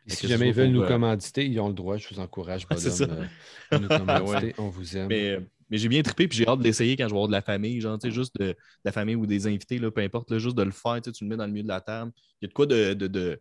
Si 0.09 0.27
jamais 0.27 0.49
ils 0.49 0.55
veulent 0.55 0.71
nous 0.71 0.83
euh, 0.83 0.89
commanditer, 0.89 1.47
ils 1.47 1.61
ont 1.61 1.69
le 1.69 1.75
droit. 1.75 1.97
Je 1.97 2.09
vous 2.09 2.21
encourage, 2.21 2.67
c'est 2.77 3.07
bonhomme, 3.07 3.29
euh, 3.73 3.79
nous 3.81 3.89
commanditer. 3.89 4.55
On 4.59 4.69
vous 4.69 4.97
aime. 4.97 5.09
Mais, 5.09 5.31
euh, 5.31 5.41
mais 5.71 5.79
j'ai 5.79 5.89
bien 5.89 6.03
trippé, 6.03 6.29
puis 6.29 6.39
j'ai 6.39 6.49
hâte 6.49 6.59
de 6.59 6.65
l'essayer 6.65 6.97
quand 6.97 7.05
je 7.05 7.11
vais 7.11 7.17
avoir 7.17 7.29
de 7.29 7.33
la 7.33 7.43
famille, 7.43 7.81
genre, 7.81 7.99
tu 7.99 8.09
sais, 8.09 8.15
juste 8.15 8.35
de, 8.39 8.47
de 8.47 8.57
la 8.85 8.93
famille 8.93 9.17
ou 9.17 9.27
des 9.27 9.47
invités, 9.47 9.79
là, 9.79 9.91
peu 9.91 10.01
importe, 10.01 10.31
là, 10.31 10.39
juste 10.39 10.57
de 10.57 10.63
le 10.63 10.71
faire, 10.71 10.97
tu 10.97 11.11
sais, 11.11 11.13
tu 11.13 11.25
le 11.25 11.31
mets 11.31 11.37
dans 11.37 11.47
le 11.47 11.53
milieu 11.53 11.65
de 11.65 11.69
la 11.69 11.81
table. 11.81 12.13
Il 12.41 12.45
y 12.45 12.47
a 12.47 12.49
de 12.49 12.55
quoi 12.55 12.67
de, 12.67 12.95
de, 12.95 13.39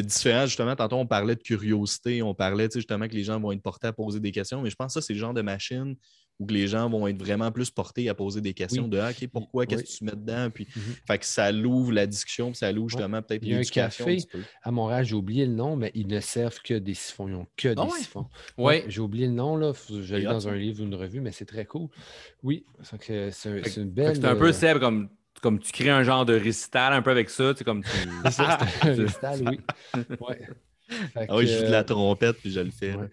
différent, 0.00 0.46
justement. 0.46 0.74
Tantôt, 0.74 0.96
on 0.96 1.06
parlait 1.06 1.36
de 1.36 1.42
curiosité, 1.42 2.22
on 2.22 2.34
parlait, 2.34 2.68
tu 2.68 2.74
sais, 2.74 2.78
justement, 2.80 3.06
que 3.06 3.14
les 3.14 3.24
gens 3.24 3.38
vont 3.38 3.52
être 3.52 3.62
portés 3.62 3.86
à 3.86 3.92
poser 3.92 4.18
des 4.18 4.32
questions, 4.32 4.62
mais 4.62 4.70
je 4.70 4.76
pense 4.76 4.94
que 4.94 5.00
ça, 5.00 5.06
c'est 5.06 5.12
le 5.12 5.20
genre 5.20 5.34
de 5.34 5.42
machine 5.42 5.94
où 6.40 6.46
les 6.48 6.66
gens 6.66 6.90
vont 6.90 7.06
être 7.06 7.18
vraiment 7.18 7.52
plus 7.52 7.70
portés 7.70 8.08
à 8.08 8.14
poser 8.14 8.40
des 8.40 8.54
questions 8.54 8.84
Oui. 8.84 8.90
de, 8.90 8.98
ah, 8.98 9.10
OK, 9.10 9.28
pourquoi, 9.28 9.62
Oui. 9.62 9.66
qu'est-ce 9.68 9.84
que 9.84 9.98
tu 9.98 10.04
mets 10.04 10.12
dedans, 10.12 10.50
puis, 10.52 10.66
Mhm. 10.74 10.82
fait 11.06 11.18
que 11.18 11.24
ça 11.26 11.52
l'ouvre 11.52 11.92
la 11.92 12.06
discussion, 12.06 12.48
puis 12.50 12.56
ça 12.56 12.72
l'ouvre 12.72 12.88
justement 12.90 13.22
peut-être 13.22 13.42
Il 13.44 13.50
y 13.50 13.54
a 13.54 13.58
un 13.58 13.62
café. 13.62 14.18
À 14.62 14.70
Montréal, 14.72 15.04
j'ai 15.04 15.14
oublié 15.14 15.46
le 15.46 15.52
nom, 15.52 15.76
mais 15.76 15.92
ils 15.94 16.08
ne 16.08 16.18
servent 16.18 16.60
que 16.60 16.74
des 16.74 16.94
siphons. 16.94 17.28
Ils 17.28 17.32
n'ont 17.34 17.46
que 17.56 17.68
des 17.68 17.74
Ah 17.78 17.84
ouais? 17.84 17.98
siphons. 18.00 18.26
Oui. 18.58 18.82
J'ai 18.88 19.00
oublié 19.00 19.26
le 19.28 19.32
nom, 19.32 19.56
là. 19.56 19.72
Je 19.88 20.16
l'ai 20.16 20.26
hot, 20.26 20.30
dans 20.30 20.48
un 20.48 20.56
livre 20.56 20.82
ou 20.82 20.86
une 20.86 20.94
revue, 20.96 21.20
mais 21.20 21.30
c'est 21.30 21.44
très 21.46 21.66
cool. 21.66 21.88
Oui, 22.42 22.64
c'est 22.82 23.76
une 23.76 23.90
belle. 23.90 24.16
C'est 24.16 24.24
un 24.24 24.34
peu 24.34 24.48
euh, 24.48 24.52
Seb, 24.52 24.80
comme, 24.80 25.08
comme 25.40 25.60
tu 25.60 25.70
crées 25.70 25.90
un 25.90 26.02
genre 26.02 26.26
de 26.26 26.34
récital 26.34 26.92
un 26.94 27.02
peu 27.02 27.10
avec 27.12 27.30
ça. 27.30 27.52
Tu 27.54 27.58
sais, 27.58 27.64
comme 27.64 27.82
tu... 27.84 27.90
récital, 28.82 29.40
oui. 29.48 29.60
Ouais. 30.20 30.40
Ah 31.28 31.36
oui, 31.36 31.46
je 31.46 31.58
joue 31.58 31.64
de 31.66 31.70
la 31.70 31.84
trompette, 31.84 32.38
puis 32.38 32.50
je 32.50 32.60
le 32.60 32.70
fais. 32.72 32.94
ouais. 32.94 33.06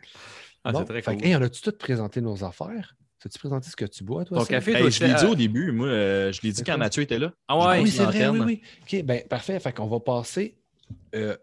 Ah, 0.63 0.71
Bon, 0.71 0.79
c'est 0.79 0.85
très 1.01 1.01
cool. 1.15 1.25
hey, 1.25 1.35
on 1.35 1.41
a-tu 1.41 1.61
tout 1.61 1.71
présenté 1.71 2.21
nos 2.21 2.43
affaires? 2.43 2.95
As-tu 3.25 3.39
présenté 3.39 3.69
ce 3.69 3.75
que 3.75 3.85
tu 3.85 4.03
bois, 4.03 4.25
toi? 4.25 4.39
Ton 4.39 4.45
café, 4.45 4.73
Hey, 4.73 4.89
je 4.91 5.03
l'ai 5.05 5.13
dit 5.13 5.25
au 5.25 5.35
début, 5.35 5.71
moi, 5.71 5.87
euh, 5.87 6.31
je 6.31 6.41
l'ai 6.41 6.51
dit 6.51 6.63
quand? 6.63 6.77
Mathieu 6.77 7.03
était 7.03 7.19
là. 7.19 7.33
Ah 7.47 7.57
ouais, 7.57 7.81
oui, 7.83 7.89
c'est 7.91 8.03
vrai, 8.03 8.27
oui. 8.45 8.61
OK, 8.81 9.03
ben 9.03 9.23
parfait. 9.27 9.59
Fait 9.59 9.73
qu'on 9.73 9.87
va 9.87 9.99
passer. 9.99 10.57
Euh, 11.15 11.37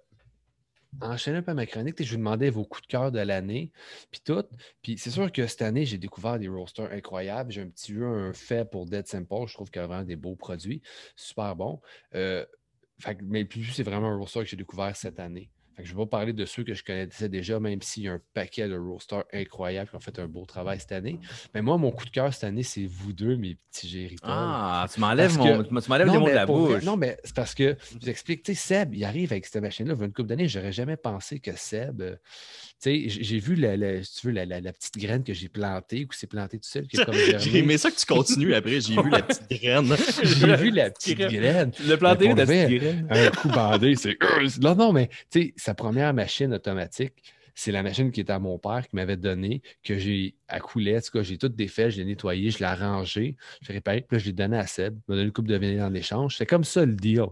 enchaîner 1.00 1.38
un 1.38 1.42
peu 1.42 1.54
ma 1.54 1.66
chronique. 1.66 2.02
Je 2.02 2.10
vous 2.10 2.16
demandais 2.16 2.50
vos 2.50 2.64
coups 2.64 2.82
de 2.82 2.86
cœur 2.88 3.12
de 3.12 3.20
l'année, 3.20 3.70
puis 4.10 4.20
tout. 4.24 4.42
Puis 4.82 4.98
c'est 4.98 5.10
sûr 5.10 5.30
que 5.30 5.46
cette 5.46 5.62
année, 5.62 5.84
j'ai 5.84 5.98
découvert 5.98 6.38
des 6.38 6.48
roasters 6.48 6.90
incroyables. 6.90 7.52
J'ai 7.52 7.62
un 7.62 7.68
petit 7.68 7.92
peu 7.92 8.04
un 8.04 8.32
fait 8.32 8.68
pour 8.68 8.86
Dead 8.86 9.06
Simple. 9.06 9.46
Je 9.46 9.54
trouve 9.54 9.70
qu'il 9.70 9.80
y 9.80 9.84
a 9.84 9.86
vraiment 9.86 10.04
des 10.04 10.16
beaux 10.16 10.34
produits. 10.34 10.82
Super 11.14 11.54
bon. 11.54 11.80
Euh, 12.14 12.44
fait 12.98 13.14
que- 13.16 13.22
mais 13.24 13.42
le 13.42 13.48
plus, 13.48 13.64
c'est 13.64 13.84
vraiment 13.84 14.08
un 14.08 14.16
roaster 14.16 14.40
que 14.40 14.46
j'ai 14.46 14.56
découvert 14.56 14.96
cette 14.96 15.20
année. 15.20 15.50
Je 15.78 15.92
ne 15.92 15.98
vais 15.98 16.04
pas 16.04 16.18
parler 16.18 16.32
de 16.32 16.44
ceux 16.44 16.64
que 16.64 16.74
je 16.74 16.82
connaissais 16.82 17.28
déjà, 17.28 17.60
même 17.60 17.80
s'il 17.82 18.02
y 18.04 18.08
a 18.08 18.12
un 18.14 18.20
paquet 18.34 18.68
de 18.68 18.76
roasters 18.76 19.24
incroyables 19.32 19.88
qui 19.88 19.96
ont 19.96 20.00
fait 20.00 20.18
un 20.18 20.26
beau 20.26 20.44
travail 20.44 20.80
cette 20.80 20.92
année. 20.92 21.18
Mais 21.54 21.62
moi, 21.62 21.78
mon 21.78 21.90
coup 21.92 22.04
de 22.04 22.10
cœur 22.10 22.32
cette 22.34 22.44
année, 22.44 22.62
c'est 22.64 22.86
vous 22.86 23.12
deux, 23.12 23.36
mes 23.36 23.56
petits 23.70 23.88
géritons. 23.88 24.26
Ah, 24.28 24.86
tu 24.92 24.98
m'enlèves 25.00 25.36
que- 25.44 25.62
les 26.04 26.18
mots 26.20 26.26
de 26.30 26.34
la 26.34 26.46
bouche. 26.46 26.82
non, 26.84 26.96
mais 26.96 27.16
c'est 27.22 27.34
parce 27.34 27.54
que 27.54 27.76
je 27.92 27.98
vous 28.00 28.10
explique, 28.10 28.42
tu 28.42 28.54
sais, 28.54 28.74
Seb, 28.80 28.94
il 28.94 29.04
arrive 29.04 29.32
avec 29.32 29.46
cette 29.46 29.62
machine-là, 29.62 29.94
il 29.94 29.98
y 29.98 30.02
a 30.02 30.06
une 30.06 30.12
couple 30.12 30.28
d'années, 30.28 30.48
j'aurais 30.48 30.72
jamais 30.72 30.96
pensé 30.96 31.38
que 31.40 31.54
Seb. 31.56 32.02
J'ai 32.84 33.38
vu 33.38 33.54
la, 33.56 33.76
la- 33.76 34.02
si 34.04 34.20
tu 34.20 34.26
veux, 34.28 34.32
la, 34.32 34.44
la- 34.46 34.60
la 34.60 34.72
petite 34.72 34.96
graine 34.98 35.24
que 35.24 35.34
j'ai 35.34 35.48
plantée 35.48 36.04
ou 36.04 36.08
qui 36.08 36.18
s'est 36.18 36.26
plantée 36.26 36.58
tout 36.58 36.68
seul, 36.68 36.86
J'ai 37.38 37.58
aimé 37.58 37.76
ça 37.78 37.90
que 37.90 37.96
tu 37.96 38.06
continues 38.06 38.54
après. 38.54 38.80
J'ai 38.80 38.94
vu 39.02 39.10
la 39.10 39.22
petite 39.22 39.50
graine. 39.50 39.96
J'ai 40.22 40.56
vu 40.56 40.70
la 40.70 40.90
petite 40.90 41.18
graine. 41.18 41.72
Le 41.86 41.96
planter 41.96 42.34
de 42.34 42.42
vrai, 42.44 42.66
petite 42.66 42.80
graine. 42.82 43.06
Un 43.10 43.30
coup 43.30 43.48
bandé, 43.48 43.94
c'est. 43.96 44.16
Non, 44.60 44.74
non, 44.74 44.92
mais 44.92 45.10
sa 45.56 45.74
première 45.74 46.12
machine 46.14 46.52
automatique, 46.54 47.14
c'est 47.58 47.72
la 47.72 47.82
machine 47.82 48.12
qui 48.12 48.20
était 48.20 48.32
à 48.32 48.38
mon 48.38 48.56
père 48.56 48.86
qui 48.86 48.94
m'avait 48.94 49.16
donné, 49.16 49.62
que 49.82 49.98
j'ai 49.98 50.36
à 50.46 50.60
couler. 50.60 50.96
En 50.96 51.00
tout 51.00 51.10
cas, 51.10 51.22
j'ai 51.24 51.38
tout 51.38 51.48
défait, 51.48 51.90
je 51.90 51.96
l'ai 51.96 52.04
nettoyé, 52.04 52.52
je 52.52 52.58
l'ai 52.58 52.66
arrangé, 52.66 53.34
je 53.62 53.72
l'ai 53.72 53.80
puis 53.80 54.20
je 54.20 54.26
l'ai 54.26 54.32
donné 54.32 54.56
à 54.56 54.66
Seb. 54.68 54.94
Il 54.94 55.02
m'a 55.08 55.14
donné 55.16 55.26
une 55.26 55.32
coupe 55.32 55.48
de 55.48 55.56
vinyle 55.56 55.82
en 55.82 55.92
échange. 55.92 56.36
C'est 56.36 56.46
comme 56.46 56.62
ça 56.62 56.86
le 56.86 56.94
deal. 56.94 57.26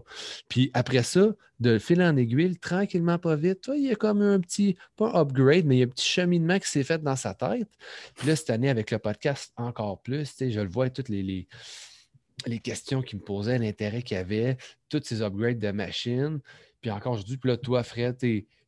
Puis 0.49 0.69
après 0.73 1.03
ça, 1.03 1.29
de 1.61 1.77
fil 1.77 2.01
en 2.01 2.17
aiguille, 2.17 2.57
tranquillement, 2.57 3.17
pas 3.17 3.37
vite, 3.37 3.69
il 3.73 3.85
y 3.85 3.91
a 3.91 3.95
comme 3.95 4.21
un 4.21 4.41
petit, 4.41 4.75
pas 4.97 5.17
upgrade, 5.17 5.65
mais 5.65 5.77
il 5.77 5.79
y 5.79 5.83
a 5.83 5.85
un 5.85 5.89
petit 5.89 6.09
cheminement 6.09 6.59
qui 6.59 6.69
s'est 6.69 6.83
fait 6.83 7.01
dans 7.01 7.15
sa 7.15 7.33
tête. 7.33 7.69
Puis 8.17 8.27
là, 8.27 8.35
cette 8.35 8.49
année, 8.49 8.69
avec 8.69 8.91
le 8.91 8.99
podcast, 8.99 9.53
encore 9.55 10.01
plus, 10.01 10.35
je 10.41 10.59
le 10.59 10.67
vois, 10.67 10.89
toutes 10.89 11.07
les, 11.07 11.23
les, 11.23 12.59
questions 12.59 13.01
qu'il 13.01 13.19
me 13.19 13.23
posait, 13.23 13.59
l'intérêt 13.59 14.01
qu'il 14.01 14.17
avait, 14.17 14.57
tous 14.89 15.01
ces 15.05 15.21
upgrades 15.21 15.59
de 15.59 15.71
machines. 15.71 16.41
Puis 16.81 16.91
encore 16.91 17.13
aujourd'hui, 17.13 17.37
puis 17.37 17.49
là, 17.49 17.55
toi, 17.55 17.81
Fred, 17.83 18.17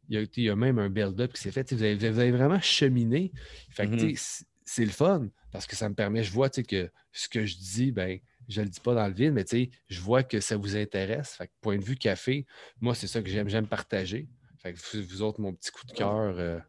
il 0.09 0.15
y, 0.15 0.17
a, 0.17 0.25
il 0.35 0.43
y 0.43 0.49
a 0.49 0.55
même 0.55 0.79
un 0.79 0.89
build-up 0.89 1.31
qui 1.33 1.41
s'est 1.41 1.51
fait. 1.51 1.71
Vous 1.71 1.81
avez, 1.83 1.95
vous 1.95 2.05
avez 2.19 2.31
vraiment 2.31 2.59
cheminé. 2.59 3.31
Fait 3.69 3.87
que, 3.87 3.93
Mhm. 3.93 4.15
sais, 4.15 4.45
c'est- 4.65 4.85
le 4.85 4.91
fun 4.91 5.29
parce 5.51 5.65
que 5.65 5.75
ça 5.75 5.87
me 5.89 5.95
permet, 5.95 6.23
je 6.23 6.31
vois 6.31 6.49
que 6.49 6.91
ce 7.11 7.27
que 7.29 7.45
je 7.45 7.55
dis, 7.57 7.91
ben, 7.91 8.19
je 8.47 8.59
ne 8.61 8.65
le 8.65 8.71
dis 8.71 8.79
pas 8.79 8.93
dans 8.95 9.07
le 9.07 9.13
vide, 9.13 9.33
mais 9.33 9.45
je 9.87 10.01
vois 10.01 10.23
que 10.23 10.39
ça 10.39 10.57
vous 10.57 10.75
intéresse. 10.75 11.33
Fait 11.35 11.47
que 11.47 11.53
point 11.61 11.77
de 11.77 11.83
vue 11.83 11.95
café, 11.95 12.45
moi, 12.81 12.93
c'est 12.95 13.07
ça 13.07 13.21
que 13.21 13.29
j'aime, 13.29 13.49
j'aime 13.49 13.67
partager. 13.67 14.27
Fait 14.57 14.73
que 14.73 14.79
vous, 14.97 15.03
vous 15.07 15.21
autres, 15.21 15.39
mon 15.39 15.53
petit 15.53 15.71
coup 15.71 15.85
de 15.85 15.91
cœur 15.93 16.37
euh, 16.37 16.59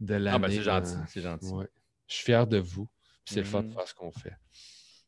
de 0.00 0.14
l'année. 0.14 0.36
Ah, 0.36 0.38
ben 0.38 0.50
c'est 0.50 0.62
gentil. 0.62 0.94
euh, 0.94 1.04
C'est 1.08 1.20
gentil. 1.22 1.46
ouais. 1.52 1.66
Je 2.08 2.14
suis 2.14 2.24
fier 2.24 2.46
de 2.46 2.58
vous. 2.58 2.88
C'est 3.24 3.40
le 3.40 3.44
fun 3.44 3.62
de 3.62 3.68
Mhm. 3.68 3.74
faire 3.74 3.86
ce 3.88 3.94
qu'on 3.94 4.10
fait. 4.12 4.34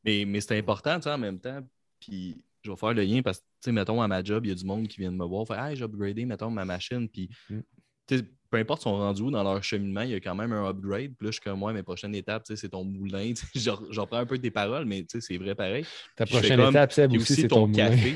Mais, 0.04 0.24
mais 0.26 0.40
c'est 0.40 0.56
important, 0.58 0.98
en 1.04 1.18
même 1.18 1.40
temps. 1.40 1.66
Puis 1.98 2.42
je 2.62 2.70
vais 2.70 2.76
faire 2.76 2.92
le 2.94 3.02
lien 3.02 3.22
parce 3.22 3.38
que, 3.38 3.44
tu 3.44 3.50
sais, 3.66 3.72
mettons, 3.72 4.00
à 4.02 4.08
ma 4.08 4.22
job, 4.22 4.44
il 4.46 4.48
y 4.50 4.52
a 4.52 4.54
du 4.54 4.64
monde 4.64 4.86
qui 4.88 5.00
vient 5.00 5.10
de 5.12 5.16
me 5.16 5.24
voir. 5.24 5.46
Fait, 5.46 5.54
hey, 5.58 5.76
j'ai 5.76 5.84
upgradé, 5.84 6.24
mettons, 6.24 6.50
ma 6.50 6.64
machine. 6.64 7.08
Puis, 7.08 7.28
Mm. 7.48 7.60
tu 8.06 8.18
sais, 8.18 8.24
peu 8.50 8.58
importe 8.58 8.82
son 8.82 8.96
rendu 8.96 9.22
où 9.22 9.30
dans 9.30 9.42
leur 9.44 9.62
cheminement, 9.62 10.00
il 10.02 10.10
y 10.10 10.14
a 10.14 10.20
quand 10.20 10.34
même 10.34 10.52
un 10.52 10.68
upgrade. 10.68 11.14
Puis 11.16 11.26
là, 11.26 11.30
je 11.30 11.32
suis 11.32 11.40
comme, 11.40 11.58
moi, 11.60 11.72
mes 11.72 11.82
prochaines 11.84 12.14
étapes, 12.14 12.44
tu 12.44 12.54
sais, 12.54 12.60
c'est 12.60 12.68
ton 12.68 12.84
moulin. 12.84 13.32
Tu 13.32 13.36
sais, 13.36 13.46
Je 13.54 13.70
je 13.92 14.00
reprends 14.00 14.18
un 14.18 14.26
peu 14.26 14.38
tes 14.38 14.50
paroles, 14.50 14.84
mais 14.86 15.02
tu 15.02 15.06
sais, 15.10 15.20
c'est 15.20 15.38
vrai 15.38 15.54
pareil. 15.54 15.84
Ta 16.16 16.24
Puis 16.26 16.34
prochaine 16.36 16.58
comme- 16.58 16.70
étape, 16.70 16.92
Puis 17.08 17.18
aussi, 17.18 17.34
c'est 17.34 17.48
ton, 17.48 17.60
ton 17.62 17.66
moulin. 17.68 17.90
café, 17.90 18.14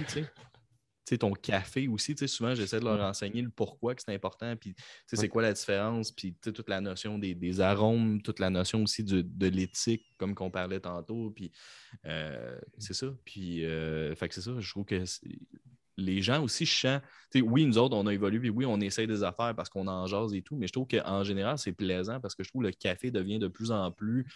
ton 1.18 1.32
café 1.32 1.88
aussi, 1.88 2.14
souvent, 2.26 2.54
j'essaie 2.54 2.80
de 2.80 2.84
leur 2.84 3.00
enseigner 3.00 3.42
le 3.42 3.50
pourquoi 3.50 3.94
que 3.94 4.02
c'est 4.02 4.14
important, 4.14 4.56
puis 4.56 4.74
c'est 5.06 5.28
quoi 5.28 5.42
la 5.42 5.52
différence, 5.52 6.10
puis 6.10 6.34
toute 6.34 6.68
la 6.68 6.80
notion 6.80 7.18
des, 7.18 7.34
des 7.34 7.60
arômes, 7.60 8.22
toute 8.22 8.40
la 8.40 8.50
notion 8.50 8.82
aussi 8.82 9.04
du- 9.04 9.24
de 9.24 9.46
l'éthique, 9.48 10.06
comme 10.18 10.34
qu'on 10.34 10.50
parlait 10.50 10.80
tantôt, 10.80 11.30
puis 11.30 11.52
euh, 12.06 12.58
c'est 12.78 12.94
ça. 12.94 13.14
Puis, 13.24 13.64
euh, 13.64 14.14
fait 14.14 14.28
que 14.28 14.34
c'est 14.34 14.42
ça, 14.42 14.52
je 14.58 14.70
trouve 14.70 14.84
que 14.84 15.02
les 15.96 16.22
gens 16.22 16.42
aussi, 16.42 16.66
sais, 16.66 17.00
oui, 17.40 17.66
nous 17.66 17.78
autres, 17.78 17.96
on 17.96 18.06
a 18.06 18.12
évolué, 18.12 18.40
puis 18.40 18.50
oui, 18.50 18.64
on 18.66 18.80
essaye 18.80 19.06
des 19.06 19.22
affaires 19.22 19.54
parce 19.54 19.68
qu'on 19.68 19.86
en 19.86 20.06
jase 20.06 20.34
et 20.34 20.42
tout, 20.42 20.56
mais 20.56 20.66
je 20.66 20.72
trouve 20.72 20.88
qu'en 20.88 21.22
général, 21.22 21.58
c'est 21.58 21.72
plaisant 21.72 22.20
parce 22.20 22.34
que 22.34 22.42
je 22.42 22.48
trouve 22.48 22.62
que 22.62 22.68
le 22.68 22.72
café 22.72 23.10
devient 23.10 23.38
de 23.38 23.48
plus 23.48 23.70
en 23.70 23.92
plus 23.92 24.26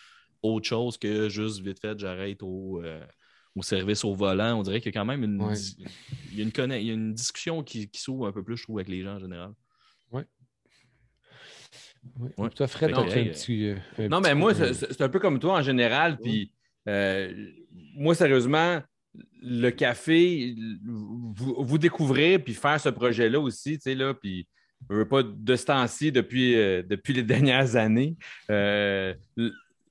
autre 0.43 0.69
chose 0.69 0.99
que 0.99 1.29
juste 1.29 1.61
vite 1.61 1.81
fait, 1.81 1.99
j'arrête 1.99 2.43
au, 2.43 2.81
euh, 2.85 3.05
au 3.59 3.63
service 3.63 4.05
au 4.05 4.15
volant. 4.15 4.59
On 4.59 4.63
dirait 4.63 4.81
qu'il 4.81 4.93
y 4.95 4.97
a 4.97 5.01
quand 5.01 5.05
même 5.07 5.25
une, 5.25 5.41
Ouais. 5.43 5.55
il 6.33 6.39
y 6.39 6.41
a 6.41 6.45
une, 6.45 6.51
conna- 6.53 6.79
il 6.79 6.87
y 6.87 6.91
a 6.91 6.95
une 6.95 7.13
discussion 7.15 7.63
qui, 7.63 7.89
qui 7.89 8.01
s'ouvre 8.01 8.27
un 8.29 8.33
peu 8.33 8.43
plus, 8.43 8.57
je 8.57 8.63
trouve, 8.63 8.79
avec 8.79 8.89
les 8.89 9.03
gens 9.03 9.15
en 9.17 9.19
général. 9.19 9.53
Oui. 10.11 10.23
Ouais. 12.39 12.51
Toi, 12.51 12.67
Fred, 12.69 12.91
fait 12.91 12.97
un 12.97 13.25
petit. 13.33 13.67
euh, 13.69 13.77
un 13.99 14.09
Non, 14.09 14.21
petit 14.21 14.29
mais 14.31 14.35
moi, 14.35 14.55
c'est 14.55 15.01
un 15.03 15.09
peu 15.09 15.19
comme 15.19 15.39
toi 15.39 15.59
en 15.59 15.63
général. 15.63 16.19
Puis, 16.19 16.53
euh, 16.89 17.33
moi, 17.95 18.15
sérieusement, 18.15 18.81
le 19.43 19.71
café, 19.71 20.55
vous, 20.85 21.57
vous 21.59 21.79
découvrez 21.79 22.39
puis 22.39 22.55
faire 22.55 22.81
ce 22.81 22.89
projet-là 22.89 23.41
aussi, 23.41 23.75
tu 23.79 23.83
sais, 23.83 23.95
là, 23.95 24.15
puis 24.15 24.47
je 24.89 24.95
veux 24.97 25.09
pas 25.09 25.23
de 25.25 25.57
ce 25.57 25.65
temps-ci 25.67 26.13
depuis, 26.13 26.55
euh, 26.57 26.83
depuis 26.83 27.13
les 27.13 27.23
dernières 27.53 27.77
années. 27.77 28.17
euh, 28.51 29.15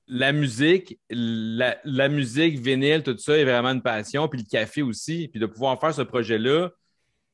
la 0.08 0.32
musique, 0.32 0.98
la, 1.10 2.08
musique, 2.08 2.58
vinyle, 2.58 3.02
tout 3.02 3.16
ça 3.18 3.36
est 3.36 3.44
vraiment 3.44 3.70
une 3.70 3.82
passion, 3.82 4.26
puis 4.26 4.40
le 4.40 4.46
café 4.48 4.82
aussi, 4.82 5.28
puis 5.28 5.38
de 5.38 5.46
pouvoir 5.46 5.78
faire 5.78 5.94
ce 5.94 6.02
projet-là, 6.02 6.70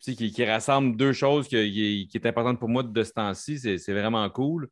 qui, 0.00 0.32
qui 0.32 0.44
rassemble 0.44 0.96
deux 0.96 1.12
choses 1.12 1.48
qui, 1.48 2.08
est 2.12 2.26
importante 2.26 2.58
pour 2.58 2.68
moi 2.68 2.82
de 2.82 3.02
ce 3.04 3.12
temps-ci, 3.12 3.58
c'est 3.58 3.92
vraiment 3.92 4.28
cool. 4.28 4.68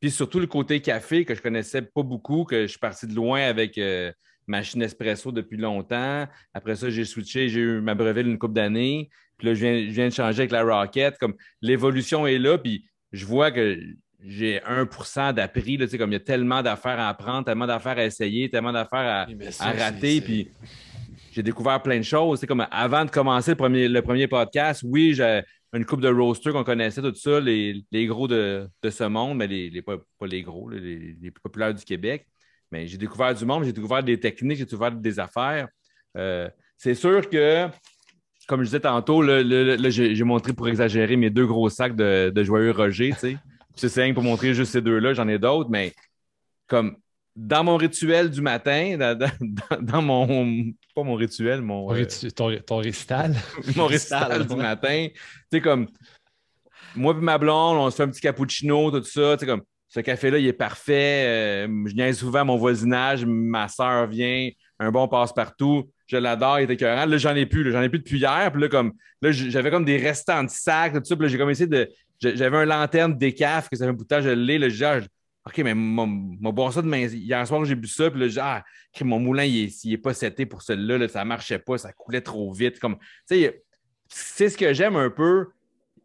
Puis 0.00 0.10
surtout 0.10 0.38
le 0.38 0.46
côté 0.46 0.80
café 0.80 1.24
que 1.24 1.34
je 1.34 1.42
connaissais 1.42 1.82
pas 1.82 2.02
beaucoup, 2.02 2.44
que 2.44 2.62
je 2.62 2.66
suis 2.66 2.78
parti 2.78 3.06
de 3.06 3.14
loin 3.14 3.40
avec 3.40 3.78
euh, 3.78 4.12
machine 4.46 4.82
espresso 4.82 5.32
depuis 5.32 5.56
longtemps. 5.56 6.26
Après 6.52 6.76
ça, 6.76 6.90
j'ai 6.90 7.04
switché, 7.04 7.48
j'ai 7.48 7.60
eu 7.60 7.80
ma 7.80 7.94
breville 7.94 8.26
une 8.26 8.38
couple 8.38 8.54
d'années. 8.54 9.08
Puis 9.38 9.48
là, 9.48 9.54
je 9.54 9.60
viens, 9.60 9.78
je 9.86 9.92
viens 9.92 10.08
de 10.08 10.12
changer 10.12 10.40
avec 10.40 10.52
la 10.52 10.62
Rocket. 10.62 11.16
Comme 11.18 11.34
l'évolution 11.62 12.26
est 12.26 12.38
là, 12.38 12.58
puis 12.58 12.86
je 13.12 13.24
vois 13.24 13.50
que 13.50 13.80
j'ai 14.24 14.60
1 14.64 15.32
d'appris. 15.32 15.78
tu 15.78 15.88
sais, 15.88 15.98
Comme 15.98 16.10
il 16.10 16.14
y 16.14 16.16
a 16.16 16.20
tellement 16.20 16.62
d'affaires 16.62 16.98
à 16.98 17.08
apprendre, 17.08 17.44
tellement 17.44 17.66
d'affaires 17.66 17.98
à 17.98 18.04
essayer, 18.04 18.48
tellement 18.50 18.72
d'affaires 18.72 19.26
à, 19.28 19.50
ça, 19.50 19.64
à 19.66 19.72
rater. 19.72 20.20
Puis 20.20 20.48
j'ai 21.32 21.42
découvert 21.42 21.82
plein 21.82 21.98
de 21.98 22.02
choses. 22.04 22.40
C'est 22.40 22.46
comme 22.46 22.66
avant 22.70 23.04
de 23.04 23.10
commencer 23.10 23.52
le 23.52 23.56
premier, 23.56 23.88
le 23.88 24.02
premier 24.02 24.26
podcast, 24.26 24.82
oui, 24.84 25.14
j'ai 25.14 25.42
une 25.74 25.84
coupe 25.84 26.00
de 26.00 26.08
roasters 26.08 26.52
qu'on 26.52 26.64
connaissait, 26.64 27.02
tout 27.02 27.14
ça, 27.14 27.38
les, 27.40 27.84
les 27.92 28.06
gros 28.06 28.26
de, 28.28 28.66
de 28.82 28.90
ce 28.90 29.04
monde, 29.04 29.36
mais 29.36 29.46
les, 29.46 29.68
les- 29.68 29.82
pas, 29.82 29.96
pas 30.18 30.26
les 30.26 30.42
gros, 30.42 30.70
les, 30.70 31.16
les 31.20 31.30
plus 31.30 31.42
populaires 31.42 31.74
du 31.74 31.84
Québec. 31.84 32.26
Mais 32.72 32.86
j'ai 32.86 32.96
découvert 32.96 33.34
du 33.34 33.44
monde, 33.44 33.64
j'ai 33.64 33.72
découvert 33.72 34.02
des 34.02 34.18
techniques, 34.18 34.58
j'ai 34.58 34.64
découvert 34.64 34.92
des 34.92 35.20
affaires. 35.20 35.68
Euh, 36.16 36.48
c'est 36.78 36.94
sûr 36.94 37.28
que, 37.28 37.66
comme 38.48 38.60
je 38.60 38.66
disais 38.66 38.80
tantôt, 38.80 39.20
là, 39.22 39.42
là, 39.42 39.62
là, 39.64 39.76
là, 39.76 39.90
j'ai 39.90 40.14
j'ai 40.14 40.24
montré 40.24 40.52
pour 40.52 40.66
exagérer 40.68 41.16
mes 41.16 41.30
deux 41.30 41.46
gros 41.46 41.68
sacs 41.68 41.94
de, 41.94 42.30
de 42.34 42.42
Joyeux 42.44 42.70
Roger, 42.72 43.10
tu 43.12 43.18
sais. 43.18 43.36
C'est 43.76 44.02
rien 44.02 44.14
pour 44.14 44.22
montrer 44.22 44.54
juste 44.54 44.72
ces 44.72 44.80
deux-là, 44.82 45.14
j'en 45.14 45.28
ai 45.28 45.38
d'autres, 45.38 45.70
mais 45.70 45.92
comme 46.66 46.96
dans 47.36 47.62
mon 47.62 47.76
rituel 47.76 48.30
du 48.30 48.40
matin, 48.40 48.96
dans, 48.98 49.16
dans- 49.18 49.82
dans 49.82 50.02
mon. 50.02 50.64
Pas 50.94 51.02
mon 51.02 51.14
rituel, 51.14 51.60
mon. 51.60 51.86
ton 51.88 51.94
euh, 51.94 52.30
ton, 52.34 52.56
ton 52.66 52.76
récital. 52.78 53.34
mon 53.76 53.86
récital 53.86 54.46
du 54.46 54.56
matin. 54.56 55.08
Tu 55.12 55.20
sais, 55.52 55.60
comme 55.60 55.86
moi 56.94 57.14
et 57.16 57.22
ma 57.22 57.36
blonde, 57.36 57.76
on 57.78 57.90
se 57.90 57.96
fait 57.96 58.02
un 58.04 58.08
petit 58.08 58.22
cappuccino, 58.22 58.90
tout 58.90 59.04
ça. 59.04 59.36
Tu 59.36 59.40
sais, 59.40 59.46
comme, 59.46 59.62
ce 59.88 60.00
café-là, 60.00 60.38
il 60.38 60.46
est 60.46 60.52
parfait. 60.52 61.24
Euh, 61.66 61.84
je 61.86 61.94
viens 61.94 62.12
souvent 62.12 62.40
à 62.40 62.44
mon 62.44 62.56
voisinage. 62.56 63.24
Ma 63.26 63.68
soeur 63.68 64.06
vient, 64.06 64.48
un 64.78 64.90
bon 64.90 65.06
passe-partout. 65.06 65.90
Je 66.06 66.16
l'adore, 66.16 66.60
il 66.60 66.70
est 66.70 66.74
écœurant. 66.74 67.04
Là, 67.06 67.18
j'en 67.18 67.34
ai 67.34 67.46
plus. 67.46 67.70
J'en 67.70 67.82
ai 67.82 67.88
plus 67.88 67.98
depuis 67.98 68.18
hier. 68.18 68.50
Puis 68.52 68.62
là, 68.62 68.68
comme, 68.68 68.92
là, 69.20 69.30
j'avais 69.32 69.70
comme 69.70 69.84
des 69.84 69.98
restants 69.98 70.44
de 70.44 70.48
sac, 70.50 70.94
tout 70.94 71.00
ça. 71.04 71.16
Puis 71.16 71.24
là, 71.24 71.28
j'ai 71.28 71.38
comme 71.38 71.50
essayé 71.50 71.66
de. 71.66 71.88
J'ai- 72.20 72.36
J'avais 72.36 72.56
un 72.56 72.64
lanterne 72.64 73.16
décaf 73.16 73.68
que 73.68 73.76
ça 73.76 73.84
fait 73.84 73.90
un 73.90 73.94
bout 73.94 74.04
de 74.04 74.08
temps, 74.08 74.20
je 74.20 74.30
l'ai. 74.30 74.58
Dis, 74.68 74.84
ah, 74.84 75.00
OK, 75.46 75.58
mais 75.58 75.74
m'a 75.74 76.50
boire 76.50 76.72
ça 76.72 76.82
demain. 76.82 77.06
Hier 77.06 77.46
soir, 77.46 77.64
j'ai 77.64 77.76
bu 77.76 77.86
ça. 77.86 78.10
Puis 78.10 78.18
là, 78.20 78.26
dis, 78.26 78.38
ah, 78.40 78.64
mon 79.02 79.20
moulin, 79.20 79.44
il 79.44 79.64
est, 79.64 79.84
est 79.86 79.98
pas 79.98 80.12
seté 80.12 80.44
pour 80.44 80.62
celui-là. 80.62 80.98
Là, 80.98 81.08
ça 81.08 81.24
marchait 81.24 81.60
pas, 81.60 81.78
ça 81.78 81.92
coulait 81.92 82.20
trop 82.20 82.52
vite. 82.52 82.80
Comme, 82.80 82.96
c'est 83.26 84.48
ce 84.48 84.56
que 84.56 84.72
j'aime 84.72 84.96
un 84.96 85.10
peu. 85.10 85.46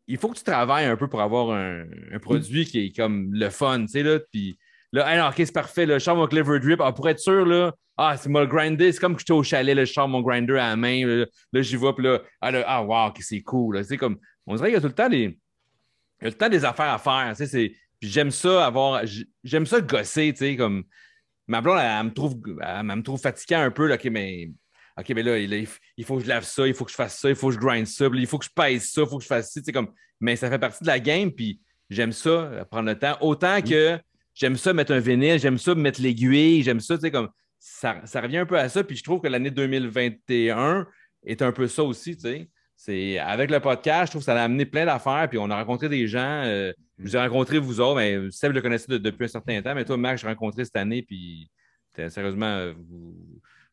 Il 0.07 0.17
faut 0.17 0.29
que 0.29 0.37
tu 0.37 0.43
travailles 0.43 0.85
un 0.85 0.97
peu 0.97 1.07
pour 1.07 1.21
avoir 1.21 1.51
un, 1.51 1.85
produit 2.21 2.65
qui 2.65 2.85
est 2.85 2.95
comme 2.95 3.33
le 3.33 3.49
fun, 3.49 3.81
tu 3.81 3.87
sais, 3.87 4.03
là. 4.03 4.19
Puis 4.31 4.59
là, 4.91 5.29
OK, 5.29 5.35
c'est 5.37 5.53
parfait, 5.53 5.87
je 5.87 5.99
sors 5.99 6.15
mon 6.15 6.27
clever 6.27 6.59
drip. 6.59 6.81
Ah, 6.81 6.91
pour 6.91 7.09
être 7.09 7.19
sûr, 7.19 7.45
là, 7.45 7.73
ah, 7.97 8.17
c'est 8.17 8.29
moi 8.29 8.41
le 8.41 8.47
grinder. 8.47 8.91
C'est 8.91 8.99
comme 8.99 9.15
que 9.15 9.21
j'étais 9.21 9.33
au 9.33 9.43
chalet, 9.43 9.75
là, 9.75 9.85
je 9.85 9.99
mon 10.01 10.21
grinder 10.21 10.53
à 10.53 10.69
la 10.69 10.75
main. 10.75 11.25
Là, 11.51 11.61
j'y 11.61 11.77
vais, 11.77 11.93
puis 11.93 12.05
là, 12.05 12.21
ah, 12.41 12.51
là, 12.51 12.63
ah, 12.67 12.83
wow, 12.83 13.11
c'est 13.19 13.41
cool. 13.41 13.83
comme, 13.97 14.17
on 14.45 14.55
dirait 14.55 14.69
qu'il 14.69 14.75
y 14.75 14.77
a 14.77 14.81
tout 14.81 14.87
le 14.87 14.93
temps 14.93 15.09
des, 15.09 15.37
il 16.21 16.25
y 16.25 16.27
a 16.27 16.31
tout 16.31 16.35
le 16.35 16.37
temps 16.37 16.49
des 16.49 16.65
affaires 16.65 16.93
à 16.93 16.97
faire. 16.99 17.29
Tu 17.35 17.45
sais, 17.45 17.47
c'est- 17.47 17.75
puis 17.99 18.09
j'aime 18.09 18.31
ça 18.31 18.65
avoir, 18.65 19.03
j'aime 19.43 19.65
ça 19.65 19.79
gosser, 19.81 20.31
tu 20.33 20.39
sais, 20.39 20.55
comme, 20.57 20.83
ma 21.47 21.61
blonde, 21.61 21.79
elle, 21.79 21.85
elle 21.99 22.05
me 22.05 22.13
trouve, 22.13 22.35
elle, 22.61 22.77
elle 22.89 22.97
me 22.97 23.03
trouve 23.03 23.19
fatiguant 23.21 23.61
un 23.61 23.71
peu, 23.71 23.87
là, 23.87 23.95
OK, 23.95 24.05
mais 24.05 24.49
OK, 24.97 25.09
mais 25.15 25.23
là, 25.23 25.37
il, 25.37 25.67
il 25.97 26.05
faut 26.05 26.17
que 26.17 26.23
je 26.23 26.27
lave 26.27 26.43
ça, 26.43 26.67
il 26.67 26.73
faut 26.73 26.85
que 26.85 26.91
je 26.91 26.95
fasse 26.95 27.19
ça, 27.19 27.29
il 27.29 27.35
faut 27.35 27.47
que 27.49 27.53
je 27.55 27.59
grind 27.59 27.85
ça, 27.87 28.07
il 28.13 28.27
faut 28.27 28.37
que 28.39 28.45
je 28.45 28.49
pèse 28.53 28.91
ça, 28.91 29.01
il 29.01 29.07
faut 29.07 29.17
que 29.17 29.23
je 29.23 29.27
fasse 29.27 29.51
ça. 29.53 29.59
tu 29.61 29.65
sais, 29.65 29.71
Comme... 29.71 29.91
Mais 30.19 30.35
ça 30.35 30.49
fait 30.49 30.59
partie 30.59 30.83
de 30.83 30.87
la 30.87 30.99
game, 30.99 31.31
puis 31.31 31.59
j'aime 31.89 32.11
ça, 32.11 32.29
euh, 32.29 32.65
prendre 32.65 32.87
le 32.89 32.97
temps. 32.97 33.17
Autant 33.21 33.61
que 33.61 33.99
j'aime 34.35 34.55
ça 34.57 34.73
mettre 34.73 34.91
un 34.93 34.99
vinyle, 34.99 35.39
j'aime 35.39 35.57
ça 35.57 35.73
mettre 35.75 36.01
l'aiguille, 36.01 36.61
j'aime 36.63 36.79
ça, 36.79 36.95
tu 36.95 37.01
sais, 37.01 37.11
comme 37.11 37.29
ça, 37.59 38.01
ça 38.05 38.21
revient 38.21 38.37
un 38.39 38.45
peu 38.45 38.57
à 38.57 38.69
ça, 38.69 38.83
puis 38.83 38.95
je 38.95 39.03
trouve 39.03 39.21
que 39.21 39.27
l'année 39.27 39.51
2021 39.51 40.85
est 41.25 41.41
un 41.41 41.51
peu 41.51 41.67
ça 41.67 41.83
aussi, 41.83 42.15
tu 42.15 42.21
sais. 42.23 42.49
C'est 42.83 43.19
avec 43.19 43.51
le 43.51 43.59
podcast, 43.59 44.07
je 44.07 44.11
trouve 44.13 44.21
que 44.21 44.25
ça 44.25 44.33
a 44.41 44.43
amené 44.43 44.65
plein 44.65 44.87
d'affaires, 44.87 45.27
puis 45.29 45.37
on 45.37 45.51
a 45.51 45.55
rencontré 45.55 45.87
des 45.87 46.07
gens. 46.07 46.41
euh, 46.45 46.73
je 46.97 47.03
vous 47.03 47.15
ai 47.15 47.19
rencontré 47.19 47.59
vous 47.59 47.79
autres, 47.79 47.97
mais 47.97 48.17
Seb 48.31 48.49
je 48.51 48.55
le 48.55 48.61
connaissais 48.63 48.87
de- 48.91 48.97
depuis 48.97 49.25
un 49.25 49.27
certain 49.27 49.61
temps, 49.61 49.75
mais 49.75 49.85
toi, 49.85 49.97
Marc, 49.97 50.17
j'ai 50.17 50.25
rencontré 50.27 50.65
cette 50.65 50.75
année, 50.77 51.03
puis 51.03 51.47
sérieusement, 52.09 52.47
euh, 52.47 52.73
vous, 52.89 53.15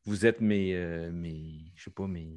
vous 0.04 0.26
êtes 0.26 0.42
mes, 0.42 0.74
euh, 0.74 1.10
mes, 1.10 1.70
je 1.74 1.84
sais 1.84 1.90
pas, 1.90 2.06
mes, 2.06 2.28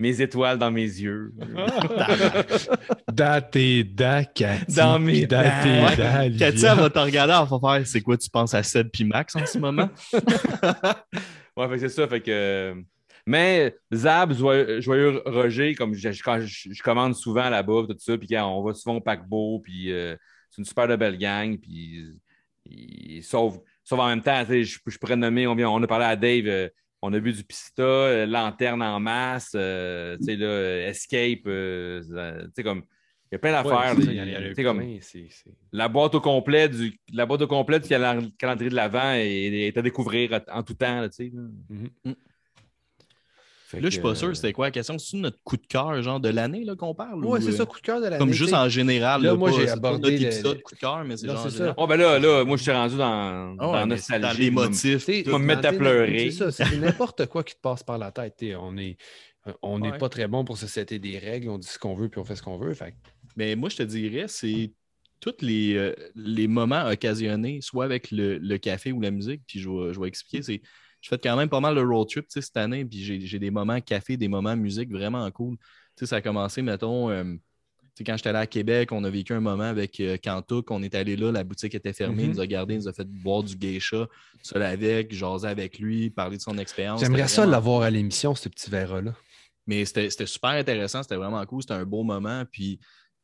mes 0.00 0.20
étoiles 0.20 0.58
dans 0.58 0.72
mes 0.72 0.82
yeux. 0.82 1.32
Dans 3.12 3.40
tes 3.48 3.84
dents, 3.84 4.24
Cathy. 4.34 4.74
Dans 4.74 4.98
mes 4.98 5.24
dents. 5.26 5.40
Ouais. 5.40 6.32
Cathy, 6.36 6.64
elle 6.66 6.78
va 6.78 6.90
te 6.90 6.98
regarder, 6.98 7.34
elle 7.40 7.48
va 7.48 7.76
faire 7.78 7.86
c'est 7.86 8.00
quoi 8.00 8.16
tu 8.16 8.28
penses 8.28 8.54
à 8.54 8.62
Seb 8.64 8.88
puis 8.92 9.04
Max 9.04 9.36
en 9.36 9.46
ce 9.46 9.58
moment? 9.58 9.88
Ouais, 11.56 11.66
fait 11.68 11.74
que 11.74 11.78
c'est 11.80 11.88
ça. 11.88 12.06
Fait 12.06 12.20
que. 12.20 12.74
Mais 13.28 13.76
Zab, 13.92 14.32
Joyeux, 14.32 15.20
Roger, 15.26 15.74
comme 15.74 15.92
je, 15.94 16.10
je- 16.12 16.22
quand 16.22 16.40
je, 16.40 16.72
je 16.72 16.82
commande 16.82 17.14
souvent 17.14 17.50
là-bas, 17.50 17.82
tout 17.86 17.96
ça, 17.98 18.16
puis 18.16 18.26
quand 18.26 18.46
on 18.46 18.62
va 18.62 18.72
souvent 18.72 18.96
au 18.96 19.00
paquebot, 19.02 19.60
puis 19.60 19.92
euh, 19.92 20.16
c'est 20.48 20.62
une 20.62 20.64
super 20.64 20.88
de 20.88 20.96
belle 20.96 21.18
gang, 21.18 21.58
puis 21.58 22.06
ils- 22.64 23.22
sauf, 23.22 23.58
sauf 23.84 23.98
en 23.98 24.08
même 24.08 24.22
temps, 24.22 24.40
tu 24.46 24.52
sais, 24.52 24.64
je, 24.64 24.78
je 24.86 24.98
pourrais 24.98 25.16
nommer, 25.16 25.46
on, 25.46 25.54
vient, 25.54 25.68
on 25.68 25.82
a 25.82 25.86
parlé 25.86 26.06
à 26.06 26.16
Dave, 26.16 26.46
euh, 26.46 26.68
on 27.02 27.12
a 27.12 27.18
vu 27.18 27.32
du 27.34 27.44
Pista, 27.44 27.82
euh, 27.82 28.24
Lanterne 28.26 28.82
en 28.82 28.98
masse, 28.98 29.52
euh, 29.54 30.16
tu 30.16 30.24
sais, 30.24 30.36
là, 30.36 30.88
Escape, 30.88 31.42
tu 31.44 32.50
sais, 32.56 32.62
comme, 32.62 32.82
il 33.30 33.34
y 33.34 33.36
a 33.36 33.38
plein 33.40 33.52
d'affaires. 33.52 33.94
la 35.70 35.86
boîte 35.88 36.14
au 36.14 36.20
complet 36.22 36.66
du, 36.70 36.98
la 37.12 37.26
boîte 37.26 37.42
au 37.42 37.46
complet 37.46 37.78
du 37.78 37.88
calendrier 38.38 38.70
de 38.70 38.74
l'Avent 38.74 39.12
est, 39.12 39.66
est 39.68 39.76
à 39.76 39.82
découvrir 39.82 40.40
en 40.50 40.62
tout 40.62 40.72
temps, 40.72 41.02
là, 41.02 41.10
tu 41.10 41.30
sais. 41.30 41.32
Là. 43.72 43.78
Fait 43.78 43.80
Là, 43.80 43.88
je 43.88 43.94
suis 43.94 44.02
pas 44.02 44.14
sûr, 44.14 44.34
c'était 44.34 44.52
quoi 44.52 44.66
la 44.66 44.70
question? 44.70 44.98
C'est 44.98 45.16
notre 45.18 45.38
coup 45.44 45.56
de 45.56 45.66
cœur, 45.66 46.02
genre 46.02 46.20
de 46.20 46.28
l'année 46.28 46.64
là, 46.64 46.74
qu'on 46.76 46.94
parle? 46.94 47.24
Ouais, 47.24 47.38
ou, 47.38 47.42
c'est 47.42 47.48
euh, 47.50 47.56
ça, 47.58 47.66
coup 47.66 47.76
de 47.78 47.82
cœur 47.82 47.98
de 48.00 48.04
l'année. 48.04 48.18
Comme 48.18 48.32
juste 48.32 48.54
en 48.54 48.68
général. 48.68 49.22
Là, 49.22 49.30
Là, 49.30 49.36
moi, 49.36 49.50
pas- 49.50 49.56
j'ai 49.56 49.68
abordé 49.68 50.10
notre 50.10 50.22
le- 50.22 50.26
épisode 50.32 50.62
coup 50.62 50.74
de 50.74 50.80
cœur, 50.80 51.04
mais 51.04 51.16
c'est 51.16 51.26
genre. 51.26 51.50
ça. 51.50 51.74
Oh, 51.76 51.86
ben 51.86 51.96
là, 51.96 52.18
là, 52.18 52.44
moi, 52.44 52.56
je 52.56 52.62
suis 52.62 52.72
rendu 52.72 52.96
dans, 52.96 53.56
Ah 53.58 53.80
dans 53.80 53.86
nostalgie. 53.86 54.22
Dans 54.22 54.38
les 54.38 54.50
motifs. 54.50 55.06
Tu 55.06 55.22
vas 55.24 55.38
me 55.38 55.44
mettre 55.44 55.66
à 55.68 55.72
pleurer. 55.72 56.30
C'est 56.30 56.50
ça, 56.50 56.64
c'est 56.66 56.76
n'importe 56.78 57.26
quoi 57.26 57.44
qui 57.44 57.54
te 57.54 57.60
passe 57.60 57.82
par 57.82 57.98
la 57.98 58.10
tête. 58.10 58.36
t'sais, 58.36 58.54
On 58.56 58.76
est, 58.76 58.96
euh, 59.46 59.52
on 59.62 59.78
n'est 59.78 59.92
Ouais. 59.92 59.98
pas 59.98 60.08
très 60.08 60.28
bon 60.28 60.44
pour 60.44 60.56
se 60.58 60.66
setter 60.66 60.98
des 60.98 61.18
règles. 61.18 61.48
On 61.50 61.58
dit 61.58 61.68
ce 61.68 61.78
qu'on 61.78 61.94
veut 61.94 62.08
puis 62.08 62.20
on 62.20 62.24
fait 62.24 62.36
ce 62.36 62.42
qu'on 62.42 62.58
veut. 62.58 62.74
Fait 62.74 62.94
Mais 63.36 63.54
moi, 63.54 63.68
je 63.68 63.76
te 63.76 63.82
dirais, 63.82 64.24
c'est 64.28 64.72
tous 65.20 65.34
les, 65.40 65.74
euh, 65.74 65.94
les 66.14 66.46
moments 66.48 66.86
occasionnés, 66.86 67.60
soit 67.60 67.84
avec 67.84 68.10
le, 68.12 68.38
le 68.38 68.56
café 68.58 68.92
ou 68.92 69.00
la 69.00 69.10
musique, 69.10 69.42
puis 69.48 69.58
je 69.60 69.68
vais, 69.68 69.92
je 69.92 70.00
vais 70.00 70.06
expliquer. 70.08 70.42
C'est, 70.42 70.62
je 71.00 71.08
fais 71.08 71.18
quand 71.18 71.36
même 71.36 71.48
pas 71.48 71.60
mal 71.60 71.74
de 71.74 71.80
road 71.80 72.08
trip 72.08 72.26
cette 72.28 72.56
année, 72.56 72.84
puis 72.84 73.02
j'ai, 73.26 73.38
des 73.38 73.50
moments 73.50 73.80
café, 73.80 74.16
des 74.16 74.28
moments 74.28 74.56
musique 74.56 74.90
vraiment 74.90 75.30
cool. 75.30 75.56
Ça 76.00 76.16
a 76.16 76.20
commencé, 76.20 76.62
mettons, 76.62 77.10
euh, 77.10 77.24
quand 78.04 78.16
j'étais 78.16 78.28
allé 78.28 78.38
à 78.38 78.46
Québec, 78.46 78.92
on 78.92 79.02
a 79.04 79.10
vécu 79.10 79.32
un 79.32 79.40
moment 79.40 79.64
avec 79.64 79.98
euh, 80.00 80.16
on 80.70 80.82
est 80.82 80.94
allé 80.94 81.16
là, 81.16 81.32
la 81.32 81.44
boutique 81.44 81.74
était 81.74 81.92
fermée, 81.92 82.24
il 82.24 82.28
Mhm. 82.28 82.34
nous 82.36 82.40
a 82.40 82.46
gardé, 82.46 82.74
il 82.74 82.80
nous 82.80 82.88
a 82.88 82.92
fait 82.92 83.06
boire 83.08 83.42
du 83.42 83.56
geisha, 83.56 84.06
seul 84.42 84.62
avec, 84.62 85.12
jaser 85.12 85.48
avec 85.48 85.78
lui, 85.78 86.10
parler 86.10 86.36
de 86.36 86.42
son 86.42 86.56
expérience. 86.58 87.00
J'aimerais 87.00 87.28
ça 87.28 87.46
l'avoir 87.46 87.82
à 87.82 87.90
l'émission, 87.90 88.34
ce 88.34 88.48
petit 88.48 88.70
verre-là. 88.70 89.14
mais 89.66 89.84
c'était 89.84 90.26
super 90.26 90.50
intéressant, 90.50 91.02
c'était 91.02 91.16
vraiment 91.16 91.44
cool, 91.44 91.62
c'était 91.62 91.74
un 91.74 91.84
beau 91.84 92.02
moment. 92.02 92.44
Puis, 92.50 92.78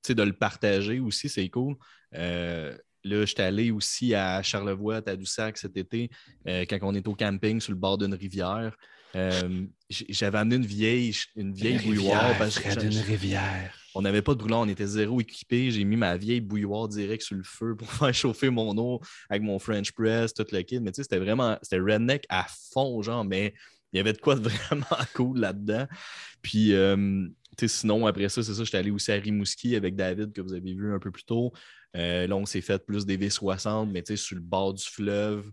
de 0.08 0.22
le 0.22 0.34
partager 0.34 1.00
aussi, 1.00 1.30
c'est 1.30 1.48
cool. 1.48 1.76
Euh, 2.14 2.76
là, 3.04 3.24
j'étais 3.24 3.42
allé 3.42 3.70
aussi 3.70 4.14
à 4.14 4.42
Charlevoix, 4.42 4.96
à 4.96 5.02
Tadoussac 5.02 5.58
cet 5.58 5.76
été, 5.76 6.10
euh, 6.48 6.64
quand 6.68 6.78
on 6.82 6.94
est 6.94 7.06
au 7.06 7.14
camping 7.14 7.60
sur 7.60 7.72
le 7.72 7.78
bord 7.78 7.98
d'une 7.98 8.14
rivière. 8.14 8.76
Euh, 9.16 9.66
J'avais 9.88 10.38
amené 10.38 10.56
une 10.56 10.66
vieille, 10.66 11.14
une 11.36 11.52
vieille 11.52 11.78
bouilloire. 11.78 12.36
parce 12.36 12.58
que 12.58 12.84
une 12.84 12.98
rivière. 12.98 13.72
on 13.94 14.02
n'avait 14.02 14.22
pas 14.22 14.34
de 14.34 14.38
brûlant, 14.38 14.62
on 14.66 14.68
était 14.68 14.86
zéro 14.86 15.20
équipé. 15.20 15.70
J'ai 15.70 15.84
mis 15.84 15.96
ma 15.96 16.16
vieille 16.16 16.40
bouilloire 16.40 16.88
direct 16.88 17.22
sur 17.22 17.36
le 17.36 17.44
feu 17.44 17.76
pour 17.76 17.88
faire 17.92 18.12
chauffer 18.12 18.50
mon 18.50 18.76
eau 18.76 19.00
avec 19.30 19.42
mon 19.42 19.58
French 19.58 19.92
press, 19.92 20.34
tout 20.34 20.44
le 20.50 20.62
kit. 20.62 20.80
Mais 20.80 20.90
tu 20.90 20.96
sais, 20.96 21.02
c'était 21.04 21.18
vraiment, 21.18 21.56
c'était 21.62 21.80
redneck 21.80 22.24
à 22.28 22.46
fond, 22.72 23.02
genre, 23.02 23.24
mais 23.24 23.54
il 23.92 23.98
y 23.98 24.00
avait 24.00 24.12
de 24.12 24.18
quoi 24.18 24.34
de 24.34 24.48
vraiment 24.48 24.86
cool 25.14 25.38
là-dedans. 25.38 25.86
Puis, 26.42 26.74
euh, 26.74 26.96
tu 27.56 27.68
sais, 27.68 27.80
sinon, 27.80 28.06
après 28.06 28.28
ça, 28.28 28.42
c'est 28.42 28.54
ça, 28.54 28.64
j'étais 28.64 28.78
allé 28.78 28.90
aussi 28.90 29.12
à 29.12 29.14
Rimouski 29.14 29.76
avec 29.76 29.94
David, 29.94 30.32
que 30.32 30.40
vous 30.40 30.52
avez 30.52 30.74
vu 30.74 30.92
un 30.92 30.98
peu 30.98 31.12
plus 31.12 31.24
tôt. 31.24 31.52
Euh, 31.96 32.26
là, 32.26 32.36
on 32.36 32.46
s'est 32.46 32.60
fait 32.60 32.84
plus 32.84 33.06
des 33.06 33.16
V60, 33.16 33.90
mais 33.90 34.04
sur 34.16 34.36
le 34.36 34.42
bord 34.42 34.74
du 34.74 34.84
fleuve, 34.84 35.50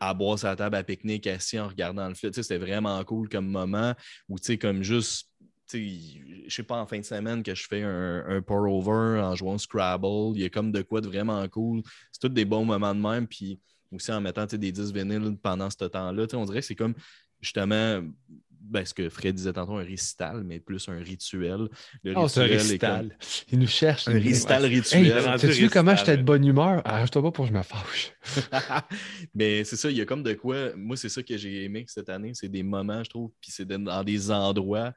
à 0.00 0.14
boire 0.14 0.38
sa 0.38 0.56
table 0.56 0.76
à 0.76 0.82
pique-nique, 0.82 1.26
assis 1.26 1.58
en 1.58 1.68
regardant 1.68 2.08
le 2.08 2.14
fleuve. 2.14 2.32
C'était 2.32 2.58
vraiment 2.58 3.02
cool 3.04 3.28
comme 3.28 3.48
moment. 3.48 3.94
Sais, 4.40 4.58
comme 4.58 4.82
juste 4.82 5.28
je 5.74 6.54
sais 6.54 6.62
pas, 6.62 6.76
en 6.76 6.86
fin 6.86 6.98
de 6.98 7.04
semaine 7.04 7.42
que 7.42 7.54
je 7.54 7.66
fais 7.66 7.82
un, 7.82 8.42
pour-over 8.42 9.20
en 9.20 9.34
jouant 9.34 9.58
Scrabble. 9.58 10.36
Il 10.36 10.42
y 10.42 10.44
a 10.44 10.50
comme 10.50 10.72
de 10.72 10.82
quoi 10.82 11.00
de 11.00 11.08
vraiment 11.08 11.46
cool. 11.48 11.82
C'est 12.10 12.20
tous 12.20 12.28
des 12.28 12.44
bons 12.44 12.64
moments 12.64 12.94
de 12.94 13.00
même. 13.00 13.26
Puis 13.26 13.60
aussi 13.90 14.12
en 14.12 14.20
mettant 14.20 14.46
des 14.46 14.72
10 14.72 14.92
vinyles 14.92 15.36
pendant 15.42 15.70
ce 15.70 15.84
temps-là. 15.84 16.26
On 16.34 16.44
dirait 16.44 16.60
que 16.60 16.66
c'est 16.66 16.74
comme 16.74 16.94
justement 17.40 18.02
ben, 18.64 18.84
ce 18.84 18.94
que 18.94 19.08
Fred 19.08 19.34
disait 19.34 19.52
tantôt, 19.52 19.76
un 19.76 19.84
récital, 19.84 20.44
mais 20.44 20.60
plus 20.60 20.88
un 20.88 20.98
rituel. 20.98 21.68
Le 22.04 22.14
Oh, 22.16 22.28
c'est 22.28 22.40
un 22.40 22.44
rituel 22.44 22.58
récital. 22.58 23.18
Il 23.50 23.58
nous 23.58 23.66
cherche. 23.66 24.08
un 24.08 24.12
récital 24.18 24.64
rituel. 24.64 25.12
t'as-tu 25.38 25.52
vu 25.62 25.70
comment 25.70 25.96
j'étais 25.96 26.16
de 26.16 26.22
bonne 26.22 26.44
humeur? 26.44 26.80
Arrête-toi 26.84 27.22
pas 27.22 27.30
pour 27.32 27.44
que 27.44 27.50
je 27.52 27.56
me 27.56 27.62
fâche. 27.62 28.12
Mais 29.34 29.64
c'est 29.64 29.76
ça, 29.76 29.90
il 29.90 29.96
y 29.96 30.00
a 30.00 30.04
comme 30.06 30.22
de 30.22 30.34
quoi. 30.34 30.74
Moi, 30.76 30.96
c'est 30.96 31.08
ça 31.08 31.22
que 31.22 31.36
j'ai 31.36 31.64
aimé 31.64 31.84
cette 31.88 32.08
année. 32.08 32.32
C'est 32.34 32.48
des 32.48 32.62
moments, 32.62 33.02
je 33.04 33.10
trouve, 33.10 33.32
puis 33.40 33.50
c'est 33.50 33.66
dans 33.66 34.04
des 34.04 34.30
endroits, 34.30 34.92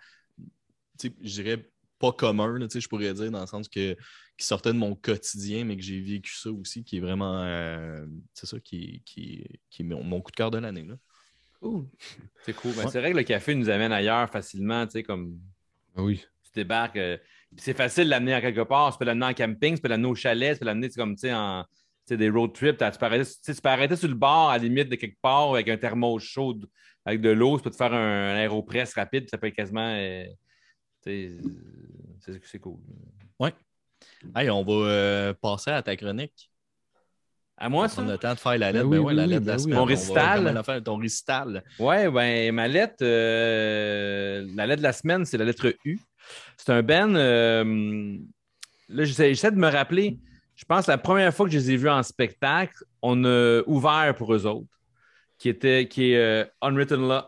tu 1.00 1.10
sais, 1.10 1.16
je 1.22 1.42
dirais 1.42 1.70
pas 2.00 2.12
communs, 2.12 2.58
là, 2.60 2.68
tu 2.68 2.74
sais, 2.74 2.82
je 2.82 2.88
pourrais 2.90 3.14
dire, 3.14 3.32
dans 3.32 3.42
le 3.42 3.48
sens 3.48 3.68
que 3.68 3.96
qui 4.38 4.46
sortaient 4.46 4.74
de 4.74 4.78
mon 4.78 4.96
quotidien, 4.96 5.64
mais 5.64 5.78
que 5.78 5.84
j'ai 5.84 6.02
vécu 6.02 6.36
ça 6.36 6.52
aussi, 6.52 6.84
qui 6.84 6.98
est 6.98 7.00
vraiment. 7.00 7.42
euh, 7.44 8.06
c'est 8.34 8.46
ça 8.46 8.60
qui, 8.60 9.02
qui, 9.06 9.46
qui 9.70 9.82
est 9.82 9.86
mon, 9.86 10.04
mon 10.04 10.22
coup 10.22 10.32
de 10.32 10.36
cœur 10.36 10.52
de 10.52 10.58
l'année. 10.58 10.86
Cool. 11.66 11.86
C'est 12.44 12.54
cool. 12.54 12.74
Ben, 12.76 12.84
Ouais. 12.86 12.92
C'est 12.92 13.00
vrai 13.00 13.12
que 13.12 13.18
le 13.18 13.24
café 13.24 13.56
nous 13.56 13.70
amène 13.70 13.92
ailleurs 13.92 14.30
facilement, 14.30 14.86
tu 14.86 14.92
sais, 14.92 15.04
comme 15.04 15.40
Oui. 15.98 16.24
tu 16.44 16.52
débarques. 16.54 16.98
euh, 16.98 17.18
c'est 17.58 17.74
facile 17.76 18.06
de 18.06 18.10
l'amener 18.12 18.34
à 18.36 18.42
quelque 18.42 18.62
part. 18.62 18.92
Tu 18.92 19.00
peux 19.00 19.06
l'amener 19.06 19.26
en 19.26 19.34
camping, 19.34 19.76
tu 19.76 19.82
peux 19.82 19.88
l'amener 19.88 20.08
au 20.10 20.16
chalet, 20.16 20.54
tu 20.54 20.60
peux 20.60 20.66
l'amener 20.66 20.90
comme 20.90 21.16
tu 21.16 21.22
sais, 21.22 21.34
en 21.34 21.64
tu 21.64 21.70
sais, 22.10 22.18
des 22.18 22.30
road 22.30 22.54
trips. 22.54 22.78
Tu 22.78 23.00
peux, 23.00 23.06
arrêter, 23.06 23.26
tu 23.26 23.32
sais, 23.42 23.56
tu 23.56 23.62
peux 23.62 23.70
arrêter 23.70 23.96
sur 23.96 24.08
le 24.10 24.14
bord 24.14 24.50
à 24.52 24.58
la 24.58 24.64
limite 24.64 24.90
de 24.90 24.96
quelque 24.96 25.18
part 25.22 25.54
avec 25.56 25.68
un 25.70 25.78
thermos 25.78 26.20
chaud 26.20 26.56
avec 27.04 27.22
de 27.22 27.30
l'eau. 27.30 27.58
Tu 27.58 27.64
peux 27.64 27.72
te 27.72 27.76
faire 27.76 27.94
un, 27.94 27.98
un 28.34 28.36
aéropress 28.36 28.94
rapide, 28.94 29.28
ça 29.30 29.38
peut 29.40 29.48
être 29.48 29.56
quasiment. 29.56 29.96
euh, 29.98 30.26
c'est 31.02 31.32
c'est 32.44 32.60
cool. 32.60 32.78
Hey, 34.36 34.50
on 34.50 34.64
va 34.64 34.74
euh, 34.74 35.34
passer 35.34 35.72
à 35.72 35.82
ta 35.82 35.96
chronique. 35.96 36.52
À 37.58 37.68
On 37.68 37.70
moi, 37.70 37.88
ça? 37.88 37.96
prendre 37.96 38.12
le 38.12 38.18
temps 38.18 38.34
de 38.34 38.40
faire 38.40 38.58
la 38.58 38.72
lettre. 38.72 38.84
Ben 38.86 38.90
Ben 38.90 38.98
oui, 38.98 39.06
ouais, 39.06 39.12
oui, 39.12 39.16
la 39.16 39.28
lettre 39.28 39.42
de 39.42 39.46
ben 39.46 39.52
la 39.54 39.58
semaine. 39.60 39.78
On 39.80 39.86
récital. 39.86 40.44
la 40.44 40.64
faire, 40.64 40.84
ton 40.84 40.98
récital. 40.98 41.64
Ouais, 41.80 42.10
ben 42.12 42.54
ma 42.54 42.68
lettre, 42.68 42.96
euh, 43.02 44.46
la 44.56 44.68
lettre 44.68 44.80
de 44.80 44.84
la 44.88 44.94
semaine, 44.94 45.26
c'est 45.26 45.38
la 45.38 45.46
lettre 45.46 45.74
U. 45.86 46.00
C'est 46.58 46.72
un 46.72 46.82
Ben. 46.84 47.16
euh, 47.16 48.18
là, 48.90 49.04
j'essaie, 49.06 49.30
j'essaie 49.30 49.52
de 49.52 49.58
me 49.58 49.70
rappeler. 49.70 50.20
Je 50.56 50.66
pense 50.66 50.86
que 50.86 50.92
la 50.92 50.98
première 50.98 51.34
fois 51.34 51.46
que 51.46 51.52
je 51.52 51.58
les 51.58 51.72
ai 51.72 51.78
vus 51.78 51.90
en 51.90 52.02
spectacle, 52.04 52.84
on 53.02 53.24
a 53.26 53.62
ouvert 53.68 54.14
pour 54.18 54.34
eux 54.34 54.46
autres, 54.46 54.68
qui, 55.38 55.50
était, 55.50 55.88
qui 55.88 56.12
est 56.12 56.18
euh, 56.18 56.46
Unwritten 56.62 57.08
Law. 57.08 57.22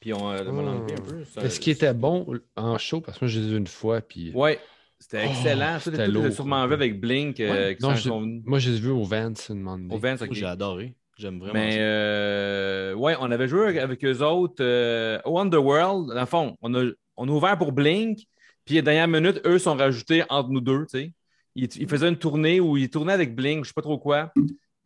Puis 0.00 0.12
on 0.14 0.30
euh, 0.30 0.44
m'a 0.52 0.62
l'enlevé 0.62 0.92
un 0.94 1.02
peu. 1.02 1.24
ça- 1.24 1.40
Est-ce 1.42 1.58
qu'il 1.60 1.72
était 1.72 1.92
bon 1.94 2.26
en 2.56 2.78
show? 2.78 3.00
Parce 3.00 3.18
que 3.18 3.24
moi, 3.24 3.30
je 3.30 3.40
l'ai 3.40 3.48
vu 3.48 3.56
une 3.58 3.66
fois. 3.66 4.00
Puis... 4.00 4.30
Ouais, 4.32 4.60
c'était 4.98 5.24
Oh, 5.26 5.30
excellent. 5.30 5.78
Ça, 5.78 5.90
c'était 5.90 6.08
lourd, 6.08 6.24
j'ai 6.24 6.30
sûrement 6.32 6.56
un 6.56 6.66
vu 6.66 6.74
avec 6.74 7.00
Blink. 7.00 7.40
euh, 7.40 7.50
Ouais. 7.70 7.76
Non, 7.80 7.94
je-. 7.94 8.10
Moi, 8.10 8.58
je 8.58 8.70
l'ai 8.70 8.78
vu 8.80 8.90
au 8.90 9.04
Vance 9.04 9.48
une 9.48 9.58
demande. 9.58 9.92
Au 9.92 9.98
Vance. 9.98 10.20
J'ai 10.30 10.44
adoré. 10.44 10.94
J'aime 11.16 11.38
vraiment 11.40 11.54
Mais 11.54 11.72
ça. 11.72 11.78
euh, 11.78 12.94
ouais, 12.94 13.16
on 13.20 13.30
avait 13.30 13.48
joué 13.48 13.78
avec 13.80 14.04
eux 14.04 14.22
autres 14.22 14.56
euh, 14.62 15.18
au 15.24 15.38
Underworld. 15.38 16.08
Dans 16.14 16.20
le 16.20 16.26
fond, 16.26 16.56
on 16.62 16.74
a, 16.74 16.84
on 17.16 17.28
a 17.28 17.32
ouvert 17.32 17.58
pour 17.58 17.72
Blink. 17.72 18.20
Puis, 18.64 18.76
à 18.76 18.82
la 18.82 18.82
dernière 18.92 19.08
minute, 19.08 19.40
eux 19.46 19.58
sont 19.58 19.74
rajoutés 19.74 20.22
entre 20.28 20.50
nous 20.50 20.60
deux. 20.60 20.84
tu 20.86 20.98
sais. 20.98 21.12
Ils, 21.56 21.68
ils 21.76 21.88
faisaient 21.88 22.08
une 22.08 22.18
tournée 22.18 22.60
où 22.60 22.76
ils 22.76 22.88
tournaient 22.90 23.14
avec 23.14 23.34
Blink, 23.34 23.64
je 23.64 23.68
sais 23.70 23.74
pas 23.74 23.82
trop 23.82 23.98
quoi. 23.98 24.32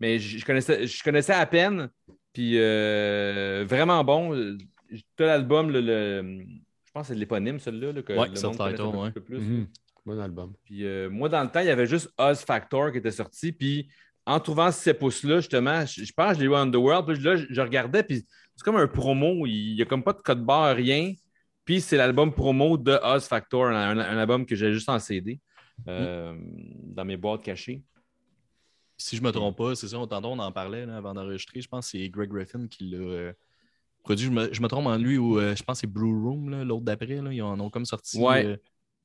Mais 0.01 0.19
je, 0.19 0.39
je 0.39 0.45
connaissais, 0.45 0.87
je 0.87 1.03
connaissais 1.03 1.35
à 1.35 1.45
peine. 1.45 1.91
Puis, 2.33 2.55
euh, 2.57 3.65
vraiment 3.69 4.03
bon. 4.05 4.57
Tout 5.17 5.25
l'album, 5.25 5.71
le, 5.71 5.81
le- 5.81 6.39
je 6.87 6.93
pense 6.95 7.03
que 7.03 7.09
c'est 7.09 7.15
de 7.15 7.21
l'éponyme, 7.21 7.59
celui-là. 7.59 7.93
là, 7.93 8.03
que 8.03 8.13
Ouais, 8.13 8.29
le 8.29 8.41
monde 8.43 8.53
Title, 8.71 9.13
peu- 9.15 9.21
plus. 9.21 9.39
Mhm. 9.39 9.67
Bon 10.05 10.19
album. 10.19 10.53
Puis 10.65 10.85
euh, 10.85 11.09
moi, 11.09 11.29
dans 11.29 11.43
le 11.43 11.51
temps, 11.51 11.61
il 11.61 11.67
y 11.67 11.71
avait 11.71 11.87
juste 11.87 12.11
Oz 12.19 12.41
Factor 12.41 12.91
qui 12.91 12.99
était 12.99 13.11
sorti. 13.11 13.53
Puis 13.53 13.89
en 14.27 14.41
trouvant 14.41 14.71
ces 14.71 14.95
pouces-là, 14.95 15.37
justement, 15.39 15.87
je, 15.87 16.05
je 16.05 16.13
pense 16.13 16.33
que 16.33 16.35
je 16.37 16.41
l'ai 16.41 16.47
eu 16.47 16.55
à 16.55 16.61
Underworld. 16.61 17.07
Puis 17.07 17.23
là, 17.23 17.37
je, 17.37 17.47
je 17.49 17.61
regardais, 17.61 18.03
puis 18.03 18.27
c'est 18.57 18.65
comme 18.65 18.77
un 18.77 18.89
promo. 18.89 19.47
Il 19.47 19.75
n'y 19.75 19.83
a 19.83 19.85
comme 19.85 20.03
pas 20.03 20.13
de 20.13 20.21
code 20.21 20.45
barre, 20.45 20.77
rien. 20.77 21.13
Puis 21.65 21.81
c'est 21.81 21.97
l'album 21.97 22.33
promo 22.35 22.77
de 22.77 22.99
Oz 23.03 23.27
Factor, 23.27 23.67
un, 23.67 23.99
un 23.99 24.19
album 24.19 24.45
que 24.45 24.57
j'ai 24.57 24.73
juste 24.73 24.89
en 24.89 24.99
CD 24.99 25.41
euh, 25.89 26.37
dans 26.83 27.05
mes 27.05 27.17
boîtes 27.17 27.43
cachées. 27.43 27.83
Si 28.97 29.17
je 29.17 29.23
me 29.23 29.31
trompe 29.31 29.57
pas, 29.57 29.75
c'est 29.75 29.89
ça, 29.89 29.99
on, 29.99 30.09
on 30.11 30.39
en 30.39 30.53
parlait 30.53 30.87
là, 30.87 30.97
avant 30.97 31.15
d'enregistrer. 31.15 31.61
Je 31.61 31.69
pense 31.69 31.91
que 31.91 31.99
c'est 31.99 32.09
Greg 32.09 32.31
Griffin 32.31 32.67
qui 32.69 32.91
l'a 32.91 32.99
euh, 32.99 33.33
produit. 34.03 34.27
Je 34.27 34.31
me, 34.31 34.53
je 34.53 34.61
me 34.61 34.69
trompe 34.69 34.87
en 34.87 34.97
lui 34.97 35.19
ou 35.19 35.39
euh, 35.39 35.55
je 35.57 35.63
pense 35.63 35.79
que 35.79 35.81
c'est 35.83 35.93
Blue 35.93 36.13
Room, 36.13 36.63
l'autre 36.63 36.85
d'après. 36.85 37.07
Ils 37.09 37.43
en 37.43 37.59
ont 37.59 37.71
comme 37.71 37.85
sorti. 37.85 38.19
Ouais. 38.19 38.61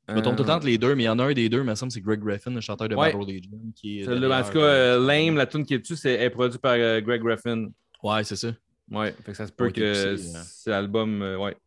Euh, 0.10 0.14
je 0.14 0.14
me 0.16 0.22
trompe 0.22 0.36
tout 0.38 0.44
le 0.44 0.48
temps 0.48 0.56
entre 0.56 0.66
les 0.68 0.78
deux, 0.78 0.96
mais 0.96 1.04
il 1.04 1.06
y 1.08 1.10
en 1.10 1.20
a 1.20 1.24
un 1.26 1.34
des 1.34 1.50
deux, 1.50 1.64
mais 1.64 1.68
ça 1.68 1.72
me 1.72 1.76
semble 1.76 1.90
que 1.90 1.94
c'est 1.96 2.02
Greg 2.02 2.20
Griffin, 2.22 2.52
le 2.52 2.62
chanteur 2.62 2.88
de 2.88 2.96
Ouais. 2.96 3.12
Battle 3.12 3.30
Legion. 3.32 3.58
Qui 3.76 4.02
est 4.02 4.06
derrière, 4.08 4.32
en 4.32 4.44
tout 4.44 4.52
cas, 4.54 4.60
euh, 4.60 5.00
euh, 5.00 5.06
Lame, 5.08 5.36
la 5.36 5.46
tune 5.46 5.66
qui 5.66 5.74
est 5.74 5.80
dessus, 5.80 5.96
c'est, 5.98 6.14
est 6.14 6.30
produite 6.30 6.62
par 6.62 6.74
euh, 6.76 7.02
Greg 7.02 7.22
Griffin. 7.22 7.68
Ouais, 8.04 8.24
c'est 8.24 8.36
ça. 8.38 8.50
Ouais, 8.90 9.12
fait 9.24 9.32
que 9.32 9.38
ça 9.38 9.46
se 9.48 9.52
peut 9.52 9.66
Ouais, 9.66 9.72
que 9.74 10.16
c'est 10.18 10.70
l'album. 10.70 11.22
euh, 11.22 11.38
ouais, 11.38 11.58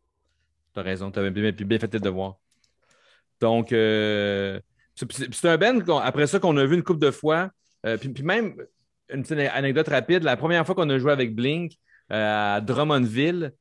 t'as 0.73 0.81
raison, 0.81 1.11
t'avais 1.11 1.29
bien, 1.29 1.51
bien 1.51 1.79
fait 1.79 1.87
tes 1.87 1.99
devoirs. 1.99 2.37
Donc, 3.39 3.71
euh, 3.71 4.59
c'est 4.95 5.45
un 5.49 5.57
band, 5.57 5.97
après 5.99 6.27
ça, 6.27 6.39
qu'on 6.39 6.57
a 6.57 6.65
vu 6.65 6.75
une 6.75 6.83
couple 6.83 6.99
de 7.05 7.11
fois. 7.11 7.49
Euh, 7.85 7.97
puis, 7.97 8.09
puis 8.09 8.23
même, 8.23 8.55
une 9.13 9.23
petite 9.23 9.37
anecdote 9.53 9.87
rapide, 9.87 10.23
la 10.23 10.37
première 10.37 10.65
fois 10.65 10.75
qu'on 10.75 10.89
a 10.89 10.97
joué 10.99 11.11
avec 11.11 11.35
Blink 11.35 11.73
euh, 12.11 12.55
à 12.57 12.61
Drummondville, 12.61 13.53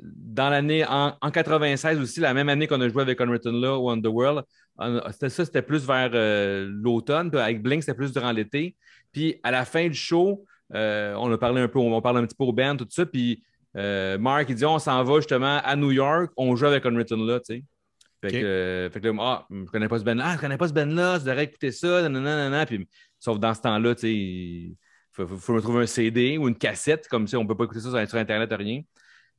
dans 0.00 0.48
l'année, 0.50 0.84
en, 0.86 1.14
en 1.20 1.30
96 1.30 2.00
aussi, 2.00 2.20
la 2.20 2.34
même 2.34 2.48
année 2.48 2.66
qu'on 2.66 2.80
a 2.80 2.88
joué 2.88 3.02
avec 3.02 3.20
Unwritten 3.20 3.60
Law 3.60 3.78
ou 3.78 3.90
Underworld, 3.90 4.44
c'était 5.12 5.28
ça, 5.28 5.44
c'était 5.44 5.62
plus 5.62 5.84
vers 5.86 6.10
euh, 6.14 6.68
l'automne. 6.70 7.30
Puis 7.30 7.40
avec 7.40 7.62
Blink, 7.62 7.82
c'était 7.82 7.96
plus 7.96 8.12
durant 8.12 8.32
l'été. 8.32 8.76
Puis 9.12 9.40
à 9.42 9.50
la 9.50 9.64
fin 9.64 9.88
du 9.88 9.94
show, 9.94 10.44
euh, 10.74 11.14
on 11.18 11.32
a 11.32 11.38
parlé 11.38 11.60
un 11.60 11.68
peu, 11.68 11.78
on 11.78 12.00
parle 12.00 12.18
un 12.18 12.26
petit 12.26 12.36
peu 12.36 12.44
au 12.44 12.52
band, 12.52 12.76
tout 12.76 12.86
ça. 12.88 13.04
Puis 13.06 13.42
euh, 13.76 14.18
Mark, 14.18 14.46
il 14.48 14.54
dit 14.54 14.64
on 14.64 14.78
s'en 14.78 15.02
va 15.02 15.16
justement 15.16 15.60
à 15.64 15.76
New 15.76 15.90
York, 15.90 16.32
on 16.36 16.54
joue 16.54 16.66
avec 16.66 16.86
Unwritten 16.86 17.26
Law, 17.26 17.40
tu 17.40 17.56
sais. 17.56 17.64
Fait, 18.20 18.32
que, 18.32 18.90
fait 18.92 19.00
que 19.00 19.06
là, 19.06 19.14
ah, 19.20 19.46
je 19.48 19.70
connais 19.70 19.86
pas 19.86 20.00
ce 20.00 20.04
band-là, 20.04 20.24
ah, 20.26 20.34
je 20.34 20.40
connais 20.40 20.56
pas 20.56 20.66
ce 20.66 20.72
band-là, 20.72 21.20
tu 21.20 21.26
devrais 21.26 21.44
écouter 21.44 21.70
ça, 21.70 22.02
nanana, 22.02 22.36
nanana. 22.36 22.66
Puis, 22.66 22.88
sauf 23.20 23.38
dans 23.38 23.54
ce 23.54 23.60
temps-là, 23.60 23.94
tu 23.94 24.00
sais, 24.00 24.12
il 24.12 24.76
faut 25.38 25.54
me 25.54 25.60
trouver 25.60 25.82
un 25.84 25.86
CD 25.86 26.36
ou 26.36 26.48
une 26.48 26.56
cassette, 26.56 27.06
comme 27.06 27.28
ça, 27.28 27.38
on 27.38 27.46
peut 27.46 27.56
pas 27.56 27.64
écouter 27.64 27.80
ça 27.80 27.90
sur, 27.90 28.08
sur 28.08 28.18
Internet, 28.18 28.52
rien. 28.52 28.82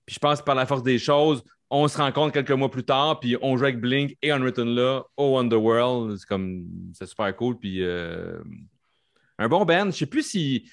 Puis 0.10 0.16
je 0.16 0.20
pense 0.20 0.40
que 0.40 0.44
par 0.44 0.56
la 0.56 0.66
force 0.66 0.82
des 0.82 0.98
choses, 0.98 1.44
on 1.70 1.88
se 1.88 1.96
rencontre 1.96 2.34
quelques 2.34 2.50
mois 2.50 2.72
plus 2.72 2.84
tard, 2.84 3.20
puis 3.20 3.38
on 3.44 3.56
joue 3.58 3.66
avec 3.66 3.80
Blink 3.80 4.18
et 4.24 4.32
Unwritten 4.32 4.74
Law 4.74 5.06
au 5.18 5.38
Underworld. 5.38 6.18
C'est 6.18 6.26
comme, 6.26 6.66
c'est 6.94 7.06
super 7.06 7.36
cool. 7.36 7.60
Puis 7.60 7.84
euh, 7.84 8.40
un 9.38 9.48
bon 9.48 9.64
band. 9.66 9.92
Je 9.92 9.98
sais 9.98 10.08
plus 10.08 10.24
si, 10.24 10.68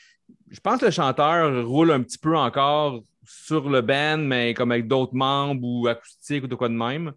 je 0.50 0.58
pense 0.58 0.80
que 0.80 0.86
le 0.86 0.90
chanteur 0.90 1.66
roule 1.66 1.92
un 1.92 2.02
petit 2.02 2.16
peu 2.16 2.34
encore 2.34 3.02
sur 3.26 3.68
le 3.68 3.82
band, 3.82 4.16
mais 4.16 4.54
comme 4.54 4.72
avec 4.72 4.88
d'autres 4.88 5.14
membres 5.14 5.60
ou 5.62 5.86
acoustique 5.86 6.44
ou 6.44 6.46
de 6.46 6.54
quoi 6.54 6.70
de 6.70 6.74
même. 6.74 7.12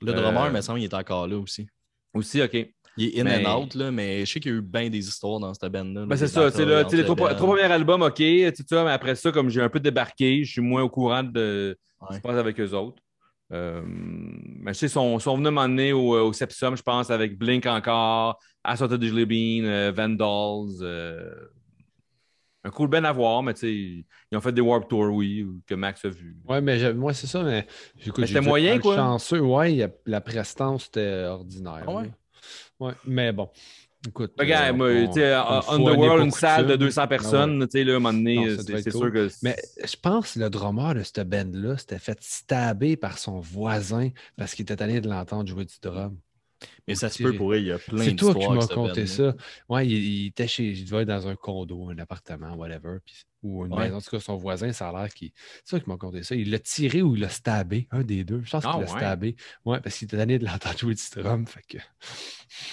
Le 0.00 0.12
Euh, 0.12 0.14
drummer, 0.14 0.52
me 0.52 0.60
semble, 0.60 0.78
il 0.78 0.84
est 0.84 0.94
encore 0.94 1.26
là 1.26 1.36
aussi. 1.36 1.66
Aussi, 2.12 2.40
OK. 2.40 2.56
Il 2.96 3.06
est 3.06 3.20
in 3.20 3.24
Mais- 3.24 3.44
and 3.46 3.62
out, 3.62 3.74
là, 3.74 3.90
mais 3.90 4.24
je 4.24 4.32
sais 4.32 4.40
qu'il 4.40 4.52
y 4.52 4.54
a 4.54 4.58
eu 4.58 4.62
bien 4.62 4.88
des 4.88 4.98
histoires 5.08 5.40
dans 5.40 5.52
cette 5.52 5.70
band-là. 5.72 6.06
Ben, 6.06 6.16
c'est 6.16 6.28
ça, 6.28 6.50
c'est 6.50 6.58
sais, 6.58 6.96
les 6.96 7.04
trois, 7.04 7.16
trois 7.34 7.34
premiers 7.34 7.62
albums, 7.62 8.02
OK, 8.02 8.20
mais 8.20 8.52
après 8.90 9.14
ça, 9.16 9.32
comme 9.32 9.50
j'ai 9.50 9.60
un 9.62 9.68
peu 9.68 9.80
débarqué, 9.80 10.44
je 10.44 10.52
suis 10.52 10.60
moins 10.60 10.82
au 10.82 10.88
courant 10.88 11.22
de 11.24 11.76
ce 12.02 12.06
qui 12.08 12.14
se 12.16 12.20
passe 12.20 12.36
avec 12.36 12.60
eux 12.60 12.72
autres. 12.72 13.02
Euh, 13.52 13.82
mais 13.84 14.72
je 14.72 14.78
sais, 14.78 14.86
ils 14.86 14.90
sont, 14.90 15.18
sont 15.18 15.36
venus 15.36 15.52
m'emmener 15.52 15.92
au, 15.92 16.14
au 16.18 16.32
Sepsum, 16.32 16.76
je 16.76 16.82
pense, 16.82 17.10
avec 17.10 17.38
Blink 17.38 17.66
encore, 17.66 18.38
Assorted 18.62 19.02
Jelly 19.02 19.26
Bean, 19.26 19.68
euh, 19.68 19.92
Vandals. 19.94 20.78
euh, 20.82 21.34
un 22.66 22.70
cool 22.70 22.88
ben 22.88 23.04
à 23.04 23.12
voir, 23.12 23.42
mais 23.42 23.52
tu 23.52 23.60
sais, 23.60 23.72
ils 23.74 24.36
ont 24.36 24.40
fait 24.40 24.52
des 24.52 24.62
Warp 24.62 24.88
Tour, 24.88 25.12
oui, 25.12 25.46
que 25.66 25.74
Max 25.74 26.02
a 26.06 26.08
vu. 26.08 26.34
Ouais, 26.48 26.62
mais 26.62 26.94
moi, 26.94 27.12
c'est 27.12 27.26
ça, 27.26 27.42
mais. 27.42 27.66
c'était 28.00 28.40
moyen, 28.40 28.78
quoi. 28.78 28.96
chanceux, 28.96 29.40
ouais, 29.40 29.82
a- 29.82 29.90
la 30.06 30.22
prestance, 30.22 30.84
c'était 30.84 31.24
ordinaire. 31.24 31.84
Ah 31.86 31.92
ouais? 31.92 32.10
Ouais, 32.86 32.92
mais 33.06 33.32
bon. 33.32 33.48
Écoute. 34.06 34.32
Regarde, 34.38 34.68
euh, 34.68 34.72
moi, 34.74 34.88
on- 34.90 35.62
fois, 35.62 35.74
Underworld, 35.74 36.24
une 36.26 36.30
salle 36.30 36.66
de 36.66 36.72
coutume. 36.72 36.86
200 36.86 37.00
Ah 37.00 37.04
ouais. 37.04 37.08
personnes, 37.08 37.66
tu 37.66 37.70
sais, 37.78 37.84
là, 37.84 37.92
à 37.94 37.96
un 37.96 37.98
moment 38.00 38.12
donné, 38.12 38.56
ça 38.56 38.62
c'est 38.82 38.90
sûr 38.90 39.10
que. 39.10 39.28
Mais 39.42 39.56
je 39.82 39.96
pense 39.96 40.32
que 40.34 40.40
le 40.40 40.50
drummer 40.50 40.94
de 40.94 41.02
cette 41.02 41.26
band-là 41.26 41.78
s'était 41.78 41.98
fait 41.98 42.18
stabber 42.20 42.96
par 42.96 43.16
son 43.16 43.40
voisin 43.40 44.10
parce 44.36 44.54
qu'il 44.54 44.64
était 44.64 44.82
allé 44.82 45.00
de 45.00 45.08
l'entendre 45.08 45.48
jouer 45.48 45.64
du 45.64 45.74
drum. 45.80 46.18
Mais 46.88 46.94
ça 46.94 47.08
se 47.08 47.22
peut 47.22 47.34
pour 47.34 47.52
eux, 47.52 47.58
il 47.58 47.66
y 47.66 47.72
a 47.72 47.78
plein 47.78 48.02
C'est 48.04 48.14
toi 48.16 48.34
qui 48.34 48.46
m'as 48.48 48.66
conté 48.66 49.06
ça. 49.06 49.34
Ouais, 49.68 49.86
il, 49.86 49.92
il 49.92 50.26
était 50.28 50.46
chez. 50.48 50.64
Il 50.70 50.84
devait 50.84 51.02
être 51.02 51.08
dans 51.08 51.26
un 51.28 51.36
condo, 51.36 51.90
un 51.90 51.98
appartement, 51.98 52.54
whatever. 52.54 52.98
puis- 53.04 53.24
ou 53.46 53.66
une 53.66 53.74
Ouais. 53.74 53.84
maison. 53.84 53.96
En 53.98 54.00
tout 54.00 54.08
cas, 54.10 54.20
son 54.20 54.36
voisin, 54.38 54.72
ça 54.72 54.88
a 54.88 54.92
l'air 55.02 55.12
qu'il. 55.12 55.30
C'est 55.64 55.76
toi 55.76 55.80
qui 55.80 55.90
m'a 55.90 55.98
conté 55.98 56.22
ça. 56.22 56.34
Il 56.34 56.50
l'a 56.50 56.58
tiré 56.58 57.02
ou 57.02 57.14
il 57.14 57.20
l'a 57.20 57.28
stabé, 57.28 57.86
un 57.90 58.02
des 58.02 58.24
deux. 58.24 58.40
Je 58.42 58.50
pense 58.50 58.64
Ah, 58.66 58.70
qu'il 58.72 58.80
l'a 58.86 58.90
ouais? 58.90 58.98
stabé. 58.98 59.36
Ouais, 59.66 59.80
parce 59.82 59.98
qu'il 59.98 60.06
était 60.06 60.18
allé 60.18 60.38
de 60.38 60.46
l'entendre 60.46 60.78
jouer 60.78 60.94
du 60.94 61.02
drum. 61.14 61.46
Fait 61.46 61.60
que. 61.68 61.76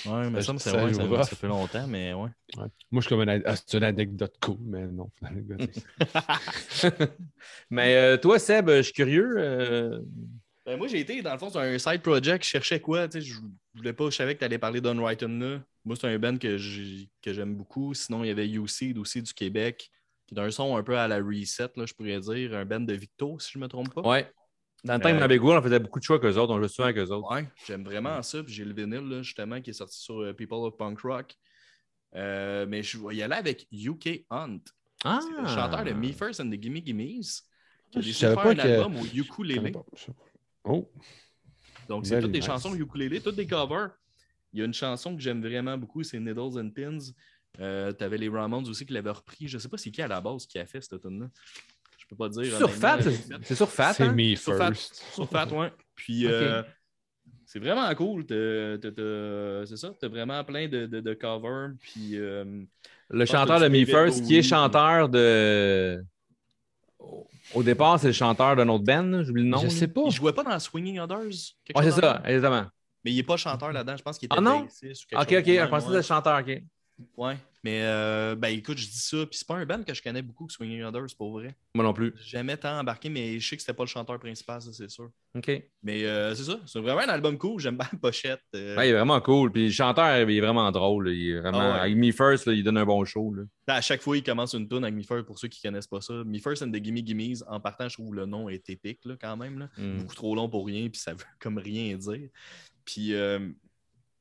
Ouais, 0.10 0.30
mais 0.30 0.40
Ça- 0.40 0.48
ça, 0.48 0.54
me 0.54 0.58
ça 0.60 0.86
ouais, 0.86 0.94
ça, 0.94 1.04
rough. 1.04 1.24
ça 1.24 1.36
fait 1.36 1.48
longtemps, 1.50 1.88
mais 1.88 2.14
ouais. 2.14 2.30
Ouais. 2.56 2.66
Moi, 2.90 3.02
je 3.02 3.02
suis 3.02 3.10
comme 3.10 3.22
une, 3.28 3.42
ah, 3.46 3.56
c'est 3.58 3.74
une 3.78 3.84
anecdote 3.84 4.34
cool, 4.42 4.58
mais 4.62 4.88
non, 4.88 5.10
c'est 5.20 5.28
une 5.30 5.34
anecdote. 5.34 5.70
mais 7.70 7.96
euh, 7.96 8.18
toi, 8.18 8.40
Seb, 8.40 8.70
je 8.70 8.82
suis 8.82 8.94
curieux. 8.94 9.34
euh, 9.38 10.00
Ben, 10.66 10.78
moi, 10.78 10.88
j'ai 10.88 11.00
été, 11.00 11.22
dans 11.22 11.34
le 11.34 11.40
fond, 11.40 11.50
sur 11.50 11.60
un 11.60 11.78
side 11.78 12.02
project. 12.02 12.46
Je 12.46 12.50
cherchais 12.50 12.80
quoi? 12.80 13.08
Tu 13.08 13.20
sais, 13.22 13.28
je 13.28 13.34
voulais 13.80 13.94
pas, 13.94 14.10
je 14.10 14.16
savais 14.16 14.34
que 14.36 14.40
tu 14.40 14.46
allais 14.46 14.58
parler 14.60 14.82
d'Unwritten 14.82 15.40
là. 15.40 15.64
Moi, 15.86 15.96
c'est 15.96 16.08
un 16.08 16.20
band 16.20 16.38
que 16.38 16.58
j'ai- 16.58 17.10
j'aime 17.26 17.56
beaucoup. 17.56 17.94
Sinon, 17.94 18.24
il 18.24 18.28
y 18.28 18.30
avait 18.30 18.48
UC 18.48 18.96
aussi 18.98 19.22
du 19.22 19.34
Québec, 19.34 19.90
qui 20.28 20.36
est 20.36 20.40
un 20.40 20.52
son 20.52 20.76
un 20.78 20.84
peu 20.84 20.98
à 20.98 21.08
la 21.08 21.18
reset, 21.18 21.70
là, 21.76 21.86
je 21.86 21.94
pourrais 21.94 22.20
dire. 22.20 22.54
Un 22.56 22.66
band 22.66 22.82
de 22.82 22.94
Victo, 22.94 23.40
si 23.40 23.52
je 23.54 23.60
me 23.60 23.68
trompe 23.68 23.94
pas. 23.94 24.02
Ouais. 24.02 24.32
Dans 24.84 24.96
le 24.96 25.00
temps 25.00 25.10
Euh, 25.10 25.58
on 25.60 25.62
faisait 25.62 25.80
beaucoup 25.80 26.00
de 26.00 26.04
choix 26.04 26.20
qu'eux 26.20 26.36
autres. 26.38 26.54
On 26.54 26.58
jouait 26.58 26.68
souvent 26.68 26.88
avec 26.88 26.98
eux 26.98 27.12
autres. 27.12 27.32
Ouais, 27.32 27.48
j'aime 27.68 27.84
vraiment 27.84 28.22
ça. 28.24 28.44
Puis 28.44 28.54
j'ai 28.54 28.66
le 28.66 28.74
vinyle, 28.74 29.08
là, 29.08 29.22
justement, 29.22 29.62
qui 29.62 29.70
est 29.70 29.74
sorti 29.74 30.00
sur 30.00 30.20
euh, 30.22 30.34
People 30.34 30.58
of 30.60 30.76
Punk 30.78 31.00
Rock. 31.02 31.36
Euh, 32.16 32.66
mais 32.68 32.84
je 32.84 32.98
vais 32.98 33.16
y 33.16 33.22
aller 33.24 33.36
avec 33.36 33.68
UK 33.72 34.26
Hunt. 34.30 34.60
Ah! 35.04 35.20
Le 35.40 35.48
chanteur 35.48 35.84
de 35.84 35.92
Me 35.94 36.12
First 36.12 36.40
and 36.42 36.50
the 36.50 36.62
Gimme 36.62 36.78
Gimmes. 36.84 37.22
Qui 37.92 37.98
a 37.98 38.02
Je 38.02 38.12
savais 38.12 38.36
pas 38.36 38.50
un 38.52 38.56
que- 38.56 38.62
album 38.62 38.98
au 38.98 39.06
ukulélé. 39.06 39.72
Oh, 40.64 40.90
Donc, 41.92 42.06
c'est 42.06 42.12
Very 42.16 42.24
toutes 42.24 42.32
des 42.32 42.40
nice. 42.40 42.46
chansons 42.48 42.74
ukulélé, 42.74 43.20
toutes 43.20 43.36
des 43.36 43.46
covers. 43.46 43.90
Il 44.54 44.60
y 44.60 44.62
a 44.62 44.66
une 44.66 44.74
chanson 44.74 45.14
que 45.16 45.22
j'aime 45.22 45.42
vraiment 45.42 45.78
beaucoup, 45.78 46.04
c'est 46.04 46.20
Needles 46.20 46.58
and 46.60 46.70
Pins. 46.74 46.98
Euh, 47.60 47.92
tu 47.92 48.02
avais 48.04 48.18
les 48.18 48.30
Ramones 48.30 48.66
aussi 48.70 48.86
qui 48.86 48.94
l'avaient 48.94 49.10
repris. 49.12 49.48
Je 49.50 49.58
sais 49.58 49.68
pas 49.68 49.78
c'est 49.78 49.92
qui 49.92 50.02
à 50.02 50.08
la 50.08 50.22
base 50.22 50.46
qui 50.46 50.58
a 50.58 50.66
fait 50.66 50.80
cette 50.82 51.02
tune 51.02 51.20
là 51.20 51.30
Je 51.98 52.06
peux 52.08 52.16
pas 52.16 52.30
dire. 52.30 52.56
Sur 52.58 52.72
Fat, 52.72 53.00
c'est 53.44 53.56
sur 53.56 53.70
Fat. 53.70 53.94
c'est 53.94 54.04
hein? 54.04 54.14
me 54.14 54.36
Sur 54.36 54.56
Fat. 54.58 54.68
first. 54.68 55.04
Sur 55.14 55.30
Fat, 55.30 55.48
ouais. 55.52 55.72
Puis, 55.96 56.26
euh, 56.28 56.64
c'est 57.46 57.60
vraiment 57.60 57.94
cool. 57.96 58.26
C'est 58.30 59.76
ça, 59.78 59.94
tu 60.00 60.06
as 60.06 60.10
vraiment 60.10 60.42
plein 60.46 60.70
de, 60.70 60.86
de, 60.86 61.02
de 61.02 61.14
covers. 61.14 61.72
Puis, 61.82 62.12
euh, 62.18 62.64
Le 63.10 63.26
chanteur 63.26 63.60
de 63.60 63.68
Me 63.68 63.86
First, 63.86 64.26
qui 64.26 64.38
est 64.38 64.44
chanteur 64.44 65.10
de. 65.10 66.02
Au- 67.54 67.64
départ, 67.64 68.00
c'est 68.00 68.08
le 68.08 68.14
chanteur 68.14 68.56
d'un 68.56 68.68
autre 68.70 68.84
band, 68.86 69.24
j'oublie 69.24 69.44
le 69.44 69.50
nom. 69.50 69.58
Je 69.60 69.68
sais 69.68 69.88
pas. 69.88 70.02
il 70.06 70.12
jouait 70.12 70.34
pas 70.34 70.44
dans 70.44 70.58
Swinging 70.60 71.00
Others. 71.00 71.18
Ouais, 71.76 71.84
c'est 71.84 71.92
ça, 71.92 72.22
exactement. 72.26 72.66
Mais 73.04 73.12
il 73.12 73.20
est 73.20 73.24
pas 73.24 73.36
chanteur 73.38 73.72
là-dedans. 73.72 73.98
Je 73.98 74.04
pense 74.04 74.18
qu'il 74.18 74.28
était 74.28 74.36
Ah 74.38 74.42
non? 74.42 74.62
ou 74.62 74.68
quelque 74.68 75.22
Ok, 75.22 75.30
chose 75.30 75.40
ok, 75.40 75.46
je 75.46 75.66
pensais 75.66 75.70
que 75.70 75.74
ouais. 75.74 75.80
c'était 75.82 75.96
le 75.96 76.02
chanteur, 76.02 76.40
ok. 76.40 76.62
Ouais. 77.18 77.38
Mais 77.64 77.82
euh, 77.84 78.36
ben 78.36 78.48
écoute, 78.50 78.78
je 78.80 78.88
dis 78.88 78.98
ça, 79.00 79.18
puis 79.28 79.38
c'est 79.38 79.48
pas 79.48 79.56
un 79.56 79.66
band 79.68 79.84
que 79.84 79.94
je 79.94 80.02
connais 80.02 80.24
beaucoup, 80.24 80.50
Swinging 80.50 80.82
Others, 80.84 81.16
pour 81.16 81.32
vrai. 81.34 81.56
Moi 81.76 81.86
non 81.86 81.94
plus. 81.94 82.14
J'ai 82.18 82.38
Jamais 82.38 82.58
tant 82.58 82.80
embarqué, 82.80 83.08
mais 83.10 83.40
je 83.40 83.48
sais 83.48 83.56
que 83.56 83.62
c'était 83.62 83.74
pas 83.76 83.84
le 83.84 83.88
chanteur 83.88 84.18
principal, 84.20 84.62
ça 84.62 84.74
c'est 84.74 84.90
sûr. 84.90 85.12
OK. 85.36 85.64
Mais 85.84 86.04
euh, 86.06 86.34
c'est 86.34 86.44
ça, 86.46 86.60
c'est 86.66 86.80
vraiment 86.80 87.02
un 87.02 87.10
album 87.10 87.38
cool, 87.38 87.60
j'aime 87.62 87.78
bien 87.78 87.88
la 87.92 88.00
pochette. 88.00 88.42
euh. 88.56 88.76
Ouais, 88.76 88.88
il 88.88 88.92
est 88.92 88.94
vraiment 88.96 89.22
cool. 89.22 89.52
Puis 89.52 89.66
le 89.66 89.72
chanteur, 89.72 90.28
il 90.30 90.36
est 90.38 90.42
vraiment 90.42 90.72
drôle. 90.72 91.08
là. 91.10 91.12
Il 91.14 91.30
est 91.30 91.40
vraiment... 91.40 91.60
Ah 91.60 91.74
ouais. 91.74 91.80
Avec 91.82 91.98
Me 91.98 92.12
First, 92.12 92.48
là, 92.48 92.54
il 92.54 92.64
donne 92.64 92.78
un 92.78 92.86
bon 92.86 93.06
show. 93.06 93.32
là. 93.34 93.44
Ben, 93.68 93.76
À 93.76 93.82
chaque 93.82 94.02
fois, 94.02 94.18
il 94.18 94.24
commence 94.24 94.54
une 94.54 94.68
tune 94.68 94.84
avec 94.84 94.96
Me 94.96 95.04
First, 95.04 95.26
pour 95.28 95.38
ceux 95.38 95.48
qui 95.48 95.62
connaissent 95.62 95.88
pas 95.88 96.02
ça. 96.02 96.14
Me 96.26 96.40
First 96.40 96.64
and 96.64 96.72
the 96.72 96.84
Gimme 96.84 96.98
Gimmes, 97.06 97.44
en 97.48 97.60
partant, 97.60 97.88
je 97.88 97.94
trouve 97.94 98.10
que 98.10 98.16
le 98.16 98.26
nom 98.26 98.50
est 98.50 98.68
épique 98.72 99.00
là, 99.06 99.16
quand 99.22 99.38
même. 99.38 99.60
Là. 99.60 99.70
Mm. 99.78 100.00
Beaucoup 100.00 100.16
trop 100.16 100.36
long 100.36 100.50
pour 100.50 100.66
rien, 100.66 100.90
puis 100.90 101.00
ça 101.00 101.14
veut 101.14 101.24
comme 101.40 101.60
rien 101.60 101.96
dire. 101.96 102.28
Puis 102.86 103.14
euh, 103.14 103.40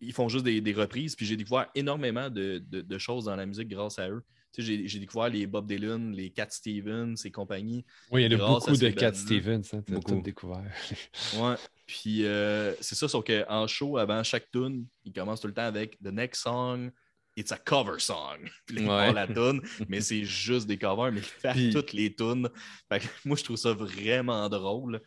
ils 0.01 0.13
font 0.13 0.29
juste 0.29 0.45
des, 0.45 0.61
des 0.61 0.73
reprises, 0.73 1.15
puis 1.17 1.27
j'ai 1.27 1.37
découvert 1.37 1.67
énormément 1.75 2.31
de, 2.31 2.63
de- 2.67 2.81
de 2.81 2.99
choses 2.99 3.27
dans 3.27 3.37
la 3.37 3.47
musique 3.47 3.69
grâce 3.69 3.99
à 3.99 4.09
eux. 4.11 4.23
Tu 4.53 4.65
sais, 4.65 4.89
J'ai 4.89 4.99
découvert 4.99 5.29
les 5.29 5.47
Bob 5.47 5.67
Dylan, 5.69 6.11
les 6.13 6.31
Cat 6.31 6.49
Stevens 6.51 7.15
et 7.25 7.31
compagnie. 7.31 7.85
Oui, 8.11 8.25
il 8.25 8.33
y 8.33 8.35
en 8.35 8.41
a 8.45 8.49
beaucoup 8.59 8.77
de 8.77 8.89
Cat. 8.91 9.15
Stevens, 9.15 9.63
hein, 9.73 9.83
t'as 9.87 9.95
Beaucoup. 9.95 10.17
tout 10.17 10.23
découvert. 10.23 10.65
Ouais. 11.41 11.55
Puis 11.87 12.25
euh, 12.25 12.75
c'est 12.81 12.95
ça, 12.97 13.07
sauf 13.09 13.25
qu'en 13.25 13.67
show, 13.69 13.97
avant 13.97 14.23
chaque 14.25 14.51
tune, 14.51 14.87
il 15.05 15.13
commence 15.13 15.41
tout 15.41 15.47
le 15.47 15.55
temps 15.55 15.63
avec 15.67 15.99
The 16.01 16.07
next 16.13 16.43
song, 16.43 16.91
it's 17.37 17.53
a 17.53 17.59
cover 17.59 17.99
song. 18.01 18.49
Puis 18.67 18.85
Ouais. 18.87 19.13
la 19.13 19.27
tune, 19.33 19.61
mais 19.89 20.01
c'est 20.01 20.25
juste 20.25 20.67
des 20.67 20.79
covers, 20.79 21.13
mais 21.13 21.21
il 21.21 21.25
fait 21.25 21.53
Puis- 21.53 21.71
toutes 21.73 21.93
les 21.93 22.13
tunes. 22.15 22.49
Fait 22.89 22.99
que 23.01 23.07
moi, 23.25 23.37
je 23.37 23.45
trouve 23.45 23.57
ça 23.57 23.73
vraiment 23.73 24.49
drôle. 24.49 25.01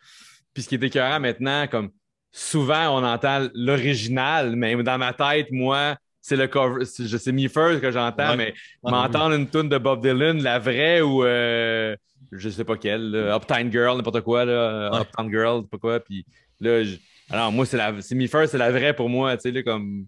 Puis 0.53 0.63
ce 0.63 0.69
qui 0.69 0.75
est 0.75 0.83
écœurant 0.83 1.19
maintenant, 1.19 1.67
comme 1.67 1.91
souvent 2.33 2.99
on 2.99 3.03
entend 3.05 3.47
l'original, 3.53 4.55
mais 4.55 4.75
dans 4.83 4.97
ma 4.97 5.13
tête, 5.13 5.47
moi, 5.51 5.95
c'est 6.19 6.35
le 6.35 6.47
cover. 6.47 6.83
c'est- 6.85 7.05
Je 7.05 7.17
sais 7.17 7.31
Me 7.31 7.47
First 7.47 7.79
que 7.79 7.91
j'entends, 7.91 8.31
Ouais. 8.31 8.37
mais 8.37 8.53
Ouais, 8.81 8.91
m'entendre 8.91 9.35
une 9.35 9.47
tune 9.47 9.69
de 9.69 9.77
Bob 9.77 10.01
Dylan, 10.01 10.41
la 10.41 10.57
vraie 10.59 11.01
ou 11.01 11.23
euh, 11.23 11.95
je 12.31 12.49
sais 12.49 12.63
pas 12.65 12.75
quelle, 12.77 13.11
là, 13.11 13.35
Uptown 13.37 13.71
Girl, 13.71 13.95
n'importe 13.97 14.21
quoi, 14.21 14.43
là, 14.45 14.89
Ouais. 14.91 15.01
Uptown 15.01 15.29
Girl, 15.29 15.67
pas 15.67 15.77
quoi. 15.77 15.99
Puis 15.99 16.25
là, 16.59 16.83
je- 16.83 16.97
alors 17.29 17.51
moi, 17.51 17.65
c'est 17.65 17.77
la 17.77 18.01
c'est 18.01 18.15
Me 18.15 18.27
First, 18.27 18.51
c'est 18.53 18.57
la 18.57 18.71
vraie 18.71 18.95
pour 18.95 19.09
moi, 19.09 19.35
tu 19.37 19.43
sais, 19.43 19.51
là, 19.51 19.61
comme. 19.63 20.07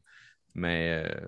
Mais 0.58 1.04
euh, 1.06 1.26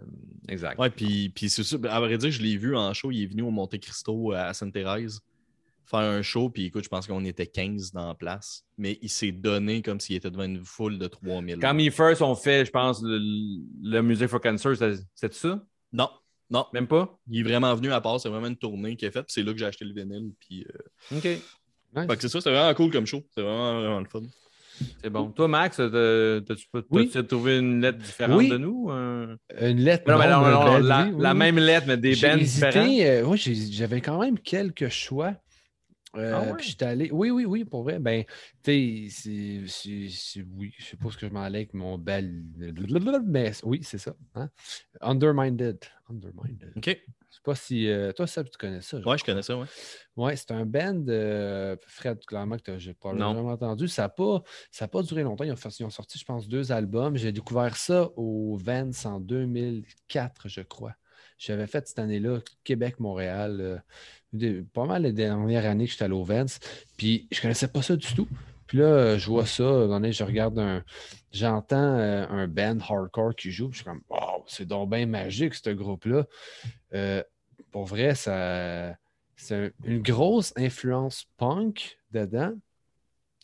exact. 0.47 0.79
Ouais, 0.79 0.89
puis, 0.89 1.29
puis 1.35 1.49
c'est 1.49 1.63
ça. 1.63 1.75
À 1.89 1.99
vrai 1.99 2.17
dire, 2.17 2.31
je 2.31 2.41
l'ai 2.41 2.55
vu 2.55 2.75
en 2.77 2.93
show. 2.93 3.11
Il 3.11 3.23
est 3.23 3.25
venu 3.27 3.41
au 3.41 3.51
Monte 3.51 3.77
Cristo 3.77 4.31
à 4.31 4.53
Sainte-Thérèse 4.53 5.19
faire 5.89 5.99
un 5.99 6.21
show. 6.21 6.49
Puis 6.49 6.65
écoute, 6.65 6.83
je 6.83 6.89
pense 6.89 7.07
qu'on 7.07 7.23
était 7.25 7.47
15 7.47 7.91
dans 7.93 8.07
la 8.07 8.13
place. 8.13 8.63
Mais 8.77 8.99
il 9.01 9.09
s'est 9.09 9.31
donné 9.31 9.81
comme 9.81 9.99
s'il 9.99 10.15
était 10.17 10.29
devant 10.29 10.43
une 10.43 10.63
foule 10.63 10.99
de 10.99 11.07
3000. 11.07 11.57
Quand 11.59 11.73
Me 11.73 11.89
First 11.89 12.21
ont 12.21 12.35
fait, 12.35 12.65
je 12.65 12.71
pense, 12.71 13.01
le, 13.01 13.17
le 13.83 14.01
Music 14.01 14.27
for 14.27 14.41
Cancer, 14.41 14.75
c'est 15.15 15.33
ça? 15.33 15.63
Non, 15.93 16.09
non. 16.49 16.65
Même 16.73 16.87
pas? 16.87 17.17
Il 17.29 17.39
est 17.39 17.43
vraiment 17.43 17.73
venu 17.75 17.91
à 17.91 18.01
part. 18.01 18.19
C'est 18.19 18.29
vraiment 18.29 18.47
une 18.47 18.57
tournée 18.57 18.95
qu'il 18.95 19.07
a 19.07 19.11
faite. 19.11 19.25
Puis 19.25 19.33
c'est 19.33 19.43
là 19.43 19.53
que 19.53 19.59
j'ai 19.59 19.65
acheté 19.65 19.85
le 19.85 19.93
vinyle. 19.93 20.31
Puis, 20.39 20.65
euh, 21.13 21.17
OK. 21.17 21.23
Nice. 21.95 22.05
fait 22.07 22.15
que 22.15 22.21
c'est 22.21 22.29
ça. 22.29 22.41
C'est 22.41 22.51
vraiment 22.51 22.73
cool 22.73 22.91
comme 22.91 23.05
show. 23.05 23.23
C'est 23.33 23.41
vraiment, 23.41 23.79
vraiment 23.79 23.99
le 23.99 24.05
fun. 24.09 24.21
C'est 25.01 25.09
bon. 25.09 25.31
Toi, 25.31 25.47
Max, 25.47 25.77
t'as- 25.77 25.89
t'as-tu 26.45 26.67
Oui. 26.91 27.09
trouvé 27.27 27.57
une 27.57 27.81
lettre 27.81 27.97
différente 27.97 28.37
Oui. 28.37 28.49
de 28.49 28.57
nous? 28.57 28.89
euh? 28.91 29.35
Une 29.59 29.79
lettre. 29.79 30.03
Non, 30.11 30.19
mais 30.19 30.25
non, 30.29 30.41
non, 30.41 30.51
non, 30.51 30.59
mais 30.65 30.65
non, 30.65 30.87
ben, 30.87 31.17
la, 31.19 31.31
oui, 31.31 31.37
même 31.39 31.57
lettre, 31.57 31.87
mais 31.87 31.97
des 31.97 32.13
J'ai 32.13 32.27
bands 32.29 32.37
hésité, 32.37 32.67
différents. 32.67 32.87
euh, 32.99 33.23
oui, 33.23 33.69
j'avais 33.71 34.01
quand 34.01 34.19
même 34.19 34.37
quelques 34.37 34.89
choix. 34.89 35.33
Euh, 36.17 36.31
Ah 36.35 36.41
ouais? 36.51 36.57
Puis 36.57 36.69
j'étais 36.69 36.85
allé. 36.85 37.09
Oui, 37.11 37.29
oui, 37.29 37.45
oui, 37.45 37.63
pour 37.65 37.83
vrai. 37.83 37.99
Ben, 37.99 38.23
tu 38.63 39.09
sais, 39.09 40.41
Oui, 40.55 40.73
je 40.77 40.85
sais 40.85 40.97
pas 40.97 41.09
ce 41.11 41.17
que 41.17 41.27
je 41.27 41.31
m'en 41.33 41.41
allais 41.43 41.59
avec 41.59 41.73
mon 41.73 41.97
bel. 41.97 42.43
Mais 43.25 43.51
oui, 43.63 43.81
c'est 43.83 43.97
ça. 43.97 44.15
hein. 44.35 44.49
Underminded. 45.01 45.79
Underminded. 46.09 46.73
OK. 46.75 46.85
Je 47.29 47.35
sais 47.35 47.41
pas 47.43 47.55
si. 47.55 47.87
euh, 47.89 48.11
toi, 48.13 48.25
ça, 48.25 48.43
tu 48.43 48.57
connais 48.57 48.81
ça. 48.81 48.97
Ouais, 48.99 49.17
je 49.17 49.23
connais 49.23 49.41
ça, 49.43 49.57
ouais. 49.57 49.65
Ouais, 50.15 50.35
c'est 50.35 50.51
un 50.51 50.65
band, 50.65 51.03
euh, 51.09 51.75
Fred, 51.85 52.25
clairement, 52.25 52.57
que 52.57 52.77
j'ai 52.79 52.93
probablement 52.93 53.33
jamais 53.35 53.51
entendu. 53.51 53.87
Ça 53.87 54.03
n'a 54.03 54.09
pas, 54.09 54.41
ça 54.71 54.85
a 54.85 54.87
pas 54.87 55.03
duré 55.03 55.23
longtemps. 55.23 55.43
Ils 55.43 55.51
ont, 55.51 55.55
fait- 55.57 55.77
ils 55.79 55.83
ont 55.85 55.89
sorti, 55.89 56.17
je 56.17 56.25
pense, 56.25 56.47
deux 56.47 56.71
albums. 56.71 57.15
J'ai 57.17 57.31
découvert 57.31 57.75
ça 57.75 58.09
au 58.15 58.55
Vance 58.57 59.05
en 59.05 59.19
2004, 59.19 60.47
je 60.49 60.61
crois. 60.61 60.93
J'avais 61.37 61.67
fait 61.67 61.87
cette 61.87 61.99
année-là 61.99 62.39
Québec-Montréal. 62.63 63.83
Pas 64.73 64.85
mal 64.85 65.03
les 65.03 65.13
dernières 65.13 65.65
années 65.65 65.85
que 65.85 65.91
j'étais 65.91 66.05
allé 66.05 66.13
au. 66.13 66.59
Puis 66.97 67.27
je 67.31 67.41
connaissais 67.41 67.67
pas 67.67 67.81
ça 67.81 67.95
du 67.95 68.07
tout. 68.13 68.27
Puis 68.67 68.79
là, 68.79 69.17
je 69.17 69.27
vois 69.29 69.45
ça, 69.45 69.63
à 69.63 70.11
je 70.11 70.23
regarde 70.23 70.59
un. 70.59 70.83
J'entends 71.31 71.97
euh, 71.97 72.25
un 72.29 72.47
band 72.47 72.77
hardcore 72.79 73.35
qui 73.35 73.51
joue. 73.51 73.69
Puis 73.69 73.79
je 73.79 73.83
suis 73.83 73.85
comme, 73.85 74.01
wow, 74.09 74.43
c'est 74.47 74.65
donc 74.67 74.89
magique, 75.05 75.53
ce 75.53 75.69
groupe-là. 75.69 76.25
Euh, 76.93 77.23
pour 77.71 77.85
vrai, 77.85 78.15
ça. 78.15 78.95
C'est 79.35 79.55
un- 79.55 79.69
une 79.85 80.01
grosse 80.01 80.51
influence 80.57 81.25
punk 81.37 81.99
dedans, 82.11 82.53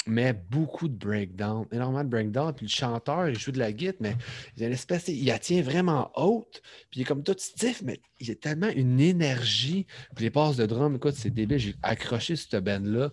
mais 0.06 0.34
beaucoup 0.34 0.88
de 0.88 0.96
breakdown, 0.96 1.66
énormément 1.72 2.04
de 2.04 2.10
breakdown. 2.10 2.54
Puis 2.54 2.66
le 2.66 2.72
chanteur, 2.72 3.30
il 3.30 3.38
joue 3.38 3.52
de 3.52 3.60
la 3.60 3.72
guitare, 3.72 4.02
mais 4.02 4.16
il 4.58 4.64
a 4.64 4.68
une 4.68 4.74
espèce, 4.74 5.08
il 5.08 5.26
la 5.26 5.40
tient 5.40 5.62
vraiment 5.62 6.12
haute. 6.16 6.62
Puis 6.90 7.00
il 7.00 7.02
est 7.02 7.06
comme 7.06 7.24
tout 7.24 7.36
stiff, 7.38 7.82
mais 7.84 8.00
il 8.20 8.32
a 8.32 8.36
tellement 8.36 8.70
une 8.70 9.00
énergie. 9.00 9.86
Puis 10.16 10.26
les 10.26 10.32
passes 10.32 10.58
de 10.58 10.66
drum, 10.66 10.96
écoute, 10.96 11.16
c'est 11.16 11.30
débile. 11.30 11.60
J'ai 11.60 11.76
accroché 11.84 12.36
cette 12.36 12.64
band-là. 12.64 13.12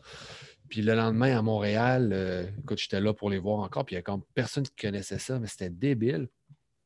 Puis 0.68 0.82
le 0.82 0.94
lendemain 0.94 1.36
à 1.36 1.42
Montréal, 1.42 2.10
euh, 2.12 2.46
écoute, 2.60 2.78
j'étais 2.78 3.00
là 3.00 3.12
pour 3.12 3.28
les 3.28 3.38
voir 3.38 3.58
encore. 3.58 3.84
Puis 3.84 3.94
il 3.94 3.98
y 3.98 4.00
a 4.00 4.02
comme 4.02 4.22
personne 4.34 4.64
qui 4.64 4.76
connaissait 4.76 5.18
ça, 5.18 5.38
mais 5.38 5.48
c'était 5.48 5.70
débile. 5.70 6.28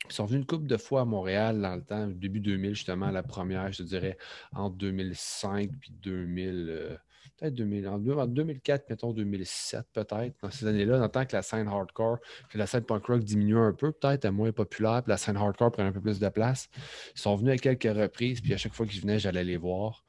Ils 0.09 0.13
sont 0.13 0.27
venus 0.27 0.41
une 0.41 0.47
couple 0.47 0.67
de 0.67 0.77
fois 0.77 1.03
à 1.03 1.05
Montréal 1.05 1.61
dans 1.61 1.75
le 1.75 1.83
temps, 1.83 2.07
début 2.07 2.41
2000, 2.41 2.75
justement, 2.75 3.11
la 3.11 3.23
première, 3.23 3.73
je 3.73 3.79
te 3.79 3.83
dirais, 3.83 4.19
entre 4.53 4.77
2005 4.77 5.71
puis 5.81 5.93
2000, 5.93 6.67
euh, 6.69 6.97
peut-être 7.39 7.55
2000, 7.55 7.89
en 7.89 7.99
deux- 7.99 8.13
en 8.15 8.27
2004, 8.27 8.89
mettons 8.91 9.13
2007, 9.13 9.85
peut-être, 9.93 10.35
dans 10.43 10.51
ces 10.51 10.67
années-là, 10.67 10.99
dans 10.99 11.05
le 11.05 11.11
temps 11.11 11.25
que 11.27 11.35
la 11.35 11.43
scène 11.43 11.69
hardcore, 11.69 12.19
puis 12.49 12.59
la 12.59 12.67
scène 12.67 12.85
punk 12.85 13.05
rock 13.07 13.23
diminuait 13.25 13.61
un 13.61 13.73
peu, 13.73 13.93
peut-être, 13.93 14.15
était 14.15 14.31
moins 14.31 14.53
populaire, 14.53 15.03
puis 15.03 15.11
la 15.11 15.17
scène 15.17 15.37
hardcore 15.37 15.73
prenait 15.73 15.89
un 15.89 15.93
peu 15.93 16.01
plus 16.01 16.19
de 16.21 16.29
place. 16.29 16.69
Ils 17.17 17.21
sont 17.21 17.35
venus 17.37 17.55
à 17.55 17.57
quelques 17.59 17.97
reprises, 17.97 18.41
puis 18.41 18.55
à 18.55 18.57
chaque 18.57 18.75
fois 18.75 18.87
qu'ils 18.87 19.01
venaient, 19.01 19.19
j'allais 19.19 19.45
les 19.45 19.57
voir. 19.57 20.05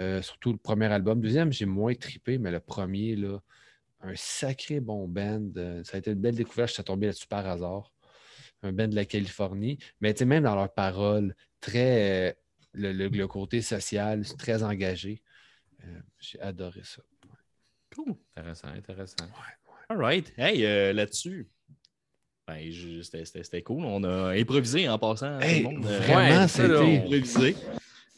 Euh, 0.00 0.22
surtout 0.22 0.52
le 0.52 0.58
premier 0.58 0.86
album. 0.86 1.20
Deuxième, 1.20 1.52
j'ai 1.52 1.66
moins 1.66 1.94
trippé, 1.94 2.38
mais 2.38 2.50
le 2.52 2.60
premier, 2.60 3.16
là, 3.16 3.38
un 4.02 4.14
sacré 4.16 4.80
bon 4.80 5.08
band. 5.08 5.48
Euh, 5.56 5.82
ça 5.84 5.96
a 5.96 5.98
été 5.98 6.12
une 6.12 6.20
belle 6.20 6.36
découverte. 6.36 6.68
Je 6.70 6.74
suis 6.74 6.84
tombé 6.84 7.06
là-dessus 7.06 7.26
par 7.26 7.46
hasard. 7.46 7.92
Un 8.62 8.72
band 8.72 8.88
de 8.88 8.94
la 8.94 9.04
Californie. 9.04 9.78
Mais 10.00 10.14
tu 10.14 10.24
même 10.24 10.44
dans 10.44 10.54
leurs 10.54 10.72
paroles, 10.72 11.34
très 11.60 12.30
euh, 12.30 12.32
le, 12.72 12.92
le- 12.92 13.26
côté 13.26 13.62
social, 13.62 14.24
très 14.38 14.62
engagé. 14.62 15.22
Euh, 15.84 15.98
j'ai 16.18 16.40
adoré 16.40 16.80
ça. 16.84 17.02
Cool. 17.94 18.14
Intéressant, 18.36 18.68
intéressant. 18.68 19.16
All 19.88 19.98
right. 19.98 20.32
Hey, 20.38 20.64
euh, 20.64 20.92
là-dessus. 20.92 21.48
Ben, 22.46 22.58
c'était- 23.02 23.24
c'était 23.24 23.42
c'était 23.44 23.62
cool. 23.62 23.84
On 23.84 24.02
a 24.04 24.30
improvisé 24.38 24.88
en 24.88 24.98
passant. 24.98 25.38
tout 25.38 25.44
Hey, 25.44 25.62
le 25.62 25.68
monde, 25.70 25.86
euh, 25.86 25.98
vraiment, 26.00 26.40
Ouais, 26.42 26.48
c'était. 26.48 26.96
improvisé. 26.98 27.56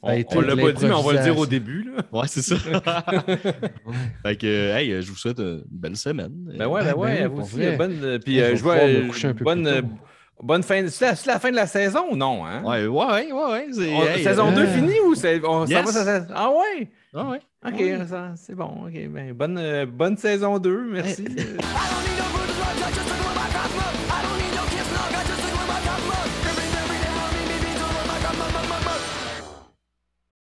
On, 0.04 0.08
a 0.08 0.16
été 0.16 0.36
on 0.36 0.40
l'a 0.40 0.56
pas 0.56 0.72
dit, 0.72 0.84
mais 0.86 0.92
on 0.92 1.02
va 1.02 1.12
le 1.12 1.22
dire 1.22 1.38
au 1.38 1.46
début. 1.46 1.82
Là. 1.84 2.02
Ouais, 2.12 2.26
c'est 2.26 2.42
ça. 2.42 2.56
fait 4.22 4.36
que, 4.36 4.46
hey, 4.76 5.00
je 5.02 5.08
vous 5.10 5.16
souhaite 5.16 5.38
une 5.38 5.62
belle 5.70 5.96
semaine. 5.96 6.32
Ben 6.58 6.66
ouais, 6.66 6.82
ben 6.82 6.92
ben 6.92 6.98
ouais, 6.98 7.26
vous 7.28 7.42
aussi. 7.42 7.56
vrai. 7.56 7.76
Bonne, 7.76 8.02
euh, 8.02 8.18
puis 8.18 8.38
Je 8.38 8.42
euh, 8.44 8.54
vois, 8.56 8.78
pouvoir 8.78 9.02
me 9.02 9.08
coucher 9.08 9.28
un 9.28 9.34
peu 9.34 9.44
bonne, 9.44 9.98
bonne 10.42 10.62
fin. 10.62 10.86
C'est 10.88 11.04
la, 11.06 11.14
c'est 11.16 11.26
la 11.30 11.38
fin 11.38 11.50
de 11.50 11.56
la 11.56 11.66
saison 11.68 12.04
ou 12.10 12.16
non? 12.16 12.44
Hein? 12.44 12.62
Ouais, 12.64 12.86
ouais, 12.86 13.06
ouais, 13.06 13.32
ouais. 13.32 13.50
ouais, 13.50 13.66
c'est- 13.72 13.94
On- 13.94 14.02
hey, 14.02 14.22
saison 14.24 14.50
euh, 14.50 14.54
2 14.56 14.62
euh, 14.62 14.74
finie 14.74 15.00
ou 15.06 15.14
c'est, 15.14 15.40
on, 15.44 15.66
ça 15.66 15.72
yes. 15.72 15.86
va, 15.86 15.92
ça- 15.92 16.04
ça- 16.04 16.26
Ah 16.34 16.50
ouais? 16.50 16.90
Ah 17.14 17.28
ouais. 17.30 17.40
Ok, 17.64 17.74
Ouais. 17.78 18.06
ça- 18.08 18.34
c'est 18.36 18.54
bon. 18.54 18.86
Ok, 18.86 18.92
ben, 19.08 19.32
bonne, 19.34 19.58
euh, 19.58 19.86
bonne 19.86 20.16
saison 20.16 20.58
2, 20.58 20.84
merci. 20.90 21.24